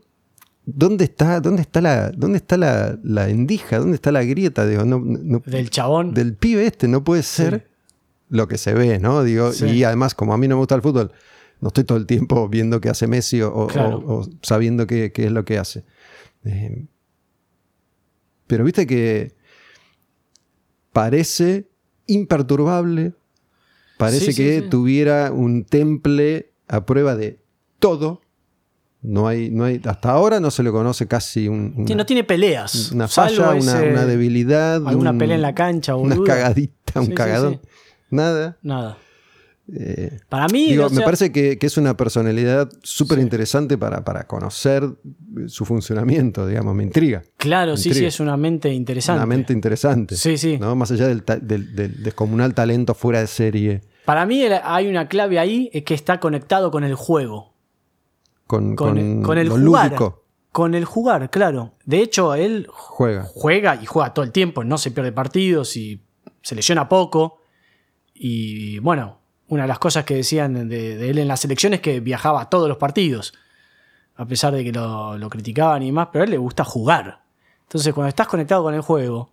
¿dónde 0.66 1.04
está, 1.04 1.40
dónde 1.40 1.62
está 1.62 1.80
la, 1.80 2.10
dónde 2.10 2.36
está 2.38 2.56
la, 2.58 2.98
la 3.02 3.28
endija? 3.30 3.78
¿Dónde 3.78 3.94
está 3.94 4.12
la 4.12 4.22
grieta? 4.24 4.66
Digo, 4.66 4.84
no, 4.84 4.98
no- 5.00 5.42
Del 5.46 5.70
chabón. 5.70 6.12
del 6.12 6.34
pibe 6.34 6.66
este 6.66 6.88
no 6.88 7.02
puede 7.04 7.22
ser 7.22 7.70
lo 8.28 8.48
que 8.48 8.58
se 8.58 8.74
ve, 8.74 8.98
¿no? 8.98 9.22
Digo, 9.22 9.52
Sí. 9.52 9.66
y 9.66 9.84
además, 9.84 10.14
como 10.14 10.34
a 10.34 10.38
mí 10.38 10.48
no 10.48 10.56
me 10.56 10.60
gusta 10.60 10.74
el 10.74 10.82
fútbol, 10.82 11.12
no 11.60 11.68
estoy 11.68 11.84
todo 11.84 11.96
el 11.96 12.06
tiempo 12.06 12.48
viendo 12.48 12.80
qué 12.80 12.88
hace 12.90 13.06
Messi 13.06 13.40
o, 13.40 13.54
o- 13.54 13.66
Claro. 13.68 13.98
o- 13.98 14.20
o 14.20 14.28
sabiendo 14.42 14.86
qué, 14.86 15.12
qué 15.12 15.26
es 15.26 15.32
lo 15.32 15.44
que 15.44 15.58
hace. 15.58 15.84
Eh, 16.44 16.84
pero 18.46 18.64
viste 18.64 18.86
que 18.86 19.34
parece 20.92 21.68
imperturbable, 22.06 23.14
parece 23.98 24.32
Sí, 24.32 24.42
que 24.42 24.62
tuviera 24.62 25.32
un 25.32 25.64
temple 25.64 26.52
a 26.68 26.84
prueba 26.86 27.16
de 27.16 27.40
todo. 27.78 28.20
No 29.02 29.28
hay, 29.28 29.50
no 29.50 29.64
hay, 29.64 29.80
hasta 29.84 30.10
ahora 30.10 30.40
no 30.40 30.50
se 30.50 30.62
le 30.62 30.70
conoce 30.70 31.06
casi 31.06 31.46
un, 31.48 31.84
Sí, 31.86 31.94
no 31.94 32.04
tiene 32.06 32.24
peleas. 32.24 32.90
una 32.92 33.06
falla, 33.08 33.50
una, 33.50 34.04
debilidad. 34.04 34.76
Alguna 34.86 35.10
un- 35.12 35.18
pelea 35.18 35.36
en 35.36 35.42
la 35.42 35.54
cancha, 35.54 35.94
Una 35.94 36.16
cagadita, 36.24 37.00
un 37.00 37.06
Sí, 37.06 37.14
cagadón. 37.14 37.60
sí. 37.62 37.68
Nada. 38.10 38.56
Nada. 38.62 38.98
Eh, 39.72 40.18
Para 40.28 40.46
mí, 40.46 40.66
digo, 40.70 40.86
o 40.86 40.90
me 40.90 41.02
parece 41.02 41.32
que, 41.32 41.58
que 41.58 41.66
es 41.66 41.76
una 41.76 41.96
personalidad 41.96 42.68
súper 42.84 43.18
interesante 43.18 43.76
para, 43.76 44.04
para 44.04 44.24
conocer 44.28 44.88
su 45.48 45.64
funcionamiento, 45.64 46.46
digamos, 46.46 46.72
me 46.76 46.84
intriga. 46.84 47.22
claro, 47.36 47.76
sí, 47.76 47.82
sí, 47.84 47.88
intriga. 47.90 48.08
es 48.08 48.20
una 48.20 48.36
mente 48.36 48.72
interesante. 48.72 49.18
Una 49.18 49.26
mente 49.26 49.52
interesante. 49.52 50.14
Sí, 50.14 50.38
sí. 50.38 50.56
¿no? 50.58 50.76
Más 50.76 50.92
allá 50.92 51.08
del, 51.08 51.24
del- 51.42 51.74
del 51.74 52.02
descomunal 52.04 52.54
talento 52.54 52.94
fuera 52.94 53.20
de 53.20 53.26
serie, 53.26 53.80
Para 54.04 54.24
mí 54.24 54.40
hay 54.44 54.86
una 54.86 55.08
clave 55.08 55.40
ahí, 55.40 55.68
es 55.72 55.82
que 55.82 55.94
está 55.94 56.20
conectado 56.20 56.70
con 56.70 56.84
el 56.84 56.94
juego. 56.94 57.55
Con, 58.46 58.76
Con, 58.76 58.94
con 58.96 59.22
con 59.22 59.38
el 59.38 59.48
jugar. 59.50 59.88
lúdico, 59.90 60.24
Con 60.52 60.74
el 60.74 60.84
jugar, 60.84 61.30
claro. 61.30 61.74
De 61.84 62.00
hecho, 62.00 62.34
él 62.34 62.66
juega. 62.70 63.24
juega 63.24 63.74
y 63.76 63.86
juega 63.86 64.14
todo 64.14 64.24
el 64.24 64.32
tiempo, 64.32 64.64
no 64.64 64.78
se 64.78 64.90
pierde 64.90 65.12
partidos 65.12 65.76
y 65.76 66.02
se 66.42 66.54
lesiona 66.54 66.88
poco. 66.88 67.40
Y 68.14 68.78
bueno, 68.78 69.18
una 69.48 69.62
de 69.62 69.68
las 69.68 69.78
cosas 69.78 70.04
que 70.04 70.14
decían 70.16 70.68
de, 70.68 70.96
de 70.96 71.10
él 71.10 71.18
en 71.18 71.28
la 71.28 71.36
selección 71.36 71.74
es 71.74 71.80
que 71.80 72.00
viajaba 72.00 72.40
a 72.40 72.48
todos 72.48 72.68
los 72.68 72.78
partidos, 72.78 73.34
a 74.16 74.24
pesar 74.26 74.54
de 74.54 74.64
que 74.64 74.72
lo, 74.72 75.18
lo 75.18 75.28
criticaban 75.28 75.82
y 75.82 75.92
más, 75.92 76.08
pero 76.12 76.22
a 76.22 76.24
él 76.24 76.30
le 76.30 76.38
gusta 76.38 76.64
jugar. 76.64 77.22
Entonces, 77.62 77.92
cuando 77.92 78.08
estás 78.08 78.28
conectado 78.28 78.62
con 78.62 78.74
el 78.74 78.80
juego, 78.80 79.30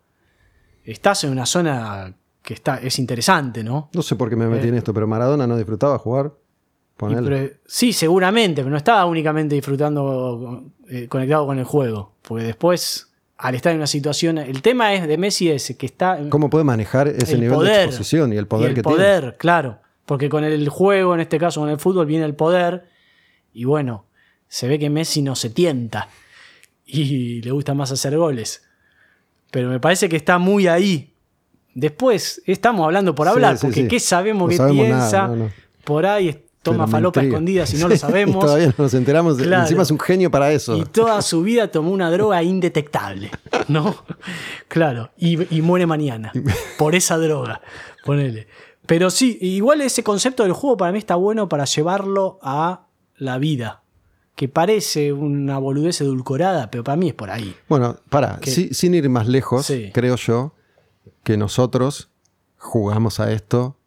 estás 0.84 1.24
en 1.24 1.32
una 1.32 1.45
zona 1.45 2.16
que 2.41 2.55
está, 2.55 2.78
es 2.78 2.99
interesante, 2.99 3.64
¿no? 3.64 3.89
No 3.93 4.01
sé 4.01 4.16
por 4.18 4.30
qué 4.30 4.36
me 4.36 4.47
metí 4.47 4.68
en 4.68 4.76
esto, 4.76 4.93
pero 4.93 5.07
Maradona 5.07 5.47
no 5.47 5.55
disfrutaba 5.55 5.97
jugar. 5.97 6.34
Pero- 7.10 7.54
sí, 7.66 7.93
seguramente, 7.93 8.62
pero 8.62 8.72
no 8.72 8.78
estaba 8.78 9.06
únicamente 9.06 9.56
disfrutando 9.56 10.66
eh, 10.89 11.08
conectado 11.08 11.45
con 11.45 11.60
el 11.60 11.66
juego. 11.66 12.14
Porque 12.22 12.43
después, 12.45 13.14
al 13.38 13.56
estar 13.56 13.72
en 13.72 13.78
una 13.80 13.88
situación. 13.88 14.38
El 14.38 14.62
tema 14.62 14.93
es 14.93 15.08
de 15.08 15.18
Messi 15.18 15.49
es 15.49 15.76
que 15.78 15.86
está. 15.86 16.20
¿Cómo 16.30 16.49
puede 16.49 16.64
manejar 16.64 17.08
ese 17.08 17.34
el 17.34 17.41
nivel 17.41 17.60
de 17.60 17.84
exposición 17.84 18.32
y 18.34 18.38
el 18.38 18.47
poder 18.47 18.68
y 18.68 18.70
el 18.70 18.76
que 18.76 18.84
poder, 18.84 19.36
claro. 19.38 19.80
Porque 20.06 20.30
con 20.30 20.43
el 20.43 20.70
juego, 20.70 21.14
en 21.14 21.22
este 21.22 21.38
caso 21.38 21.62
con 21.62 21.70
el 21.70 21.80
fútbol, 21.80 22.06
viene 22.06 22.26
el 22.26 22.36
poder. 22.36 22.86
Y 23.54 23.66
bueno, 23.66 24.06
se 24.47 24.68
ve 24.68 24.80
que 24.80 24.89
Messi 24.89 25.22
no 25.22 25.36
se 25.36 25.49
tienta. 25.49 26.10
Y 26.86 27.41
le 27.41 27.51
gusta 27.51 27.74
más 27.74 27.91
hacer 27.91 28.18
goles. 28.18 28.64
Pero 29.51 29.70
me 29.70 29.80
parece 29.80 30.10
que 30.10 30.16
está 30.16 30.38
muy 30.38 30.68
ahí. 30.68 31.14
Después, 31.74 32.41
estamos 32.45 32.86
hablando 32.86 33.16
por 33.16 33.28
hablar, 33.28 33.58
sí, 33.58 33.66
porque 33.66 33.82
sí. 33.84 33.88
qué 33.88 33.99
sabemos 33.99 34.43
No 34.43 34.49
que 34.49 34.58
sabemos 34.58 34.88
nada, 34.88 34.99
piensa. 34.99 35.28
no, 35.28 35.36
no. 35.36 35.49
Por 35.84 36.06
ahí 36.06 36.43
toma 36.64 36.88
falopa 36.88 37.22
escondida 37.22 37.66
si 37.68 37.78
no 37.78 37.88
lo 37.88 37.95
sabemos. 37.97 38.43
Todavía 38.43 38.68
no 38.68 38.74
nos 38.86 38.93
enteramos. 38.95 39.38
Claro. 39.38 39.64
Encima 39.64 39.84
es 39.84 39.91
un 39.91 39.99
genio 39.99 40.32
para 40.32 40.51
eso. 40.51 40.76
Y 40.78 40.86
toda 40.86 41.22
su 41.22 41.43
vida 41.43 41.68
tomó 41.70 41.91
una 41.91 42.09
droga 42.09 42.41
indetectable, 42.41 43.30
¿no? 43.68 43.95
Claro, 44.68 45.11
y, 45.18 45.55
y 45.55 45.61
muere 45.61 45.86
mañana 45.86 46.32
por 46.80 46.95
esa 46.95 47.18
droga, 47.18 47.61
ponele. 48.05 48.47
Pero 48.86 49.09
sí, 49.11 49.38
igual 49.41 49.82
ese 49.82 50.03
concepto 50.03 50.43
del 50.43 50.53
juego 50.53 50.76
para 50.78 50.91
mí 50.91 50.97
está 50.97 51.16
bueno 51.16 51.47
para 51.47 51.66
llevarlo 51.66 52.39
a 52.41 52.88
la 53.18 53.38
vida, 53.38 53.84
que 54.36 54.49
parece 54.49 55.14
una 55.14 55.57
boludez 55.57 56.01
edulcorada, 56.01 56.70
pero 56.72 56.84
para 56.84 56.97
mí 56.97 57.07
es 57.09 57.14
por 57.14 57.30
ahí. 57.30 57.55
Bueno, 57.70 57.97
para, 58.09 58.39
sin 58.43 58.93
ir 58.95 59.07
más 59.09 59.28
lejos, 59.28 59.66
Sí. 59.68 59.91
creo 59.93 60.16
yo 60.18 60.53
que 61.24 61.38
nosotros 61.38 62.09
jugamos 62.57 63.20
a 63.22 63.32
esto 63.32 63.78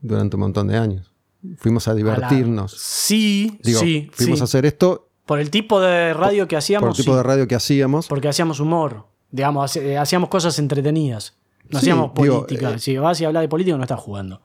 durante 0.00 0.36
un 0.36 0.40
montón 0.40 0.68
de 0.68 0.76
años. 0.76 1.10
Fuimos 1.58 1.86
a 1.88 1.90
A 1.90 1.94
la- 1.94 1.98
divertirnos. 1.98 2.72
Sí, 2.78 3.58
Digo, 3.62 3.80
sí, 3.80 4.10
fuimos 4.12 4.38
sí. 4.38 4.42
a 4.42 4.44
hacer 4.44 4.66
esto 4.66 5.08
Por 5.26 5.38
el 5.40 5.50
tipo 5.50 5.80
de 5.80 6.12
radio 6.14 6.46
que 6.48 6.56
por 6.56 6.58
hacíamos, 6.58 6.90
el 6.98 7.04
tipo 7.04 7.12
sí, 7.12 7.16
de 7.18 7.22
radio 7.22 7.48
que 7.48 7.54
hacíamos. 7.54 8.06
porque 8.08 8.28
hacíamos 8.28 8.60
humor, 8.60 9.06
digamos, 9.30 9.76
eh, 9.76 9.96
hacíamos 9.98 10.28
cosas 10.28 10.58
entretenidas. 10.58 11.34
No 11.70 11.78
Sí, 11.80 11.86
hacíamos 11.86 12.12
digo, 12.14 12.40
política. 12.46 12.74
eh, 12.74 12.78
si 12.78 12.96
vas 12.98 13.20
y 13.20 13.24
hablas 13.24 13.42
de 13.42 13.48
política, 13.48 13.76
no 13.76 13.82
estás 13.82 14.00
jugando. 14.00 14.40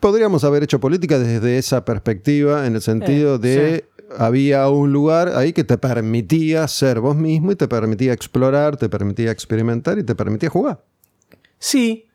Podríamos 0.00 0.42
haber 0.44 0.62
hecho 0.64 0.80
política 0.80 1.18
desde 1.18 1.58
esa 1.58 1.84
perspectiva, 1.84 2.66
en 2.66 2.74
el 2.74 2.82
sentido 2.82 3.36
Eh, 3.36 3.38
de 3.38 3.84
había 4.18 4.68
un 4.68 4.92
lugar 4.92 5.28
ahí 5.36 5.52
que 5.54 5.64
te 5.64 5.78
permitía 5.78 6.66
ser 6.68 7.00
vos 7.00 7.16
mismo 7.16 7.52
y 7.52 7.56
te 7.56 7.68
permitía 7.68 8.12
explorar, 8.12 8.76
te 8.76 8.88
permitía 8.90 9.30
experimentar 9.30 9.98
y 9.98 10.02
te 10.04 10.14
permitía 10.14 10.50
jugar. 10.50 10.84
Sí, 11.58 12.06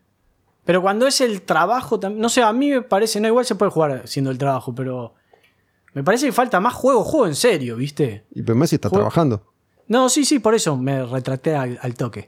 pero 0.68 0.82
cuando 0.84 1.08
es 1.08 1.20
el 1.22 1.42
trabajo, 1.42 2.00
no 2.12 2.30
sé, 2.30 2.44
a 2.44 2.54
mí 2.54 2.70
me 2.70 2.84
parece, 2.84 3.20
no, 3.20 3.28
igual 3.28 3.46
se 3.46 3.56
puede 3.56 3.72
jugar 3.72 4.08
siendo 4.08 4.30
el 4.30 4.38
trabajo, 4.38 4.76
pero 4.76 5.16
me 5.94 6.04
parece 6.04 6.28
que 6.28 6.32
falta 6.32 6.60
más 6.60 6.76
juego, 6.76 7.04
juego 7.04 7.26
en 7.26 7.34
serio, 7.36 7.76
¿viste? 7.78 8.26
Y 8.36 8.44
pues 8.44 8.56
Messi 8.56 8.76
está 8.76 8.90
trabajando. 8.92 9.42
No, 9.88 10.10
sí, 10.10 10.26
sí, 10.26 10.38
por 10.40 10.54
eso 10.54 10.78
me 10.78 11.04
retracté 11.06 11.56
al, 11.56 11.80
al 11.82 11.96
toque. 11.96 12.28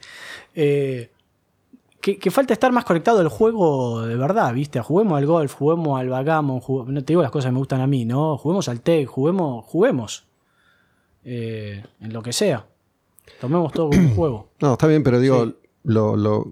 Eh, 0.55 1.11
que, 2.01 2.17
que 2.17 2.31
falta 2.31 2.53
estar 2.53 2.71
más 2.71 2.85
conectado 2.85 3.19
al 3.19 3.27
juego 3.27 4.03
de 4.03 4.15
verdad, 4.15 4.53
¿viste? 4.53 4.79
Juguemos 4.79 5.17
al 5.17 5.25
golf, 5.25 5.53
juguemos 5.55 5.99
al 5.99 6.07
backgammon, 6.09 6.61
jugu- 6.61 6.85
no 6.87 7.01
te 7.03 7.07
digo 7.11 7.21
las 7.21 7.31
cosas 7.31 7.49
que 7.49 7.53
me 7.53 7.57
gustan 7.59 7.81
a 7.81 7.87
mí, 7.87 8.05
¿no? 8.05 8.37
Juguemos 8.37 8.69
al 8.69 8.79
tech, 8.81 9.05
juguemos, 9.07 9.65
juguemos. 9.65 10.23
Eh, 11.25 11.83
en 11.99 12.13
lo 12.13 12.23
que 12.23 12.31
sea. 12.33 12.65
Tomemos 13.41 13.71
todo 13.73 13.89
como 13.89 14.01
un 14.01 14.15
juego. 14.15 14.47
No, 14.61 14.73
está 14.73 14.87
bien, 14.87 15.03
pero 15.03 15.19
digo, 15.19 15.45
Sí. 15.45 15.55
lo, 15.83 16.15
lo- 16.15 16.47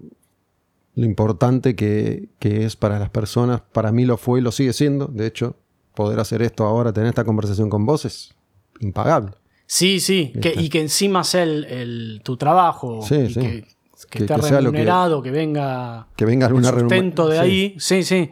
lo 0.98 1.04
importante 1.06 1.76
que, 1.76 2.28
que 2.40 2.64
es 2.64 2.74
para 2.76 2.98
las 2.98 3.10
personas, 3.10 3.60
para 3.72 3.92
mí 3.92 4.04
lo 4.04 4.16
fue 4.16 4.40
y 4.40 4.42
lo 4.42 4.50
sigue 4.52 4.72
siendo. 4.72 5.06
De 5.06 5.26
hecho, 5.26 5.56
poder 5.94 6.18
hacer 6.20 6.42
esto 6.42 6.64
ahora, 6.64 6.92
tener 6.92 7.08
esta 7.08 7.24
conversación 7.24 7.70
con 7.70 7.86
vos 7.86 8.04
es 8.04 8.34
impagable. 8.80 9.32
Sí, 9.66 10.00
sí, 10.00 10.32
que, 10.40 10.48
¿Viste? 10.50 10.62
y 10.62 10.68
que 10.70 10.80
encima 10.80 11.22
sea 11.24 11.42
el, 11.44 11.64
el- 11.66 12.20
tu 12.24 12.36
trabajo. 12.36 13.02
Sí, 13.02 13.14
y 13.16 13.34
sí. 13.34 13.40
Que, 13.40 13.64
que 14.10 14.26
Que- 14.26 14.34
esté 14.34 14.50
remunerado, 14.50 15.22
que, 15.22 15.30
venga 15.30 16.08
Que 16.16 16.24
venga 16.24 16.46
el 16.46 16.64
sustento 16.64 17.28
de 17.28 17.36
sí. 17.36 17.42
ahí. 17.42 17.76
Sí, 17.78 18.02
sí. 18.04 18.30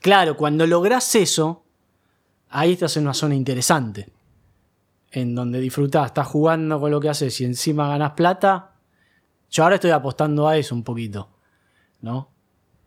Claro, 0.00 0.36
cuando 0.36 0.66
lográs 0.66 1.14
eso, 1.14 1.64
ahí 2.48 2.72
estás 2.72 2.96
en 2.96 3.04
una 3.04 3.14
zona 3.14 3.34
interesante. 3.34 4.08
En 5.12 5.34
donde 5.34 5.60
disfrutás, 5.60 6.06
estás 6.06 6.26
jugando 6.26 6.78
con 6.80 6.90
lo 6.90 7.00
que 7.00 7.08
haces 7.08 7.40
y 7.40 7.44
encima 7.44 7.88
ganás 7.88 8.12
plata. 8.12 8.72
Yo 9.50 9.62
ahora 9.64 9.76
estoy 9.76 9.90
apostando 9.90 10.46
a 10.48 10.56
eso 10.56 10.74
un 10.74 10.84
poquito. 10.84 11.28
¿No? 12.02 12.30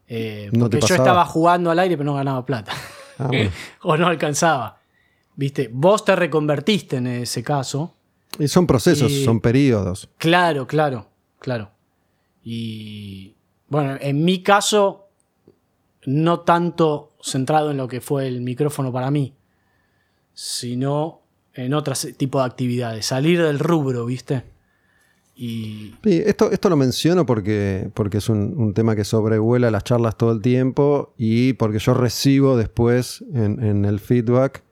Eh, 0.07 0.49
¿No 0.51 0.69
te 0.69 0.77
porque 0.77 0.89
yo 0.89 0.95
estaba 0.95 1.25
jugando 1.25 1.71
al 1.71 1.79
aire 1.79 1.97
pero 1.97 2.05
no 2.11 2.15
ganaba 2.15 2.45
plata. 2.45 2.73
Ah, 3.17 3.27
bueno. 3.27 3.51
o 3.83 3.97
no 3.97 4.07
alcanzaba. 4.07 4.79
¿Viste? 5.35 5.69
Vos 5.71 6.05
te 6.05 6.15
reconvertiste 6.15 6.97
en 6.97 7.07
ese 7.07 7.43
caso. 7.43 7.95
Y 8.39 8.47
son 8.47 8.67
procesos, 8.67 9.11
Y- 9.11 9.23
son 9.25 9.39
periodos. 9.39 10.09
Claro, 10.17 10.67
claro, 10.67 11.07
claro. 11.39 11.71
Y 12.43 13.35
bueno, 13.69 13.97
en 13.99 14.23
mi 14.25 14.43
caso, 14.43 15.07
no 16.05 16.41
tanto 16.41 17.11
centrado 17.21 17.71
en 17.71 17.77
lo 17.77 17.87
que 17.87 18.01
fue 18.01 18.27
el 18.27 18.41
micrófono 18.41 18.91
para 18.91 19.09
mí, 19.11 19.33
sino 20.33 21.21
en 21.53 21.73
otro 21.73 21.93
tipo 22.17 22.39
de 22.39 22.45
actividades. 22.45 23.05
Salir 23.05 23.41
del 23.41 23.59
rubro, 23.59 24.05
¿viste? 24.05 24.43
Y 25.35 25.95
Sí, 26.03 26.21
esto, 26.25 26.51
esto 26.51 26.69
lo 26.69 26.75
menciono 26.75 27.25
porque, 27.25 27.89
porque 27.95 28.19
es 28.19 28.29
un, 28.29 28.53
un 28.55 28.73
tema 28.73 28.95
que 28.95 29.03
sobrevuela 29.03 29.71
las 29.71 29.83
charlas 29.83 30.15
todo 30.15 30.31
el 30.31 30.41
tiempo 30.41 31.13
y 31.17 31.53
porque 31.53 31.79
yo 31.79 31.93
recibo 31.95 32.55
después 32.55 33.23
en, 33.33 33.61
en 33.63 33.85
el 33.85 33.99
feedback 33.99 34.63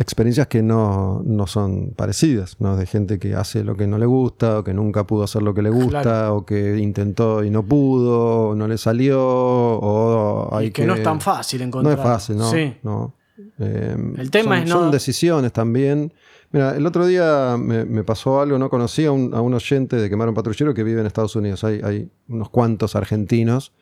experiencias 0.00 0.46
que 0.46 0.62
no, 0.62 1.22
no 1.24 1.46
son 1.48 1.90
parecidas, 1.96 2.56
¿no? 2.60 2.76
De 2.76 2.86
gente 2.86 3.18
que 3.18 3.34
hace 3.34 3.64
lo 3.64 3.76
que 3.76 3.88
no 3.88 3.98
le 3.98 4.06
gusta, 4.06 4.60
o 4.60 4.64
que 4.64 4.72
nunca 4.72 5.04
pudo 5.04 5.24
hacer 5.24 5.42
lo 5.42 5.54
que 5.54 5.62
le 5.62 5.70
gusta, 5.70 6.02
Claro. 6.02 6.36
o 6.36 6.46
que 6.46 6.78
intentó 6.78 7.42
y 7.42 7.50
no 7.50 7.64
pudo, 7.64 8.50
o 8.50 8.54
no 8.54 8.68
le 8.68 8.78
salió, 8.78 9.20
o 9.20 10.54
hay 10.56 10.68
y 10.68 10.70
que, 10.70 10.86
no 10.86 10.94
es 10.94 11.02
tan 11.02 11.20
fácil 11.20 11.60
no 11.62 11.66
encontrar. 11.66 11.98
es 11.98 12.02
fácil, 12.04 12.36
¿no? 12.36 12.48
Sí. 12.50 12.74
No. 12.84 13.12
Eh, 13.58 13.96
El 14.18 14.30
tema 14.30 14.54
son, 14.56 14.62
es 14.62 14.68
no- 14.68 14.80
son 14.82 14.90
decisiones 14.92 15.52
también. 15.52 16.12
Mira, 16.50 16.74
el 16.76 16.86
otro 16.86 17.06
día 17.06 17.56
me, 17.58 18.04
pasó 18.04 18.40
algo, 18.40 18.58
no 18.58 18.70
conocía 18.70 19.08
a 19.08 19.12
un, 19.12 19.54
oyente 19.54 19.96
de 19.96 20.08
Quemar 20.08 20.28
un 20.30 20.34
Patrullero 20.34 20.72
que 20.72 20.82
vive 20.82 21.00
en 21.00 21.06
Estados 21.06 21.36
Unidos. 21.36 21.62
Hay, 21.64 22.10
unos 22.28 22.48
cuantos 22.48 22.96
argentinos 22.96 23.74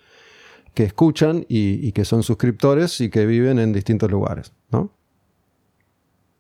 que 0.75 0.83
escuchan 0.85 1.47
y, 1.49 1.93
que 1.93 2.05
son 2.05 2.23
suscriptores 2.25 3.01
y 3.01 3.09
que 3.09 3.25
viven 3.25 3.61
en 3.61 3.73
distintos 3.73 4.11
lugares, 4.11 4.53
¿no? 4.71 4.93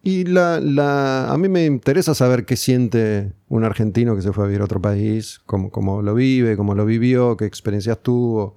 Y 0.03 0.25
la, 0.25 1.33
a 1.33 1.37
mí 1.37 1.49
me 1.49 1.65
interesa 1.65 2.15
saber 2.15 2.45
qué 2.45 2.57
siente 2.57 3.33
un 3.49 3.65
argentino 3.65 4.15
que 4.15 4.23
se 4.23 4.33
fue 4.33 4.45
a 4.45 4.47
vivir 4.47 4.61
a 4.61 4.65
otro 4.65 4.81
país, 4.81 5.41
cómo, 5.47 5.71
cómo 5.71 6.01
lo 6.01 6.15
vive, 6.15 6.57
cómo 6.57 6.75
lo 6.75 6.85
vivió, 6.85 7.37
qué 7.37 7.45
experiencias 7.45 8.01
tuvo. 8.03 8.57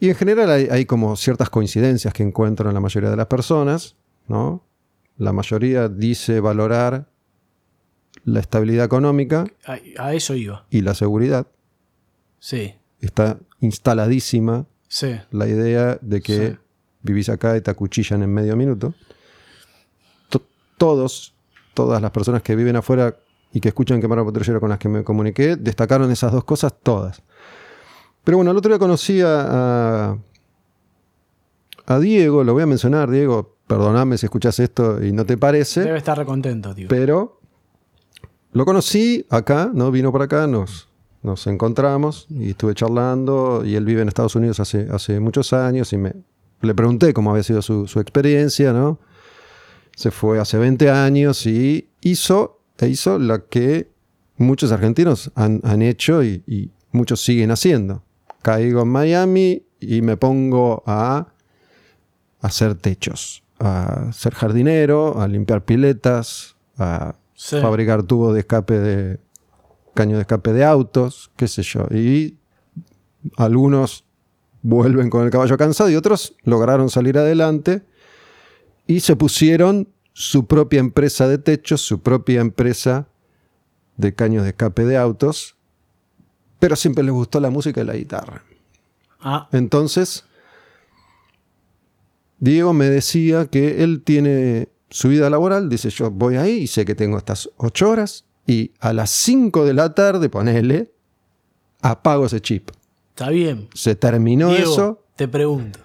Y 0.00 0.08
en 0.08 0.14
general 0.14 0.50
hay, 0.50 0.68
hay 0.70 0.86
como 0.86 1.16
ciertas 1.16 1.50
coincidencias 1.50 2.14
que 2.14 2.22
encuentro 2.22 2.70
en 2.70 2.74
la 2.74 2.80
mayoría 2.80 3.10
de 3.10 3.16
las 3.16 3.26
personas, 3.26 3.96
¿no? 4.26 4.67
La 5.18 5.32
mayoría 5.32 5.88
dice 5.88 6.40
valorar 6.40 7.08
la 8.24 8.40
estabilidad 8.40 8.84
económica 8.86 9.44
A, 9.66 9.78
a 9.98 10.14
eso 10.14 10.34
iba. 10.34 10.64
y 10.70 10.80
la 10.82 10.94
seguridad. 10.94 11.46
Sí, 12.38 12.74
Está 13.00 13.38
instaladísima 13.60 14.66
sí. 14.88 15.16
la 15.30 15.46
idea 15.46 15.98
de 16.00 16.20
que 16.20 16.48
Sí. 16.52 16.56
vivís 17.02 17.28
acá 17.28 17.56
y 17.56 17.60
te 17.60 17.70
acuchillan 17.70 18.22
en 18.22 18.32
medio 18.32 18.56
minuto. 18.56 18.94
To- 20.30 20.42
todos, 20.76 21.34
todas 21.74 22.00
las 22.02 22.10
personas 22.12 22.42
que 22.42 22.54
viven 22.56 22.76
afuera 22.76 23.16
y 23.52 23.60
que 23.60 23.68
escuchan 23.68 24.00
Quemar 24.00 24.18
a 24.20 24.24
Patrullero 24.24 24.60
con 24.60 24.68
las 24.70 24.78
que 24.78 24.88
me 24.88 25.02
comuniqué, 25.04 25.56
destacaron 25.56 26.10
esas 26.10 26.32
dos 26.32 26.44
cosas 26.44 26.72
todas. 26.82 27.22
Pero 28.24 28.36
bueno, 28.38 28.50
el 28.50 28.56
otro 28.56 28.70
día 28.70 28.78
conocí 28.78 29.20
a, 29.22 30.10
a, 30.10 30.18
a 31.86 31.98
Diego, 31.98 32.44
lo 32.44 32.52
voy 32.52 32.62
a 32.62 32.66
mencionar, 32.66 33.10
Diego, 33.10 33.56
perdoname 33.68 34.18
si 34.18 34.26
escuchas 34.26 34.58
esto 34.58 35.04
y 35.04 35.12
no 35.12 35.24
te 35.24 35.36
parece. 35.36 35.82
Debe 35.82 35.98
estar 35.98 36.18
recontento, 36.18 36.74
tío. 36.74 36.88
Pero 36.88 37.40
lo 38.52 38.64
conocí 38.64 39.24
acá, 39.30 39.70
¿no? 39.72 39.92
Vino 39.92 40.10
por 40.10 40.22
acá, 40.22 40.48
nos, 40.48 40.88
nos 41.22 41.46
encontramos 41.46 42.26
y 42.30 42.50
estuve 42.50 42.74
charlando. 42.74 43.62
Y 43.64 43.76
él 43.76 43.84
vive 43.84 44.02
en 44.02 44.08
Estados 44.08 44.34
Unidos 44.34 44.58
hace, 44.58 44.88
hace 44.90 45.20
muchos 45.20 45.52
años 45.52 45.92
y 45.92 45.98
me, 45.98 46.14
le 46.62 46.74
pregunté 46.74 47.12
cómo 47.12 47.30
había 47.30 47.42
sido 47.44 47.62
su, 47.62 47.86
su 47.86 48.00
experiencia, 48.00 48.72
¿no? 48.72 48.98
Se 49.94 50.10
fue 50.10 50.40
hace 50.40 50.58
20 50.58 50.90
años 50.90 51.46
y 51.46 51.90
hizo, 52.00 52.62
e 52.78 52.88
hizo 52.88 53.18
lo 53.18 53.48
que 53.48 53.90
muchos 54.36 54.72
argentinos 54.72 55.30
han, 55.34 55.60
han 55.62 55.82
hecho 55.82 56.22
y, 56.22 56.42
y 56.46 56.72
muchos 56.90 57.20
siguen 57.20 57.50
haciendo. 57.50 58.02
Caigo 58.42 58.82
en 58.82 58.88
Miami 58.88 59.66
y 59.80 60.02
me 60.02 60.16
pongo 60.16 60.82
a 60.86 61.28
hacer 62.40 62.76
techos, 62.76 63.42
a 63.58 64.10
ser 64.12 64.34
jardinero, 64.34 65.20
a 65.20 65.26
limpiar 65.28 65.64
piletas, 65.64 66.56
a 66.76 67.14
Sí. 67.34 67.60
fabricar 67.60 68.02
tubos 68.02 68.34
de 68.34 68.40
escape 68.40 68.78
de 68.78 69.20
caño 69.94 70.16
de 70.16 70.22
escape 70.22 70.52
de 70.52 70.64
autos, 70.64 71.30
qué 71.36 71.46
sé 71.48 71.62
yo. 71.62 71.86
Y 71.90 72.36
algunos 73.36 74.04
vuelven 74.62 75.10
con 75.10 75.24
el 75.24 75.30
caballo 75.30 75.56
cansado 75.56 75.88
y 75.90 75.96
otros 75.96 76.34
lograron 76.42 76.90
salir 76.90 77.16
adelante 77.18 77.82
y 78.86 79.00
se 79.00 79.16
pusieron 79.16 79.88
su 80.12 80.46
propia 80.46 80.80
empresa 80.80 81.28
de 81.28 81.38
techos, 81.38 81.80
su 81.80 82.00
propia 82.00 82.40
empresa 82.40 83.06
de 83.96 84.14
caños 84.14 84.42
de 84.44 84.50
escape 84.50 84.84
de 84.84 84.96
autos, 84.96 85.56
pero 86.58 86.74
siempre 86.76 87.04
les 87.04 87.12
gustó 87.12 87.38
la 87.40 87.50
música 87.50 87.80
y 87.80 87.84
la 87.84 87.94
guitarra. 87.94 88.42
Ah, 89.20 89.48
Entonces, 89.52 90.24
Diego 92.40 92.72
me 92.72 92.86
decía 92.88 93.46
que 93.46 93.82
él 93.82 94.02
tiene 94.04 94.68
su 94.90 95.08
vida 95.08 95.28
laboral, 95.28 95.68
dice 95.68 95.90
yo 95.90 96.10
voy 96.10 96.36
ahí 96.36 96.52
y 96.58 96.66
sé 96.66 96.84
que 96.84 96.94
tengo 96.94 97.18
estas 97.18 97.50
ocho 97.56 97.90
horas 97.90 98.24
y 98.46 98.72
a 98.80 98.92
las 98.92 99.10
5 99.10 99.64
de 99.64 99.74
la 99.74 99.94
tarde, 99.94 100.28
ponele, 100.30 100.92
apago 101.82 102.26
ese 102.26 102.40
chip. 102.40 102.70
está 103.10 103.28
bien. 103.30 103.68
Se 103.74 103.94
terminó 103.94 104.48
Diego, 104.50 104.72
eso 104.72 105.04
te 105.16 105.28
pregunto. 105.28 105.80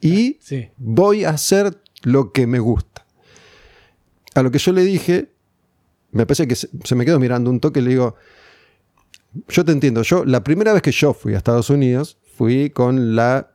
y 0.00 0.38
Sí. 0.40 0.68
voy 0.76 1.24
a 1.24 1.30
hacer 1.30 1.80
lo 2.02 2.32
que 2.32 2.46
me 2.46 2.58
gusta. 2.58 3.06
A 4.34 4.42
lo 4.42 4.50
que 4.50 4.58
yo 4.58 4.72
le 4.72 4.82
dije, 4.82 5.32
me 6.10 6.26
parece 6.26 6.46
que 6.48 6.56
se, 6.56 6.68
se 6.84 6.94
me 6.94 7.04
quedó 7.06 7.18
mirando 7.20 7.48
un 7.50 7.60
toque 7.60 7.80
y 7.80 7.84
le 7.84 7.90
digo, 7.90 8.16
yo 9.48 9.64
te 9.64 9.72
entiendo, 9.72 10.02
yo 10.02 10.24
la 10.24 10.44
primera 10.44 10.72
vez 10.72 10.82
que 10.82 10.92
yo 10.92 11.14
fui 11.14 11.34
a 11.34 11.38
Estados 11.38 11.70
Unidos, 11.70 12.18
fui 12.36 12.68
con 12.70 13.16
la 13.16 13.53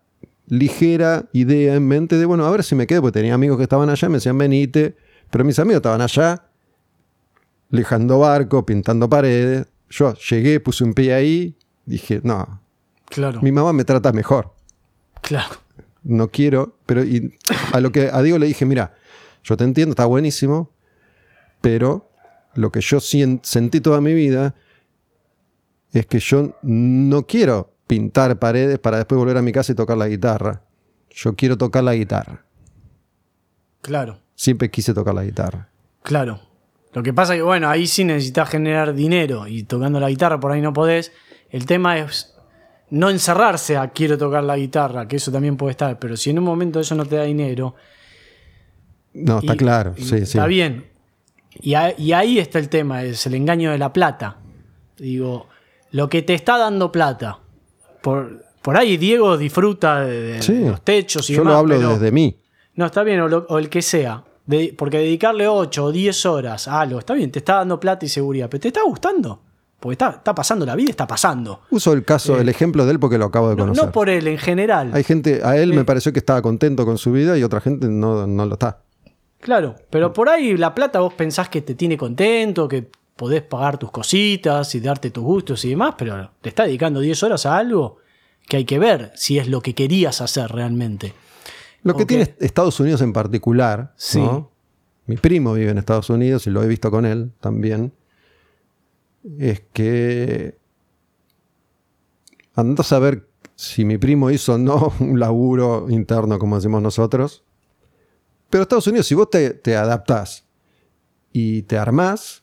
ligera 0.49 1.29
idea 1.31 1.75
en 1.75 1.87
mente 1.87 2.17
de, 2.17 2.25
bueno, 2.25 2.45
a 2.45 2.51
ver 2.51 2.63
si 2.63 2.75
me 2.75 2.87
quedo, 2.87 3.01
porque 3.01 3.19
tenía 3.19 3.35
amigos 3.35 3.57
que 3.57 3.63
estaban 3.63 3.89
allá, 3.89 4.09
me 4.09 4.15
decían, 4.15 4.37
venite, 4.37 4.95
pero 5.29 5.45
mis 5.45 5.57
amigos 5.59 5.77
estaban 5.77 6.01
allá, 6.01 6.43
lijando 7.69 8.19
barco, 8.19 8.65
pintando 8.65 9.07
paredes. 9.07 9.67
Yo 9.89 10.13
llegué, 10.15 10.59
puse 10.59 10.83
un 10.83 10.93
pie 10.93 11.13
ahí, 11.13 11.55
dije, 11.85 12.19
no, 12.23 12.61
Claro, 13.05 13.41
mi 13.41 13.51
mamá 13.51 13.73
me 13.73 13.83
trata 13.85 14.11
mejor 14.11 14.53
claro. 15.21 15.55
no 16.03 16.29
quiero, 16.29 16.77
pero 16.85 17.03
y 17.03 17.35
a 17.73 17.79
lo 17.79 17.91
que 17.91 18.09
a 18.11 18.21
Diego 18.21 18.37
le 18.37 18.45
dije, 18.45 18.65
mira, 18.65 18.95
yo 19.43 19.57
te 19.57 19.63
entiendo, 19.63 19.93
está 19.93 20.05
buenísimo, 20.05 20.71
pero 21.61 22.11
lo 22.53 22.71
que 22.71 22.81
yo 22.81 22.99
sentí 22.99 23.81
toda 23.81 24.01
mi 24.01 24.13
vida 24.13 24.53
es 25.91 26.05
que 26.05 26.19
yo 26.19 26.55
no 26.61 27.25
quiero 27.25 27.73
pintar 27.89 28.37
paredes 28.37 28.77
para 28.77 28.97
después 28.97 29.17
volver 29.17 29.35
a 29.37 29.41
mi 29.41 29.51
casa 29.51 29.71
y 29.71 29.75
tocar 29.75 29.97
la 29.97 30.07
guitarra. 30.07 30.61
Yo 31.09 31.35
quiero 31.35 31.57
tocar 31.57 31.83
la 31.83 31.95
guitarra. 31.95 32.45
Claro, 33.81 34.19
Siempre 34.35 34.69
quise 34.69 34.93
tocar 34.93 35.15
la 35.15 35.23
guitarra. 35.25 35.67
claro. 36.03 36.39
Lo 36.93 37.03
que 37.03 37.13
pasa 37.13 37.33
es 37.33 37.39
que, 37.39 37.43
bueno, 37.43 37.69
ahí 37.69 37.85
sí 37.85 38.03
necesitas 38.03 38.49
generar 38.49 38.95
dinero 38.95 39.45
y 39.47 39.61
tocando 39.63 39.99
la 39.99 40.09
guitarra 40.09 40.39
por 40.39 40.51
ahí 40.51 40.59
no 40.61 40.73
podés. 40.73 41.11
El 41.51 41.67
tema 41.67 41.99
es 41.99 42.33
no 42.89 43.11
encerrarse 43.11 43.77
a 43.77 43.89
quiero 43.89 44.17
tocar 44.17 44.43
la 44.43 44.57
guitarra, 44.57 45.07
que 45.07 45.17
eso 45.17 45.31
también 45.31 45.55
puede 45.55 45.71
estar, 45.71 45.99
pero 45.99 46.17
si 46.17 46.31
en 46.31 46.39
un 46.39 46.45
momento 46.45 46.79
eso 46.79 46.95
no 46.95 47.05
te 47.05 47.15
da 47.17 47.23
dinero. 47.25 47.75
No, 49.13 49.37
está 49.39 49.53
y- 49.53 49.57
claro. 49.57 49.93
Sí, 49.97 50.03
sí. 50.03 50.15
Está 50.23 50.47
bien. 50.47 50.87
Y, 51.61 51.75
a- 51.75 51.93
y 51.95 52.13
ahí 52.13 52.39
está 52.39 52.57
el 52.57 52.69
tema, 52.69 53.03
es 53.03 53.23
el 53.27 53.35
engaño 53.35 53.69
de 53.71 53.77
la 53.77 53.93
plata. 53.93 54.37
Digo, 54.97 55.47
lo 55.91 56.09
que 56.09 56.23
te 56.23 56.33
está 56.33 56.57
dando 56.57 56.91
plata. 56.91 57.37
Por, 58.01 58.43
por 58.61 58.77
ahí 58.77 58.97
Diego 58.97 59.37
disfruta 59.37 60.01
de, 60.01 60.21
de 60.33 60.41
Sí. 60.41 60.65
los 60.65 60.81
techos 60.81 61.29
y 61.29 61.33
Yo 61.33 61.39
demás, 61.41 61.53
lo 61.53 61.59
hablo 61.59 61.75
pero- 61.77 61.89
desde 61.89 62.11
mí. 62.11 62.35
No, 62.75 62.85
está 62.85 63.03
bien, 63.03 63.19
o, 63.21 63.27
lo- 63.27 63.45
o 63.49 63.57
el 63.59 63.69
que 63.69 63.81
sea. 63.81 64.23
De- 64.45 64.73
porque 64.77 64.97
dedicarle 64.97 65.47
8 65.47 65.85
o 65.85 65.91
10 65.91 66.25
horas 66.25 66.67
a 66.67 66.81
algo, 66.81 66.99
está 66.99 67.13
bien, 67.13 67.31
te 67.31 67.39
está 67.39 67.55
dando 67.55 67.79
plata 67.79 68.05
y 68.05 68.09
seguridad, 68.09 68.47
pero 68.49 68.61
te 68.61 68.67
está 68.69 68.81
gustando. 68.83 69.41
Porque 69.79 69.93
está, 69.93 70.09
está 70.09 70.35
pasando, 70.35 70.65
la 70.65 70.75
vida 70.75 70.89
está 70.89 71.07
pasando. 71.07 71.61
Uso 71.69 71.93
el 71.93 72.03
caso, 72.03 72.37
el 72.39 72.49
ejemplo 72.49 72.85
de 72.85 72.91
él 72.91 72.99
porque 72.99 73.17
lo 73.17 73.25
acabo 73.25 73.47
de 73.47 73.53
Eh, 73.53 73.57
No, 73.57 73.63
conocer. 73.63 73.85
no 73.85 73.91
por 73.91 74.09
él, 74.09 74.27
en 74.27 74.37
general. 74.37 74.91
Hay 74.93 75.03
gente, 75.03 75.41
a 75.43 75.55
él 75.55 75.71
Eh. 75.71 75.75
me 75.75 75.85
pareció 75.85 76.11
que 76.11 76.19
estaba 76.19 76.41
contento 76.41 76.85
con 76.85 76.97
su 76.97 77.11
vida 77.13 77.37
y 77.37 77.43
otra 77.43 77.61
gente 77.61 77.87
no, 77.87 78.27
no 78.27 78.45
lo 78.45 78.53
está. 78.53 78.79
Claro, 79.39 79.75
pero 79.89 80.11
por 80.11 80.27
ahí 80.27 80.57
la 80.57 80.75
plata 80.75 80.99
vos 80.99 81.13
pensás 81.13 81.47
que 81.47 81.61
te 81.61 81.75
tiene 81.75 81.97
contento, 81.97 82.67
que 82.67 82.89
podés 83.19 83.41
pagar 83.43 83.77
tus 83.77 83.91
cositas 83.91 84.73
y 84.75 84.79
darte 84.79 85.11
tus 85.11 85.25
gustos 85.25 85.65
y 85.65 85.71
demás, 85.71 85.95
pero 85.97 86.31
te 86.39 86.47
está 86.47 86.63
dedicando 86.63 87.01
10 87.01 87.21
horas 87.23 87.45
a 87.45 87.57
algo 87.57 87.97
que 88.47 88.55
hay 88.55 88.63
que 88.63 88.79
ver 88.79 89.11
si 89.15 89.37
es 89.37 89.49
lo 89.49 89.59
que 89.61 89.75
querías 89.75 90.21
hacer 90.21 90.49
realmente. 90.49 91.13
Lo 91.83 91.95
que 91.95 92.05
tiene 92.05 92.33
Estados 92.39 92.79
Unidos 92.79 93.01
en 93.01 93.11
particular, 93.11 93.93
Sí. 93.97 94.19
¿no? 94.21 94.51
mi 95.05 95.17
primo 95.17 95.53
vive 95.53 95.71
en 95.71 95.79
Estados 95.79 96.09
Unidos 96.09 96.47
y 96.47 96.49
lo 96.49 96.63
he 96.63 96.67
visto 96.67 96.89
con 96.91 97.05
él 97.05 97.31
también, 97.41 97.91
es 99.37 99.63
que 99.73 100.57
ando 102.55 102.81
a 102.81 102.85
saber 102.85 103.27
si 103.55 103.83
mi 103.83 103.97
primo 103.97 104.31
hizo 104.31 104.53
o 104.53 104.57
no 104.57 104.93
un 105.01 105.19
laburo 105.19 105.87
interno 105.89 106.39
como 106.39 106.55
decimos 106.55 106.81
nosotros. 106.81 107.43
Pero 108.49 108.61
Estados 108.61 108.87
Unidos, 108.87 109.07
si 109.07 109.15
vos 109.15 109.29
te, 109.29 109.49
te 109.49 109.75
adaptás 109.75 110.45
y 111.33 111.63
te 111.63 111.77
armás, 111.77 112.38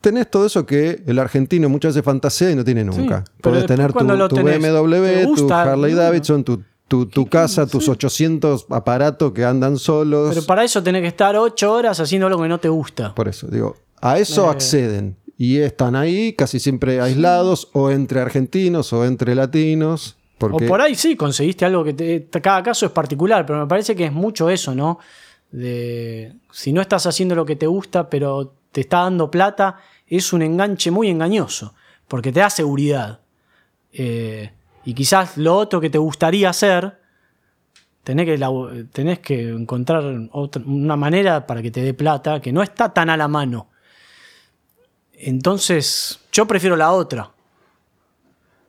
tenés 0.00 0.30
todo 0.30 0.46
eso 0.46 0.64
que 0.66 1.02
el 1.06 1.18
argentino 1.18 1.68
muchas 1.68 1.94
veces 1.94 2.04
fantasea 2.04 2.50
y 2.50 2.54
no 2.56 2.64
tiene 2.64 2.84
nunca. 2.84 3.24
pero 3.40 3.54
Podés 3.54 3.66
tener 3.66 3.88
tu, 3.88 3.92
cuando 3.94 4.16
lo 4.16 4.28
tu 4.28 4.36
tenés, 4.36 4.60
¿te 4.60 4.70
BMW, 4.70 5.34
tu? 5.36 5.52
Harley 5.52 5.92
No. 5.92 5.98
Davidson, 6.00 6.44
tu, 6.44 6.62
tu, 6.88 7.06
tu 7.06 7.26
casa, 7.28 7.66
tus 7.66 7.88
800 7.88 8.66
aparatos 8.70 9.32
que 9.32 9.44
andan 9.44 9.76
solos. 9.78 10.30
Pero 10.34 10.46
para 10.46 10.64
eso 10.64 10.82
tenés 10.82 11.02
que 11.02 11.08
estar 11.08 11.36
8 11.36 11.72
horas 11.72 12.00
haciendo 12.00 12.26
algo 12.26 12.42
que 12.42 12.48
no 12.48 12.58
te 12.58 12.68
gusta. 12.68 13.14
Por 13.14 13.28
eso, 13.28 13.46
digo, 13.48 13.76
a 14.00 14.18
eso 14.18 14.46
Eh. 14.46 14.50
acceden. 14.50 15.16
Y 15.36 15.56
están 15.58 15.96
ahí 15.96 16.34
casi 16.34 16.60
siempre 16.60 17.00
aislados, 17.00 17.68
o 17.72 17.90
entre 17.90 18.20
argentinos 18.20 18.92
o 18.92 19.06
entre 19.06 19.34
latinos. 19.34 20.16
Porque 20.36 20.66
O 20.66 20.68
por 20.68 20.80
ahí 20.82 20.94
sí, 20.94 21.16
conseguiste 21.16 21.64
algo 21.64 21.82
que 21.84 21.92
te, 21.94 22.28
cada 22.42 22.62
caso 22.62 22.84
es 22.86 22.92
particular, 22.92 23.46
pero 23.46 23.58
me 23.60 23.66
parece 23.66 23.94
que 23.96 24.04
es 24.06 24.12
mucho 24.12 24.50
eso, 24.50 24.74
¿no? 24.74 24.98
De 25.50 26.34
si 26.52 26.72
no 26.72 26.80
estás 26.80 27.06
haciendo 27.06 27.34
lo 27.34 27.44
que 27.44 27.56
te 27.56 27.66
gusta, 27.66 28.08
pero 28.10 28.54
te 28.72 28.82
está 28.82 29.00
dando 29.00 29.30
plata, 29.30 29.78
es 30.06 30.32
un 30.32 30.42
enganche 30.42 30.90
muy 30.90 31.08
engañoso, 31.08 31.74
porque 32.08 32.32
te 32.32 32.40
da 32.40 32.50
seguridad. 32.50 33.20
Eh, 33.92 34.52
y 34.84 34.94
quizás 34.94 35.36
lo 35.36 35.56
otro 35.56 35.80
que 35.80 35.90
te 35.90 35.98
gustaría 35.98 36.48
hacer, 36.50 36.98
tenés 38.04 38.26
que, 38.26 38.86
tenés 38.92 39.18
que 39.18 39.50
encontrar 39.50 40.02
otra- 40.32 40.62
una 40.64 40.96
manera 40.96 41.46
para 41.46 41.62
que 41.62 41.70
te 41.70 41.82
dé 41.82 41.94
plata 41.94 42.40
que 42.40 42.52
no 42.52 42.62
está 42.62 42.92
tan 42.94 43.10
a 43.10 43.16
la 43.16 43.28
mano. 43.28 43.68
Entonces, 45.12 46.20
yo 46.32 46.46
prefiero 46.46 46.76
la 46.76 46.92
otra. 46.92 47.30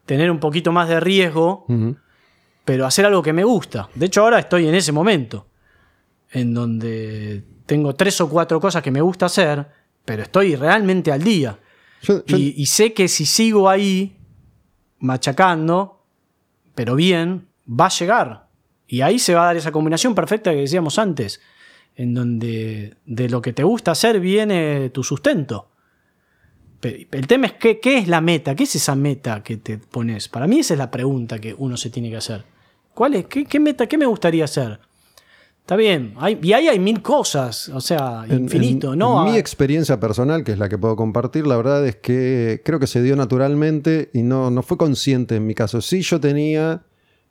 Tener 0.06 0.30
un 0.30 0.39
poquito 0.39 0.72
más 0.72 0.89
de 0.89 0.99
riesgo, 0.99 1.66
pero 2.66 2.86
hacer 2.86 3.06
algo 3.06 3.22
que 3.22 3.34
me 3.34 3.43
gusta. 3.43 3.89
De 3.95 4.08
hecho, 4.08 4.22
ahora 4.24 4.39
estoy 4.39 4.68
en 4.68 4.76
ese 4.76 4.91
momento, 4.91 5.47
en 6.32 6.54
donde 6.54 7.43
tengo 7.66 7.95
tres 7.95 8.20
o 8.22 8.30
cuatro 8.30 8.60
cosas 8.60 8.84
que 8.84 8.91
me 8.91 9.02
gusta 9.02 9.28
hacer, 9.28 9.66
pero 10.06 10.24
estoy 10.24 10.56
realmente 10.56 11.12
al 11.12 11.24
día. 11.24 11.60
Yo- 12.02 12.26
yo- 12.26 12.38
Y, 12.38 12.54
y 12.58 12.66
sé 12.66 12.93
que 12.93 13.08
si 13.08 13.26
sigo 13.26 13.70
ahí, 13.70 14.18
machacando, 14.99 16.04
pero 16.76 16.95
bien, 16.95 17.47
va 17.68 17.86
a 17.88 17.89
llegar. 17.89 18.47
Y 18.88 19.02
ahí 19.02 19.20
se 19.20 19.34
va 19.36 19.43
a 19.43 19.45
dar 19.47 19.58
esa 19.58 19.72
combinación 19.72 20.14
perfecta 20.16 20.52
que 20.52 20.58
decíamos 20.62 20.99
antes, 20.99 21.41
en 21.95 22.14
donde 22.14 22.97
de 23.06 23.30
lo 23.30 23.41
que 23.41 23.54
te 23.54 23.64
gusta 23.64 23.91
hacer 23.91 24.20
viene 24.20 24.89
tu 24.89 25.04
sustento. 25.04 25.70
El 26.82 27.28
tema 27.28 27.45
es 27.45 27.54
que, 27.54 27.80
qué 27.80 27.99
es 27.99 28.08
la 28.08 28.22
meta, 28.22 28.56
qué 28.56 28.64
es 28.64 28.76
esa 28.76 28.95
meta 28.95 29.43
que 29.43 29.58
te 29.58 29.78
pones. 29.78 30.28
Para 30.28 30.47
mí 30.47 30.60
esa 30.60 30.74
es 30.74 30.78
la 30.80 30.89
pregunta 30.89 31.38
que 31.39 31.54
uno 31.56 31.78
se 31.78 31.91
tiene 31.91 32.10
que 32.10 32.18
hacer. 32.18 32.43
¿Cuál 32.93 33.14
es? 33.16 33.26
¿Qué, 33.28 33.45
qué 33.45 33.60
meta? 33.60 33.86
¿Qué 33.88 33.97
me 33.99 34.06
gustaría 34.08 34.45
hacer? 34.45 34.80
Está 35.62 35.76
bien, 35.76 36.14
hay- 36.18 36.38
y 36.41 36.51
ahí 36.53 36.68
hay 36.68 36.80
mil 36.80 37.01
cosas, 37.01 37.70
o 37.70 37.80
sea, 37.80 38.26
infinito, 38.30 38.93
en- 38.93 38.99
¿no? 38.99 39.20
en 39.26 39.32
mi 39.32 39.38
Ah, 39.38 39.39
experiencia 39.39 39.99
personal, 39.99 40.43
que 40.43 40.51
es 40.51 40.59
la 40.59 40.68
que 40.68 40.78
puedo 40.78 40.95
compartir, 40.97 41.47
la 41.47 41.55
verdad 41.55 41.86
es 41.88 41.95
que 41.95 42.62
creo 42.66 42.80
que 42.80 42.88
se 42.88 43.01
dio 43.01 43.16
naturalmente 43.16 44.09
y 44.14 44.22
no, 44.24 44.51
no 44.51 44.64
fue 44.64 44.78
consciente 44.78 45.36
en 45.38 45.45
mi 45.47 45.53
caso. 45.55 45.80
Sí, 45.80 46.01
yo 46.01 46.20
tenía, 46.20 46.82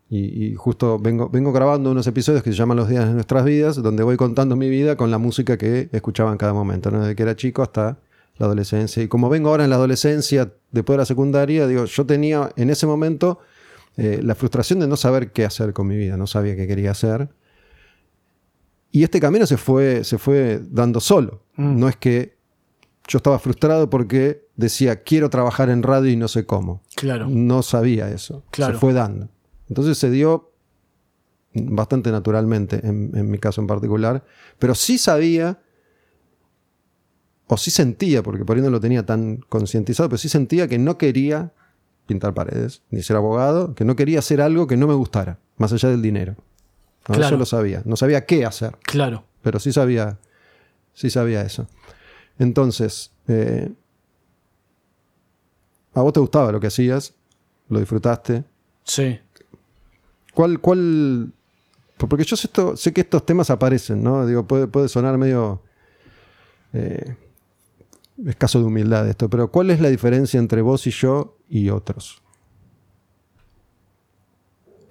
y, 0.08 0.46
y 0.46 0.54
justo 0.54 0.98
vengo, 0.98 1.28
vengo 1.28 1.52
grabando 1.52 1.90
unos 1.90 2.06
episodios 2.06 2.42
que 2.42 2.50
se 2.52 2.56
llaman 2.56 2.78
Los 2.78 2.88
días 2.88 3.06
de 3.06 3.12
nuestras 3.12 3.44
vidas, 3.44 3.76
donde 3.82 4.02
voy 4.04 4.16
contando 4.16 4.56
mi 4.56 4.70
vida 4.70 4.96
con 4.96 5.10
la 5.10 5.18
música 5.18 5.58
que 5.58 5.88
escuchaba 5.92 6.32
en 6.32 6.38
cada 6.38 6.54
momento, 6.54 6.90
¿no? 6.90 7.00
desde 7.00 7.16
que 7.16 7.22
era 7.24 7.36
chico 7.36 7.62
hasta 7.62 7.98
la 8.38 8.46
adolescencia. 8.46 9.02
Y 9.02 9.08
como 9.08 9.28
vengo 9.28 9.50
ahora 9.50 9.64
en 9.64 9.70
la 9.70 9.76
adolescencia, 9.76 10.50
después 10.70 10.94
de 10.94 10.98
la 10.98 11.04
secundaria, 11.04 11.66
digo, 11.66 11.84
yo 11.84 12.06
tenía 12.06 12.50
en 12.56 12.70
ese 12.70 12.86
momento 12.86 13.40
eh, 13.98 14.20
la 14.22 14.34
frustración 14.34 14.78
de 14.80 14.86
no 14.88 14.96
saber 14.96 15.30
qué 15.32 15.44
hacer 15.44 15.74
con 15.74 15.86
mi 15.88 15.96
vida, 15.96 16.16
no 16.16 16.26
sabía 16.26 16.56
qué 16.56 16.66
quería 16.66 16.92
hacer. 16.92 17.28
Y 18.92 19.04
este 19.04 19.20
camino 19.20 19.46
se 19.46 19.56
fue, 19.56 20.04
se 20.04 20.18
fue 20.18 20.60
dando 20.70 21.00
solo. 21.00 21.44
Mm. 21.56 21.78
No 21.78 21.88
es 21.88 21.96
que 21.96 22.36
yo 23.06 23.18
estaba 23.18 23.38
frustrado 23.38 23.90
porque 23.90 24.48
decía, 24.56 25.02
quiero 25.02 25.30
trabajar 25.30 25.70
en 25.70 25.82
radio 25.82 26.10
y 26.10 26.16
no 26.16 26.28
sé 26.28 26.46
cómo. 26.46 26.82
claro. 26.96 27.28
No 27.28 27.62
sabía 27.62 28.10
eso. 28.10 28.44
Claro. 28.50 28.74
Se 28.74 28.80
fue 28.80 28.92
dando. 28.92 29.28
Entonces 29.68 29.98
se 29.98 30.10
dio 30.10 30.52
bastante 31.52 32.10
naturalmente, 32.12 32.80
en, 32.86 33.10
en 33.14 33.30
mi 33.30 33.38
caso 33.38 33.60
en 33.60 33.66
particular. 33.66 34.24
Pero 34.58 34.74
sí 34.74 34.98
sabía, 34.98 35.60
o 37.46 37.56
sí 37.56 37.70
sentía, 37.70 38.22
porque 38.22 38.44
por 38.44 38.56
ahí 38.56 38.62
no 38.62 38.70
lo 38.70 38.80
tenía 38.80 39.04
tan 39.04 39.38
concientizado, 39.48 40.08
pero 40.08 40.18
sí 40.18 40.28
sentía 40.28 40.68
que 40.68 40.78
no 40.78 40.98
quería 40.98 41.52
pintar 42.06 42.34
paredes, 42.34 42.82
ni 42.90 43.02
ser 43.02 43.16
abogado, 43.16 43.74
que 43.74 43.84
no 43.84 43.94
quería 43.94 44.18
hacer 44.18 44.40
algo 44.40 44.66
que 44.66 44.76
no 44.76 44.88
me 44.88 44.94
gustara, 44.94 45.38
más 45.56 45.72
allá 45.72 45.88
del 45.90 46.02
dinero. 46.02 46.34
¿No? 47.08 47.14
Claro. 47.14 47.26
Eso 47.26 47.36
lo 47.36 47.46
sabía. 47.46 47.82
No 47.84 47.96
sabía 47.96 48.24
qué 48.26 48.44
hacer 48.44 48.76
Claro. 48.82 49.24
pero 49.42 49.58
sí 49.58 49.72
sabía, 49.72 50.18
sí 50.94 51.10
sabía 51.10 51.42
eso. 51.42 51.66
Entonces, 52.38 53.10
eh, 53.28 53.70
a 55.94 56.02
vos 56.02 56.12
te 56.12 56.20
gustaba 56.20 56.52
lo 56.52 56.60
que 56.60 56.68
hacías, 56.68 57.14
lo 57.68 57.78
disfrutaste. 57.80 58.44
Sí. 58.84 59.18
¿Cuál, 60.34 60.60
cuál? 60.60 61.32
Porque 61.96 62.24
yo 62.24 62.36
sé, 62.36 62.46
esto- 62.46 62.76
sé 62.76 62.92
que 62.92 63.02
estos 63.02 63.26
temas 63.26 63.50
aparecen, 63.50 64.02
¿no? 64.02 64.26
Digo, 64.26 64.46
puede, 64.46 64.66
puede 64.68 64.88
sonar 64.88 65.18
medio 65.18 65.62
eh, 66.72 67.16
escaso 68.26 68.58
de 68.60 68.64
humildad 68.64 69.08
esto, 69.08 69.28
pero 69.28 69.50
¿cuál 69.50 69.70
es 69.70 69.80
la 69.80 69.88
diferencia 69.88 70.38
entre 70.38 70.62
vos 70.62 70.86
y 70.86 70.90
yo 70.90 71.36
y 71.48 71.68
otros? 71.70 72.19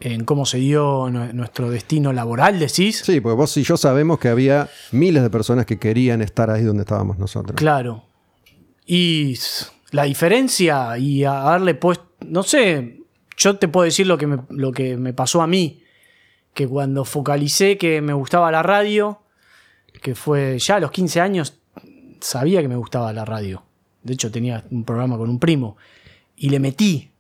En 0.02 0.24
cómo 0.24 0.46
se 0.46 0.60
dio 0.60 1.10
nue- 1.10 1.34
nuestro 1.34 1.70
destino 1.70 2.14
laboral, 2.14 2.58
decís. 2.60 3.02
Sí, 3.04 3.20
porque 3.20 3.36
vos 3.36 3.56
y 3.58 3.64
yo 3.64 3.76
sabemos 3.76 4.18
que 4.20 4.30
había 4.30 4.70
miles 4.92 5.24
de 5.24 5.30
personas 5.30 5.66
que 5.66 5.78
querían 5.78 6.22
estar 6.22 6.50
ahí 6.50 6.64
donde 6.64 6.82
estábamos 6.84 7.18
nosotros. 7.18 7.56
Claro. 7.58 8.06
Y 8.86 9.38
la 9.92 10.04
diferencia 10.04 10.98
y 10.98 11.26
a 11.26 11.34
darle 11.34 11.76
puesto, 11.76 12.06
no 12.26 12.44
sé, 12.44 13.02
yo 13.38 13.58
te 13.58 13.68
puedo 13.68 13.84
decir 13.86 14.08
lo 14.08 14.18
que, 14.18 14.28
me, 14.28 14.40
lo 14.50 14.72
que 14.72 14.96
me 14.98 15.14
pasó 15.14 15.42
a 15.42 15.48
mí, 15.48 15.84
que 16.54 16.68
cuando 16.68 17.04
focalicé 17.06 17.78
que 17.78 18.02
me 18.02 18.14
gustaba 18.14 18.52
la 18.52 18.64
radio, 18.64 19.22
que 20.02 20.16
fue 20.16 20.58
ya 20.60 20.78
a 20.78 20.80
los 20.80 20.92
15 20.92 21.20
años, 21.22 21.60
sabía 22.22 22.62
que 22.62 22.68
me 22.70 22.76
gustaba 22.78 23.12
la 23.14 23.26
radio. 23.26 23.64
De 24.04 24.14
hecho 24.14 24.32
tenía 24.32 24.64
un 24.72 24.86
programa 24.86 25.18
con 25.18 25.30
un 25.30 25.40
primo 25.40 25.76
y 26.38 26.50
le 26.50 26.60
metí. 26.60 27.12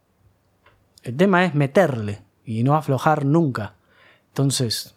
El 1.03 1.15
tema 1.17 1.45
es 1.45 1.53
meterle 1.55 2.21
y 2.49 2.63
no 2.63 2.75
aflojar 2.75 3.25
nunca. 3.25 3.75
Entonces, 4.29 4.95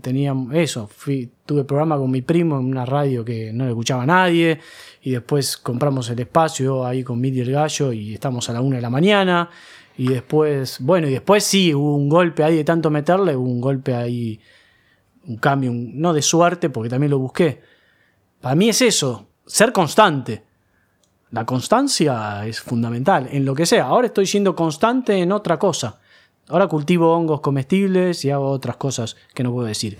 tenía 0.00 0.34
eso. 0.52 0.88
Fui, 0.88 1.30
tuve 1.46 1.62
programa 1.62 1.96
con 1.96 2.10
mi 2.10 2.22
primo 2.22 2.58
en 2.58 2.64
una 2.64 2.84
radio 2.84 3.24
que 3.24 3.52
no 3.52 3.64
le 3.64 3.70
escuchaba 3.70 4.02
a 4.02 4.06
nadie. 4.06 4.58
Y 5.02 5.12
después 5.12 5.56
compramos 5.56 6.10
el 6.10 6.18
espacio 6.18 6.84
ahí 6.84 7.04
con 7.04 7.20
Midi 7.20 7.40
el 7.40 7.52
Gallo 7.52 7.92
y 7.92 8.14
estamos 8.14 8.50
a 8.50 8.52
la 8.54 8.60
una 8.60 8.76
de 8.76 8.82
la 8.82 8.90
mañana. 8.90 9.48
Y 9.96 10.08
después, 10.08 10.78
bueno, 10.80 11.06
y 11.06 11.12
después 11.12 11.44
sí, 11.44 11.72
hubo 11.72 11.94
un 11.94 12.08
golpe 12.08 12.42
ahí 12.42 12.56
de 12.56 12.64
tanto 12.64 12.90
meterle, 12.90 13.36
hubo 13.36 13.48
un 13.48 13.60
golpe 13.60 13.94
ahí, 13.94 14.40
un 15.28 15.36
cambio, 15.36 15.70
no 15.72 16.12
de 16.12 16.22
suerte, 16.22 16.68
porque 16.68 16.88
también 16.88 17.10
lo 17.10 17.20
busqué. 17.20 17.60
Para 18.40 18.56
mí 18.56 18.70
es 18.70 18.82
eso, 18.82 19.28
ser 19.46 19.72
constante. 19.72 20.42
La 21.30 21.46
constancia 21.46 22.44
es 22.44 22.60
fundamental 22.60 23.28
en 23.30 23.44
lo 23.44 23.54
que 23.54 23.66
sea. 23.66 23.84
Ahora 23.84 24.08
estoy 24.08 24.26
siendo 24.26 24.56
constante 24.56 25.16
en 25.16 25.30
otra 25.30 25.60
cosa. 25.60 26.00
Ahora 26.48 26.66
cultivo 26.66 27.12
hongos 27.14 27.40
comestibles 27.40 28.24
y 28.24 28.30
hago 28.30 28.50
otras 28.50 28.76
cosas 28.76 29.16
que 29.34 29.42
no 29.42 29.52
puedo 29.52 29.66
decir. 29.66 29.98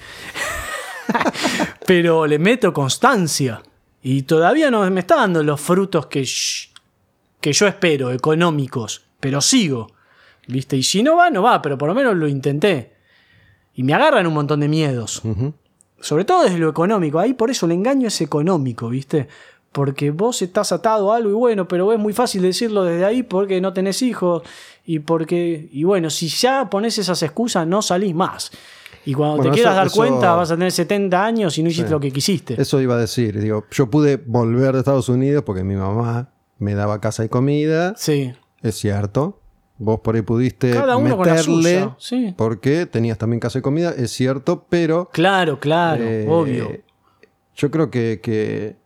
Pero 1.86 2.26
le 2.26 2.38
meto 2.38 2.72
constancia. 2.72 3.62
Y 4.02 4.22
todavía 4.22 4.70
no 4.70 4.88
me 4.90 5.00
está 5.00 5.16
dando 5.16 5.42
los 5.42 5.60
frutos 5.60 6.06
que 6.06 6.24
que 7.42 7.52
yo 7.52 7.66
espero, 7.66 8.12
económicos, 8.12 9.02
pero 9.20 9.42
sigo. 9.42 9.88
¿Viste? 10.46 10.76
Y 10.76 10.82
si 10.82 11.02
no 11.02 11.16
va, 11.16 11.28
no 11.28 11.42
va, 11.42 11.60
pero 11.60 11.76
por 11.76 11.88
lo 11.88 11.94
menos 11.94 12.16
lo 12.16 12.28
intenté. 12.28 12.94
Y 13.74 13.82
me 13.82 13.94
agarran 13.94 14.26
un 14.26 14.34
montón 14.34 14.60
de 14.60 14.68
miedos. 14.68 15.22
Sobre 16.00 16.24
todo 16.24 16.44
desde 16.44 16.58
lo 16.58 16.70
económico. 16.70 17.18
Ahí 17.18 17.34
por 17.34 17.50
eso 17.50 17.66
el 17.66 17.72
engaño 17.72 18.08
es 18.08 18.20
económico, 18.20 18.88
¿viste? 18.88 19.28
Porque 19.72 20.10
vos 20.10 20.42
estás 20.42 20.70
atado 20.72 21.12
a 21.12 21.16
algo 21.16 21.30
y 21.30 21.32
bueno, 21.32 21.66
pero 21.66 21.92
es 21.92 21.98
muy 21.98 22.12
fácil 22.12 22.42
decirlo 22.42 22.84
desde 22.84 23.04
ahí 23.06 23.22
porque 23.22 23.60
no 23.60 23.72
tenés 23.72 24.02
hijos 24.02 24.42
y 24.84 24.98
porque... 24.98 25.68
Y 25.72 25.84
bueno, 25.84 26.10
si 26.10 26.28
ya 26.28 26.68
pones 26.68 26.98
esas 26.98 27.22
excusas 27.22 27.66
no 27.66 27.80
salís 27.80 28.14
más. 28.14 28.50
Y 29.06 29.14
cuando 29.14 29.36
Bueno, 29.38 29.50
te 29.50 29.54
quieras 29.56 29.74
dar 29.74 29.86
eso- 29.86 29.96
cuenta 29.96 30.34
vas 30.34 30.50
a 30.50 30.54
tener 30.54 30.70
70 30.70 31.24
años 31.24 31.56
y 31.58 31.62
no 31.62 31.70
hiciste 31.70 31.88
Sí. 31.88 31.92
lo 31.92 32.00
que 32.00 32.12
quisiste. 32.12 32.60
Eso 32.60 32.80
iba 32.80 32.94
a 32.94 32.98
decir. 32.98 33.40
Digo, 33.40 33.64
yo 33.70 33.88
pude 33.90 34.16
volver 34.18 34.74
de 34.74 34.80
Estados 34.80 35.08
Unidos 35.08 35.42
porque 35.44 35.64
mi 35.64 35.74
mamá 35.74 36.28
me 36.58 36.74
daba 36.74 37.00
casa 37.00 37.24
y 37.24 37.28
comida. 37.28 37.94
Sí. 37.96 38.32
Es 38.60 38.76
cierto. 38.76 39.38
Vos 39.78 40.00
por 40.00 40.14
ahí 40.14 40.22
pudiste 40.22 40.70
Cada 40.70 40.96
uno 40.98 41.16
con 41.16 41.26
la 41.26 41.32
meterle 41.34 41.88
sí. 41.98 42.34
porque 42.36 42.86
tenías 42.86 43.16
también 43.18 43.40
casa 43.40 43.58
y 43.58 43.62
comida. 43.62 43.90
Es 43.96 44.12
cierto, 44.12 44.66
pero 44.68 45.08
Claro, 45.12 45.58
claro, 45.58 46.04
Eh, 46.04 46.26
obvio. 46.28 46.70
Yo 47.56 47.70
creo 47.70 47.90
que, 47.90 48.20
que 48.22 48.76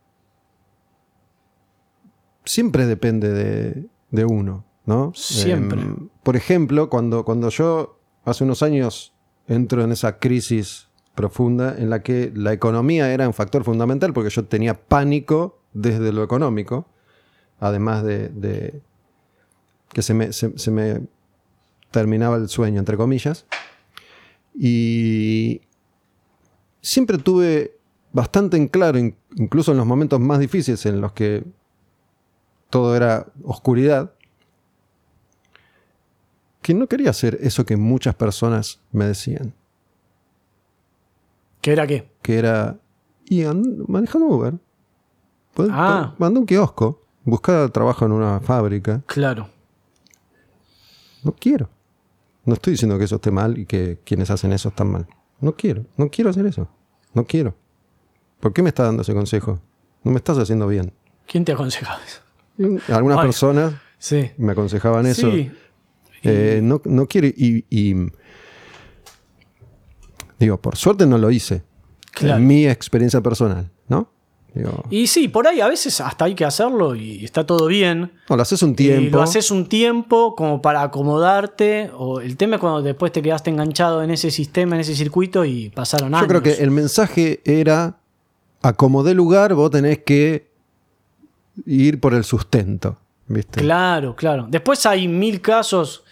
siempre 2.47 2.85
depende 2.85 3.29
de, 3.31 3.85
de 4.11 4.25
uno, 4.25 4.65
¿no? 4.85 5.11
Siempre. 5.15 5.81
Em, 5.81 6.09
por 6.23 6.35
ejemplo, 6.35 6.89
cuando, 6.89 7.23
cuando 7.25 7.49
yo 7.49 7.99
hace 8.25 8.43
unos 8.43 8.63
años 8.63 9.13
entro 9.47 9.83
en 9.83 9.91
esa 9.91 10.17
crisis 10.19 10.87
profunda 11.15 11.75
en 11.77 11.89
la 11.89 12.03
que 12.03 12.31
la 12.35 12.53
economía 12.53 13.11
era 13.13 13.27
un 13.27 13.33
factor 13.33 13.63
fundamental 13.63 14.13
porque 14.13 14.29
yo 14.29 14.45
tenía 14.45 14.73
pánico 14.73 15.61
desde 15.73 16.11
lo 16.11 16.23
económico, 16.23 16.87
además 17.59 18.03
de, 18.03 18.29
de 18.29 18.81
que 19.93 20.01
se 20.01 20.13
me, 20.13 20.33
se- 20.33 20.57
se 20.57 20.71
me 20.71 21.01
terminaba 21.91 22.35
el 22.37 22.49
sueño, 22.49 22.79
entre 22.79 22.97
comillas. 22.97 23.45
Y 24.59 25.61
siempre 26.81 27.17
tuve 27.17 27.77
bastante 28.11 28.57
en 28.57 28.67
claro, 28.67 28.97
in- 28.97 29.15
incluso 29.35 29.71
en 29.71 29.77
los 29.77 29.85
momentos 29.85 30.19
más 30.19 30.39
difíciles 30.39 30.85
en 30.85 31.01
los 31.01 31.11
que 31.13 31.43
todo 32.69 32.95
era 32.95 33.27
oscuridad, 33.43 34.11
que 36.61 36.73
no 36.73 36.87
quería 36.87 37.09
hacer 37.11 37.37
eso 37.41 37.65
que 37.65 37.77
muchas 37.77 38.15
personas 38.15 38.79
me 38.91 39.05
decían, 39.05 39.53
¿Qué 41.61 41.71
era 41.71 41.87
qué? 41.87 42.11
que 42.21 42.37
era, 42.37 42.77
y 43.25 43.43
and- 43.43 43.87
manejando 43.87 44.27
Uber, 44.27 44.53
Podés- 45.55 45.71
Ah. 45.73 46.13
po- 46.17 46.25
anda 46.25 46.37
a 46.37 46.41
un 46.41 46.45
kiosco, 46.45 47.01
buscar 47.23 47.69
trabajo 47.71 48.05
en 48.05 48.11
una 48.11 48.39
fábrica, 48.41 49.01
Claro. 49.07 49.49
no 51.23 51.31
quiero. 51.33 51.69
No 52.45 52.53
estoy 52.53 52.71
diciendo 52.73 52.97
que 52.97 53.05
eso 53.05 53.15
esté 53.15 53.31
mal 53.31 53.57
y 53.57 53.65
que 53.65 53.99
quienes 54.05 54.29
hacen 54.29 54.53
eso 54.53 54.69
están 54.69 54.91
mal. 54.91 55.07
No 55.41 55.55
quiero, 55.55 55.85
no 55.97 56.09
quiero 56.09 56.29
hacer 56.29 56.45
eso. 56.45 56.67
No 57.13 57.25
quiero. 57.25 57.55
¿Por 58.39 58.53
qué 58.53 58.61
me 58.61 58.69
está 58.69 58.83
dando 58.83 59.01
ese 59.01 59.13
consejo? 59.13 59.59
No 60.03 60.11
me 60.11 60.17
estás 60.17 60.37
haciendo 60.37 60.67
bien. 60.67 60.93
¿Quién 61.25 61.43
te 61.43 61.51
aconsejaba 61.51 61.99
eso? 62.05 62.21
Y 62.57 62.91
Algunas 62.91 63.19
Ay. 63.19 63.25
personas 63.25 63.73
Sí. 63.99 64.31
me 64.37 64.51
aconsejaban 64.53 65.05
eso. 65.05 65.31
Sí. 65.31 65.51
Eh, 66.23 66.59
no, 66.63 66.81
no 66.85 67.07
quiero. 67.07 67.27
Y, 67.27 67.65
y- 67.69 67.95
digo, 70.39 70.57
por 70.61 70.75
suerte 70.75 71.05
no 71.05 71.17
lo 71.17 71.31
hice. 71.31 71.63
Claro. 72.11 72.37
En 72.37 72.47
mi 72.47 72.67
experiencia 72.67 73.21
personal, 73.21 73.69
¿no? 73.87 74.11
Digo, 74.53 74.83
Y 74.89 75.05
sí, 75.05 75.27
por 75.27 75.47
ahí 75.47 75.61
a 75.61 75.67
veces 75.67 76.01
hasta 76.01 76.25
hay 76.25 76.33
que 76.33 76.43
hacerlo 76.43 76.95
y 76.95 77.23
está 77.23 77.45
todo 77.45 77.67
bien. 77.67 78.11
no, 78.29 78.35
lo 78.35 78.41
haces 78.41 78.63
un 78.63 78.71
Y 78.71 78.75
tiempo. 78.75 79.17
lo 79.17 79.21
haces 79.23 79.51
un 79.51 79.67
tiempo 79.67 80.35
como 80.35 80.61
para 80.61 80.81
acomodarte. 80.81 81.91
O 81.95 82.19
el 82.21 82.37
tema 82.37 82.55
es 82.55 82.61
cuando 82.61 82.81
después 82.81 83.11
te 83.11 83.21
quedaste 83.21 83.51
enganchado 83.51 84.01
en 84.01 84.09
ese 84.09 84.31
sistema, 84.31 84.75
en 84.75 84.81
ese 84.81 84.95
circuito 84.95 85.45
y 85.45 85.69
pasaron 85.69 86.15
años. 86.15 86.23
Yo 86.23 86.27
creo 86.27 86.41
que 86.41 86.63
el 86.63 86.71
mensaje 86.71 87.41
era: 87.45 87.99
acomodé 88.63 89.13
lugar, 89.13 89.53
vos 89.53 89.69
tenés 89.69 89.99
que 89.99 90.46
ir 91.65 91.99
por 91.99 92.13
el 92.13 92.23
sustento. 92.23 92.97
¿Viste? 93.29 93.59
Claro, 93.59 94.15
claro. 94.15 94.47
Después 94.49 94.85
hay 94.85 95.07
mil 95.09 95.41
casos 95.41 96.03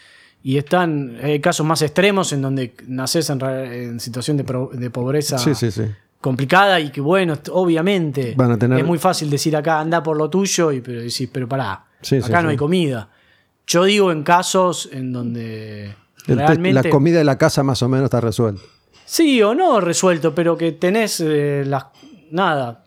y 0.44 0.58
están 0.58 1.18
hay 1.24 1.40
casos 1.40 1.66
más 1.66 1.82
extremos 1.82 2.34
en 2.34 2.42
donde 2.42 2.76
naces 2.88 3.30
en, 3.30 4.00
situación 4.02 4.36
de, 4.36 4.44
pro- 4.44 4.70
de 4.74 4.90
pobreza 4.90 5.38
Sí, 5.38 5.56
sí, 5.56 5.72
sí. 5.72 5.84
complicada 6.20 6.78
y 6.82 6.90
que 6.92 7.00
bueno, 7.00 7.36
obviamente 7.52 8.34
Van 8.36 8.52
a 8.52 8.58
tener- 8.60 8.80
es 8.80 8.86
muy 8.86 8.98
fácil 9.00 9.30
decir 9.30 9.56
acá 9.56 9.80
anda 9.80 10.04
por 10.04 10.18
lo 10.18 10.30
tuyo 10.30 10.74
y 10.74 10.82
pero 10.82 11.00
decís, 11.00 11.30
pero 11.32 11.48
pará, 11.48 11.86
acá 12.24 12.42
no 12.42 12.50
hay 12.50 12.58
comida. 12.58 13.10
Yo 13.66 13.86
digo 13.86 14.12
en 14.12 14.22
casos 14.24 14.90
en 14.92 15.14
donde 15.14 15.96
realmente 16.28 16.74
la 16.74 16.90
comida 16.90 17.18
de 17.20 17.24
la 17.24 17.38
casa 17.38 17.64
más 17.64 17.82
o 17.82 17.88
menos 17.88 18.06
está 18.06 18.20
resuelta. 18.20 18.62
Sí 19.06 19.42
o 19.42 19.56
no 19.56 19.80
resuelto, 19.80 20.36
pero 20.36 20.58
que 20.58 20.74
tenés 20.74 21.20
eh, 21.22 21.64
las. 21.66 21.86
Nada. 22.32 22.84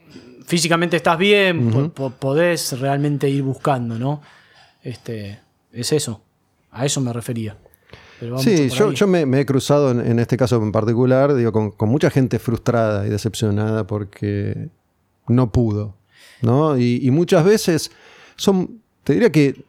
Físicamente 0.48 0.96
estás 0.96 1.18
bien, 1.18 1.90
po- 1.90 2.10
podés 2.10 2.78
realmente 2.80 3.28
ir 3.28 3.42
buscando, 3.42 3.98
¿no? 3.98 4.22
Este. 4.82 5.38
Es 5.72 5.92
eso. 5.92 6.22
A 6.70 6.86
eso 6.86 7.00
me 7.02 7.12
refería. 7.12 7.56
Sí, 8.38 8.68
yo, 8.70 9.06
me, 9.06 9.26
me 9.26 9.40
he 9.40 9.46
cruzado 9.46 9.90
en, 9.90 10.00
en 10.00 10.18
este 10.18 10.36
caso 10.36 10.56
en 10.56 10.72
particular, 10.72 11.34
digo, 11.34 11.52
con, 11.52 11.70
con 11.70 11.88
mucha 11.88 12.10
gente 12.10 12.38
frustrada 12.38 13.06
y 13.06 13.10
decepcionada 13.10 13.86
porque 13.86 14.68
no 15.28 15.52
pudo, 15.52 15.94
¿no? 16.42 16.76
Y, 16.78 16.98
y 17.06 17.10
muchas 17.10 17.44
veces 17.44 17.90
son, 18.36 18.80
te 19.04 19.12
diría 19.12 19.30
que, 19.30 19.62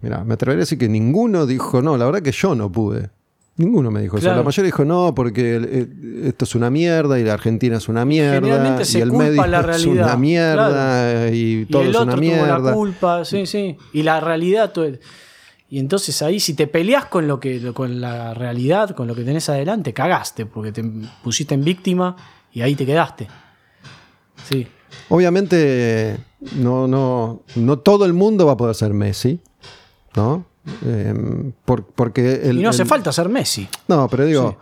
mira, 0.00 0.24
me 0.24 0.34
atrevería 0.34 0.60
a 0.60 0.64
decir 0.66 0.78
que 0.78 0.88
ninguno 0.88 1.44
dijo, 1.44 1.82
no, 1.82 1.96
la 1.98 2.06
verdad 2.06 2.22
que 2.22 2.32
yo 2.32 2.54
no 2.54 2.70
pude. 2.72 3.10
Ninguno 3.56 3.90
me 3.90 4.00
dijo 4.00 4.16
eso. 4.16 4.34
La 4.34 4.42
mayoría 4.42 4.66
dijo, 4.66 4.84
no, 4.84 5.14
porque 5.14 5.56
eh, 5.62 5.88
esto 6.28 6.46
es 6.46 6.54
una 6.54 6.70
mierda 6.70 7.18
y 7.20 7.24
la 7.24 7.34
Argentina 7.34 7.76
es 7.76 7.88
una 7.88 8.04
mierda 8.06 8.82
y 8.82 8.96
el 8.96 9.10
culpa 9.10 9.24
medio 9.24 9.46
la 9.46 9.60
es 9.76 9.84
una 9.86 10.16
mierda 10.16 11.28
y 11.30 11.60
Y 11.60 11.64
todo 11.66 11.82
el 11.82 11.90
es 11.90 11.96
otro 11.96 12.14
una 12.14 12.22
tuvo 12.22 12.46
la 12.46 12.58
mierda. 12.58 12.72
culpa, 12.72 13.24
sí, 13.26 13.44
sí. 13.46 13.76
Y 13.92 14.02
la 14.04 14.20
realidad. 14.20 14.72
tú- 14.72 14.98
Y 15.68 15.78
entonces 15.78 16.22
ahí, 16.22 16.40
si 16.40 16.54
te 16.54 16.66
peleas 16.66 17.04
con 17.06 17.28
lo 17.28 17.38
que, 17.40 17.72
con 17.74 18.00
la 18.00 18.32
realidad, 18.34 18.90
con 18.96 19.06
lo 19.06 19.14
que 19.14 19.22
tenés 19.22 19.48
adelante, 19.50 19.92
cagaste, 19.92 20.46
porque 20.46 20.72
te 20.72 20.82
pusiste 21.22 21.54
en 21.54 21.62
víctima 21.62 22.16
y 22.52 22.62
ahí 22.62 22.74
te 22.74 22.86
quedaste. 22.86 23.28
Sí. 24.48 24.66
Obviamente, 25.10 26.16
no, 26.56 26.86
no, 26.88 27.42
no 27.56 27.78
todo 27.78 28.04
el 28.06 28.12
mundo 28.14 28.46
va 28.46 28.52
a 28.52 28.56
poder 28.56 28.74
ser 28.74 28.92
Messi, 28.94 29.40
¿no? 30.16 30.46
Eh, 30.84 31.52
por- 31.64 31.84
porque 31.86 32.40
el, 32.44 32.58
y 32.58 32.62
no 32.62 32.68
hace 32.70 32.82
el- 32.82 32.88
falta 32.88 33.10
ser 33.12 33.28
Messi. 33.28 33.68
No, 33.88 34.08
pero 34.08 34.24
digo, 34.26 34.58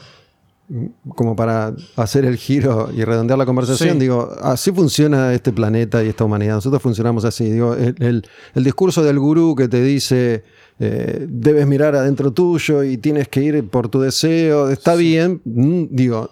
como 1.17 1.35
para 1.35 1.75
hacer 1.97 2.25
el 2.25 2.37
giro 2.37 2.91
y 2.95 3.03
redondear 3.05 3.39
la 3.39 3.45
conversación, 3.45 3.95
Sí. 3.95 3.99
digo, 3.99 4.31
así 4.41 4.71
funciona 4.71 5.35
este 5.35 5.53
planeta 5.53 6.03
y 6.05 6.09
esta 6.09 6.25
humanidad. 6.25 6.55
Nosotros 6.55 6.81
funcionamos 6.81 7.25
así. 7.25 7.51
Digo, 7.51 7.75
el, 7.75 7.97
el- 7.99 8.25
el 8.55 8.65
discurso 8.65 9.03
del 9.03 9.19
gurú 9.19 9.55
que 9.57 9.69
te 9.69 9.83
dice 9.83 10.45
eh, 10.83 11.27
debes 11.29 11.67
mirar 11.67 11.95
adentro 11.95 12.33
tuyo 12.33 12.83
y 12.85 12.97
tienes 12.97 13.29
que 13.29 13.43
ir 13.43 13.69
por 13.69 13.89
tu 13.91 14.01
deseo, 14.01 14.71
está 14.71 14.95
bien. 14.95 15.43
Mm, 15.45 15.85
Digo, 15.91 16.31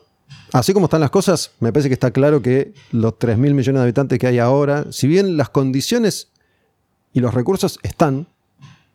así 0.55 0.73
como 0.73 0.87
están 0.87 1.01
las 1.03 1.11
cosas, 1.11 1.51
me 1.61 1.71
parece 1.73 1.89
que 1.91 1.95
está 1.95 2.13
claro 2.13 2.41
que 2.41 2.73
los 2.93 3.19
3 3.19 3.37
mil 3.37 3.53
millones 3.53 3.81
de 3.81 3.83
habitantes 3.83 4.19
que 4.19 4.27
hay 4.27 4.39
ahora, 4.39 4.87
si 4.91 5.07
bien 5.07 5.37
las 5.37 5.51
condiciones 5.51 6.29
y 7.13 7.21
los 7.21 7.35
recursos 7.35 7.79
están 7.83 8.27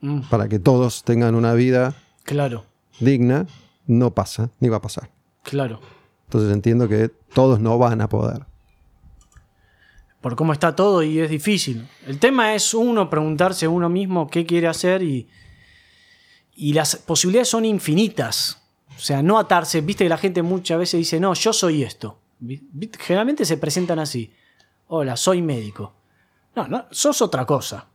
Mm, 0.04 0.24
para 0.30 0.50
que 0.50 0.60
todos 0.60 1.04
tengan 1.04 1.34
una 1.34 1.54
vida 1.54 1.96
claro, 2.24 2.66
digna, 3.00 3.48
no 3.88 4.14
pasa, 4.14 4.50
ni 4.60 4.68
va 4.68 4.78
a 4.78 4.82
pasar. 4.82 5.10
claro. 5.44 5.80
Entonces 6.26 6.52
entiendo 6.54 6.90
que 6.90 7.10
todos 7.34 7.60
no 7.60 7.78
van 7.78 8.02
a 8.02 8.10
poder. 8.10 8.46
por 10.20 10.36
cómo 10.36 10.52
está 10.52 10.76
todo 10.76 11.04
y 11.04 11.20
es 11.20 11.30
difícil. 11.30 11.88
El 12.06 12.20
tema 12.20 12.54
es 12.54 12.74
uno 12.74 13.10
preguntarse 13.10 13.68
uno 13.68 13.88
mismo 13.88 14.28
qué 14.28 14.46
quiere 14.46 14.68
hacer 14.68 15.04
y, 15.04 15.30
y 16.56 16.74
las 16.74 16.96
posibilidades 16.98 17.50
son 17.50 17.66
infinitas. 17.66 18.62
O 18.98 19.00
sea, 19.00 19.22
no 19.22 19.38
atarse. 19.38 19.82
Viste 19.82 20.06
que 20.06 20.10
la 20.10 20.18
gente 20.18 20.42
muchas 20.42 20.80
veces 20.80 20.98
dice, 20.98 21.20
no, 21.20 21.34
yo 21.34 21.54
soy 21.54 21.84
esto. 21.84 22.18
Generalmente 23.00 23.46
se 23.46 23.58
presentan 23.58 24.00
así. 24.00 24.34
Hola, 24.88 25.16
soy 25.16 25.42
médico. 25.42 25.94
No, 26.56 26.68
no, 26.68 26.86
sos 26.92 27.22
otra 27.22 27.46
cosa. 27.46 27.88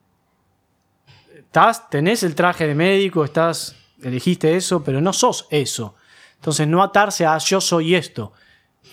Estás, 1.49 1.89
tenés 1.91 2.23
el 2.23 2.35
traje 2.35 2.67
de 2.67 2.75
médico, 2.75 3.25
estás, 3.25 3.75
elegiste 4.03 4.55
eso, 4.55 4.83
pero 4.85 5.01
no 5.01 5.13
sos 5.13 5.47
eso. 5.51 5.95
Entonces 6.37 6.69
no 6.69 6.83
atarse 6.83 7.27
a 7.27 7.39
yo 7.39 7.61
soy 7.61 7.95
esto. 7.95 8.33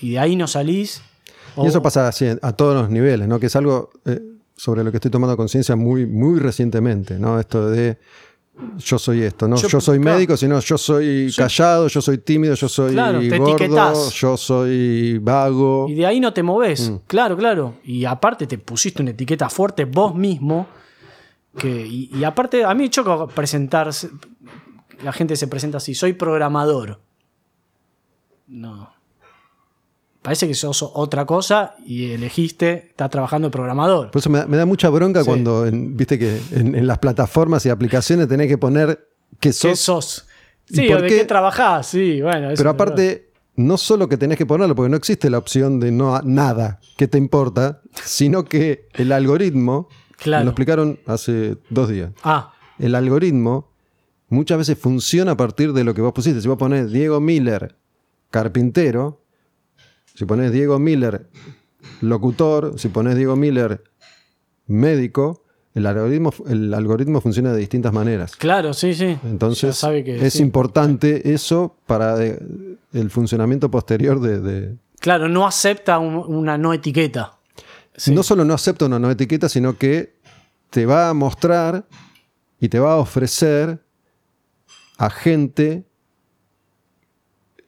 Y 0.01 0.11
de 0.11 0.19
ahí 0.19 0.35
no 0.35 0.47
salís. 0.47 1.01
Y 1.57 1.67
eso 1.67 1.81
pasa 1.81 2.07
así 2.07 2.25
a 2.41 2.51
todos 2.53 2.73
los 2.75 2.89
niveles, 2.89 3.27
¿no? 3.27 3.39
Que 3.39 3.45
es 3.47 3.55
algo 3.55 3.91
eh, 4.05 4.19
sobre 4.55 4.83
lo 4.83 4.91
que 4.91 4.97
estoy 4.97 5.11
tomando 5.11 5.35
conciencia 5.37 5.75
muy, 5.75 6.05
muy 6.05 6.39
recientemente, 6.39 7.19
¿no? 7.19 7.39
Esto 7.39 7.69
de 7.69 7.97
yo 8.77 8.97
soy 8.97 9.21
esto, 9.23 9.49
no 9.49 9.57
Yo- 9.57 9.67
yo, 9.67 9.81
soy 9.81 9.99
claro. 9.99 10.15
médico, 10.15 10.37
sino 10.37 10.57
yo 10.61 10.77
soy 10.77 11.31
callado, 11.35 11.89
yo 11.89 12.01
soy 12.01 12.19
tímido, 12.19 12.55
yo 12.55 12.69
soy 12.69 12.93
Claro, 12.93 13.19
te 13.19 13.37
gordo, 13.37 13.55
etiquetás. 13.57 14.11
yo 14.13 14.37
soy 14.37 15.17
vago. 15.17 15.87
Y 15.89 15.95
de 15.95 16.05
ahí 16.05 16.21
no 16.21 16.31
te 16.33 16.41
moves. 16.41 16.89
Mm. 16.89 16.95
Claro, 17.05 17.35
claro. 17.35 17.75
Y 17.83 18.05
aparte 18.05 18.47
te 18.47 18.57
pusiste 18.57 19.01
una 19.01 19.11
etiqueta 19.11 19.49
fuerte 19.49 19.83
vos 19.83 20.15
mismo 20.15 20.67
Que, 21.57 21.85
y, 21.87 22.09
y 22.15 22.23
aparte, 22.23 22.63
a 22.65 22.73
mí 22.73 22.83
me 22.83 22.89
choca 22.89 23.27
presentarse. 23.27 24.09
La 25.03 25.11
gente 25.13 25.35
se 25.35 25.47
presenta 25.47 25.77
así: 25.77 25.95
soy 25.95 26.13
programador. 26.13 26.99
No. 28.47 28.93
Parece 30.21 30.47
que 30.47 30.55
sos 30.55 30.81
otra 30.81 31.25
cosa 31.25 31.75
y 31.85 32.11
elegiste, 32.11 32.87
estás 32.89 33.11
trabajando 33.11 33.47
de 33.47 33.51
programador. 33.51 34.09
Por 34.09 34.19
eso 34.19 34.29
me, 34.31 34.39
da- 34.39 34.47
me 34.47 34.57
da 34.57 34.65
mucha 34.65 34.89
bronca 34.89 35.19
Sí. 35.21 35.25
cuando, 35.27 35.67
en- 35.67 35.95
viste 35.95 36.17
que 36.17 36.41
en, 36.51 36.73
en 36.75 36.87
las 36.87 36.97
plataformas 36.97 37.63
y 37.65 37.69
aplicaciones 37.69 38.27
tenés 38.27 38.47
que 38.47 38.57
poner 38.57 39.07
que 39.39 39.49
¿Qué 39.49 39.53
sos. 39.53 39.79
sos? 39.79 40.27
¿Y 40.69 40.75
Sí, 40.77 40.93
o 40.93 40.99
de 41.01 41.07
qué? 41.07 41.17
qué 41.19 41.25
trabajás, 41.25 41.85
sí, 41.87 42.21
bueno. 42.23 42.49
Pero 42.57 42.69
aparte, 42.71 43.29
no 43.55 43.77
solo 43.77 44.09
que 44.09 44.17
tenés 44.17 44.39
que 44.39 44.47
ponerlo, 44.47 44.75
porque 44.75 44.89
no 44.89 44.97
existe 44.97 45.29
la 45.29 45.37
opción 45.37 45.79
de 45.79 45.91
no 45.91 46.19
nada 46.23 46.79
que 46.97 47.07
te 47.07 47.19
importa, 47.19 47.81
sino 48.03 48.45
que 48.45 48.87
el 48.93 49.11
algoritmo, 49.11 49.89
Claro. 50.17 50.41
me 50.41 50.45
lo 50.45 50.51
explicaron 50.51 50.99
hace 51.05 51.57
dos 51.69 51.89
días, 51.89 52.11
Ah, 52.23 52.53
el 52.79 52.95
algoritmo 52.95 53.71
muchas 54.29 54.57
veces 54.57 54.77
funciona 54.77 55.31
a 55.31 55.37
partir 55.37 55.71
de 55.73 55.83
lo 55.83 55.93
que 55.93 56.01
vos 56.01 56.13
pusiste. 56.13 56.41
Si 56.41 56.47
vos 56.47 56.57
ponés 56.57 56.91
Diego 56.91 57.19
Miller, 57.19 57.75
carpintero, 58.31 59.21
si 60.13 60.25
ponés 60.25 60.51
Diego 60.51 60.79
Miller, 60.79 61.27
locutor, 62.01 62.73
si 62.79 62.89
ponés 62.89 63.15
Diego 63.15 63.35
Miller, 63.35 63.83
médico, 64.67 65.43
el 65.73 65.85
algoritmo, 65.85 66.33
el 66.47 66.73
algoritmo 66.73 67.21
funciona 67.21 67.51
de 67.53 67.59
distintas 67.59 67.91
maneras. 67.93 68.35
claro, 68.35 68.73
sí, 68.73 68.93
sí. 68.93 69.17
Entonces 69.25 69.75
sabe 69.75 70.03
que 70.03 70.25
es 70.25 70.33
sí. 70.33 70.41
importante 70.41 71.33
eso 71.33 71.75
para 71.85 72.23
eh, 72.25 72.39
el 72.93 73.09
funcionamiento 73.09 73.69
posterior 73.69 74.19
de... 74.21 74.39
de- 74.39 74.75
Claro, 74.99 75.27
no 75.29 75.45
acepta 75.45 75.99
un- 75.99 76.15
una 76.33 76.57
no 76.57 76.73
etiqueta. 76.73 77.37
Sí. 77.97 78.13
No 78.13 78.23
solo 78.23 78.43
no 78.43 78.53
acepta 78.53 78.85
una 78.85 78.99
nueva 78.99 79.13
etiqueta, 79.13 79.49
sino 79.49 79.77
que 79.77 80.19
te 80.69 80.85
va 80.85 81.09
a 81.09 81.13
mostrar 81.13 81.87
y 82.59 82.69
te 82.69 82.79
va 82.79 82.93
a 82.93 82.97
ofrecer 82.97 83.83
a 84.97 85.09
gente 85.09 85.85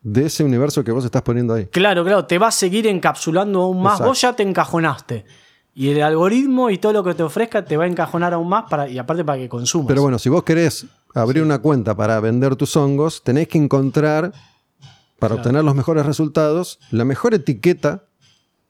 de 0.02 0.26
ese 0.26 0.44
universo 0.44 0.84
que 0.84 0.91
vos 0.91 1.04
estás 1.04 1.22
poniendo 1.22 1.54
ahí. 1.54 1.66
Claro, 1.68 2.04
claro, 2.04 2.26
te 2.26 2.38
va 2.38 2.48
a 2.48 2.52
seguir 2.52 2.88
encapsulando 2.88 3.62
aún 3.62 3.82
más. 3.82 3.95
Exacto. 3.95 4.10
Vos 4.10 4.22
ya 4.22 4.34
te 4.34 4.44
encajonaste. 4.44 5.26
Y 5.74 5.90
el 5.90 6.02
algoritmo 6.02 6.70
y 6.70 6.78
todo 6.78 6.94
lo 6.94 7.04
que 7.04 7.14
te 7.14 7.24
ofrezca 7.24 7.64
te 7.64 7.78
va 7.78 7.84
a 7.84 7.88
encajonar 7.88 8.34
aún 8.34 8.49
más 8.49 8.66
para, 8.70 8.90
y 8.90 8.98
aparte 8.98 9.24
para 9.24 9.38
que 9.38 9.48
consumas. 9.48 9.88
Pero 9.88 10.02
bueno, 10.02 10.18
si 10.18 10.30
vos 10.30 10.44
querés 10.44 10.88
abrir 11.14 11.44
una 11.44 11.60
cuenta 11.60 11.95
para 11.95 12.20
vender 12.20 12.56
tus 12.56 12.76
hongos, 12.76 13.24
tenés 13.24 13.48
que 13.48 13.58
encontrar, 13.58 14.32
para 15.20 15.36
obtener 15.36 15.64
los 15.64 15.76
mejores 15.76 16.06
resultados, 16.06 16.80
la 16.90 17.06
mejor 17.06 17.34
etiqueta. 17.34 18.07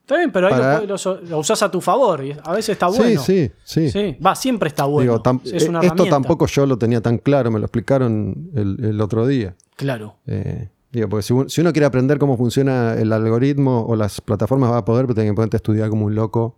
Está 0.08 0.16
bien, 0.20 0.32
pero 0.32 0.48
ahí 0.48 0.54
para- 0.54 0.82
lo, 0.84 0.96
lo- 0.96 1.22
lo 1.22 1.40
usás 1.40 1.62
a 1.64 1.70
tu 1.70 1.82
favor. 1.82 2.24
Y 2.24 2.32
a 2.32 2.54
veces 2.54 2.70
está 2.70 2.88
bueno. 2.88 3.22
Sí, 3.22 3.52
sí, 3.66 3.90
sí. 3.90 3.92
Sí, 3.92 4.18
va, 4.26 4.36
siempre 4.36 4.70
está 4.70 4.86
bueno. 4.86 5.12
Digo, 5.12 5.22
tam- 5.24 5.42
es 5.44 5.68
una 5.68 5.82
eh, 5.82 5.88
esto 5.88 6.06
tampoco 6.06 6.48
yo 6.48 6.66
lo 6.66 6.78
tenía 6.78 7.02
tan 7.02 7.18
claro, 7.18 7.52
me 7.52 7.60
lo 7.60 7.66
explicaron 7.66 8.50
el, 8.56 8.78
el 8.86 9.02
otro 9.02 9.28
día. 9.28 9.58
Claro. 9.76 10.16
Eh, 10.26 10.70
digo, 10.94 11.10
porque 11.10 11.24
si, 11.24 11.34
un- 11.34 11.50
si 11.50 11.60
uno 11.60 11.74
quiere 11.74 11.88
aprender 11.88 12.20
cómo 12.20 12.38
funciona 12.38 12.94
el 12.94 13.12
algoritmo 13.12 13.86
o 13.86 13.98
las 13.98 14.22
plataformas, 14.22 14.72
va 14.72 14.78
a 14.78 14.86
poder, 14.86 15.08
pero 15.08 15.16
tiene 15.16 15.32
que 15.32 15.36
ponerte 15.36 15.58
a 15.58 15.60
estudiar 15.60 15.90
como 15.90 16.06
un 16.06 16.16
loco 16.16 16.58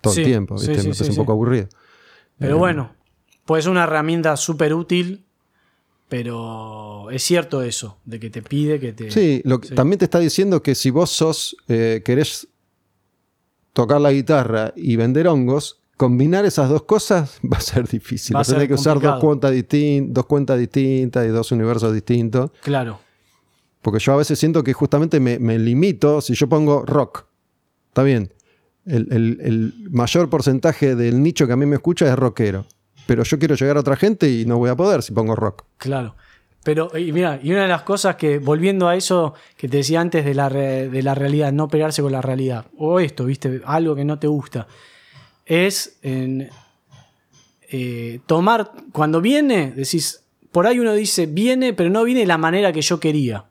todo 0.00 0.12
Sí, 0.12 0.22
el 0.22 0.26
tiempo. 0.26 0.54
¿viste? 0.56 0.74
sí, 0.80 0.88
parece 0.88 1.10
un 1.10 1.16
poco 1.16 1.30
aburrido. 1.30 1.68
Pero 2.38 2.56
Eh, 2.56 2.58
bueno, 2.58 2.90
pues 3.46 3.66
es 3.66 3.70
una 3.70 3.84
herramienta 3.84 4.36
súper 4.36 4.74
útil. 4.74 5.24
Pero 6.08 7.10
es 7.10 7.22
cierto 7.22 7.62
eso, 7.62 7.98
de 8.04 8.20
que 8.20 8.30
te 8.30 8.42
pide 8.42 8.78
que 8.78 8.92
te. 8.92 9.10
Sí, 9.10 9.40
lo 9.44 9.60
que 9.60 9.68
Sí. 9.68 9.74
también 9.74 9.98
te 9.98 10.04
está 10.04 10.18
diciendo 10.18 10.62
que 10.62 10.74
si 10.74 10.90
vos 10.90 11.10
sos, 11.10 11.56
eh, 11.66 12.02
querés 12.04 12.46
tocar 13.74 14.00
la 14.00 14.10
guitarra 14.12 14.72
y 14.74 14.96
vender 14.96 15.28
hongos, 15.28 15.82
combinar 15.98 16.46
esas 16.46 16.70
dos 16.70 16.84
cosas 16.84 17.38
va 17.52 17.58
a 17.58 17.60
ser 17.60 17.86
difícil. 17.86 18.34
Va 18.34 18.40
a 18.40 18.44
tener 18.44 18.66
que 18.68 18.74
usar 18.74 18.98
dos 18.98 19.20
cuentas, 19.20 19.52
distin- 19.52 20.08
dos 20.08 20.24
cuentas 20.24 20.58
distintas 20.58 21.26
y 21.26 21.28
dos 21.28 21.52
universos 21.52 21.92
distintos. 21.92 22.50
Claro. 22.62 23.00
Porque 23.82 23.98
yo 24.00 24.14
a 24.14 24.16
veces 24.16 24.38
siento 24.38 24.64
que 24.64 24.72
justamente 24.72 25.20
me, 25.20 25.38
me 25.38 25.58
limito, 25.58 26.22
si 26.22 26.34
yo 26.34 26.48
pongo 26.48 26.86
rock, 26.86 27.26
está 27.88 28.02
bien, 28.02 28.32
el, 28.86 29.08
el- 29.12 29.38
el 29.42 29.74
mayor 29.90 30.30
porcentaje 30.30 30.94
del 30.96 31.22
nicho 31.22 31.46
que 31.46 31.52
a 31.52 31.56
mí 31.56 31.66
me 31.66 31.76
escucha 31.76 32.06
es 32.06 32.16
rockero, 32.18 32.64
pero 33.06 33.22
yo 33.24 33.38
quiero 33.38 33.54
llegar 33.56 33.76
a 33.76 33.80
otra 33.80 33.96
gente 33.96 34.30
y 34.30 34.46
no 34.46 34.56
voy 34.56 34.70
a 34.70 34.74
poder 34.76 35.02
si 35.02 35.12
pongo 35.12 35.36
rock. 35.36 35.64
Claro. 35.76 36.16
Pero, 36.64 36.90
y 36.98 37.12
mira, 37.12 37.38
y 37.42 37.52
una 37.52 37.62
de 37.62 37.68
las 37.68 37.82
cosas 37.82 38.16
que, 38.16 38.38
volviendo 38.38 38.88
a 38.88 38.96
eso 38.96 39.34
que 39.56 39.68
te 39.68 39.76
decía 39.76 40.00
antes 40.00 40.24
de 40.24 40.34
la, 40.34 40.48
re- 40.48 40.88
de 40.88 41.02
la 41.02 41.14
realidad, 41.14 41.52
no 41.52 41.68
pegarse 41.68 42.02
con 42.02 42.10
la 42.10 42.22
realidad, 42.22 42.64
o 42.76 42.98
esto, 42.98 43.26
viste, 43.26 43.60
algo 43.66 43.94
que 43.94 44.04
no 44.04 44.18
te 44.18 44.26
gusta, 44.26 44.66
es 45.46 45.98
en, 46.02 46.48
eh, 47.70 48.20
tomar, 48.26 48.72
cuando 48.92 49.20
viene, 49.20 49.72
decís, 49.72 50.24
por 50.52 50.66
ahí 50.66 50.78
uno 50.78 50.92
dice, 50.94 51.26
viene, 51.26 51.72
pero 51.72 51.90
no 51.90 52.04
viene 52.04 52.20
de 52.20 52.26
la 52.26 52.38
manera 52.38 52.72
que 52.72 52.82
yo 52.82 52.98
quería 53.00 53.44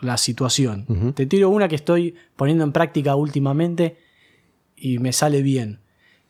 la 0.00 0.16
situación. 0.16 0.86
Te 1.14 1.26
tiro 1.26 1.50
una 1.50 1.66
que 1.68 1.74
estoy 1.74 2.14
poniendo 2.36 2.62
en 2.64 2.72
práctica 2.72 3.16
últimamente 3.16 3.96
y 4.76 4.98
me 5.00 5.12
sale 5.12 5.42
bien. 5.42 5.80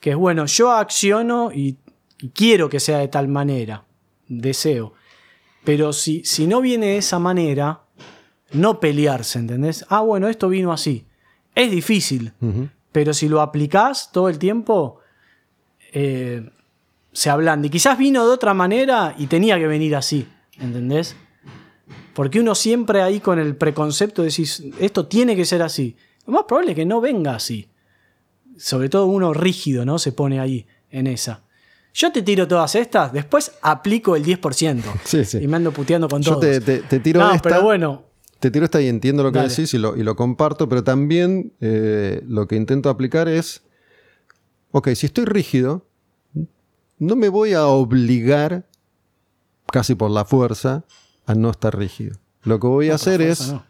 Que 0.00 0.10
es 0.10 0.16
bueno, 0.16 0.46
yo 0.46 0.72
acciono 0.72 1.52
y, 1.52 1.76
y 2.20 2.28
quiero 2.30 2.68
que 2.70 2.80
sea 2.80 2.98
de 2.98 3.08
tal 3.08 3.28
manera, 3.28 3.84
deseo. 4.26 4.94
Pero 5.64 5.92
si, 5.92 6.24
si 6.24 6.46
no 6.46 6.60
viene 6.60 6.86
de 6.86 6.98
esa 6.98 7.18
manera, 7.18 7.82
no 8.52 8.80
pelearse, 8.80 9.38
¿entendés? 9.38 9.84
Ah, 9.88 10.00
bueno, 10.00 10.28
esto 10.28 10.48
vino 10.48 10.72
así. 10.72 11.06
Es 11.54 11.70
difícil, 11.70 12.32
pero 12.92 13.12
si 13.12 13.28
lo 13.28 13.40
aplicás 13.40 14.10
todo 14.12 14.28
el 14.28 14.38
tiempo, 14.38 15.00
eh, 15.92 16.48
se 17.12 17.30
ablanda. 17.30 17.66
Y 17.66 17.70
quizás 17.70 17.98
vino 17.98 18.24
de 18.24 18.32
otra 18.32 18.54
manera 18.54 19.14
y 19.18 19.26
tenía 19.26 19.58
que 19.58 19.66
venir 19.66 19.96
así, 19.96 20.28
¿entendés? 20.58 21.16
Porque 22.14 22.40
uno 22.40 22.54
siempre 22.54 23.02
ahí 23.02 23.20
con 23.20 23.38
el 23.38 23.56
preconcepto 23.56 24.22
decís, 24.22 24.62
esto 24.78 25.06
tiene 25.06 25.36
que 25.36 25.44
ser 25.44 25.62
así. 25.62 25.96
Lo 26.26 26.32
más 26.32 26.44
probable 26.44 26.72
es 26.72 26.76
que 26.76 26.86
no 26.86 27.00
venga 27.00 27.34
así. 27.34 27.68
Sobre 28.56 28.88
todo 28.88 29.06
uno 29.06 29.32
rígido, 29.34 29.84
¿no? 29.84 29.98
Se 29.98 30.12
pone 30.12 30.40
ahí, 30.40 30.66
en 30.90 31.06
esa. 31.06 31.42
Yo 31.94 32.12
te 32.12 32.22
tiro 32.22 32.46
todas 32.46 32.74
estas, 32.74 33.12
después 33.12 33.52
aplico 33.62 34.14
el 34.14 34.24
10%. 34.24 34.82
Sí, 35.04 35.24
sí. 35.24 35.38
Y 35.38 35.48
me 35.48 35.56
ando 35.56 35.72
puteando 35.72 36.08
con 36.08 36.22
Yo 36.22 36.32
todos. 36.32 36.44
te, 36.44 36.60
te- 36.60 36.78
te 36.82 37.00
tiro 37.00 37.20
no, 37.20 37.32
esta, 37.32 37.48
pero 37.48 37.62
bueno, 37.62 38.04
te 38.38 38.50
tiro 38.50 38.64
esta 38.66 38.80
y 38.80 38.86
entiendo 38.88 39.22
lo 39.24 39.32
que 39.32 39.38
Dale. 39.38 39.50
decís 39.50 39.74
y 39.74 39.78
lo, 39.78 39.96
y 39.96 40.02
lo 40.04 40.14
comparto, 40.14 40.68
pero 40.68 40.84
también 40.84 41.52
eh, 41.60 42.22
lo 42.28 42.46
que 42.46 42.54
intento 42.56 42.88
aplicar 42.88 43.26
es, 43.28 43.62
ok, 44.70 44.90
si 44.94 45.06
estoy 45.06 45.24
rígido, 45.24 45.86
no 46.98 47.16
me 47.16 47.28
voy 47.28 47.54
a 47.54 47.66
obligar 47.66 48.66
casi 49.72 49.94
por 49.96 50.10
la 50.10 50.24
fuerza 50.24 50.84
a 51.26 51.34
no 51.34 51.50
estar 51.50 51.76
rígido. 51.76 52.16
Lo 52.44 52.60
que 52.60 52.66
voy 52.68 52.86
a 52.86 52.90
no, 52.90 52.94
hacer 52.96 53.20
es, 53.22 53.52
no. 53.52 53.64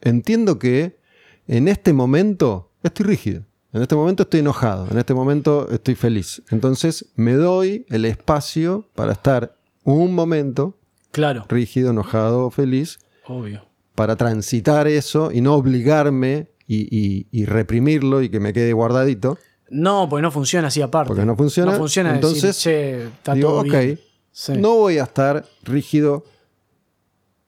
entiendo 0.00 0.58
que 0.58 0.98
en 1.46 1.68
este 1.68 1.92
momento 1.92 2.70
estoy 2.82 3.06
rígido. 3.06 3.44
En 3.74 3.82
este 3.82 3.94
momento 3.96 4.22
estoy 4.22 4.40
enojado, 4.40 4.86
en 4.90 4.98
este 4.98 5.12
momento 5.14 5.68
estoy 5.70 5.94
feliz. 5.96 6.42
Entonces 6.50 7.06
me 7.16 7.34
doy 7.34 7.84
el 7.90 8.04
espacio 8.04 8.88
para 8.94 9.12
estar 9.12 9.56
un 9.82 10.14
momento 10.14 10.78
Claro, 11.10 11.44
rígido, 11.48 11.90
enojado, 11.90 12.50
feliz, 12.50 12.98
obvio. 13.26 13.66
para 13.94 14.16
transitar 14.16 14.86
eso 14.88 15.30
y 15.32 15.40
no 15.40 15.54
obligarme 15.54 16.48
y, 16.66 16.86
y- 16.96 17.26
y 17.30 17.44
reprimirlo 17.46 18.22
y 18.22 18.28
que 18.30 18.40
me 18.40 18.52
quede 18.52 18.72
guardadito. 18.72 19.38
No, 19.70 20.08
porque 20.08 20.22
no 20.22 20.30
funciona 20.30 20.68
así 20.68 20.80
aparte. 20.80 21.08
Porque 21.08 21.24
no 21.26 21.36
funciona. 21.36 21.72
No 21.72 21.78
funciona 21.78 22.14
Entonces, 22.14 22.42
decir, 22.42 22.62
che, 22.62 23.04
está 23.08 23.34
Digo, 23.34 23.58
ok. 23.60 23.74
Sí. 24.30 24.52
no 24.56 24.76
voy 24.76 24.98
a 24.98 25.04
estar 25.04 25.44
rígido 25.64 26.24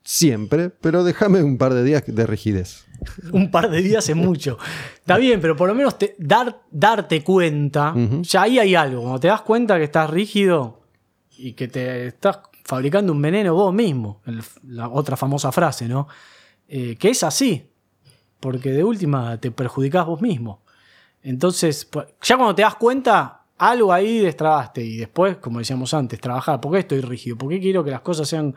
siempre, 0.02 0.70
pero 0.70 1.04
déjame 1.04 1.42
un 1.42 1.58
par 1.58 1.74
de 1.74 1.82
días 1.84 2.02
de 2.06 2.26
rigidez. 2.26 2.84
Un 3.32 3.50
par 3.50 3.70
de 3.70 3.82
días 3.82 4.08
es 4.08 4.16
mucho. 4.16 4.58
Está 4.96 5.16
bien, 5.18 5.40
pero 5.40 5.56
por 5.56 5.68
lo 5.68 5.74
menos 5.74 5.98
te- 5.98 6.14
dar, 6.18 6.62
darte 6.70 7.22
cuenta, 7.24 7.94
ya 8.22 8.42
ahí 8.42 8.58
hay 8.58 8.74
algo. 8.74 9.02
Cuando 9.02 9.20
te 9.20 9.28
das 9.28 9.42
cuenta 9.42 9.78
que 9.78 9.84
estás 9.84 10.08
rígido 10.10 10.82
y 11.38 11.52
que 11.52 11.68
te 11.68 12.06
estás 12.08 12.40
fabricando 12.64 13.12
un 13.12 13.22
veneno 13.22 13.54
vos 13.54 13.72
mismo, 13.72 14.20
el- 14.26 14.42
la 14.68 14.88
otra 14.88 15.16
famosa 15.16 15.52
frase, 15.52 15.86
¿no? 15.88 16.08
Eh, 16.68 16.96
que 16.96 17.10
es 17.10 17.22
así, 17.22 17.70
porque 18.40 18.70
de 18.72 18.82
última 18.84 19.38
te 19.38 19.50
perjudicás 19.50 20.04
vos 20.06 20.20
mismo. 20.20 20.62
Entonces, 21.22 21.88
ya 22.22 22.36
cuando 22.36 22.54
te 22.54 22.62
das 22.62 22.74
cuenta, 22.76 23.42
algo 23.58 23.92
ahí 23.92 24.18
destrabaste 24.18 24.84
y 24.84 24.96
después, 24.98 25.38
como 25.38 25.58
decíamos 25.60 25.94
antes, 25.94 26.20
trabajar. 26.20 26.60
¿Por 26.60 26.72
qué 26.72 26.78
estoy 26.80 27.00
rígido? 27.00 27.36
¿Por 27.38 27.48
qué 27.50 27.58
quiero 27.60 27.82
que 27.82 27.90
las 27.90 28.00
cosas 28.02 28.28
sean 28.28 28.54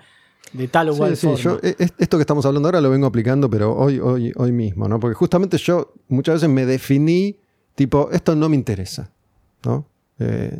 de 0.53 0.67
tal 0.67 0.89
o 0.89 0.97
cual 0.97 1.15
sí, 1.15 1.27
forma? 1.27 1.39
yo, 1.39 1.59
e- 1.61 1.75
esto 1.97 2.17
que 2.17 2.21
estamos 2.21 2.45
hablando 2.45 2.67
ahora 2.67 2.81
lo 2.81 2.89
vengo 2.89 3.07
aplicando, 3.07 3.49
pero 3.49 3.75
hoy, 3.75 3.99
hoy, 3.99 4.31
hoy 4.35 4.51
mismo, 4.51 4.87
¿no? 4.87 4.99
Porque 4.99 5.15
justamente 5.15 5.57
yo 5.57 5.93
muchas 6.07 6.35
veces 6.35 6.49
me 6.49 6.65
definí, 6.65 7.37
tipo, 7.75 8.09
esto 8.11 8.35
no 8.35 8.49
me 8.49 8.55
interesa, 8.55 9.11
¿no? 9.63 9.85
Eh, 10.19 10.59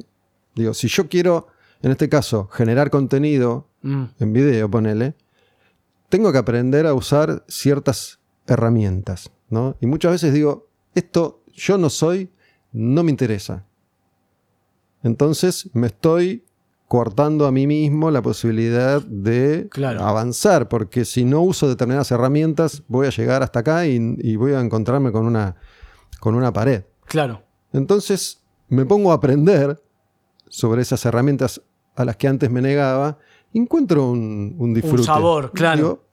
digo, 0.56 0.74
si 0.74 0.88
yo 0.88 1.08
quiero, 1.10 1.48
en 1.82 1.92
este 1.92 2.08
caso, 2.10 2.48
generar 2.48 2.90
contenido 2.90 3.68
Mm, 3.82 4.04
en 4.20 4.34
video, 4.34 4.70
ponele, 4.70 5.16
tengo 6.10 6.32
que 6.34 6.38
aprender 6.38 6.86
a 6.86 6.94
usar 6.94 7.46
ciertas 7.48 8.20
herramientas, 8.46 9.32
¿no? 9.50 9.78
Y 9.80 9.86
muchas 9.88 10.12
veces 10.12 10.34
digo, 10.34 10.68
esto 10.96 11.42
yo 11.54 11.78
no 11.78 11.90
soy, 11.90 12.30
no 12.74 13.04
me 13.04 13.12
interesa. 13.12 13.66
Entonces 15.04 15.70
me 15.74 15.88
estoy 15.88 16.44
cortando 16.90 17.46
a 17.46 17.52
mí 17.52 17.68
mismo 17.68 18.10
la 18.10 18.22
posibilidad 18.22 19.02
de 19.04 19.70
Claro. 19.70 20.02
avanzar, 20.04 20.68
porque 20.68 21.06
si 21.06 21.24
no 21.24 21.42
uso 21.42 21.70
determinadas 21.70 22.10
herramientas, 22.12 22.82
voy 22.88 23.06
a 23.06 23.12
llegar 23.12 23.44
hasta 23.44 23.60
acá 23.60 23.86
y, 23.86 24.16
y 24.18 24.36
voy 24.36 24.54
a 24.54 24.60
encontrarme 24.60 25.12
con 25.12 25.26
una, 25.28 25.56
con 26.20 26.34
una 26.34 26.52
pared. 26.52 26.84
Claro. 27.06 27.44
Entonces 27.74 28.42
me 28.70 28.86
pongo 28.86 29.12
a 29.12 29.16
aprender 29.16 29.80
sobre 30.48 30.82
esas 30.82 31.06
herramientas 31.06 31.62
a 31.96 32.06
las 32.06 32.18
que 32.18 32.28
antes 32.28 32.50
me 32.50 32.60
negaba 32.62 33.20
encuentro 33.54 34.10
un, 34.10 34.56
un 34.58 34.74
disfrute. 34.74 35.04
sabor, 35.04 35.52
claro. 35.54 36.04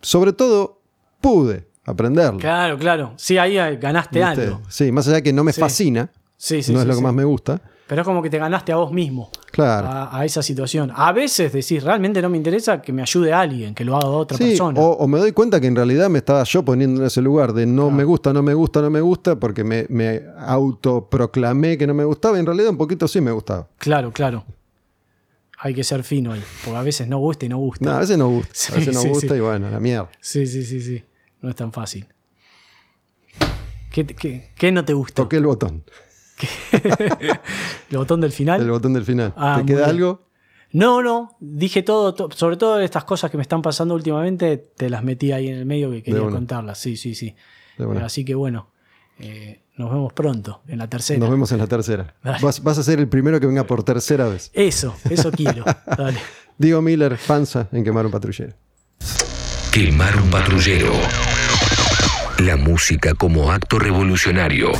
sobre 0.00 0.32
todo, 0.32 0.80
pude 1.20 1.68
aprenderlo. 1.84 2.40
Claro, 2.40 2.76
claro. 2.76 3.12
Sí, 3.16 3.38
ahí 3.38 3.56
eh, 3.56 3.76
ganaste 3.76 4.18
¿viste? 4.24 4.42
algo. 4.42 4.62
Sí, 4.68 4.90
más 4.90 5.06
allá 5.06 5.16
de 5.16 5.22
que 5.22 5.32
no 5.32 5.44
me 5.44 5.52
Sí. 5.52 5.60
fascina, 5.60 6.10
Sí, 6.36 6.62
sí, 6.62 6.72
no 6.72 6.80
es 6.80 6.86
lo 6.86 6.94
que 6.96 7.02
más 7.02 7.14
me 7.14 7.24
gusta. 7.24 7.60
Pero 7.86 8.02
es 8.02 8.04
como 8.06 8.20
que 8.22 8.30
te 8.30 8.38
ganaste 8.38 8.72
a 8.72 8.76
vos 8.76 8.92
mismo. 8.92 9.30
Claro. 9.50 9.88
A, 9.88 10.18
a 10.20 10.24
esa 10.24 10.42
situación. 10.42 10.92
A 10.94 11.10
veces 11.12 11.52
decís, 11.52 11.82
realmente 11.82 12.20
no 12.22 12.28
me 12.28 12.36
interesa 12.36 12.80
que 12.82 12.92
me 12.92 13.02
ayude 13.02 13.32
alguien, 13.32 13.74
que 13.74 13.84
lo 13.84 13.96
haga 13.96 14.06
otra 14.08 14.36
Sí, 14.36 14.44
persona. 14.44 14.78
o, 14.80 14.92
o 14.92 15.08
me 15.08 15.18
doy 15.18 15.32
cuenta 15.32 15.60
que 15.60 15.66
en 15.66 15.74
realidad 15.76 16.08
me 16.10 16.18
estaba 16.18 16.44
yo 16.44 16.62
poniendo 16.64 17.00
en 17.00 17.06
ese 17.06 17.22
lugar 17.22 17.52
de 17.52 17.66
no 17.66 17.90
me 17.90 18.04
gusta, 18.04 18.32
no 18.32 18.42
me 18.42 18.54
gusta, 18.54 18.80
no 18.82 18.90
me 18.90 19.00
gusta, 19.00 19.36
porque 19.40 19.64
me, 19.64 19.86
me 19.88 20.22
autoproclamé 20.38 21.76
que 21.78 21.86
no 21.86 21.94
me 21.94 22.04
gustaba 22.04 22.36
y 22.36 22.40
en 22.40 22.46
realidad 22.46 22.70
un 22.70 22.76
poquito 22.76 23.08
sí 23.08 23.20
me 23.20 23.30
gustaba. 23.32 23.68
Claro, 23.78 24.12
claro. 24.12 24.44
Hay 25.60 25.74
que 25.74 25.82
ser 25.82 26.04
fino 26.04 26.32
ahí, 26.32 26.42
porque 26.64 26.78
a 26.78 26.82
veces 26.82 27.08
no 27.08 27.18
gusta 27.18 27.46
y 27.46 27.48
no 27.48 27.58
gusta. 27.58 27.84
No, 27.84 27.92
a 27.96 28.00
veces 28.00 28.16
no 28.18 28.28
gusta, 28.28 28.52
Sí, 28.54 28.72
a 28.72 28.76
veces 28.76 28.94
no 28.94 29.00
sí, 29.00 29.08
gusta 29.08 29.36
y 29.36 29.40
bueno, 29.40 29.70
la 29.70 29.80
mierda. 29.80 30.08
Sí, 30.20 30.46
sí, 30.46 30.62
sí, 30.64 30.80
sí. 30.80 31.02
No 31.40 31.48
es 31.48 31.56
tan 31.56 31.72
fácil. 31.72 32.06
¿Qué, 33.90 34.06
qué- 34.06 34.50
qué 34.54 34.70
no 34.72 34.84
te 34.84 34.92
gustó? 34.92 35.22
Toqué 35.24 35.36
el 35.36 35.46
botón, 35.46 35.82
¿El 37.90 37.96
botón 37.98 38.20
del 38.20 38.32
final? 38.32 38.60
el 38.60 38.70
botón 38.70 38.92
del 38.92 39.04
final. 39.04 39.32
Ah, 39.36 39.56
¿Te 39.60 39.66
queda 39.66 39.78
bien. 39.86 39.90
algo? 39.90 40.28
No, 40.72 41.02
no. 41.02 41.36
Dije 41.40 41.82
todo, 41.82 42.14
to- 42.14 42.28
sobre 42.34 42.56
todo 42.56 42.78
estas 42.80 43.04
cosas 43.04 43.30
que 43.30 43.36
me 43.38 43.42
están 43.42 43.62
pasando 43.62 43.94
últimamente, 43.94 44.56
te 44.58 44.90
las 44.90 45.02
metí 45.02 45.32
ahí 45.32 45.48
en 45.48 45.56
el 45.56 45.66
medio 45.66 45.90
que 45.90 46.02
quería 46.02 46.20
contarlas. 46.28 46.78
Sí, 46.78 46.96
sí, 46.96 47.14
sí. 47.14 47.34
Así 48.02 48.24
que 48.24 48.34
bueno, 48.34 48.70
eh, 49.18 49.62
nos 49.76 49.90
vemos 49.90 50.12
pronto 50.12 50.62
en 50.68 50.78
la 50.78 50.88
tercera. 50.88 51.18
Nos 51.20 51.30
vemos 51.30 51.50
en 51.52 51.58
la 51.58 51.66
tercera. 51.66 52.14
Vas, 52.42 52.62
vas 52.62 52.78
a 52.78 52.82
ser 52.82 52.98
el 52.98 53.08
primero 53.08 53.40
que 53.40 53.46
venga 53.46 53.64
por 53.64 53.82
tercera 53.82 54.28
vez. 54.28 54.50
Eso, 54.52 54.94
eso 55.08 55.30
quiero. 55.30 55.64
Dale. 55.96 56.18
Diego 56.58 56.82
Miller, 56.82 57.16
panza 57.26 57.68
en 57.72 57.84
quemar 57.84 58.04
un 58.04 58.12
patrullero. 58.12 58.52
Quemar 59.72 60.20
un 60.20 60.28
patrullero. 60.30 60.92
La 62.40 62.56
música 62.56 63.14
como 63.14 63.50
acto 63.52 63.78
revolucionario. 63.78 64.70